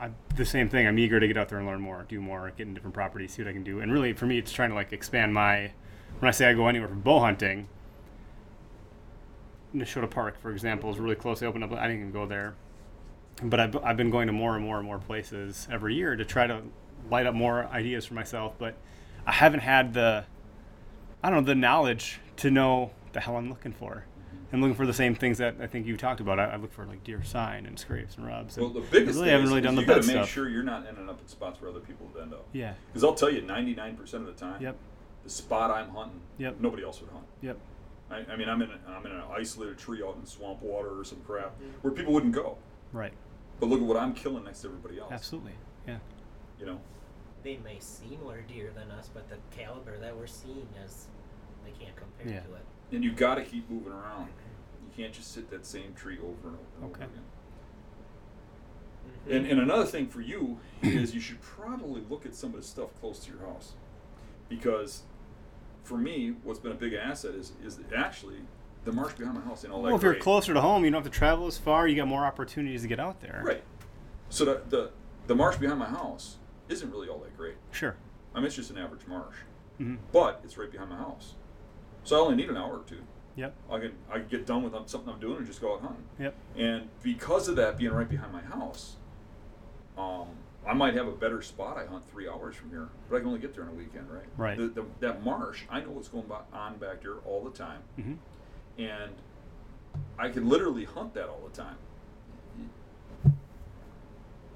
I'm 0.00 0.14
the 0.36 0.44
same 0.44 0.68
thing. 0.68 0.86
I'm 0.86 0.96
eager 0.96 1.18
to 1.18 1.26
get 1.26 1.36
out 1.36 1.48
there 1.48 1.58
and 1.58 1.66
learn 1.66 1.80
more, 1.80 2.06
do 2.08 2.20
more, 2.20 2.52
get 2.56 2.68
in 2.68 2.72
different 2.72 2.94
properties, 2.94 3.32
see 3.32 3.42
what 3.42 3.48
I 3.48 3.52
can 3.52 3.64
do. 3.64 3.80
And 3.80 3.92
really, 3.92 4.12
for 4.12 4.26
me, 4.26 4.38
it's 4.38 4.52
trying 4.52 4.68
to 4.68 4.76
like 4.76 4.92
expand 4.92 5.34
my. 5.34 5.72
When 6.20 6.28
I 6.28 6.30
say 6.30 6.46
I 6.46 6.54
go 6.54 6.68
anywhere 6.68 6.86
for 6.86 6.94
bow 6.94 7.18
hunting, 7.18 7.66
Neshota 9.74 10.08
Park, 10.08 10.40
for 10.40 10.52
example, 10.52 10.88
is 10.92 11.00
really 11.00 11.16
close. 11.16 11.40
They 11.40 11.46
opened 11.46 11.64
up. 11.64 11.72
I 11.72 11.88
didn't 11.88 12.02
even 12.02 12.12
go 12.12 12.26
there, 12.26 12.54
but 13.42 13.58
I've, 13.58 13.76
I've 13.78 13.96
been 13.96 14.10
going 14.10 14.28
to 14.28 14.32
more 14.32 14.54
and 14.54 14.64
more 14.64 14.76
and 14.78 14.86
more 14.86 15.00
places 15.00 15.66
every 15.68 15.96
year 15.96 16.14
to 16.14 16.24
try 16.24 16.46
to 16.46 16.62
light 17.10 17.26
up 17.26 17.34
more 17.34 17.66
ideas 17.66 18.06
for 18.06 18.14
myself. 18.14 18.54
But 18.56 18.76
I 19.28 19.32
haven't 19.32 19.60
had 19.60 19.92
the, 19.92 20.24
I 21.22 21.28
don't 21.30 21.44
know, 21.44 21.46
the 21.46 21.54
knowledge 21.54 22.18
to 22.38 22.50
know 22.50 22.92
the 23.12 23.20
hell 23.20 23.36
I'm 23.36 23.50
looking 23.50 23.72
for. 23.72 24.04
I'm 24.50 24.62
looking 24.62 24.74
for 24.76 24.86
the 24.86 24.94
same 24.94 25.14
things 25.14 25.36
that 25.38 25.56
I 25.60 25.66
think 25.66 25.86
you 25.86 25.98
talked 25.98 26.20
about. 26.20 26.40
I, 26.40 26.44
I 26.46 26.56
look 26.56 26.72
for 26.72 26.86
like 26.86 27.04
deer 27.04 27.22
sign 27.22 27.66
and 27.66 27.78
scrapes 27.78 28.16
and 28.16 28.26
rubs. 28.26 28.56
And 28.56 28.64
Well, 28.64 28.72
the 28.82 28.88
biggest 28.90 29.18
I 29.18 29.20
really 29.20 29.26
thing 29.26 29.30
haven't 29.32 29.44
is, 29.44 29.50
really 29.50 29.60
done 29.60 29.74
the 29.74 29.80
you 29.82 29.86
got 29.86 30.02
to 30.02 30.14
make 30.14 30.26
sure 30.26 30.48
you're 30.48 30.62
not 30.62 30.86
ending 30.86 31.06
up 31.10 31.20
in 31.20 31.28
spots 31.28 31.60
where 31.60 31.70
other 31.70 31.80
people 31.80 32.06
would 32.14 32.22
end 32.22 32.32
up. 32.32 32.46
yeah. 32.54 32.72
Because 32.86 33.04
I'll 33.04 33.14
tell 33.14 33.30
you, 33.30 33.42
99% 33.42 34.14
of 34.14 34.24
the 34.26 34.32
time, 34.32 34.62
Yep. 34.62 34.76
the 35.24 35.28
spot 35.30 35.70
I'm 35.70 35.90
hunting, 35.90 36.20
Yep. 36.38 36.56
nobody 36.60 36.82
else 36.82 37.02
would 37.02 37.10
hunt. 37.10 37.26
Yep. 37.42 37.58
I, 38.10 38.24
I 38.32 38.36
mean, 38.36 38.48
I'm 38.48 38.62
in 38.62 38.70
a, 38.70 38.78
I'm 38.90 39.04
in 39.04 39.12
an 39.12 39.22
isolated 39.30 39.76
tree 39.76 40.02
out 40.02 40.16
in 40.18 40.24
swamp 40.24 40.62
water 40.62 40.98
or 40.98 41.04
some 41.04 41.18
crap 41.26 41.54
where 41.82 41.92
people 41.92 42.14
wouldn't 42.14 42.32
go. 42.32 42.56
Right. 42.94 43.12
But 43.60 43.68
look 43.68 43.82
at 43.82 43.86
what 43.86 43.98
I'm 43.98 44.14
killing 44.14 44.44
next 44.44 44.60
to 44.62 44.68
everybody 44.68 44.98
else. 44.98 45.12
Absolutely. 45.12 45.52
Yeah. 45.86 45.98
You 46.58 46.64
know, 46.64 46.80
They 47.44 47.56
may 47.58 47.78
see 47.80 48.18
more 48.22 48.40
deer 48.48 48.70
than 48.74 48.90
us, 48.90 49.08
but 49.12 49.28
the 49.28 49.36
caliber 49.56 49.96
that 49.98 50.16
we're 50.16 50.26
seeing 50.26 50.66
is, 50.84 51.06
they 51.64 51.70
can't 51.84 51.96
compare 51.96 52.32
Yeah. 52.34 52.40
to 52.40 52.54
it. 52.54 52.64
and 52.90 53.04
you've 53.04 53.16
got 53.16 53.34
to 53.34 53.42
keep 53.42 53.68
moving 53.68 53.92
around. 53.92 54.28
You 54.82 54.90
can't 55.04 55.12
just 55.12 55.30
sit 55.32 55.50
that 55.50 55.66
same 55.66 55.92
tree 55.94 56.16
over 56.18 56.48
and 56.48 56.56
over 56.56 56.56
and 56.80 56.84
Okay. 56.86 57.04
over 57.04 57.12
again. 57.12 57.24
Mhm. 59.28 59.36
And, 59.36 59.46
and 59.46 59.60
another 59.60 59.84
thing 59.84 60.06
for 60.08 60.20
you 60.22 60.58
is 60.82 61.14
you 61.14 61.20
should 61.20 61.40
probably 61.42 62.02
look 62.08 62.24
at 62.24 62.34
some 62.34 62.50
of 62.54 62.56
the 62.56 62.66
stuff 62.66 62.88
close 63.00 63.18
to 63.26 63.30
your 63.32 63.40
house, 63.40 63.74
because 64.48 65.02
for 65.84 65.98
me, 65.98 66.30
what's 66.44 66.58
been 66.58 66.72
a 66.72 66.76
big 66.76 66.94
asset 66.94 67.34
is 67.34 67.52
is 67.62 67.78
actually 67.94 68.38
the 68.84 68.92
marsh 68.92 69.12
behind 69.14 69.36
my 69.36 69.44
house 69.44 69.64
and 69.64 69.72
all 69.72 69.82
that. 69.82 69.88
Well, 69.88 69.96
if 69.96 70.02
you're 70.02 70.12
great. 70.12 70.22
closer 70.22 70.54
to 70.54 70.60
home, 70.62 70.84
you 70.84 70.90
don't 70.90 71.02
have 71.02 71.12
to 71.12 71.18
travel 71.18 71.46
as 71.46 71.58
far. 71.58 71.86
You 71.86 71.96
got 71.96 72.08
more 72.08 72.24
opportunities 72.24 72.82
to 72.82 72.88
get 72.88 72.98
out 73.00 73.20
there. 73.20 73.42
Right. 73.44 73.62
So 74.30 74.44
the, 74.46 74.62
the 74.70 74.90
the 75.26 75.34
marsh 75.34 75.56
behind 75.58 75.78
my 75.78 75.88
house 75.90 76.37
isn't 76.68 76.90
really 76.90 77.08
all 77.08 77.18
that 77.18 77.36
great. 77.36 77.54
Sure. 77.72 77.96
I 78.34 78.38
mean, 78.38 78.46
it's 78.46 78.56
just 78.56 78.70
an 78.70 78.78
average 78.78 79.06
marsh, 79.06 79.36
hmm 79.78 79.96
but 80.12 80.40
it's 80.44 80.56
right 80.58 80.70
behind 80.70 80.90
my 80.90 80.96
house, 80.96 81.34
so 82.04 82.16
I 82.16 82.20
only 82.20 82.36
need 82.36 82.50
an 82.50 82.56
hour 82.56 82.78
or 82.78 82.84
two. 82.86 83.02
Yep. 83.36 83.54
I 83.70 83.78
can 83.78 83.92
I 84.10 84.18
can 84.18 84.28
get 84.28 84.46
done 84.46 84.62
with 84.64 84.72
something 84.88 85.12
I'm 85.12 85.20
doing 85.20 85.38
and 85.38 85.46
just 85.46 85.60
go 85.60 85.74
out 85.74 85.80
hunting. 85.80 86.04
Yep. 86.18 86.34
And 86.56 86.88
because 87.02 87.48
of 87.48 87.56
that 87.56 87.78
being 87.78 87.92
right 87.92 88.08
behind 88.08 88.32
my 88.32 88.42
house, 88.42 88.96
um, 89.96 90.26
I 90.66 90.74
might 90.74 90.94
have 90.94 91.06
a 91.06 91.12
better 91.12 91.40
spot. 91.40 91.78
I 91.78 91.86
hunt 91.86 92.08
three 92.10 92.28
hours 92.28 92.56
from 92.56 92.70
here, 92.70 92.88
but 93.08 93.16
I 93.16 93.18
can 93.20 93.28
only 93.28 93.38
get 93.40 93.54
there 93.54 93.64
on 93.64 93.70
a 93.70 93.74
weekend, 93.74 94.10
right? 94.10 94.24
Right. 94.36 94.58
The, 94.58 94.66
the, 94.68 94.84
that 95.00 95.24
marsh, 95.24 95.62
I 95.70 95.80
know 95.80 95.90
what's 95.90 96.08
going 96.08 96.26
on 96.52 96.78
back 96.78 97.02
there 97.02 97.16
all 97.24 97.42
the 97.44 97.56
time, 97.56 97.80
hmm 97.96 98.14
and 98.76 99.12
I 100.18 100.28
can 100.28 100.48
literally 100.48 100.84
hunt 100.84 101.14
that 101.14 101.28
all 101.28 101.40
the 101.48 101.56
time. 101.56 101.76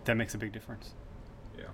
That 0.04 0.16
makes 0.16 0.34
a 0.34 0.38
big 0.38 0.52
difference. 0.52 0.94
Yeah. 1.56 1.64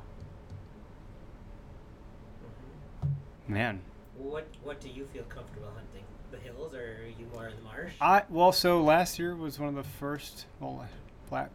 Man. 3.48 3.80
What 4.16 4.46
What 4.62 4.80
do 4.80 4.88
you 4.88 5.06
feel 5.12 5.24
comfortable 5.24 5.68
hunting? 5.74 6.04
The 6.30 6.38
hills, 6.38 6.74
or 6.74 6.78
are 6.78 7.08
you 7.18 7.26
more 7.32 7.48
in 7.48 7.56
the 7.56 7.62
marsh? 7.62 7.94
I 8.00 8.22
well, 8.28 8.52
so 8.52 8.82
last 8.82 9.18
year 9.18 9.34
was 9.34 9.58
one 9.58 9.70
of 9.70 9.74
the 9.74 9.82
first, 9.82 10.44
well, 10.60 10.86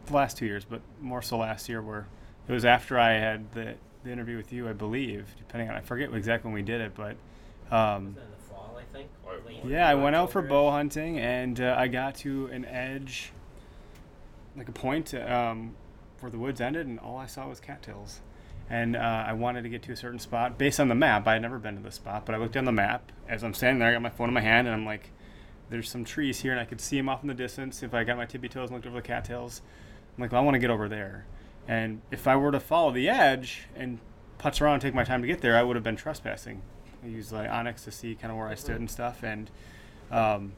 last 0.10 0.38
two 0.38 0.46
years, 0.48 0.66
but 0.66 0.82
more 1.00 1.22
so 1.22 1.38
last 1.38 1.70
year, 1.70 1.82
where 1.82 2.08
it 2.48 2.52
was 2.52 2.66
after 2.66 2.98
I 2.98 3.14
had 3.14 3.52
the, 3.52 3.76
the 4.04 4.12
interview 4.12 4.36
with 4.36 4.52
you, 4.52 4.68
I 4.68 4.74
believe, 4.74 5.28
depending 5.38 5.70
on 5.70 5.76
I 5.76 5.82
forget 5.82 6.12
exactly 6.14 6.48
when 6.50 6.56
we 6.56 6.64
did 6.64 6.82
it, 6.82 6.94
but 6.96 7.16
um, 7.72 8.06
Was 8.06 8.16
that 8.16 8.22
in 8.24 8.32
the 8.32 8.38
fall, 8.50 8.80
I 8.80 8.94
think. 8.94 9.10
Yeah, 9.66 9.88
I 9.88 9.96
went 9.96 10.16
out 10.16 10.32
for 10.32 10.42
bow 10.42 10.72
hunting 10.72 11.20
and 11.20 11.60
uh, 11.62 11.76
I 11.78 11.88
got 11.88 12.16
to 12.16 12.48
an 12.48 12.66
edge, 12.66 13.32
like 14.58 14.68
a 14.68 14.74
point 14.74 15.14
um, 15.14 15.76
where 16.20 16.32
the 16.32 16.38
woods 16.38 16.60
ended, 16.62 16.88
and 16.88 17.00
all 17.00 17.18
I 17.18 17.28
saw 17.28 17.48
was 17.48 17.60
cattails. 17.60 18.22
And 18.70 18.96
uh, 18.96 19.26
I 19.28 19.34
wanted 19.34 19.64
to 19.64 19.70
get 19.70 19.84
to 19.84 19.92
a 19.92 19.96
certain 19.96 20.20
spot 20.20 20.58
based 20.58 20.80
on 20.80 20.88
the 20.88 20.96
map. 20.96 21.28
I 21.28 21.34
had 21.34 21.42
never 21.42 21.60
been 21.60 21.76
to 21.76 21.84
the 21.84 21.92
spot, 21.92 22.26
but 22.26 22.34
I 22.34 22.38
looked 22.38 22.58
on 22.58 22.66
the 22.66 22.72
map 22.72 23.12
as 23.28 23.44
I'm 23.44 23.54
standing 23.54 23.80
there. 23.80 23.90
I 23.90 23.94
got 23.94 24.02
my 24.02 24.10
phone 24.10 24.30
in 24.30 24.34
my 24.34 24.42
hand, 24.42 24.68
and 24.68 24.76
I'm 24.76 24.86
like, 24.86 25.12
"There's 25.70 25.90
some 25.90 26.06
trees 26.06 26.42
here, 26.42 26.52
and 26.52 26.60
I 26.60 26.66
could 26.66 26.82
see 26.82 26.98
them 26.98 27.10
off 27.10 27.22
in 27.22 27.28
the 27.28 27.34
distance." 27.34 27.84
If 27.84 27.94
I 27.94 28.04
got 28.04 28.18
my 28.18 28.26
tippy 28.26 28.50
toes 28.50 28.70
and 28.70 28.76
looked 28.76 28.88
over 28.88 28.96
the 28.96 29.02
cattails, 29.02 29.62
I'm 30.18 30.22
like, 30.22 30.32
"Well, 30.32 30.42
I 30.42 30.46
want 30.46 30.56
to 30.56 30.60
get 30.60 30.70
over 30.70 30.88
there." 30.88 31.26
And 31.68 32.02
if 32.12 32.28
I 32.28 32.36
were 32.36 32.52
to 32.52 32.60
follow 32.60 32.92
the 32.92 33.10
edge 33.10 33.68
and 33.76 34.00
putz 34.40 34.62
around 34.62 34.74
and 34.74 34.82
take 34.82 34.94
my 34.94 35.04
time 35.04 35.22
to 35.22 35.28
get 35.28 35.42
there, 35.42 35.56
I 35.58 35.64
would 35.64 35.76
have 35.76 35.84
been 35.84 35.96
trespassing. 35.96 36.62
I 37.04 37.08
used 37.08 37.32
like 37.32 37.50
onX 37.50 37.84
to 37.84 37.92
see 37.92 38.16
kind 38.16 38.32
of 38.32 38.38
where 38.38 38.48
I 38.48 38.56
stood 38.56 38.78
and 38.78 38.90
stuff, 38.90 39.24
and 39.24 39.50
um, 40.10 40.54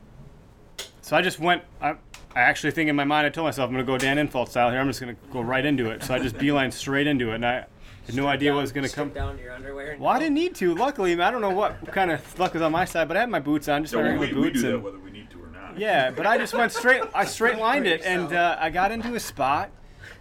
so 1.02 1.16
I 1.16 1.22
just 1.22 1.40
went. 1.40 1.64
I, 1.82 1.96
I 2.36 2.42
actually 2.42 2.72
think 2.72 2.90
in 2.90 2.96
my 2.96 3.04
mind 3.04 3.26
I 3.26 3.30
told 3.30 3.46
myself 3.46 3.68
I'm 3.68 3.74
going 3.74 3.86
to 3.86 3.92
go 3.92 3.98
Dan 3.98 4.18
Infalt 4.18 4.50
style 4.50 4.70
here. 4.70 4.80
I'm 4.80 4.88
just 4.88 5.00
going 5.00 5.16
to 5.16 5.22
go 5.32 5.42
right 5.42 5.66
into 5.66 5.90
it. 5.90 6.04
So 6.04 6.14
I 6.14 6.20
just 6.20 6.38
beeline 6.38 6.72
straight 6.72 7.08
into 7.08 7.32
it, 7.32 7.36
and 7.36 7.46
I 7.46 7.66
had 8.06 8.16
no 8.16 8.28
idea 8.28 8.50
down- 8.50 8.56
what 8.58 8.62
was 8.62 8.72
going 8.72 8.88
to 8.88 8.94
come. 8.96 9.10
down 9.10 9.38
your 9.38 9.52
underwear. 9.54 9.92
and 9.92 10.02
Well, 10.02 10.12
I 10.12 10.20
didn't 10.20 10.36
need 10.36 10.56
to. 10.56 10.76
Luckily, 10.76 11.20
I 11.20 11.32
don't 11.32 11.42
know 11.42 11.50
what 11.52 11.86
kind 11.92 12.12
of 12.12 12.40
luck 12.40 12.54
was 12.54 12.62
on 12.62 12.72
my 12.72 12.86
side, 12.86 13.08
but 13.08 13.18
I 13.18 13.22
had 13.22 13.30
my 13.30 13.40
boots 13.40 13.68
on, 13.68 13.84
just 13.84 13.94
So 13.94 14.02
my 14.02 14.14
we, 14.14 14.18
regular 14.20 14.42
we 14.42 14.48
boots. 14.50 14.62
do 14.62 14.68
that 14.68 14.76
and, 14.76 14.84
whether 14.84 15.00
we 15.00 15.12
need 15.12 15.30
to 15.32 15.44
or 15.44 15.48
not. 15.48 15.78
yeah, 15.78 16.12
but 16.12 16.26
I 16.26 16.38
just 16.38 16.54
went 16.54 16.72
straight. 16.72 17.02
I 17.14 17.26
straight 17.36 17.58
lined 17.58 17.88
it, 17.88 18.02
and 18.04 18.32
uh, 18.34 18.58
I 18.60 18.70
got 18.70 18.92
into 18.92 19.16
a 19.16 19.20
spot 19.20 19.70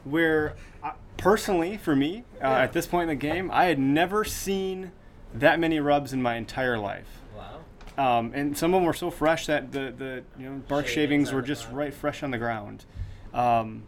where, 0.04 0.54
uh, 0.82 0.92
personally, 1.16 1.76
for 1.76 1.94
me, 1.96 2.24
uh, 2.42 2.48
Yeah. 2.48 2.58
at 2.60 2.72
this 2.72 2.86
point 2.86 3.04
in 3.04 3.08
the 3.18 3.20
game, 3.20 3.50
I 3.52 3.64
had 3.66 3.78
never 3.78 4.24
seen 4.24 4.92
that 5.34 5.58
many 5.58 5.80
rubs 5.80 6.12
in 6.12 6.22
my 6.22 6.36
entire 6.36 6.78
life. 6.78 7.08
Wow. 7.36 8.18
Um, 8.18 8.32
and 8.34 8.56
some 8.56 8.72
of 8.72 8.78
them 8.78 8.84
were 8.86 8.92
so 8.92 9.10
fresh 9.10 9.46
that 9.46 9.72
the, 9.72 9.92
the 9.96 10.22
you 10.38 10.48
know 10.48 10.62
bark 10.68 10.86
Shavings 10.86 11.28
shavings 11.28 11.32
were 11.32 11.42
just 11.42 11.68
right 11.70 11.92
fresh 11.92 12.22
on 12.22 12.30
the 12.30 12.38
ground. 12.38 12.84
Um, 13.32 13.84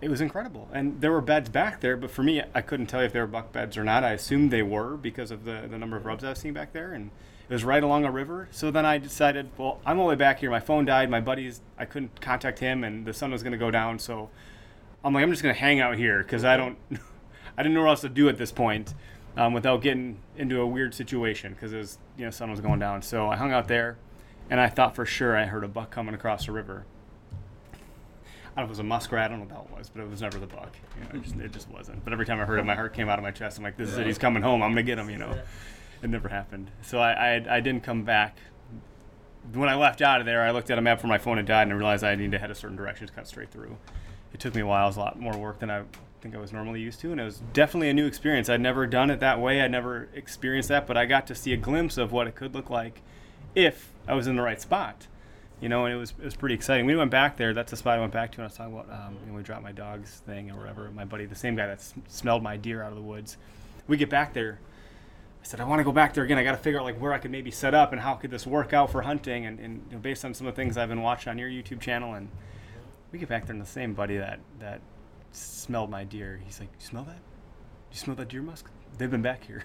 it 0.00 0.08
was 0.08 0.20
incredible, 0.20 0.68
and 0.72 1.00
there 1.00 1.12
were 1.12 1.20
beds 1.20 1.48
back 1.48 1.80
there, 1.80 1.96
but 1.96 2.10
for 2.10 2.22
me, 2.22 2.42
I 2.54 2.60
couldn't 2.60 2.86
tell 2.86 3.00
you 3.00 3.06
if 3.06 3.12
they 3.12 3.20
were 3.20 3.26
buck 3.26 3.52
beds 3.52 3.76
or 3.78 3.84
not. 3.84 4.04
I 4.04 4.12
assumed 4.12 4.50
they 4.50 4.62
were 4.62 4.96
because 4.96 5.30
of 5.30 5.44
the 5.44 5.66
the 5.68 5.78
number 5.78 5.96
of 5.96 6.04
rubs 6.04 6.24
I 6.24 6.30
was 6.30 6.38
seeing 6.38 6.54
back 6.54 6.72
there, 6.72 6.92
and 6.92 7.10
it 7.48 7.52
was 7.52 7.64
right 7.64 7.82
along 7.82 8.04
a 8.04 8.10
river. 8.10 8.48
So 8.50 8.70
then 8.70 8.86
I 8.86 8.98
decided, 8.98 9.50
well, 9.58 9.80
I'm 9.84 9.98
all 9.98 10.06
the 10.06 10.10
way 10.10 10.14
back 10.14 10.40
here. 10.40 10.50
My 10.50 10.60
phone 10.60 10.84
died. 10.84 11.10
My 11.10 11.20
buddies, 11.20 11.60
I 11.78 11.84
couldn't 11.84 12.20
contact 12.20 12.58
him, 12.58 12.84
and 12.84 13.04
the 13.04 13.12
sun 13.12 13.30
was 13.30 13.42
going 13.42 13.52
to 13.52 13.58
go 13.58 13.70
down. 13.70 13.98
So 13.98 14.30
I'm 15.04 15.12
like, 15.12 15.22
I'm 15.22 15.30
just 15.30 15.42
going 15.42 15.54
to 15.54 15.60
hang 15.60 15.80
out 15.80 15.98
here 15.98 16.22
because 16.22 16.44
I 16.44 16.56
don't, 16.56 16.78
I 17.56 17.62
didn't 17.62 17.74
know 17.74 17.82
what 17.82 17.90
else 17.90 18.00
to 18.00 18.08
do 18.08 18.28
at 18.30 18.38
this 18.38 18.50
point 18.50 18.94
um, 19.36 19.52
without 19.52 19.82
getting 19.82 20.18
into 20.36 20.60
a 20.60 20.66
weird 20.66 20.94
situation 20.94 21.52
because 21.52 21.72
it 21.72 21.78
was, 21.78 21.98
you 22.16 22.24
know, 22.24 22.30
sun 22.30 22.50
was 22.50 22.60
going 22.60 22.78
down. 22.78 23.02
So 23.02 23.28
I 23.28 23.36
hung 23.36 23.52
out 23.52 23.68
there, 23.68 23.98
and 24.48 24.58
I 24.58 24.68
thought 24.68 24.94
for 24.94 25.04
sure 25.04 25.36
I 25.36 25.44
heard 25.44 25.64
a 25.64 25.68
buck 25.68 25.90
coming 25.90 26.14
across 26.14 26.46
the 26.46 26.52
river. 26.52 26.86
I 28.56 28.60
don't 28.60 28.62
know 28.62 28.62
if 28.64 28.68
it 28.68 28.70
was 28.70 28.78
a 28.78 28.84
muskrat. 28.84 29.24
I 29.32 29.36
don't 29.36 29.48
know 29.48 29.54
what 29.54 29.64
it 29.64 29.78
was, 29.78 29.88
but 29.88 30.02
it 30.02 30.10
was 30.10 30.22
never 30.22 30.38
the 30.38 30.46
buck. 30.46 30.76
You 30.96 31.02
know, 31.02 31.20
it, 31.20 31.22
just, 31.24 31.36
it 31.36 31.52
just 31.52 31.68
wasn't. 31.70 32.04
But 32.04 32.12
every 32.12 32.24
time 32.24 32.40
I 32.40 32.44
heard 32.44 32.60
it, 32.60 32.64
my 32.64 32.76
heart 32.76 32.94
came 32.94 33.08
out 33.08 33.18
of 33.18 33.24
my 33.24 33.32
chest. 33.32 33.58
I'm 33.58 33.64
like, 33.64 33.76
this 33.76 33.88
is 33.88 33.98
it. 33.98 34.06
He's 34.06 34.18
coming 34.18 34.44
home. 34.44 34.62
I'm 34.62 34.70
gonna 34.70 34.84
get 34.84 34.98
him. 34.98 35.10
You 35.10 35.18
know, 35.18 35.36
it 36.02 36.08
never 36.10 36.28
happened. 36.28 36.70
So 36.82 36.98
I, 36.98 37.12
I, 37.12 37.56
I 37.56 37.60
didn't 37.60 37.82
come 37.82 38.04
back. 38.04 38.38
When 39.52 39.68
I 39.68 39.74
left 39.74 40.00
out 40.00 40.20
of 40.20 40.26
there, 40.26 40.42
I 40.42 40.52
looked 40.52 40.70
at 40.70 40.78
a 40.78 40.80
map 40.80 41.00
for 41.00 41.08
my 41.08 41.18
phone 41.18 41.36
had 41.36 41.46
died, 41.46 41.62
and 41.62 41.72
I 41.72 41.76
realized 41.76 42.04
I 42.04 42.14
needed 42.14 42.32
to 42.32 42.38
head 42.38 42.50
a 42.50 42.54
certain 42.54 42.76
direction 42.76 43.06
to 43.08 43.12
cut 43.12 43.26
straight 43.26 43.50
through. 43.50 43.76
It 44.32 44.40
took 44.40 44.54
me 44.54 44.62
a 44.62 44.66
while. 44.66 44.86
It 44.86 44.90
was 44.90 44.96
a 44.96 45.00
lot 45.00 45.18
more 45.18 45.36
work 45.36 45.58
than 45.58 45.70
I 45.70 45.82
think 46.20 46.34
I 46.34 46.38
was 46.38 46.52
normally 46.52 46.80
used 46.80 47.00
to, 47.00 47.12
and 47.12 47.20
it 47.20 47.24
was 47.24 47.42
definitely 47.52 47.90
a 47.90 47.94
new 47.94 48.06
experience. 48.06 48.48
I'd 48.48 48.60
never 48.60 48.86
done 48.86 49.10
it 49.10 49.20
that 49.20 49.40
way. 49.40 49.60
I'd 49.60 49.70
never 49.70 50.08
experienced 50.14 50.70
that, 50.70 50.86
but 50.86 50.96
I 50.96 51.04
got 51.04 51.26
to 51.26 51.34
see 51.34 51.52
a 51.52 51.56
glimpse 51.56 51.98
of 51.98 52.12
what 52.12 52.26
it 52.26 52.34
could 52.34 52.54
look 52.54 52.70
like 52.70 53.02
if 53.54 53.92
I 54.08 54.14
was 54.14 54.26
in 54.26 54.36
the 54.36 54.42
right 54.42 54.60
spot. 54.60 55.06
You 55.64 55.70
know, 55.70 55.86
and 55.86 55.94
it 55.94 55.96
was 55.96 56.10
it 56.18 56.24
was 56.26 56.36
pretty 56.36 56.54
exciting. 56.54 56.84
We 56.84 56.94
went 56.94 57.10
back 57.10 57.38
there. 57.38 57.54
That's 57.54 57.70
the 57.70 57.78
spot 57.78 57.96
I 57.96 58.00
went 58.00 58.12
back 58.12 58.32
to, 58.32 58.36
and 58.36 58.42
I 58.42 58.48
was 58.48 58.54
talking 58.54 58.74
about. 58.74 58.90
Um, 58.92 59.16
you 59.24 59.30
know, 59.30 59.38
we 59.38 59.42
dropped 59.42 59.62
my 59.62 59.72
dog's 59.72 60.10
thing 60.26 60.50
or 60.50 60.58
whatever. 60.58 60.90
My 60.90 61.06
buddy, 61.06 61.24
the 61.24 61.34
same 61.34 61.56
guy 61.56 61.66
that 61.68 61.78
s- 61.78 61.94
smelled 62.06 62.42
my 62.42 62.58
deer 62.58 62.82
out 62.82 62.90
of 62.90 62.96
the 62.96 63.02
woods. 63.02 63.38
We 63.88 63.96
get 63.96 64.10
back 64.10 64.34
there. 64.34 64.60
I 65.42 65.46
said, 65.46 65.62
I 65.62 65.64
want 65.64 65.80
to 65.80 65.84
go 65.84 65.90
back 65.90 66.12
there 66.12 66.22
again. 66.22 66.36
I 66.36 66.44
got 66.44 66.50
to 66.50 66.58
figure 66.58 66.80
out 66.80 66.84
like 66.84 67.00
where 67.00 67.14
I 67.14 67.18
could 67.18 67.30
maybe 67.30 67.50
set 67.50 67.72
up 67.72 67.92
and 67.92 68.00
how 68.02 68.12
could 68.12 68.30
this 68.30 68.46
work 68.46 68.74
out 68.74 68.92
for 68.92 69.00
hunting, 69.00 69.46
and, 69.46 69.58
and 69.58 69.86
you 69.88 69.96
know, 69.96 70.02
based 70.02 70.22
on 70.26 70.34
some 70.34 70.46
of 70.46 70.54
the 70.54 70.56
things 70.60 70.76
I've 70.76 70.90
been 70.90 71.00
watching 71.00 71.30
on 71.30 71.38
your 71.38 71.48
YouTube 71.48 71.80
channel. 71.80 72.12
And 72.12 72.28
we 73.10 73.18
get 73.18 73.30
back 73.30 73.46
there, 73.46 73.54
and 73.54 73.62
the 73.62 73.66
same 73.66 73.94
buddy 73.94 74.18
that 74.18 74.40
that 74.60 74.82
smelled 75.32 75.88
my 75.88 76.04
deer, 76.04 76.42
he's 76.44 76.60
like, 76.60 76.68
"You 76.78 76.84
smell 76.84 77.04
that? 77.04 77.20
You 77.90 77.96
smell 77.96 78.16
that 78.16 78.28
deer 78.28 78.42
musk? 78.42 78.66
They've 78.98 79.10
been 79.10 79.22
back 79.22 79.46
here." 79.46 79.64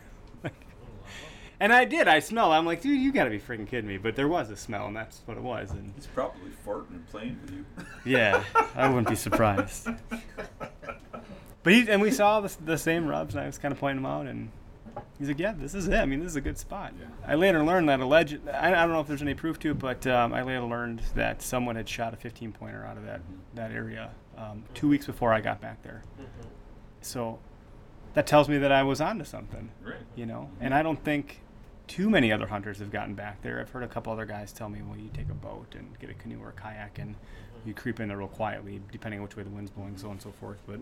And 1.62 1.74
I 1.74 1.84
did. 1.86 2.08
I 2.08 2.20
smelled. 2.20 2.54
I'm 2.54 2.66
like, 2.66 2.82
dude, 2.82 3.00
you 3.02 3.12
got 3.12 3.26
to 3.26 3.30
be 3.30 3.40
freaking 3.40 3.68
kidding 3.68 3.88
me. 3.88 3.98
But 3.98 4.16
there 4.16 4.28
was 4.30 4.50
a 4.50 4.56
smell, 4.56 4.88
and 4.88 4.96
that's 4.96 5.22
what 5.26 5.36
it 5.38 5.44
was. 5.44 5.72
And 5.72 5.92
He's 5.96 6.08
probably 6.08 6.52
farting 6.66 6.92
and 6.92 7.08
playing 7.08 7.38
with 7.42 7.52
you. 7.52 7.66
yeah, 8.06 8.44
I 8.76 8.88
wouldn't 8.88 9.10
be 9.10 9.16
surprised. 9.16 9.88
But 11.62 11.74
he 11.74 11.90
and 11.90 12.02
we 12.02 12.10
saw 12.10 12.40
the, 12.40 12.56
the 12.64 12.78
same 12.78 13.06
rubs, 13.06 13.36
and 13.36 13.44
I 13.44 13.46
was 13.46 13.58
kind 13.58 13.74
of 13.74 13.80
pointing 13.82 14.02
them 14.02 14.10
out, 14.10 14.28
and 14.28 14.50
he's 15.20 15.28
like, 15.28 15.38
"Yeah, 15.40 15.52
this 15.56 15.76
is 15.76 15.90
it. 15.90 15.96
I 15.96 16.06
mean, 16.06 16.20
this 16.22 16.30
is 16.30 16.36
a 16.38 16.42
good 16.42 16.58
spot." 16.58 16.94
Yeah. 16.98 17.08
I 17.28 17.36
later 17.36 17.62
learned 17.66 17.90
that 17.90 18.00
alleged. 18.00 18.40
I, 18.48 18.70
I 18.70 18.72
don't 18.86 18.94
know 18.94 19.02
if 19.02 19.08
there's 19.08 19.22
any 19.22 19.34
proof 19.34 19.60
to 19.60 19.72
it, 19.72 19.78
but 19.80 20.08
um, 20.08 20.34
I 20.34 20.42
later 20.42 20.62
learned 20.64 21.02
that 21.16 21.42
someone 21.42 21.76
had 21.76 21.88
shot 21.90 22.14
a 22.14 22.18
15 22.18 22.54
pointer 22.54 22.86
out 22.86 22.96
of 22.96 23.06
that 23.06 23.20
that 23.56 23.72
area 23.74 24.12
um, 24.38 24.64
two 24.74 24.88
weeks 24.88 25.06
before 25.06 25.34
I 25.34 25.42
got 25.42 25.60
back 25.60 25.84
there. 25.84 26.02
Mhm. 26.18 26.26
So 27.02 27.40
that 28.14 28.26
tells 28.26 28.48
me 28.48 28.58
that 28.60 28.72
I 28.72 28.84
was 28.84 29.02
onto 29.02 29.26
something 29.26 29.70
Right. 29.84 29.98
you 30.16 30.26
know. 30.26 30.50
And 30.62 30.74
I 30.74 30.82
don't 30.82 31.04
think 31.04 31.42
too 31.90 32.10
many 32.10 32.32
other 32.32 32.48
hunters 32.48 32.80
have 32.80 32.92
gotten 32.92 33.16
back 33.16 33.42
there. 33.42 33.60
I've 33.60 33.70
heard 33.72 33.84
a 33.84 33.88
couple 33.88 34.14
other 34.14 34.26
guys 34.26 34.54
tell 34.54 34.70
me, 34.70 34.82
well, 34.82 34.98
you 34.98 35.10
take 35.14 35.30
a 35.30 35.34
boat 35.34 35.74
and 35.78 35.98
get 36.00 36.10
a 36.10 36.14
canoe 36.14 36.40
or 36.42 36.50
a 36.50 36.54
kayak 36.54 37.00
and 37.00 37.16
you 37.66 37.74
creep 37.74 38.00
in 38.00 38.08
there 38.08 38.18
real 38.18 38.28
quietly, 38.30 38.80
depending 38.92 39.20
on 39.20 39.24
which 39.26 39.36
way 39.36 39.44
the 39.44 39.50
wind's 39.50 39.72
blowing, 39.72 39.98
so 39.98 40.06
on 40.08 40.12
and 40.14 40.22
so 40.22 40.32
forth. 40.32 40.60
But 40.68 40.80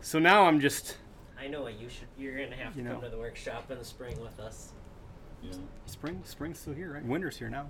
so 0.00 0.18
now 0.18 0.46
I'm 0.46 0.60
just 0.60 0.98
I 1.40 1.48
know 1.48 1.62
what 1.62 1.78
you 1.80 1.88
should. 1.88 2.06
You're 2.18 2.38
gonna 2.38 2.56
have 2.56 2.72
to 2.74 2.78
You 2.80 2.84
come 2.86 2.94
know. 2.96 3.00
to 3.02 3.08
the 3.08 3.18
workshop 3.18 3.70
in 3.70 3.78
the 3.78 3.84
spring 3.84 4.20
with 4.20 4.38
us 4.38 4.72
Yeah. 5.42 5.52
spring. 5.86 6.22
Spring's 6.24 6.58
still 6.58 6.74
here, 6.74 6.92
right? 6.94 7.04
Winter's 7.04 7.36
here 7.38 7.50
now. 7.50 7.66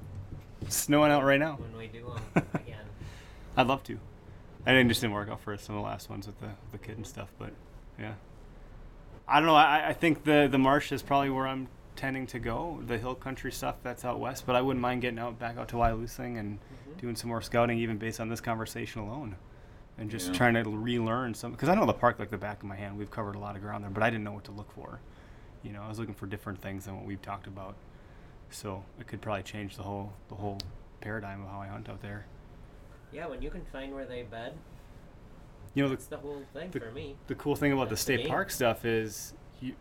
It's 0.63 0.77
snowing 0.77 1.11
out 1.11 1.25
right 1.25 1.41
now. 1.41 1.55
when 1.57 1.77
we 1.77 1.87
do 1.89 2.13
them 2.35 2.47
again. 2.55 2.85
I'd 3.57 3.67
love 3.67 3.83
to. 3.85 3.99
I 4.67 4.73
didn't 4.73 4.89
just 4.89 5.01
didn't 5.01 5.15
work 5.15 5.29
out 5.29 5.41
for 5.41 5.57
some 5.57 5.77
of 5.77 5.83
the 5.83 5.87
last 5.89 6.11
ones 6.11 6.27
with 6.27 6.39
the 6.41 6.51
the 6.73 6.79
kid 6.79 6.97
and 6.97 7.07
stuff, 7.07 7.29
but 7.39 7.53
yeah. 7.99 8.15
I 9.29 9.41
don't 9.41 9.47
know. 9.47 9.55
I, 9.57 9.89
I 9.89 9.93
think 9.93 10.25
the 10.25 10.49
the 10.51 10.59
marsh 10.59 10.93
is 10.93 11.03
probably 11.03 11.31
where 11.31 11.47
I'm 11.47 11.69
tending 11.97 12.27
to 12.29 12.39
go. 12.39 12.81
The 12.87 12.99
hill 12.99 13.15
country 13.15 13.51
stuff 13.51 13.77
that's 13.83 14.05
out 14.05 14.21
west, 14.21 14.45
but 14.47 14.55
I 14.55 14.61
wouldn't 14.61 14.81
mind 14.83 15.03
getting 15.03 15.19
out 15.19 15.39
back 15.39 15.57
out 15.57 15.69
to 15.69 15.77
Wyalusing 15.77 16.39
and 16.39 16.59
Mhm. 16.61 17.01
doing 17.01 17.17
some 17.17 17.29
more 17.29 17.43
scouting, 17.43 17.79
even 17.79 17.99
based 17.99 18.21
on 18.21 18.29
this 18.29 18.41
conversation 18.41 19.01
alone, 19.03 19.37
and 19.99 20.11
just 20.11 20.29
Yeah. 20.29 20.35
trying 20.35 20.55
to 20.55 20.63
relearn 20.65 21.35
some. 21.35 21.53
Because 21.53 21.69
I 21.69 21.75
know 21.75 21.87
the 21.87 21.93
park 21.93 22.19
like 22.19 22.31
the 22.31 22.39
back 22.39 22.59
of 22.63 22.69
my 22.69 22.77
hand. 22.77 22.97
We've 22.99 23.11
covered 23.11 23.35
a 23.35 23.39
lot 23.39 23.57
of 23.57 23.63
ground 23.63 23.83
there, 23.83 23.91
but 23.91 24.03
I 24.03 24.11
didn't 24.11 24.25
know 24.25 24.33
what 24.33 24.45
to 24.45 24.53
look 24.53 24.71
for. 24.73 25.01
You 25.63 25.73
know, 25.73 25.83
I 25.83 25.89
was 25.89 25.99
looking 25.99 26.15
for 26.15 26.27
different 26.27 26.61
things 26.61 26.85
than 26.85 26.97
what 26.97 27.05
we've 27.07 27.23
talked 27.23 27.47
about. 27.47 27.75
So 28.51 28.85
it 29.01 29.09
could 29.09 29.21
probably 29.21 29.43
change 29.43 29.77
the 29.77 29.83
whole 29.83 30.13
the 30.29 30.37
whole 30.37 30.59
paradigm 31.01 31.43
of 31.43 31.49
how 31.49 31.61
I 31.61 31.67
hunt 31.67 31.89
out 31.89 32.01
there. 32.01 32.27
Yeah, 33.13 33.27
when 33.27 33.43
you 33.43 33.51
can 33.51 33.65
find 33.67 33.93
where 33.95 34.05
they 34.05 34.23
bed, 34.23 34.57
You 35.75 35.83
know, 35.83 35.89
the, 35.91 35.97
that's 35.97 36.07
the 36.07 36.17
whole 36.19 36.43
thing 36.53 36.71
the- 36.71 36.81
for 36.81 36.91
me. 36.93 37.17
the 37.27 37.35
cool 37.35 37.55
thing 37.57 37.73
about 37.73 37.85
the 37.85 37.91
That's 37.91 38.03
the 38.03 38.15
state 38.15 38.23
game. 38.23 38.29
park 38.29 38.51
stuff 38.51 38.85
is 38.85 39.35
you, 39.61 39.75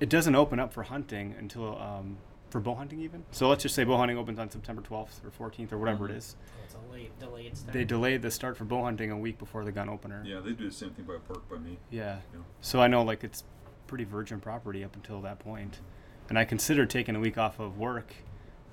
it 0.00 0.08
doesn't 0.08 0.34
open 0.34 0.60
up 0.60 0.72
for 0.72 0.84
hunting 0.84 1.34
until 1.38 1.78
um, 1.78 2.18
for 2.50 2.60
bow 2.60 2.74
hunting 2.74 3.00
even. 3.00 3.24
So 3.30 3.48
let's 3.48 3.62
just 3.62 3.74
say 3.74 3.84
bow 3.84 3.96
hunting 3.96 4.18
opens 4.18 4.38
on 4.38 4.50
September 4.50 4.82
12th 4.82 5.20
or 5.24 5.50
14th 5.50 5.72
or 5.72 5.78
whatever 5.78 6.06
it 6.06 6.12
is. 6.12 6.36
It's 6.64 6.74
a 6.74 6.92
late, 6.92 7.18
delayed 7.18 7.56
start. 7.56 7.72
They 7.72 7.84
delayed 7.84 8.22
the 8.22 8.30
start 8.30 8.56
for 8.56 8.64
bow 8.64 8.84
hunting 8.84 9.10
a 9.10 9.18
week 9.18 9.38
before 9.38 9.64
the 9.64 9.72
gun 9.72 9.88
opener. 9.88 10.22
Yeah, 10.26 10.40
they 10.40 10.52
do 10.52 10.68
the 10.68 10.74
same 10.74 10.90
thing 10.90 11.04
by 11.04 11.14
a 11.14 11.18
park 11.18 11.48
by 11.48 11.58
me. 11.58 11.78
Yeah. 11.90 12.18
Yeah. 12.32 12.40
So 12.60 12.80
I 12.80 12.86
know 12.86 13.02
like 13.02 13.24
it's 13.24 13.44
pretty 13.86 14.04
virgin 14.04 14.40
property 14.40 14.84
up 14.84 14.94
until 14.94 15.20
that 15.22 15.38
point. 15.38 15.80
And 16.28 16.38
I 16.38 16.44
considered 16.44 16.90
taking 16.90 17.16
a 17.16 17.20
week 17.20 17.38
off 17.38 17.58
of 17.58 17.78
work 17.78 18.14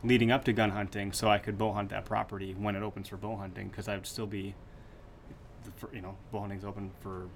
leading 0.03 0.31
up 0.31 0.43
to 0.45 0.53
gun 0.53 0.71
hunting 0.71 1.11
so 1.11 1.29
I 1.29 1.37
could 1.37 1.57
bow 1.57 1.73
hunt 1.73 1.89
that 1.89 2.05
property 2.05 2.53
when 2.53 2.75
it 2.75 2.83
opens 2.83 3.09
for 3.09 3.17
bow 3.17 3.37
hunting 3.37 3.69
because 3.69 3.87
I 3.87 3.95
would 3.95 4.05
still 4.05 4.27
be, 4.27 4.53
the, 5.63 5.95
you 5.95 6.01
know, 6.01 6.15
bow 6.31 6.41
hunting's 6.41 6.65
open 6.65 6.91
for 6.99 7.21
what, 7.21 7.29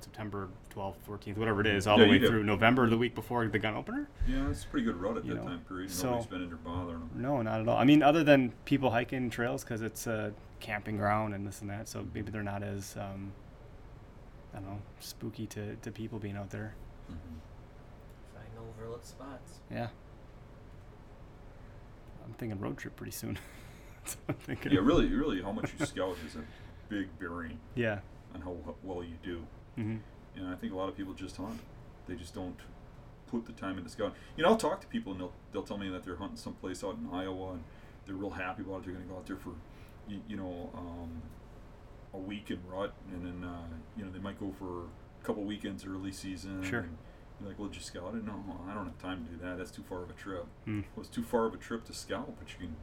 September 0.00 0.48
12th, 0.74 0.96
14th, 1.06 1.36
whatever 1.36 1.60
it 1.60 1.66
is, 1.66 1.86
all 1.86 1.98
Yeah, 1.98 2.04
the 2.04 2.10
way 2.10 2.18
through 2.18 2.44
November, 2.44 2.88
the 2.88 2.96
week 2.98 3.14
before 3.14 3.46
the 3.48 3.58
gun 3.58 3.74
opener. 3.74 4.08
Yeah, 4.28 4.48
it's 4.48 4.64
a 4.64 4.66
pretty 4.68 4.86
good 4.86 4.96
rut 4.96 5.16
at 5.16 5.24
You 5.24 5.34
that 5.34 5.42
know, 5.44 5.48
time 5.50 5.60
period. 5.68 5.90
so- 5.90 6.06
Nobody's 6.10 6.26
been 6.26 6.42
in 6.42 6.48
there 6.48 6.56
bothering 6.58 7.00
them. 7.00 7.10
No, 7.14 7.42
not 7.42 7.60
at 7.60 7.68
all. 7.68 7.76
I 7.76 7.84
mean, 7.84 8.02
other 8.02 8.22
than 8.24 8.52
people 8.64 8.90
hiking 8.90 9.30
trails 9.30 9.64
because 9.64 9.82
it's 9.82 10.06
a 10.06 10.32
camping 10.60 10.96
ground 10.96 11.34
and 11.34 11.46
this 11.46 11.60
and 11.60 11.70
that, 11.70 11.88
so 11.88 12.06
maybe 12.14 12.30
they're 12.30 12.42
not 12.42 12.62
as, 12.62 12.96
um, 12.96 13.32
I 14.54 14.58
don't 14.58 14.66
know, 14.68 14.78
spooky 15.00 15.46
to, 15.48 15.76
to 15.76 15.90
people 15.90 16.18
being 16.18 16.36
out 16.36 16.50
there. 16.50 16.74
Find 17.08 18.48
overlooked 18.78 19.06
spots. 19.06 19.60
Yeah. 19.70 19.88
I'm 22.24 22.34
thinking 22.34 22.60
road 22.60 22.78
trip 22.78 22.96
pretty 22.96 23.12
soon. 23.12 23.38
I'm 24.28 24.34
thinking. 24.36 24.72
Yeah, 24.72 24.80
really, 24.82 25.08
really, 25.12 25.42
how 25.42 25.52
much 25.52 25.72
you 25.78 25.86
scout 25.86 26.16
is 26.26 26.36
a 26.36 26.42
big 26.88 27.08
bearing 27.18 27.58
Yeah. 27.74 28.00
on 28.34 28.40
how 28.42 28.56
well 28.82 29.02
you 29.02 29.14
do. 29.22 29.42
Hmm 29.80 29.96
And 30.36 30.48
I 30.48 30.54
think 30.54 30.72
a 30.72 30.76
lot 30.76 30.88
of 30.88 30.96
people 30.96 31.14
just 31.14 31.36
hunt. 31.36 31.60
They 32.06 32.14
just 32.14 32.34
don't 32.34 32.56
put 33.30 33.46
the 33.46 33.52
time 33.52 33.78
into 33.78 33.90
scouting. 33.90 34.14
You 34.36 34.42
know, 34.44 34.50
I'll 34.50 34.56
talk 34.56 34.80
to 34.80 34.86
people 34.86 35.12
and 35.12 35.20
they'll, 35.20 35.32
they'll 35.52 35.62
tell 35.62 35.78
me 35.78 35.88
that 35.90 36.04
they're 36.04 36.16
hunting 36.16 36.36
someplace 36.36 36.82
out 36.82 36.96
in 36.96 37.08
Iowa 37.12 37.52
and 37.52 37.64
they're 38.06 38.16
real 38.16 38.30
happy 38.30 38.62
about 38.62 38.78
it. 38.78 38.84
They're 38.84 38.94
going 38.94 39.06
to 39.06 39.10
go 39.12 39.16
out 39.18 39.26
there 39.26 39.36
for, 39.36 39.50
you, 40.08 40.20
you 40.28 40.36
know, 40.36 40.70
um, 40.74 41.22
a 42.12 42.18
week 42.18 42.50
in 42.50 42.58
rut 42.68 42.92
and 43.12 43.24
then, 43.24 43.48
uh, 43.48 43.62
you 43.96 44.04
know, 44.04 44.10
they 44.10 44.18
might 44.18 44.38
go 44.40 44.52
for 44.58 44.82
a 44.82 45.24
couple 45.24 45.44
weekends 45.44 45.86
early 45.86 46.12
season. 46.12 46.62
Sure. 46.62 46.80
And 46.80 46.96
you're 47.40 47.48
like, 47.50 47.58
well, 47.58 47.68
did 47.68 47.76
you 47.76 47.82
scout 47.82 48.14
it? 48.14 48.24
No, 48.24 48.42
I 48.68 48.74
don't 48.74 48.86
have 48.86 48.98
time 48.98 49.24
to 49.24 49.32
do 49.32 49.38
that. 49.44 49.58
That's 49.58 49.70
too 49.70 49.84
far 49.88 50.02
of 50.02 50.10
a 50.10 50.14
trip. 50.14 50.46
Mm. 50.66 50.84
Well, 50.94 51.04
it's 51.04 51.08
too 51.08 51.22
far 51.22 51.46
of 51.46 51.54
a 51.54 51.58
trip 51.58 51.84
to 51.84 51.92
scout, 51.94 52.34
but 52.38 52.50
you 52.52 52.58
can 52.58 52.76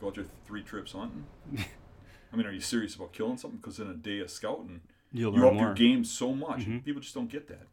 go 0.00 0.08
out 0.08 0.16
there 0.16 0.24
three 0.44 0.62
trips 0.62 0.92
hunting. 0.92 1.26
I 2.32 2.36
mean, 2.36 2.46
are 2.46 2.52
you 2.52 2.60
serious 2.60 2.94
about 2.94 3.12
killing 3.12 3.38
something? 3.38 3.58
Because 3.58 3.78
in 3.78 3.88
a 3.88 3.94
day 3.94 4.18
of 4.20 4.30
scouting, 4.30 4.80
You'll 5.12 5.34
you 5.34 5.46
up 5.46 5.54
more. 5.54 5.62
your 5.66 5.74
game 5.74 6.04
so 6.04 6.34
much. 6.34 6.64
and 6.64 6.80
Mhm. 6.82 6.84
People 6.84 7.00
just 7.02 7.14
don't 7.14 7.30
get 7.30 7.48
that. 7.48 7.66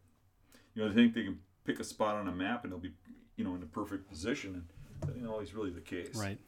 You 0.74 0.82
know, 0.82 0.88
they 0.88 0.94
think 0.94 1.14
they 1.14 1.24
can 1.24 1.40
pick 1.64 1.80
a 1.80 1.84
spot 1.84 2.16
on 2.16 2.28
a 2.28 2.32
map 2.32 2.64
and 2.64 2.72
they'll 2.72 2.78
be, 2.80 2.92
you 3.36 3.44
know, 3.44 3.54
in 3.54 3.60
the 3.60 3.66
perfect 3.66 4.08
position, 4.08 4.54
and 4.54 4.68
that 5.10 5.16
ain't 5.16 5.26
always 5.26 5.54
really 5.54 5.70
the 5.70 5.80
case. 5.80 6.14
Right. 6.16 6.38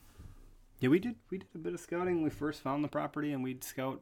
Yeah, 0.80 0.91
we 0.91 0.99
did. 0.99 1.16
We 1.30 1.39
did 1.39 1.49
a 1.55 1.59
bit 1.59 1.74
of 1.74 1.80
scouting. 1.80 2.22
We 2.22 2.30
first 2.30 2.61
found 2.62 2.84
the 2.84 2.89
property, 2.89 3.32
and 3.32 3.43
we'd 3.43 3.64
scout. 3.64 4.01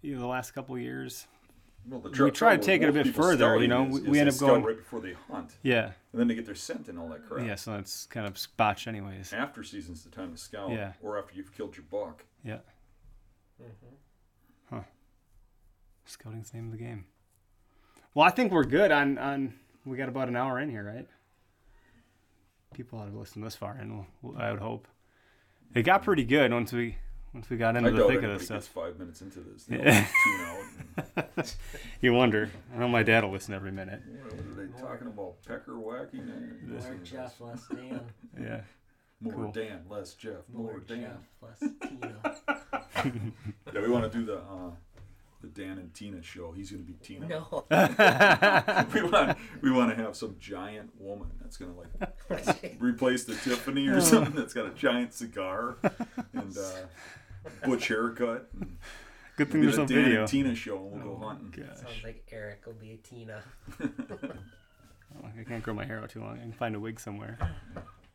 You 0.00 0.14
know, 0.14 0.20
the 0.20 0.26
last 0.26 0.50
couple 0.50 0.74
of 0.74 0.80
years. 0.80 1.28
Well, 1.86 2.00
the 2.00 2.10
We 2.10 2.14
tr- 2.14 2.28
tried 2.28 2.30
to 2.30 2.34
trouble 2.38 2.64
take 2.64 2.82
it 2.82 2.88
a 2.88 2.92
bit 2.92 3.14
further, 3.14 3.56
you 3.60 3.68
know, 3.68 3.86
is- 3.86 3.92
we- 3.92 4.00
is 4.02 4.08
we 4.08 4.18
end 4.20 4.28
up 4.30 4.38
going- 4.38 4.62
right 4.64 4.76
before 4.76 5.00
they 5.00 5.12
hunt, 5.14 5.56
Yeah. 5.62 5.86
and 6.12 6.20
then 6.20 6.28
they 6.28 6.34
get 6.34 6.44
their 6.46 6.54
scent 6.54 6.88
and 6.88 6.96
all 6.98 7.08
that 7.08 7.24
crap. 7.26 7.44
Yeah. 7.46 7.54
So 7.56 7.72
that's 7.72 8.06
kind 8.06 8.26
of 8.26 8.36
botched, 8.56 8.86
anyways. 8.86 9.32
After 9.32 9.62
season's 9.64 10.04
the 10.04 10.10
time 10.10 10.30
to 10.32 10.36
scout, 10.38 10.70
Yeah. 10.70 10.92
or 11.02 11.18
after 11.18 11.34
you've 11.34 11.52
killed 11.52 11.76
your 11.76 11.84
buck. 11.90 12.24
Yeah. 12.44 12.60
Mm-hmm. 13.60 13.94
Scouting's 16.06 16.50
the 16.50 16.58
name 16.58 16.66
of 16.66 16.72
the 16.72 16.78
game. 16.84 17.04
Well, 18.14 18.26
I 18.26 18.30
think 18.30 18.52
we're 18.52 18.64
good 18.64 18.90
on 18.90 19.18
on. 19.18 19.54
We 19.84 19.96
got 19.96 20.08
about 20.08 20.28
an 20.28 20.36
hour 20.36 20.58
in 20.60 20.70
here, 20.70 20.84
right? 20.84 21.08
People 22.74 22.98
ought 22.98 23.10
to 23.10 23.18
listen 23.18 23.42
this 23.42 23.56
far, 23.56 23.72
and 23.78 24.06
we'll, 24.22 24.36
I 24.38 24.50
would 24.50 24.60
hope 24.60 24.86
it 25.74 25.82
got 25.82 26.02
pretty 26.02 26.24
good 26.24 26.52
once 26.52 26.72
we 26.72 26.96
once 27.34 27.48
we 27.48 27.56
got 27.56 27.76
into 27.76 27.88
I 27.88 27.92
the 27.92 28.04
thick 28.06 28.22
of 28.22 28.30
this 28.38 28.44
stuff. 28.46 28.64
five 28.66 28.98
minutes 28.98 29.22
into 29.22 29.40
this. 29.40 29.66
Yeah. 29.70 30.02
just 30.02 30.14
tune 30.24 31.16
out. 31.36 31.54
you 32.02 32.12
wonder. 32.12 32.50
I 32.74 32.78
know 32.78 32.88
my 32.88 33.02
dad 33.02 33.24
will 33.24 33.30
listen 33.30 33.54
every 33.54 33.72
minute. 33.72 34.02
And, 34.04 34.22
what 34.24 34.34
are 34.34 34.66
they 34.66 34.80
talking 34.80 35.06
about? 35.06 35.34
Pecker 35.46 35.78
whacking? 35.78 36.20
and 36.20 36.68
More 36.68 36.86
and 36.92 37.04
Jeff, 37.04 37.40
less 37.40 37.66
Dan. 37.68 38.00
Yeah. 38.40 38.60
More 39.20 39.32
Cool. 39.34 39.52
Dan, 39.52 39.80
less 39.88 40.14
Jeff. 40.14 40.42
More, 40.52 40.72
More 40.72 40.80
Dan. 40.80 41.00
Jeff, 41.40 41.60
less 41.60 41.72
Tina. 41.88 43.16
Yeah, 43.72 43.80
we 43.80 43.88
want 43.88 44.10
to 44.12 44.18
do 44.18 44.26
the 44.26 44.38
uh, 44.38 44.70
the 45.42 45.48
Dan 45.48 45.78
and 45.78 45.92
Tina 45.92 46.22
show. 46.22 46.52
He's 46.52 46.70
going 46.70 46.84
to 46.84 46.90
be 46.90 46.96
Tina. 47.02 47.26
No. 47.28 47.64
we 48.94 49.02
want 49.02 49.38
we 49.60 49.70
want 49.70 49.96
to 49.96 50.02
have 50.02 50.16
some 50.16 50.36
giant 50.38 50.90
woman 50.98 51.28
that's 51.40 51.56
going 51.56 51.72
to 51.74 51.78
like 51.78 52.76
replace 52.80 53.24
the 53.24 53.34
Tiffany 53.34 53.88
or 53.88 54.00
something 54.00 54.34
that's 54.34 54.54
got 54.54 54.66
a 54.66 54.70
giant 54.70 55.12
cigar 55.12 55.76
and 56.32 56.56
uh, 56.56 57.50
butch 57.66 57.88
haircut. 57.88 58.48
And 58.58 58.78
Good 59.36 59.50
thing 59.50 59.60
do 59.62 59.66
there's 59.66 59.76
the 59.76 59.82
no 59.82 59.86
Dan 59.88 60.04
video. 60.04 60.20
and 60.20 60.28
Tina 60.28 60.54
show, 60.54 60.76
and 60.92 61.02
we'll 61.04 61.12
Oh 61.12 61.16
go 61.16 61.20
my 61.20 61.28
hunting. 61.34 61.64
gosh. 61.66 61.76
Sounds 61.78 62.04
like 62.04 62.26
Eric 62.32 62.62
will 62.66 62.74
be 62.74 62.92
a 62.92 62.96
Tina. 62.96 63.42
Oh, 65.14 65.28
I 65.38 65.44
can't 65.44 65.62
grow 65.62 65.74
my 65.74 65.84
hair 65.84 65.98
out 66.00 66.08
too 66.08 66.20
long. 66.20 66.38
I 66.38 66.40
can 66.40 66.54
find 66.54 66.74
a 66.74 66.80
wig 66.80 66.98
somewhere. 66.98 67.36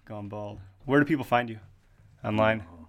Gone 0.05 0.29
bald. 0.29 0.59
Where 0.85 0.99
do 0.99 1.05
people 1.05 1.25
find 1.25 1.47
you? 1.47 1.59
Online? 2.23 2.61
Uh, 2.61 2.85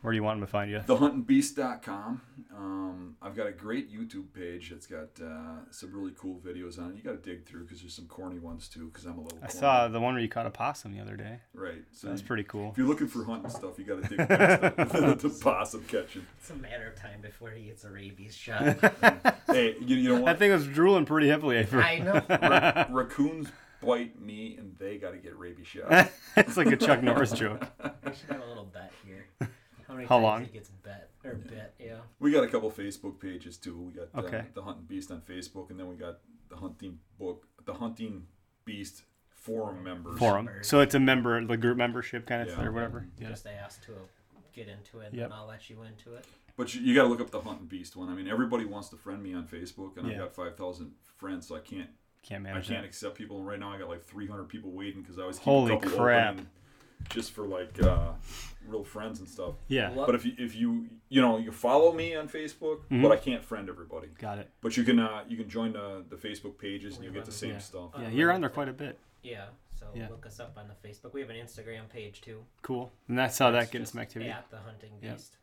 Where 0.00 0.12
do 0.12 0.16
you 0.16 0.22
want 0.22 0.38
them 0.38 0.46
to 0.46 0.50
find 0.50 0.70
you? 0.70 0.78
thehuntingbeast.com. 0.78 2.20
Um, 2.56 3.16
I've 3.20 3.36
got 3.36 3.46
a 3.46 3.52
great 3.52 3.92
YouTube 3.92 4.32
page 4.32 4.70
that's 4.70 4.86
got 4.86 5.08
uh, 5.22 5.70
some 5.70 5.92
really 5.92 6.12
cool 6.16 6.40
videos 6.44 6.78
on 6.78 6.90
it. 6.90 6.96
You 6.96 7.02
got 7.02 7.22
to 7.22 7.30
dig 7.30 7.44
through 7.46 7.64
because 7.64 7.80
there's 7.80 7.94
some 7.94 8.06
corny 8.06 8.38
ones 8.38 8.68
too. 8.68 8.86
Because 8.86 9.04
I'm 9.06 9.18
a 9.18 9.22
little. 9.22 9.38
I 9.38 9.46
corny. 9.46 9.58
saw 9.60 9.88
the 9.88 10.00
one 10.00 10.14
where 10.14 10.22
you 10.22 10.28
caught 10.28 10.46
a 10.46 10.50
possum 10.50 10.92
the 10.92 11.00
other 11.00 11.16
day. 11.16 11.40
Right. 11.52 11.82
So 11.92 12.08
That's 12.08 12.20
you- 12.20 12.26
pretty 12.28 12.44
cool. 12.44 12.70
If 12.70 12.78
you're 12.78 12.86
looking 12.86 13.08
for 13.08 13.24
hunting 13.24 13.50
stuff, 13.50 13.78
you 13.78 13.84
got 13.84 14.02
to 14.02 14.08
dig 14.16 14.28
past 14.28 14.76
the, 14.92 15.14
the 15.28 15.38
possum 15.42 15.82
catching. 15.84 16.26
It's 16.38 16.50
a 16.50 16.54
matter 16.56 16.88
of 16.88 16.96
time 17.00 17.20
before 17.20 17.50
he 17.50 17.64
gets 17.66 17.84
a 17.84 17.90
rabies 17.90 18.36
shot. 18.36 18.78
Hey, 19.48 19.76
you, 19.80 19.96
you 19.96 20.08
know 20.10 20.14
That 20.16 20.22
what? 20.22 20.38
thing 20.38 20.52
was 20.52 20.66
drooling 20.66 21.06
pretty 21.06 21.28
heavily. 21.28 21.62
For, 21.64 21.82
I 21.82 21.98
know. 21.98 22.22
Ra- 22.28 22.86
raccoons 22.90 23.48
bite 23.80 24.20
me, 24.20 24.56
and 24.58 24.76
they 24.78 24.96
got 24.98 25.10
to 25.12 25.18
get 25.18 25.36
rabies 25.38 25.66
shot. 25.66 26.10
it's 26.36 26.56
like 26.56 26.68
a 26.68 26.76
Chuck 26.76 27.02
Norris 27.02 27.32
joke. 27.32 27.66
We 28.04 28.12
should 28.14 28.30
have 28.30 28.42
a 28.42 28.46
little 28.46 28.64
bet 28.64 28.92
here. 29.04 29.26
How 29.88 29.94
many 29.94 30.06
How 30.06 30.16
times 30.16 30.22
long? 30.24 30.44
he 30.44 30.50
gets 30.52 30.68
bet 30.68 31.10
or 31.24 31.34
bit? 31.34 31.74
Yeah. 31.80 31.96
We 32.20 32.30
got 32.30 32.44
a 32.44 32.48
couple 32.48 32.70
Facebook 32.70 33.18
pages 33.18 33.56
too. 33.56 33.76
We 33.80 33.92
got 33.92 34.08
uh, 34.14 34.26
Okay. 34.26 34.44
the 34.54 34.62
Hunting 34.62 34.84
Beast 34.84 35.10
on 35.10 35.22
Facebook, 35.22 35.70
and 35.70 35.80
then 35.80 35.88
we 35.88 35.96
got 35.96 36.18
the 36.50 36.56
Hunting 36.56 36.98
Book, 37.18 37.46
the 37.64 37.72
Hunting 37.74 38.26
Beast 38.64 39.02
forum 39.30 39.82
members. 39.82 40.18
Forum. 40.18 40.48
So 40.62 40.80
it's 40.80 40.94
a 40.94 41.00
member, 41.00 41.42
the 41.44 41.56
group 41.56 41.78
membership 41.78 42.26
kind 42.26 42.42
of 42.42 42.48
Yeah. 42.48 42.56
thing 42.56 42.66
or 42.66 42.72
whatever. 42.72 43.06
Yeah. 43.18 43.28
Just 43.28 43.46
ask 43.46 43.82
to 43.86 43.92
get 44.52 44.68
into 44.68 45.00
it, 45.00 45.14
Yep. 45.14 45.24
and 45.26 45.32
I'll 45.34 45.46
let 45.46 45.70
you 45.70 45.82
into 45.82 46.14
it. 46.14 46.26
But 46.56 46.74
you, 46.74 46.80
you 46.82 46.94
got 46.94 47.04
to 47.04 47.08
look 47.08 47.20
up 47.20 47.30
the 47.30 47.40
Hunting 47.40 47.66
Beast 47.66 47.96
one. 47.96 48.08
I 48.10 48.14
mean, 48.14 48.28
everybody 48.28 48.64
wants 48.66 48.88
to 48.90 48.96
friend 48.96 49.22
me 49.22 49.32
on 49.32 49.46
Facebook, 49.46 49.96
and 49.96 50.06
Yeah. 50.06 50.14
I've 50.14 50.18
got 50.18 50.34
five 50.34 50.56
thousand 50.56 50.92
friends, 51.16 51.46
so 51.48 51.56
I 51.56 51.60
can't 51.60 51.88
Can't 52.22 52.40
I 52.46 52.50
manage 52.50 52.68
can't 52.68 52.82
that. 52.82 52.88
accept 52.88 53.16
people. 53.16 53.38
And 53.38 53.46
right 53.46 53.58
now, 53.58 53.72
I 53.72 53.78
got 53.78 53.88
like 53.88 54.04
three 54.04 54.26
hundred 54.26 54.48
people 54.50 54.72
waiting 54.72 55.00
because 55.02 55.18
I 55.18 55.24
was 55.24 55.38
keep 55.38 55.44
Holy 55.44 55.72
a 55.72 55.78
couple 55.78 55.96
crap. 55.98 56.34
open 56.34 56.50
just 57.08 57.32
for 57.32 57.46
like 57.46 57.82
uh, 57.82 58.12
real 58.66 58.84
friends 58.84 59.20
and 59.20 59.28
stuff. 59.28 59.54
Yeah. 59.68 59.90
But 59.94 60.14
if 60.14 60.24
you 60.26 60.32
if 60.38 60.54
you 60.54 60.88
you 61.08 61.20
know 61.20 61.38
you 61.38 61.52
follow 61.52 61.92
me 61.92 62.14
on 62.14 62.28
Facebook, 62.28 62.80
Mhm. 62.90 63.02
but 63.02 63.12
I 63.12 63.16
can't 63.16 63.44
friend 63.44 63.68
everybody. 63.68 64.08
Got 64.18 64.38
it. 64.38 64.50
But 64.60 64.76
you 64.76 64.84
can 64.84 64.98
uh, 64.98 65.24
you 65.28 65.36
can 65.36 65.48
join 65.48 65.72
the 65.72 66.04
the 66.08 66.16
Facebook 66.16 66.58
pages 66.58 66.96
and 66.96 67.04
you 67.04 67.10
get 67.10 67.24
the 67.24 67.32
same 67.32 67.50
Yeah. 67.52 67.58
stuff. 67.58 67.90
Yeah, 67.98 68.08
you're 68.08 68.32
on 68.32 68.40
there 68.40 68.50
quite 68.50 68.68
a 68.68 68.72
bit. 68.72 68.98
Yeah. 69.22 69.46
So 69.78 69.86
Yeah. 69.94 70.08
look 70.08 70.26
us 70.26 70.40
up 70.40 70.56
on 70.58 70.66
the 70.68 70.88
Facebook. 70.88 71.12
We 71.12 71.20
have 71.20 71.30
an 71.30 71.36
Instagram 71.36 71.88
page 71.88 72.20
too. 72.20 72.44
Cool. 72.62 72.90
And 73.08 73.16
that's 73.18 73.38
how 73.38 73.50
that 73.52 73.70
gets 73.70 73.82
just 73.84 73.92
some 73.92 74.00
activity. 74.02 74.30
At 74.30 74.50
the 74.50 74.58
Hunting 74.58 74.92
Yeah. 75.00 75.12
Beast. 75.14 75.36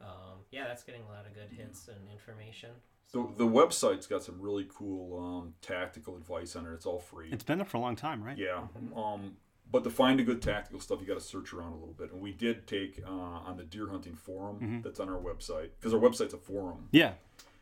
Um, 0.00 0.40
yeah, 0.50 0.66
that's 0.66 0.82
getting 0.82 1.02
a 1.02 1.08
lot 1.12 1.26
of 1.26 1.34
good 1.34 1.50
hits 1.56 1.88
and 1.88 1.98
information. 2.10 2.70
The, 3.12 3.26
the 3.36 3.46
website's 3.46 4.06
got 4.06 4.22
some 4.24 4.40
really 4.40 4.66
cool 4.68 5.18
um, 5.22 5.54
tactical 5.62 6.16
advice 6.16 6.56
on 6.56 6.66
it. 6.66 6.72
It's 6.72 6.84
all 6.84 6.98
free. 6.98 7.28
It's 7.30 7.44
been 7.44 7.58
there 7.58 7.64
for 7.64 7.76
a 7.76 7.80
long 7.80 7.96
time, 7.96 8.22
right? 8.22 8.36
Yeah. 8.36 8.66
Um, 8.96 9.36
but 9.74 9.82
to 9.82 9.90
find 9.90 10.20
a 10.20 10.22
good 10.22 10.40
tactical 10.40 10.78
stuff, 10.78 11.00
you 11.00 11.06
got 11.06 11.14
to 11.18 11.20
search 11.20 11.52
around 11.52 11.72
a 11.72 11.74
little 11.74 11.94
bit. 11.98 12.12
And 12.12 12.20
we 12.20 12.30
did 12.30 12.64
take 12.68 13.02
uh, 13.04 13.10
on 13.10 13.56
the 13.56 13.64
deer 13.64 13.88
hunting 13.88 14.14
forum 14.14 14.60
Mhm. 14.60 14.82
that's 14.84 15.00
on 15.00 15.08
our 15.08 15.18
website 15.20 15.70
because 15.76 15.92
our 15.92 15.98
website's 15.98 16.32
a 16.32 16.38
forum. 16.38 16.88
Yeah. 16.92 17.14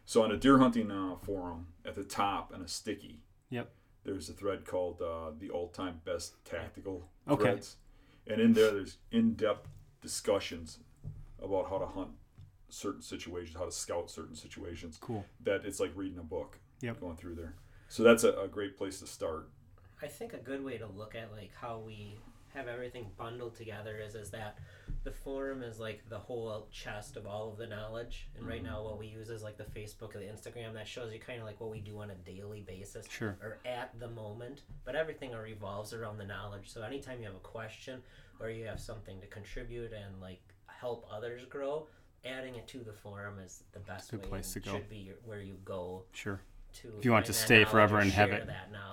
So 0.05 0.23
on 0.23 0.31
a 0.31 0.37
deer 0.37 0.59
hunting 0.59 0.91
uh, 0.91 1.17
forum, 1.17 1.69
at 1.87 1.95
the 1.95 2.05
top 2.05 2.53
and 2.53 2.63
a 2.63 2.69
sticky, 2.69 3.23
Yep. 3.49 3.73
there's 4.05 4.29
a 4.29 4.35
thread 4.35 4.67
called 4.67 5.01
uh, 5.01 5.31
the 5.39 5.49
all-time 5.49 6.03
best 6.05 6.45
tactical 6.45 7.09
Okay. 7.27 7.45
threads, 7.45 7.77
and 8.27 8.43
in 8.43 8.53
there 8.53 8.73
there's 8.73 8.99
in-depth 9.11 9.67
discussions 10.03 10.81
about 11.43 11.71
how 11.71 11.79
to 11.79 11.87
hunt 11.87 12.11
certain 12.69 13.01
situations, 13.01 13.57
how 13.57 13.65
to 13.65 13.73
scout 13.73 14.11
certain 14.11 14.35
situations. 14.35 14.99
Cool. 15.01 15.25
That 15.41 15.65
it's 15.65 15.81
like 15.81 15.93
reading 15.97 16.19
a 16.19 16.23
book. 16.23 16.59
Yep. 16.83 17.01
Going 17.01 17.17
through 17.17 17.37
there, 17.37 17.55
so 17.89 18.03
that's 18.03 18.23
a, 18.25 18.33
a 18.39 18.49
great 18.49 18.77
place 18.77 18.99
to 19.01 19.07
start. 19.07 19.49
I 20.03 20.09
think 20.09 20.33
a 20.33 20.39
good 20.39 20.65
way 20.65 20.79
to 20.79 20.87
look 20.87 21.15
at 21.15 21.33
like 21.33 21.53
how 21.55 21.79
we 21.79 22.19
have 22.55 22.69
everything 22.69 23.07
bundled 23.17 23.55
together 23.57 23.99
is 23.99 24.15
is 24.15 24.31
that 24.31 24.59
the 25.05 25.11
forum 25.11 25.63
is 25.63 25.81
like 25.81 26.03
the 26.09 26.19
whole 26.19 26.69
chest 26.71 27.17
of 27.17 27.27
all 27.27 27.51
of 27.51 27.57
the 27.59 27.67
knowledge, 27.67 28.29
and 28.37 28.47
right 28.47 28.63
now 28.63 28.77
mm-hmm. 28.77 28.85
what 28.85 28.99
we 28.99 29.07
use 29.07 29.31
is 29.31 29.43
like 29.43 29.57
the 29.57 29.65
Facebook 29.65 30.15
or 30.15 30.19
the 30.19 30.27
Instagram 30.27 30.75
that 30.75 30.87
shows 30.87 31.13
you 31.13 31.19
kind 31.19 31.41
of 31.41 31.47
like 31.47 31.61
what 31.61 31.71
we 31.71 31.81
do 31.81 32.01
on 32.01 32.11
a 32.11 32.15
daily 32.15 32.61
basis 32.61 33.07
Sure. 33.09 33.37
or 33.43 33.59
at 33.65 33.99
the 33.99 34.09
moment. 34.09 34.63
But 34.85 34.95
everything 34.95 35.33
revolves 35.33 35.93
around 35.93 36.19
the 36.19 36.25
knowledge. 36.25 36.69
So 36.69 36.83
anytime 36.83 37.19
you 37.21 37.27
have 37.27 37.35
a 37.35 37.41
question 37.41 38.01
or 38.39 38.51
you 38.51 38.65
have 38.67 38.79
something 38.79 39.21
to 39.21 39.27
contribute 39.27 39.93
and 39.93 40.21
like 40.21 40.41
help 40.67 41.05
others 41.13 41.47
grow, 41.47 41.89
adding 42.25 42.55
it 42.55 42.69
to 42.69 42.79
the 42.79 42.93
forum 42.93 43.39
is 43.45 43.65
the 43.73 43.81
best 43.81 44.13
way 44.13 44.19
place 44.19 44.53
to 44.53 44.61
go. 44.61 44.73
should 44.73 44.89
be 44.89 45.11
where 45.25 45.41
you 45.41 45.57
go 45.65 46.05
Sure. 46.13 46.41
To 46.75 46.97
If 46.99 47.05
you 47.05 47.13
want 47.13 47.27
to 47.27 47.33
stay 47.33 47.65
forever 47.65 47.99
and 47.99 48.11
have 48.13 48.31
it. 48.31 48.49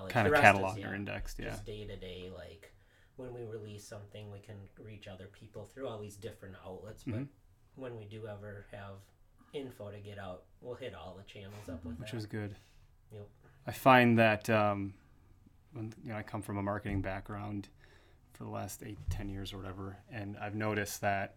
Kind 0.08 0.26
of 0.26 0.32
rest 0.32 0.44
is, 0.56 0.60
cataloged 0.60 0.78
yeah, 0.80 0.90
or 0.90 0.94
indexed. 0.94 1.38
Yeah. 1.38 1.56
day 1.64 1.86
to 1.86 1.96
day 1.96 2.30
like 2.36 2.72
when 3.16 3.32
we 3.32 3.44
release 3.44 3.86
something 3.86 4.30
we 4.32 4.40
can 4.40 4.56
reach 4.84 5.06
other 5.06 5.28
people 5.32 5.64
through 5.64 5.86
all 5.86 6.00
these 6.00 6.16
different 6.16 6.56
outlets 6.66 7.04
but 7.06 7.14
Mhm. 7.20 7.28
when 7.76 7.96
we 7.96 8.06
do 8.06 8.26
ever 8.26 8.66
have 8.72 8.94
info 9.52 9.90
to 9.92 10.00
get 10.00 10.18
out 10.18 10.44
we'll 10.60 10.74
hit 10.74 10.94
all 10.94 11.14
the 11.16 11.22
channels 11.24 11.68
up 11.68 11.84
with 11.84 11.94
it. 11.94 12.00
which 12.00 12.10
that 12.10 12.16
is 12.16 12.26
good. 12.26 12.56
Yep. 13.12 13.28
I 13.66 13.72
find 13.72 14.18
that 14.18 14.50
um, 14.50 14.94
when 15.72 15.92
you 16.02 16.10
know 16.10 16.16
I 16.16 16.22
come 16.24 16.42
from 16.42 16.56
a 16.56 16.62
marketing 16.62 17.02
background 17.02 17.68
for 18.32 18.44
the 18.44 18.50
last 18.50 18.82
eight, 18.84 18.98
ten 19.10 19.28
years 19.28 19.52
or 19.52 19.58
whatever, 19.58 19.96
and 20.10 20.36
I've 20.38 20.54
noticed 20.56 21.00
that 21.02 21.36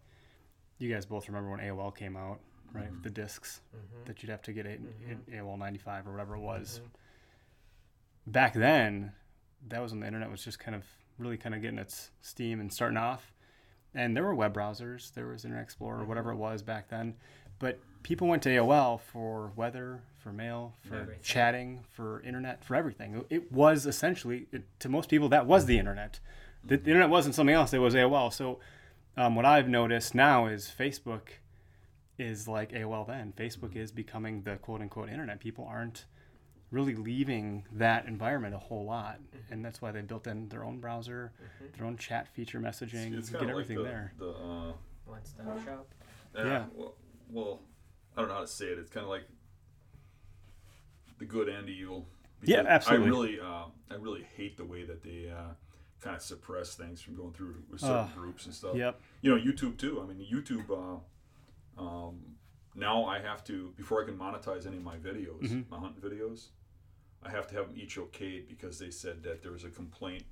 you 0.80 0.92
guys 0.92 1.06
both 1.06 1.28
remember 1.28 1.52
when 1.52 1.60
AOL 1.60 1.92
came 1.96 2.16
out, 2.18 2.40
right? 2.74 2.92
Mhm. 2.92 3.04
The 3.04 3.10
discs 3.10 3.62
Mhm. 3.76 4.06
that 4.06 4.22
you'd 4.24 4.30
have 4.30 4.42
to 4.44 4.54
get 4.54 4.66
a, 4.66 4.78
Mhm. 4.78 5.34
AOL 5.34 5.58
ninety 5.58 5.80
five 5.80 6.08
or 6.08 6.12
whatever 6.12 6.36
it 6.36 6.40
was. 6.42 6.82
Mhm. 6.84 8.32
Back 8.32 8.54
then, 8.54 9.12
that 9.68 9.82
was 9.82 9.92
when 9.92 10.02
the 10.02 10.08
internet 10.08 10.30
was 10.32 10.44
just 10.44 10.60
kind 10.60 10.76
of 10.76 10.86
really 11.18 11.38
kind 11.38 11.54
of 11.54 11.62
getting 11.62 11.78
its 11.80 12.12
steam 12.22 12.60
and 12.60 12.72
starting 12.72 12.98
off. 12.98 13.32
And 13.94 14.16
there 14.18 14.24
were 14.24 14.34
web 14.34 14.54
browsers, 14.56 15.14
there 15.14 15.28
was 15.28 15.46
Internet 15.46 15.64
Explorer, 15.64 16.04
whatever 16.06 16.32
it 16.32 16.38
was 16.38 16.64
back 16.64 16.90
then. 16.90 17.16
But 17.60 17.80
people 18.02 18.28
went 18.28 18.42
to 18.44 18.50
AOL 18.50 18.98
for 18.98 19.50
weather, 19.56 20.02
for 20.18 20.34
mail, 20.34 20.74
for 20.82 20.96
Everything. 20.96 21.22
chatting, 21.22 21.84
for 21.92 22.20
internet, 22.22 22.64
for 22.64 22.76
everything. 22.76 23.24
It 23.30 23.52
was 23.52 23.86
essentially, 23.86 24.48
it, 24.52 24.64
to 24.80 24.90
most 24.90 25.10
people, 25.10 25.30
that 25.30 25.46
was 25.46 25.68
the 25.68 25.78
internet. 25.78 26.20
The, 26.64 26.78
the 26.78 26.90
internet 26.90 27.10
wasn't 27.10 27.36
something 27.36 27.54
else, 27.56 27.72
it 27.74 27.78
was 27.78 27.94
AOL. 27.94 28.32
So 28.34 28.60
um, 29.16 29.36
what 29.36 29.46
I've 29.46 29.70
noticed 29.70 30.16
now 30.16 30.48
is 30.48 30.74
Facebook 30.76 31.28
is 32.18 32.48
like 32.48 32.72
AOL 32.72 33.08
then. 33.08 33.34
Facebook 33.38 33.76
is 33.76 33.92
becoming 33.92 34.42
the 34.44 34.58
quote 34.58 34.82
unquote 34.82 35.10
internet. 35.10 35.40
People 35.40 35.66
aren't 35.70 36.06
really 36.72 36.96
leaving 36.96 37.66
that 37.72 38.08
environment 38.08 38.56
a 38.56 38.58
whole 38.58 38.86
lot. 38.86 39.20
And 39.52 39.64
that's 39.64 39.82
why 39.82 39.92
they 39.92 40.02
built 40.02 40.26
in 40.28 40.50
their 40.50 40.64
own 40.64 40.80
browser, 40.80 41.32
their 41.78 41.86
own 41.86 41.98
chat 41.98 42.28
feature 42.28 42.60
messaging, 42.60 43.16
It's 43.18 43.30
get 43.30 43.40
kind 43.40 43.52
of 43.52 43.58
like 43.58 43.64
everything 43.66 43.78
the, 43.78 43.84
there. 43.84 44.14
the 44.18 44.30
uh, 44.30 44.74
one 45.06 45.24
stop 45.24 45.64
shop 45.64 45.88
Yeah. 46.36 46.44
Yeah. 46.46 46.66
Well, 46.74 46.96
well, 47.30 47.60
I 48.18 48.22
don't 48.22 48.30
know 48.30 48.36
how 48.36 48.42
to 48.42 48.48
say 48.48 48.66
it. 48.66 48.80
It's 48.80 48.90
kind 48.90 49.04
of 49.04 49.10
like 49.10 49.24
the 51.20 51.26
good 51.26 51.48
and 51.48 51.70
evil. 51.70 52.08
Yeah, 52.44 52.64
absolutely. 52.68 53.06
I 53.06 53.10
really, 53.10 53.40
uh, 53.40 53.66
I 53.92 53.96
really 54.00 54.28
hate 54.36 54.58
the 54.58 54.66
way 54.66 54.84
that 54.84 55.04
they 55.04 55.30
uh, 55.30 55.54
kind 56.02 56.16
of 56.16 56.22
suppress 56.22 56.76
things 56.76 57.02
from 57.02 57.16
going 57.16 57.34
through 57.34 57.56
with 57.72 57.82
certain 57.82 57.96
Ugh. 57.96 58.16
groups 58.16 58.46
and 58.46 58.54
stuff. 58.54 58.76
Yep. 58.76 59.00
You 59.22 59.36
know, 59.36 59.42
YouTube 59.42 59.78
too. 59.78 60.02
I 60.04 60.12
mean, 60.12 60.28
YouTube. 60.28 60.70
Um, 61.78 62.36
now 62.76 63.06
I 63.06 63.20
have 63.20 63.44
to 63.46 63.74
before 63.78 64.02
I 64.04 64.06
can 64.06 64.18
monetize 64.18 64.66
any 64.66 64.78
of 64.78 64.84
my 64.84 64.98
videos, 64.98 65.42
Mhm. 65.44 65.70
my 65.70 65.80
hunting 65.80 66.02
videos, 66.02 66.50
I 67.22 67.30
have 67.32 67.48
to 67.48 67.56
have 67.56 67.68
them 67.70 67.78
each 67.78 67.98
okayed 67.98 68.48
because 68.48 68.80
they 68.80 68.90
said 68.92 69.24
that 69.24 69.42
there 69.42 69.52
was 69.52 69.64
a 69.64 69.70
complaint 69.70 70.24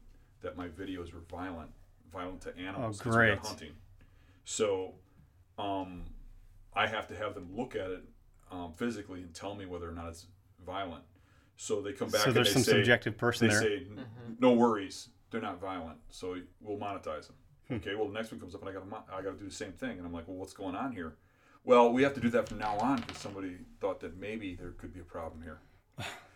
that 0.41 0.57
my 0.57 0.68
videos 0.68 1.13
were 1.13 1.22
violent, 1.22 1.72
violent 2.11 2.41
to 2.41 2.57
animals. 2.57 2.99
'cause 2.99 3.15
we 3.18 3.27
got 3.27 3.38
great. 3.41 3.47
hunting. 3.47 3.76
So, 4.43 4.95
um, 5.57 6.03
I 6.73 6.88
have 6.88 7.07
to 7.07 7.15
have 7.15 7.35
them 7.35 7.55
look 7.55 7.76
at 7.76 7.91
it 7.91 8.03
um, 8.49 8.73
physically 8.73 9.22
and 9.22 9.34
tell 9.34 9.55
me 9.55 9.65
whether 9.65 9.88
or 9.88 9.93
not 9.93 10.09
it's 10.09 10.27
violent. 10.65 11.05
So 11.55 11.81
they 11.81 11.93
come 11.93 12.09
back 12.09 12.22
So 12.22 12.27
and 12.30 12.35
there's 12.38 12.47
they 12.49 12.53
some 12.53 12.63
say, 12.63 12.72
subjective 12.80 13.18
person 13.18 13.47
they 13.47 13.53
there. 13.53 13.61
say, 13.61 13.77
"N- 13.85 14.35
no 14.39 14.53
worries, 14.53 15.09
they're 15.30 15.39
not 15.41 15.59
violent, 15.61 15.99
so 16.09 16.41
we'll 16.59 16.77
monetize 16.77 17.27
them. 17.27 17.35
Hmm. 17.69 17.76
Okay, 17.76 17.95
well, 17.95 18.07
the 18.07 18.13
next 18.13 18.31
one 18.31 18.41
comes 18.41 18.53
up 18.55 18.61
and 18.61 18.69
I 18.69 18.73
got 18.73 18.80
to 18.81 18.85
mo- 18.88 19.05
I 19.09 19.22
got 19.22 19.31
to 19.31 19.38
do 19.38 19.45
the 19.45 19.51
same 19.53 19.72
thing, 19.72 19.97
and 19.99 20.05
I'm 20.05 20.11
like, 20.11 20.27
well, 20.27 20.35
what's 20.38 20.51
going 20.53 20.76
on 20.76 20.91
here? 20.91 21.15
Well, 21.64 21.94
we 21.94 22.04
have 22.04 22.14
to 22.16 22.20
do 22.22 22.30
that 22.30 22.50
from 22.50 22.58
now 22.58 22.78
on 22.78 23.02
because 23.02 23.18
somebody 23.18 23.58
thought 23.80 24.00
that 24.02 24.18
maybe 24.18 24.56
there 24.56 24.72
could 24.72 24.94
be 24.94 25.00
a 25.00 25.04
problem 25.04 25.42
here. 25.44 25.60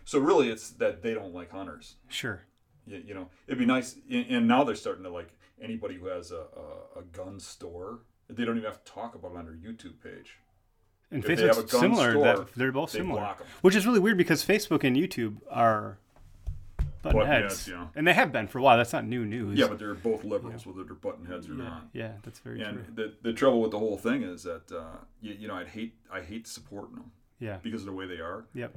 So 0.03 0.19
really, 0.19 0.49
it's 0.49 0.69
that 0.71 1.01
they 1.01 1.15
don't 1.15 1.33
like 1.33 1.51
hunters. 1.51 1.95
Sure. 2.09 2.43
You, 2.85 3.03
you 3.07 3.13
know, 3.15 3.27
it'd 3.47 3.57
be 3.57 3.65
nice, 3.65 3.95
and 4.09 4.47
now 4.47 4.63
they're 4.63 4.75
starting 4.75 5.03
to 5.03 5.09
like 5.09 5.29
anybody 5.59 5.95
who 5.95 6.05
has 6.07 6.31
a, 6.31 6.43
a, 6.95 6.99
a 6.99 7.03
gun 7.11 7.39
store. 7.39 8.01
They 8.29 8.45
don't 8.45 8.57
even 8.57 8.69
have 8.69 8.83
to 8.83 8.91
talk 8.91 9.15
about 9.15 9.31
it 9.31 9.37
on 9.37 9.45
their 9.45 9.55
YouTube 9.55 9.95
page. 10.03 10.37
And 11.09 11.23
If 11.25 11.39
they 11.39 11.47
have 11.47 11.57
a 11.57 11.63
Facebook's 11.63 11.79
similar. 11.79 12.11
store, 12.11 12.23
that 12.23 12.53
they're 12.55 12.71
both 12.71 12.91
they 12.91 12.99
similar. 12.99 13.35
Which 13.61 13.75
is 13.75 13.87
really 13.87 13.99
weird 13.99 14.17
because 14.17 14.45
Facebook 14.45 14.83
and 14.83 14.95
YouTube 14.95 15.37
are 15.49 15.97
button 17.05 17.19
Button 17.19 17.31
heads. 17.43 17.65
heads, 17.65 17.67
yeah. 17.69 17.87
And 17.95 18.07
they 18.07 18.13
have 18.13 18.31
been 18.31 18.47
for 18.47 18.59
a 18.59 18.61
while. 18.61 18.77
That's 18.77 18.93
not 18.93 19.05
new 19.05 19.25
news. 19.25 19.57
Yeah, 19.57 19.67
but 19.67 19.79
they're 19.79 19.93
both 19.93 20.23
liberals, 20.23 20.65
whether 20.65 20.83
they're 20.83 20.93
button 20.95 21.25
heads 21.25 21.47
or 21.49 21.53
yeah, 21.53 21.63
not. 21.63 21.87
yeah, 21.93 22.11
that's 22.23 22.39
very 22.39 22.61
And 22.61 22.85
true. 22.85 22.93
the, 22.95 23.13
the 23.29 23.33
trouble 23.33 23.61
with 23.61 23.71
the 23.71 23.79
whole 23.79 23.97
thing 23.97 24.23
is 24.23 24.43
that 24.43 24.71
uh, 24.71 24.97
you, 25.21 25.33
you 25.39 25.47
know 25.47 25.55
I'd 25.55 25.67
hate 25.69 25.95
I 26.11 26.21
hate 26.21 26.47
supporting 26.47 26.95
them 26.95 27.11
Yeah. 27.39 27.57
because 27.61 27.81
of 27.81 27.87
the 27.87 27.93
way 27.93 28.05
they 28.05 28.19
are. 28.19 28.45
Yep. 28.53 28.75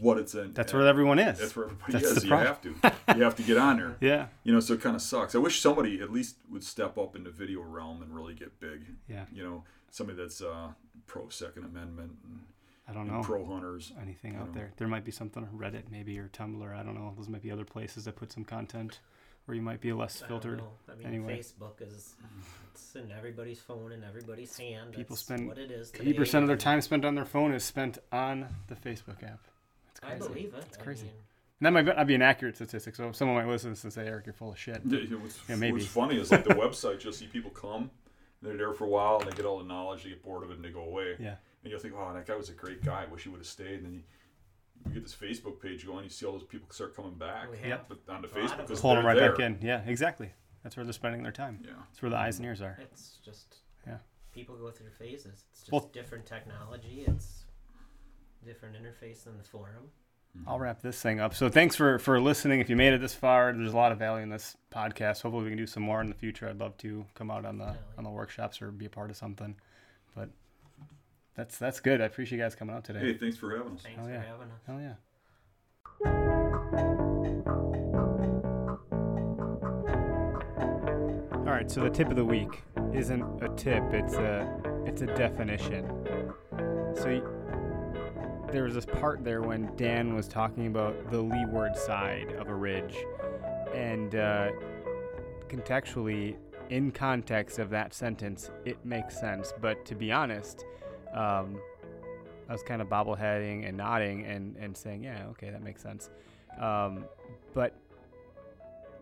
What 0.00 0.18
it's 0.18 0.34
in. 0.34 0.52
That's 0.54 0.72
where 0.72 0.86
everyone 0.86 1.18
is. 1.18 1.38
That's 1.38 1.56
where 1.56 1.66
everybody 1.66 1.92
That's 1.92 2.04
is. 2.04 2.22
You 2.24 2.28
problem. 2.30 2.76
have 2.82 2.94
to. 3.06 3.16
You 3.16 3.22
have 3.24 3.34
to 3.36 3.42
get 3.42 3.58
on 3.58 3.76
there. 3.78 3.96
Yeah. 4.00 4.26
You 4.44 4.52
know, 4.52 4.60
so 4.60 4.74
it 4.74 4.80
kind 4.80 4.94
of 4.94 5.02
sucks. 5.02 5.34
I 5.34 5.38
wish 5.38 5.60
somebody 5.60 6.00
at 6.00 6.12
least 6.12 6.36
would 6.50 6.62
step 6.62 6.96
up 6.98 7.16
in 7.16 7.24
the 7.24 7.30
video 7.30 7.62
realm 7.62 8.02
and 8.02 8.14
really 8.14 8.34
get 8.34 8.60
big. 8.60 8.82
Yeah. 9.08 9.24
You 9.32 9.42
know, 9.42 9.64
somebody 9.90 10.16
that's 10.18 10.40
uh, 10.40 10.68
pro 11.06 11.28
Second 11.30 11.64
Amendment 11.64 12.12
and, 12.24 12.40
I 12.88 12.92
don't 12.94 13.06
know. 13.06 13.20
pro 13.22 13.44
hunters. 13.44 13.92
anything 14.00 14.34
you 14.34 14.38
out 14.40 14.48
know. 14.48 14.54
there. 14.54 14.70
There 14.78 14.88
might 14.88 15.04
be 15.04 15.10
something 15.12 15.42
on 15.44 15.50
Reddit 15.58 15.90
maybe 15.90 16.18
or 16.18 16.28
Tumblr. 16.28 16.72
I 16.74 16.82
don't 16.82 16.94
know. 16.94 17.12
Those 17.16 17.28
might 17.28 17.42
be 17.42 17.50
other 17.50 17.64
places 17.64 18.04
that 18.04 18.16
put 18.16 18.32
some 18.32 18.44
content 18.44 19.00
where 19.44 19.54
you 19.54 19.62
might 19.62 19.80
be 19.80 19.90
a 19.90 19.96
less 19.96 20.22
I 20.22 20.28
don't 20.28 20.40
filtered. 20.42 20.58
know. 20.58 20.70
I 20.90 20.94
mean, 20.96 21.06
anyway. 21.06 21.38
Facebook 21.38 21.80
is 21.86 22.14
it's 22.74 22.94
in 22.96 23.10
everybody's 23.16 23.60
phone 23.60 23.92
and 23.92 24.04
everybody's 24.04 24.56
hand. 24.56 24.92
People 24.92 25.16
That's 25.16 25.22
spend 25.22 25.48
what 25.48 25.58
it 25.58 25.70
is. 25.70 25.92
Eighty 25.98 26.12
percent 26.14 26.42
of 26.44 26.48
their 26.48 26.56
time 26.56 26.80
spent 26.80 27.04
on 27.04 27.14
their 27.14 27.24
phone 27.24 27.52
is 27.52 27.64
spent 27.64 27.98
on 28.12 28.46
the 28.68 28.74
Facebook 28.74 29.22
app. 29.22 29.40
It's 29.90 30.00
I 30.02 30.10
crazy. 30.16 30.28
believe 30.28 30.54
it. 30.54 30.64
It's 30.68 30.78
I 30.78 30.82
crazy. 30.82 31.04
mean, 31.04 31.12
And 31.60 31.66
that 31.66 31.72
might 31.72 31.96
not 31.96 32.06
be 32.06 32.14
an 32.14 32.22
accurate 32.22 32.56
statistic. 32.56 32.94
So 32.94 33.12
someone 33.12 33.36
might 33.36 33.50
listen 33.50 33.70
to 33.70 33.74
this 33.74 33.84
and 33.84 33.92
say, 33.92 34.06
"Eric, 34.06 34.26
you're 34.26 34.32
full 34.34 34.52
of 34.52 34.58
shit." 34.58 34.80
Yeah, 34.86 34.98
you 35.00 35.08
know, 35.10 35.18
what's, 35.18 35.38
Yeah, 35.48 35.56
maybe. 35.56 35.72
what's 35.74 35.86
funny 35.86 36.18
is 36.20 36.30
like 36.30 36.44
the 36.44 36.54
website, 36.54 37.02
you'll 37.04 37.12
see 37.12 37.26
people 37.26 37.50
come, 37.50 37.90
they're 38.42 38.56
there 38.56 38.72
for 38.74 38.84
a 38.84 38.88
while, 38.88 39.18
and 39.20 39.30
they 39.30 39.36
get 39.36 39.44
all 39.46 39.58
the 39.58 39.64
knowledge, 39.64 40.04
they 40.04 40.10
get 40.10 40.22
bored 40.22 40.42
of 40.44 40.50
it, 40.50 40.56
and 40.56 40.64
they 40.64 40.70
go 40.70 40.82
away. 40.84 41.16
Yeah. 41.18 41.34
And 41.62 41.70
you'll 41.70 41.80
think, 41.80 41.94
oh, 41.96 42.12
that 42.14 42.26
guy 42.26 42.36
was 42.36 42.48
a 42.50 42.52
great 42.54 42.84
guy. 42.84 43.04
I 43.08 43.12
wish 43.12 43.24
he 43.24 43.28
would 43.28 43.40
have 43.40 43.46
stayed. 43.46 43.82
And 43.82 43.84
then 43.86 43.92
you, 43.94 44.02
you 44.86 44.94
get 44.94 45.02
this 45.02 45.14
Facebook 45.14 45.60
page 45.60 45.84
going, 45.86 46.04
you 46.04 46.10
see 46.10 46.24
all 46.24 46.32
those 46.32 46.44
people 46.44 46.68
start 46.70 46.94
coming 46.94 47.14
back 47.14 47.50
We 47.50 47.68
Yep. 47.68 47.86
but 47.88 47.98
onto 48.08 48.28
A 48.28 48.30
lot 48.30 48.34
of 48.36 48.42
Facebook 48.42 48.48
them. 48.56 48.58
because 48.66 48.80
Pulling 48.80 48.94
they're 48.96 49.02
them 49.02 49.06
right 49.06 49.18
there. 49.38 49.48
back 49.50 49.60
in. 49.62 49.66
Yeah, 49.66 49.82
exactly. 49.86 50.30
That's 50.62 50.76
where 50.76 50.84
they're 50.84 50.92
spending 50.92 51.22
their 51.22 51.32
time. 51.32 51.60
Yeah. 51.64 51.70
That's 51.88 52.00
where 52.02 52.10
the 52.10 52.16
eyes 52.16 52.36
and 52.38 52.46
ears 52.46 52.60
are. 52.62 52.78
it's 52.80 53.18
just 53.24 53.56
Yeah. 53.86 53.98
People 54.32 54.56
go 54.56 54.70
through 54.70 54.90
phases. 54.90 55.44
It's 55.50 55.60
just 55.60 55.72
Well- 55.72 55.90
different 55.92 56.26
technology. 56.26 57.04
It's 57.06 57.44
different 58.44 58.76
interface 58.76 59.24
than 59.24 59.36
the 59.36 59.44
forum. 59.44 59.90
Mm-hmm. 60.36 60.48
I'll 60.48 60.58
wrap 60.60 60.80
this 60.82 61.00
thing 61.00 61.20
up. 61.20 61.34
So 61.34 61.48
thanks 61.48 61.74
for 61.74 61.98
for 61.98 62.20
listening. 62.20 62.60
If 62.60 62.68
you 62.70 62.76
made 62.76 62.92
it 62.92 63.00
this 63.00 63.14
far, 63.14 63.52
there's 63.52 63.72
a 63.72 63.76
lot 63.76 63.92
of 63.92 63.98
value 63.98 64.22
in 64.22 64.28
this 64.28 64.56
podcast. 64.70 65.22
Hopefully, 65.22 65.44
we 65.44 65.50
can 65.50 65.56
do 65.58 65.66
some 65.66 65.82
more 65.82 66.00
in 66.02 66.08
the 66.08 66.14
future. 66.14 66.48
I'd 66.48 66.58
love 66.58 66.76
to 66.78 67.06
come 67.14 67.30
out 67.30 67.44
on 67.46 67.56
the 67.58 67.74
on 67.96 68.04
the 68.04 68.10
workshops 68.10 68.60
or 68.62 68.70
be 68.70 68.84
a 68.86 68.90
part 68.90 69.10
of 69.10 69.16
something. 69.16 69.56
But 70.14 70.28
that's 71.38 71.56
that's 71.56 71.78
good. 71.80 72.00
I 72.02 72.04
appreciate 72.06 72.36
you 72.38 72.44
guys 72.44 72.54
coming 72.56 72.74
out 72.74 72.84
today. 72.84 72.98
Hey, 72.98 73.14
thanks 73.14 73.36
for 73.38 73.56
having 73.56 73.74
us. 73.74 73.82
Thanks 73.82 73.98
Oh, 74.02 74.04
for 74.04 74.10
yeah. 74.10 74.22
having 74.24 74.50
us. 74.50 74.60
Hell 74.66 74.80
yeah. 74.80 76.38
All 81.46 81.54
right, 81.54 81.70
so 81.70 81.80
the 81.82 81.90
tip 81.90 82.10
of 82.10 82.16
the 82.16 82.24
week 82.24 82.62
isn't 82.92 83.22
a 83.42 83.48
tip; 83.56 83.82
it's 83.92 84.14
a 84.14 84.60
it's 84.84 85.00
a 85.02 85.06
definition. 85.06 85.86
So 86.94 87.06
y- 87.06 87.22
there 88.52 88.64
was 88.64 88.74
this 88.74 88.84
part 88.84 89.24
there 89.24 89.40
when 89.42 89.74
Dan 89.76 90.14
was 90.14 90.26
talking 90.28 90.66
about 90.66 91.10
the 91.10 91.20
leeward 91.20 91.76
side 91.76 92.32
of 92.38 92.48
a 92.48 92.54
ridge, 92.54 92.96
and 93.74 94.14
uh, 94.14 94.50
contextually, 95.48 96.36
in 96.70 96.90
context 96.90 97.58
of 97.58 97.70
that 97.70 97.94
sentence, 97.94 98.50
it 98.64 98.84
makes 98.84 99.18
sense. 99.18 99.52
But 99.60 99.84
to 99.86 99.94
be 99.94 100.12
honest, 100.12 100.64
um, 101.12 101.60
I 102.48 102.52
was 102.52 102.62
kind 102.62 102.80
of 102.82 102.88
bobbleheading 102.88 103.66
and 103.68 103.76
nodding 103.76 104.24
and, 104.24 104.56
and 104.56 104.76
saying, 104.76 105.04
yeah, 105.04 105.26
okay, 105.30 105.50
that 105.50 105.62
makes 105.62 105.82
sense. 105.82 106.10
Um, 106.60 107.04
but 107.54 107.74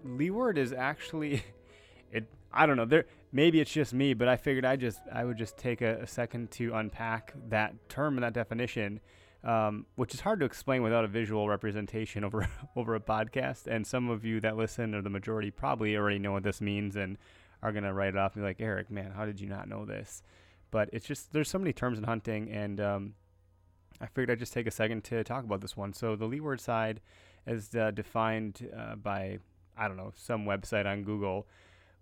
leeward 0.04 0.58
is 0.58 0.72
actually, 0.72 1.42
it. 2.12 2.26
I 2.52 2.66
don't 2.66 2.76
know. 2.76 2.84
There 2.86 3.04
maybe 3.32 3.60
it's 3.60 3.72
just 3.72 3.92
me, 3.92 4.14
but 4.14 4.28
I 4.28 4.36
figured 4.36 4.64
I 4.64 4.76
just 4.76 5.00
I 5.12 5.24
would 5.24 5.36
just 5.36 5.56
take 5.58 5.82
a, 5.82 6.02
a 6.02 6.06
second 6.06 6.50
to 6.52 6.74
unpack 6.74 7.34
that 7.48 7.74
term 7.88 8.16
and 8.16 8.24
that 8.24 8.32
definition. 8.32 9.00
um, 9.44 9.86
which 9.94 10.12
is 10.14 10.20
hard 10.20 10.40
to 10.40 10.46
explain 10.46 10.82
without 10.82 11.04
a 11.04 11.08
visual 11.08 11.48
representation 11.48 12.24
over 12.28 12.48
over 12.74 12.94
a 12.94 13.00
podcast. 13.00 13.66
And 13.66 13.86
some 13.86 14.10
of 14.10 14.24
you 14.24 14.40
that 14.40 14.56
listen, 14.56 14.94
or 14.94 15.02
the 15.02 15.10
majority, 15.10 15.50
probably 15.50 15.96
already 15.96 16.18
know 16.18 16.32
what 16.32 16.42
this 16.42 16.60
means 16.60 16.96
and 16.96 17.16
are 17.62 17.72
gonna 17.72 17.92
write 17.94 18.10
it 18.10 18.16
off 18.16 18.34
and 18.34 18.42
be 18.42 18.46
like, 18.46 18.60
Eric, 18.60 18.90
man, 18.90 19.12
how 19.12 19.24
did 19.26 19.40
you 19.40 19.48
not 19.48 19.68
know 19.68 19.84
this? 19.84 20.22
But 20.70 20.90
it's 20.92 21.06
just 21.06 21.32
there's 21.32 21.48
so 21.48 21.58
many 21.58 21.72
terms 21.72 21.98
in 21.98 22.04
hunting, 22.04 22.50
and 22.50 22.80
um, 22.80 23.14
I 24.00 24.06
figured 24.06 24.30
I'd 24.30 24.38
just 24.38 24.52
take 24.52 24.66
a 24.66 24.72
second 24.72 25.04
to 25.04 25.24
talk 25.24 25.44
about 25.44 25.60
this 25.60 25.76
one. 25.76 25.92
So 25.92 26.16
the 26.16 26.26
leeward 26.26 26.60
side 26.60 27.00
is 27.46 27.74
uh, 27.74 27.90
defined 27.92 28.68
uh, 28.76 28.96
by 28.96 29.38
I 29.76 29.88
don't 29.88 29.96
know 29.96 30.12
some 30.16 30.44
website 30.44 30.86
on 30.86 31.04
Google. 31.04 31.46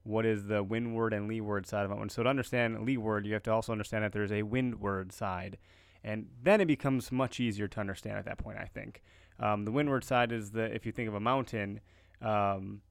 What 0.02 0.26
is 0.26 0.46
the 0.46 0.62
windward 0.62 1.14
and 1.14 1.28
leeward 1.28 1.66
side 1.66 1.84
of 1.84 1.90
that 1.90 1.96
one? 1.96 2.10
So 2.10 2.22
to 2.22 2.28
understand 2.28 2.84
leeward, 2.84 3.26
you 3.26 3.32
have 3.32 3.42
to 3.44 3.52
also 3.52 3.72
understand 3.72 4.04
that 4.04 4.12
there's 4.12 4.32
a 4.32 4.42
windward 4.42 5.12
side, 5.12 5.58
and 6.02 6.26
then 6.42 6.60
it 6.60 6.66
becomes 6.66 7.10
much 7.10 7.40
easier 7.40 7.68
to 7.68 7.80
understand 7.80 8.18
at 8.18 8.24
that 8.26 8.38
point. 8.38 8.58
I 8.58 8.66
think 8.66 9.02
um, 9.40 9.64
the 9.64 9.72
windward 9.72 10.04
side 10.04 10.32
is 10.32 10.50
the 10.50 10.64
if 10.74 10.86
you 10.86 10.92
think 10.92 11.08
of 11.08 11.14
a 11.14 11.20
mountain. 11.20 11.80
Um, 12.20 12.82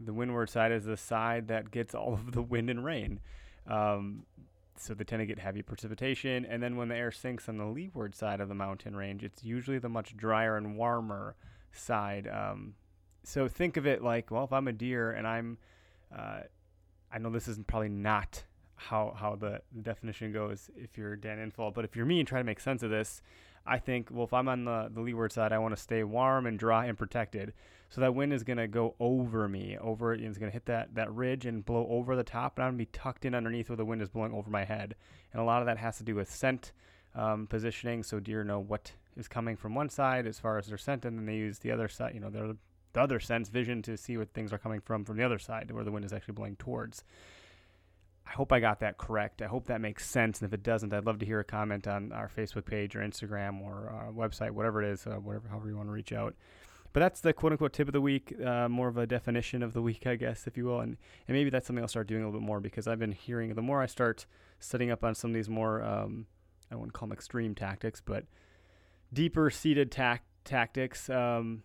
the 0.00 0.12
windward 0.12 0.48
side 0.48 0.70
is 0.70 0.84
the 0.84 0.96
side 0.96 1.48
that 1.48 1.70
gets 1.70 1.94
all 1.94 2.14
of 2.14 2.32
the 2.32 2.42
wind 2.42 2.70
and 2.70 2.84
rain. 2.84 3.20
Um, 3.66 4.24
so 4.80 4.94
they 4.94 5.04
tend 5.04 5.20
to 5.20 5.26
get 5.26 5.38
heavy 5.38 5.62
precipitation. 5.62 6.44
And 6.46 6.62
then 6.62 6.76
when 6.76 6.88
the 6.88 6.96
air 6.96 7.12
sinks 7.12 7.48
on 7.48 7.58
the 7.58 7.66
leeward 7.66 8.14
side 8.14 8.40
of 8.40 8.48
the 8.48 8.54
mountain 8.54 8.96
range, 8.96 9.22
it's 9.24 9.44
usually 9.44 9.78
the 9.78 9.88
much 9.88 10.16
drier 10.16 10.56
and 10.56 10.76
warmer 10.76 11.36
side. 11.72 12.28
Um, 12.28 12.74
so 13.24 13.48
think 13.48 13.76
of 13.76 13.86
it 13.86 14.02
like, 14.02 14.30
well, 14.30 14.44
if 14.44 14.52
I'm 14.52 14.68
a 14.68 14.72
deer 14.72 15.12
and 15.12 15.26
I'm, 15.26 15.58
uh, 16.16 16.40
I 17.12 17.18
know 17.18 17.30
this 17.30 17.48
isn't 17.48 17.66
probably 17.66 17.88
not 17.88 18.44
how 18.78 19.12
how 19.18 19.34
the, 19.34 19.60
definition 19.82 20.32
goes 20.32 20.70
if 20.76 20.96
you're 20.96 21.16
Dan 21.16 21.38
Infalt, 21.38 21.74
but 21.74 21.84
if 21.84 21.96
you're 21.96 22.06
me 22.06 22.20
and 22.20 22.28
try 22.28 22.38
to 22.38 22.44
make 22.44 22.60
sense 22.60 22.82
of 22.82 22.90
this, 22.90 23.22
I 23.68 23.78
think, 23.78 24.08
well, 24.10 24.24
if 24.24 24.32
I'm 24.32 24.48
on 24.48 24.64
the, 24.64 24.90
the 24.92 25.00
leeward 25.00 25.32
side, 25.32 25.52
I 25.52 25.58
want 25.58 25.76
to 25.76 25.80
stay 25.80 26.02
warm 26.02 26.46
and 26.46 26.58
dry 26.58 26.86
and 26.86 26.96
protected. 26.96 27.52
So 27.90 28.00
that 28.00 28.14
wind 28.14 28.32
is 28.32 28.42
going 28.42 28.58
to 28.58 28.66
go 28.68 28.94
over 29.00 29.48
me, 29.48 29.76
over 29.78 30.12
it's 30.12 30.38
going 30.38 30.50
to 30.50 30.54
hit 30.54 30.66
that, 30.66 30.94
that 30.94 31.12
ridge 31.12 31.46
and 31.46 31.64
blow 31.64 31.86
over 31.88 32.16
the 32.16 32.24
top, 32.24 32.56
and 32.56 32.64
I'm 32.64 32.70
going 32.72 32.84
to 32.84 32.90
be 32.90 32.98
tucked 32.98 33.24
in 33.24 33.34
underneath 33.34 33.68
where 33.68 33.76
the 33.76 33.84
wind 33.84 34.02
is 34.02 34.08
blowing 34.08 34.32
over 34.32 34.50
my 34.50 34.64
head. 34.64 34.94
And 35.32 35.40
a 35.40 35.44
lot 35.44 35.62
of 35.62 35.66
that 35.66 35.78
has 35.78 35.96
to 35.98 36.04
do 36.04 36.14
with 36.14 36.30
scent 36.30 36.72
um, 37.14 37.46
positioning, 37.46 38.02
so 38.02 38.20
deer 38.20 38.44
know 38.44 38.60
what 38.60 38.92
is 39.16 39.28
coming 39.28 39.56
from 39.56 39.74
one 39.74 39.88
side 39.88 40.26
as 40.26 40.38
far 40.38 40.58
as 40.58 40.66
their 40.66 40.78
scent, 40.78 41.04
and 41.04 41.18
then 41.18 41.26
they 41.26 41.36
use 41.36 41.58
the 41.58 41.72
other 41.72 41.88
side, 41.88 42.14
you 42.14 42.20
know, 42.20 42.30
their 42.30 42.52
the 42.94 43.00
other 43.00 43.20
sense 43.20 43.48
vision 43.48 43.82
to 43.82 43.96
see 43.96 44.16
what 44.16 44.32
things 44.32 44.52
are 44.52 44.58
coming 44.58 44.80
from 44.80 45.04
from 45.04 45.16
the 45.16 45.24
other 45.24 45.38
side, 45.38 45.70
where 45.70 45.84
the 45.84 45.92
wind 45.92 46.04
is 46.04 46.12
actually 46.12 46.34
blowing 46.34 46.56
towards. 46.56 47.04
I 48.28 48.32
hope 48.32 48.52
I 48.52 48.60
got 48.60 48.80
that 48.80 48.98
correct. 48.98 49.40
I 49.40 49.46
hope 49.46 49.66
that 49.66 49.80
makes 49.80 50.08
sense. 50.08 50.40
And 50.40 50.48
if 50.48 50.52
it 50.52 50.62
doesn't, 50.62 50.92
I'd 50.92 51.06
love 51.06 51.18
to 51.20 51.26
hear 51.26 51.40
a 51.40 51.44
comment 51.44 51.88
on 51.88 52.12
our 52.12 52.28
Facebook 52.28 52.66
page 52.66 52.94
or 52.94 53.00
Instagram 53.00 53.62
or 53.62 53.90
uh, 53.90 54.12
website, 54.12 54.50
whatever 54.50 54.82
it 54.82 54.90
is, 54.90 55.06
uh, 55.06 55.14
whatever, 55.14 55.48
however 55.48 55.68
you 55.68 55.76
want 55.76 55.88
to 55.88 55.92
reach 55.92 56.12
out. 56.12 56.34
But 56.92 57.00
that's 57.00 57.20
the 57.20 57.32
quote 57.32 57.52
unquote 57.52 57.72
tip 57.72 57.88
of 57.88 57.92
the 57.92 58.00
week, 58.00 58.34
uh, 58.44 58.68
more 58.68 58.88
of 58.88 58.98
a 58.98 59.06
definition 59.06 59.62
of 59.62 59.72
the 59.72 59.80
week, 59.80 60.06
I 60.06 60.16
guess, 60.16 60.46
if 60.46 60.56
you 60.56 60.66
will. 60.66 60.80
And, 60.80 60.96
and 61.26 61.36
maybe 61.36 61.48
that's 61.48 61.66
something 61.66 61.82
I'll 61.82 61.88
start 61.88 62.06
doing 62.06 62.22
a 62.22 62.26
little 62.26 62.40
bit 62.40 62.46
more 62.46 62.60
because 62.60 62.86
I've 62.86 62.98
been 62.98 63.12
hearing 63.12 63.54
the 63.54 63.62
more 63.62 63.82
I 63.82 63.86
start 63.86 64.26
setting 64.58 64.90
up 64.90 65.04
on 65.04 65.14
some 65.14 65.30
of 65.30 65.34
these 65.34 65.48
more, 65.48 65.82
um, 65.82 66.26
I 66.70 66.76
wouldn't 66.76 66.92
call 66.92 67.08
them 67.08 67.14
extreme 67.14 67.54
tactics, 67.54 68.02
but 68.04 68.24
deeper 69.12 69.48
seated 69.48 69.90
tac- 69.90 70.24
tactics. 70.44 71.08
Um, 71.08 71.62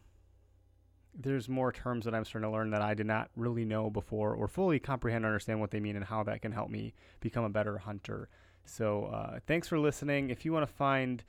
there's 1.19 1.47
more 1.47 1.71
terms 1.71 2.05
that 2.05 2.15
I'm 2.15 2.25
starting 2.25 2.49
to 2.49 2.53
learn 2.53 2.71
that 2.71 2.81
I 2.81 2.93
did 2.93 3.05
not 3.05 3.29
really 3.35 3.65
know 3.65 3.89
before 3.89 4.33
or 4.33 4.47
fully 4.47 4.79
comprehend 4.79 5.25
or 5.25 5.29
understand 5.29 5.59
what 5.59 5.71
they 5.71 5.79
mean 5.79 5.95
and 5.95 6.05
how 6.05 6.23
that 6.23 6.41
can 6.41 6.51
help 6.51 6.69
me 6.69 6.93
become 7.19 7.43
a 7.43 7.49
better 7.49 7.77
hunter. 7.77 8.29
So, 8.65 9.05
uh, 9.05 9.39
thanks 9.45 9.67
for 9.67 9.77
listening. 9.77 10.29
If 10.29 10.45
you 10.45 10.53
want 10.53 10.67
to 10.67 10.73
find 10.73 11.23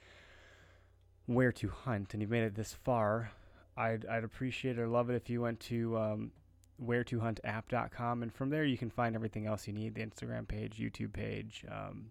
where 1.26 1.52
to 1.52 1.68
hunt 1.68 2.14
and 2.14 2.22
you've 2.22 2.30
made 2.30 2.44
it 2.44 2.54
this 2.54 2.72
far, 2.72 3.32
I'd, 3.76 4.06
I'd 4.06 4.24
appreciate 4.24 4.78
it 4.78 4.82
or 4.82 4.88
love 4.88 5.10
it 5.10 5.16
if 5.16 5.28
you 5.28 5.40
went 5.40 5.60
to 5.60 5.98
um, 5.98 6.32
where 6.76 7.04
to 7.04 7.20
hunt 7.20 7.40
app.com 7.44 8.22
and 8.22 8.32
from 8.32 8.50
there 8.50 8.64
you 8.64 8.78
can 8.78 8.90
find 8.90 9.14
everything 9.14 9.46
else 9.46 9.66
you 9.66 9.72
need 9.72 9.94
the 9.94 10.02
Instagram 10.02 10.46
page, 10.46 10.78
YouTube 10.78 11.12
page, 11.12 11.64
um, 11.70 12.06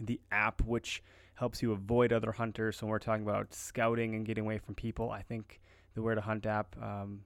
the 0.00 0.20
app, 0.30 0.60
which 0.62 1.02
helps 1.34 1.62
you 1.62 1.72
avoid 1.72 2.12
other 2.12 2.32
hunters. 2.32 2.76
So, 2.76 2.86
when 2.86 2.90
we're 2.90 2.98
talking 2.98 3.24
about 3.24 3.54
scouting 3.54 4.14
and 4.14 4.26
getting 4.26 4.44
away 4.44 4.58
from 4.58 4.74
people, 4.74 5.10
I 5.10 5.22
think 5.22 5.61
the 5.94 6.02
Where 6.02 6.14
to 6.14 6.20
Hunt 6.20 6.46
app 6.46 6.76
um, 6.82 7.20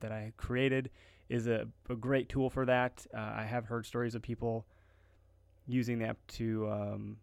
that 0.00 0.12
I 0.12 0.32
created 0.36 0.90
is 1.28 1.46
a, 1.46 1.66
a 1.88 1.94
great 1.94 2.28
tool 2.28 2.50
for 2.50 2.66
that. 2.66 3.06
Uh, 3.14 3.18
I 3.36 3.44
have 3.44 3.66
heard 3.66 3.86
stories 3.86 4.14
of 4.14 4.22
people 4.22 4.66
using 5.66 5.98
the 5.98 6.06
app 6.06 6.18
to 6.26 6.68
um, 6.70 7.16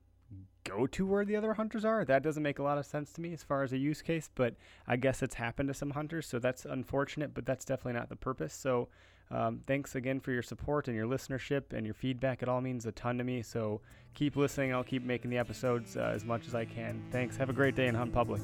go 0.64 0.88
to 0.88 1.06
where 1.06 1.26
the 1.26 1.36
other 1.36 1.54
hunters 1.54 1.84
are. 1.84 2.06
That 2.06 2.24
doesn't 2.24 2.44
make 2.44 2.60
a 2.60 2.64
lot 2.64 2.78
of 2.78 2.86
sense 2.86 3.12
to 3.14 3.22
me 3.22 3.34
as 3.34 3.44
far 3.44 3.64
as 3.64 3.74
a 3.74 3.78
use 3.78 4.02
case, 4.02 4.30
but 4.34 4.56
I 4.88 4.96
guess 4.96 5.22
it's 5.22 5.36
happened 5.36 5.68
to 5.68 5.74
some 5.74 5.92
hunters, 5.92 6.28
so 6.28 6.40
that's 6.40 6.66
unfortunate, 6.66 7.34
but 7.34 7.46
that's 7.46 7.66
definitely 7.66 8.00
not 8.00 8.10
the 8.10 8.16
purpose. 8.16 8.54
So 8.54 8.88
um, 9.30 9.62
thanks 9.68 9.96
again 9.96 10.20
for 10.20 10.32
your 10.32 10.44
support 10.44 10.88
and 10.88 10.96
your 10.96 11.06
listenership 11.06 11.74
and 11.74 11.86
your 11.86 11.96
feedback. 11.96 12.42
It 12.42 12.50
all 12.50 12.62
means 12.62 12.86
a 12.86 12.92
ton 12.94 13.18
to 13.18 13.24
me. 13.24 13.42
So 13.42 13.82
keep 14.14 14.36
listening. 14.36 14.74
I'll 14.74 14.84
keep 14.84 15.04
making 15.04 15.32
the 15.32 15.38
episodes 15.38 15.98
uh, 15.98 16.12
as 16.14 16.24
much 16.24 16.48
as 16.48 16.56
I 16.56 16.66
can. 16.66 17.04
Thanks. 17.12 17.36
Have 17.38 17.50
a 17.50 17.54
great 17.54 17.76
day 17.76 17.88
and 17.88 17.98
hunt 17.98 18.14
public. 18.14 18.42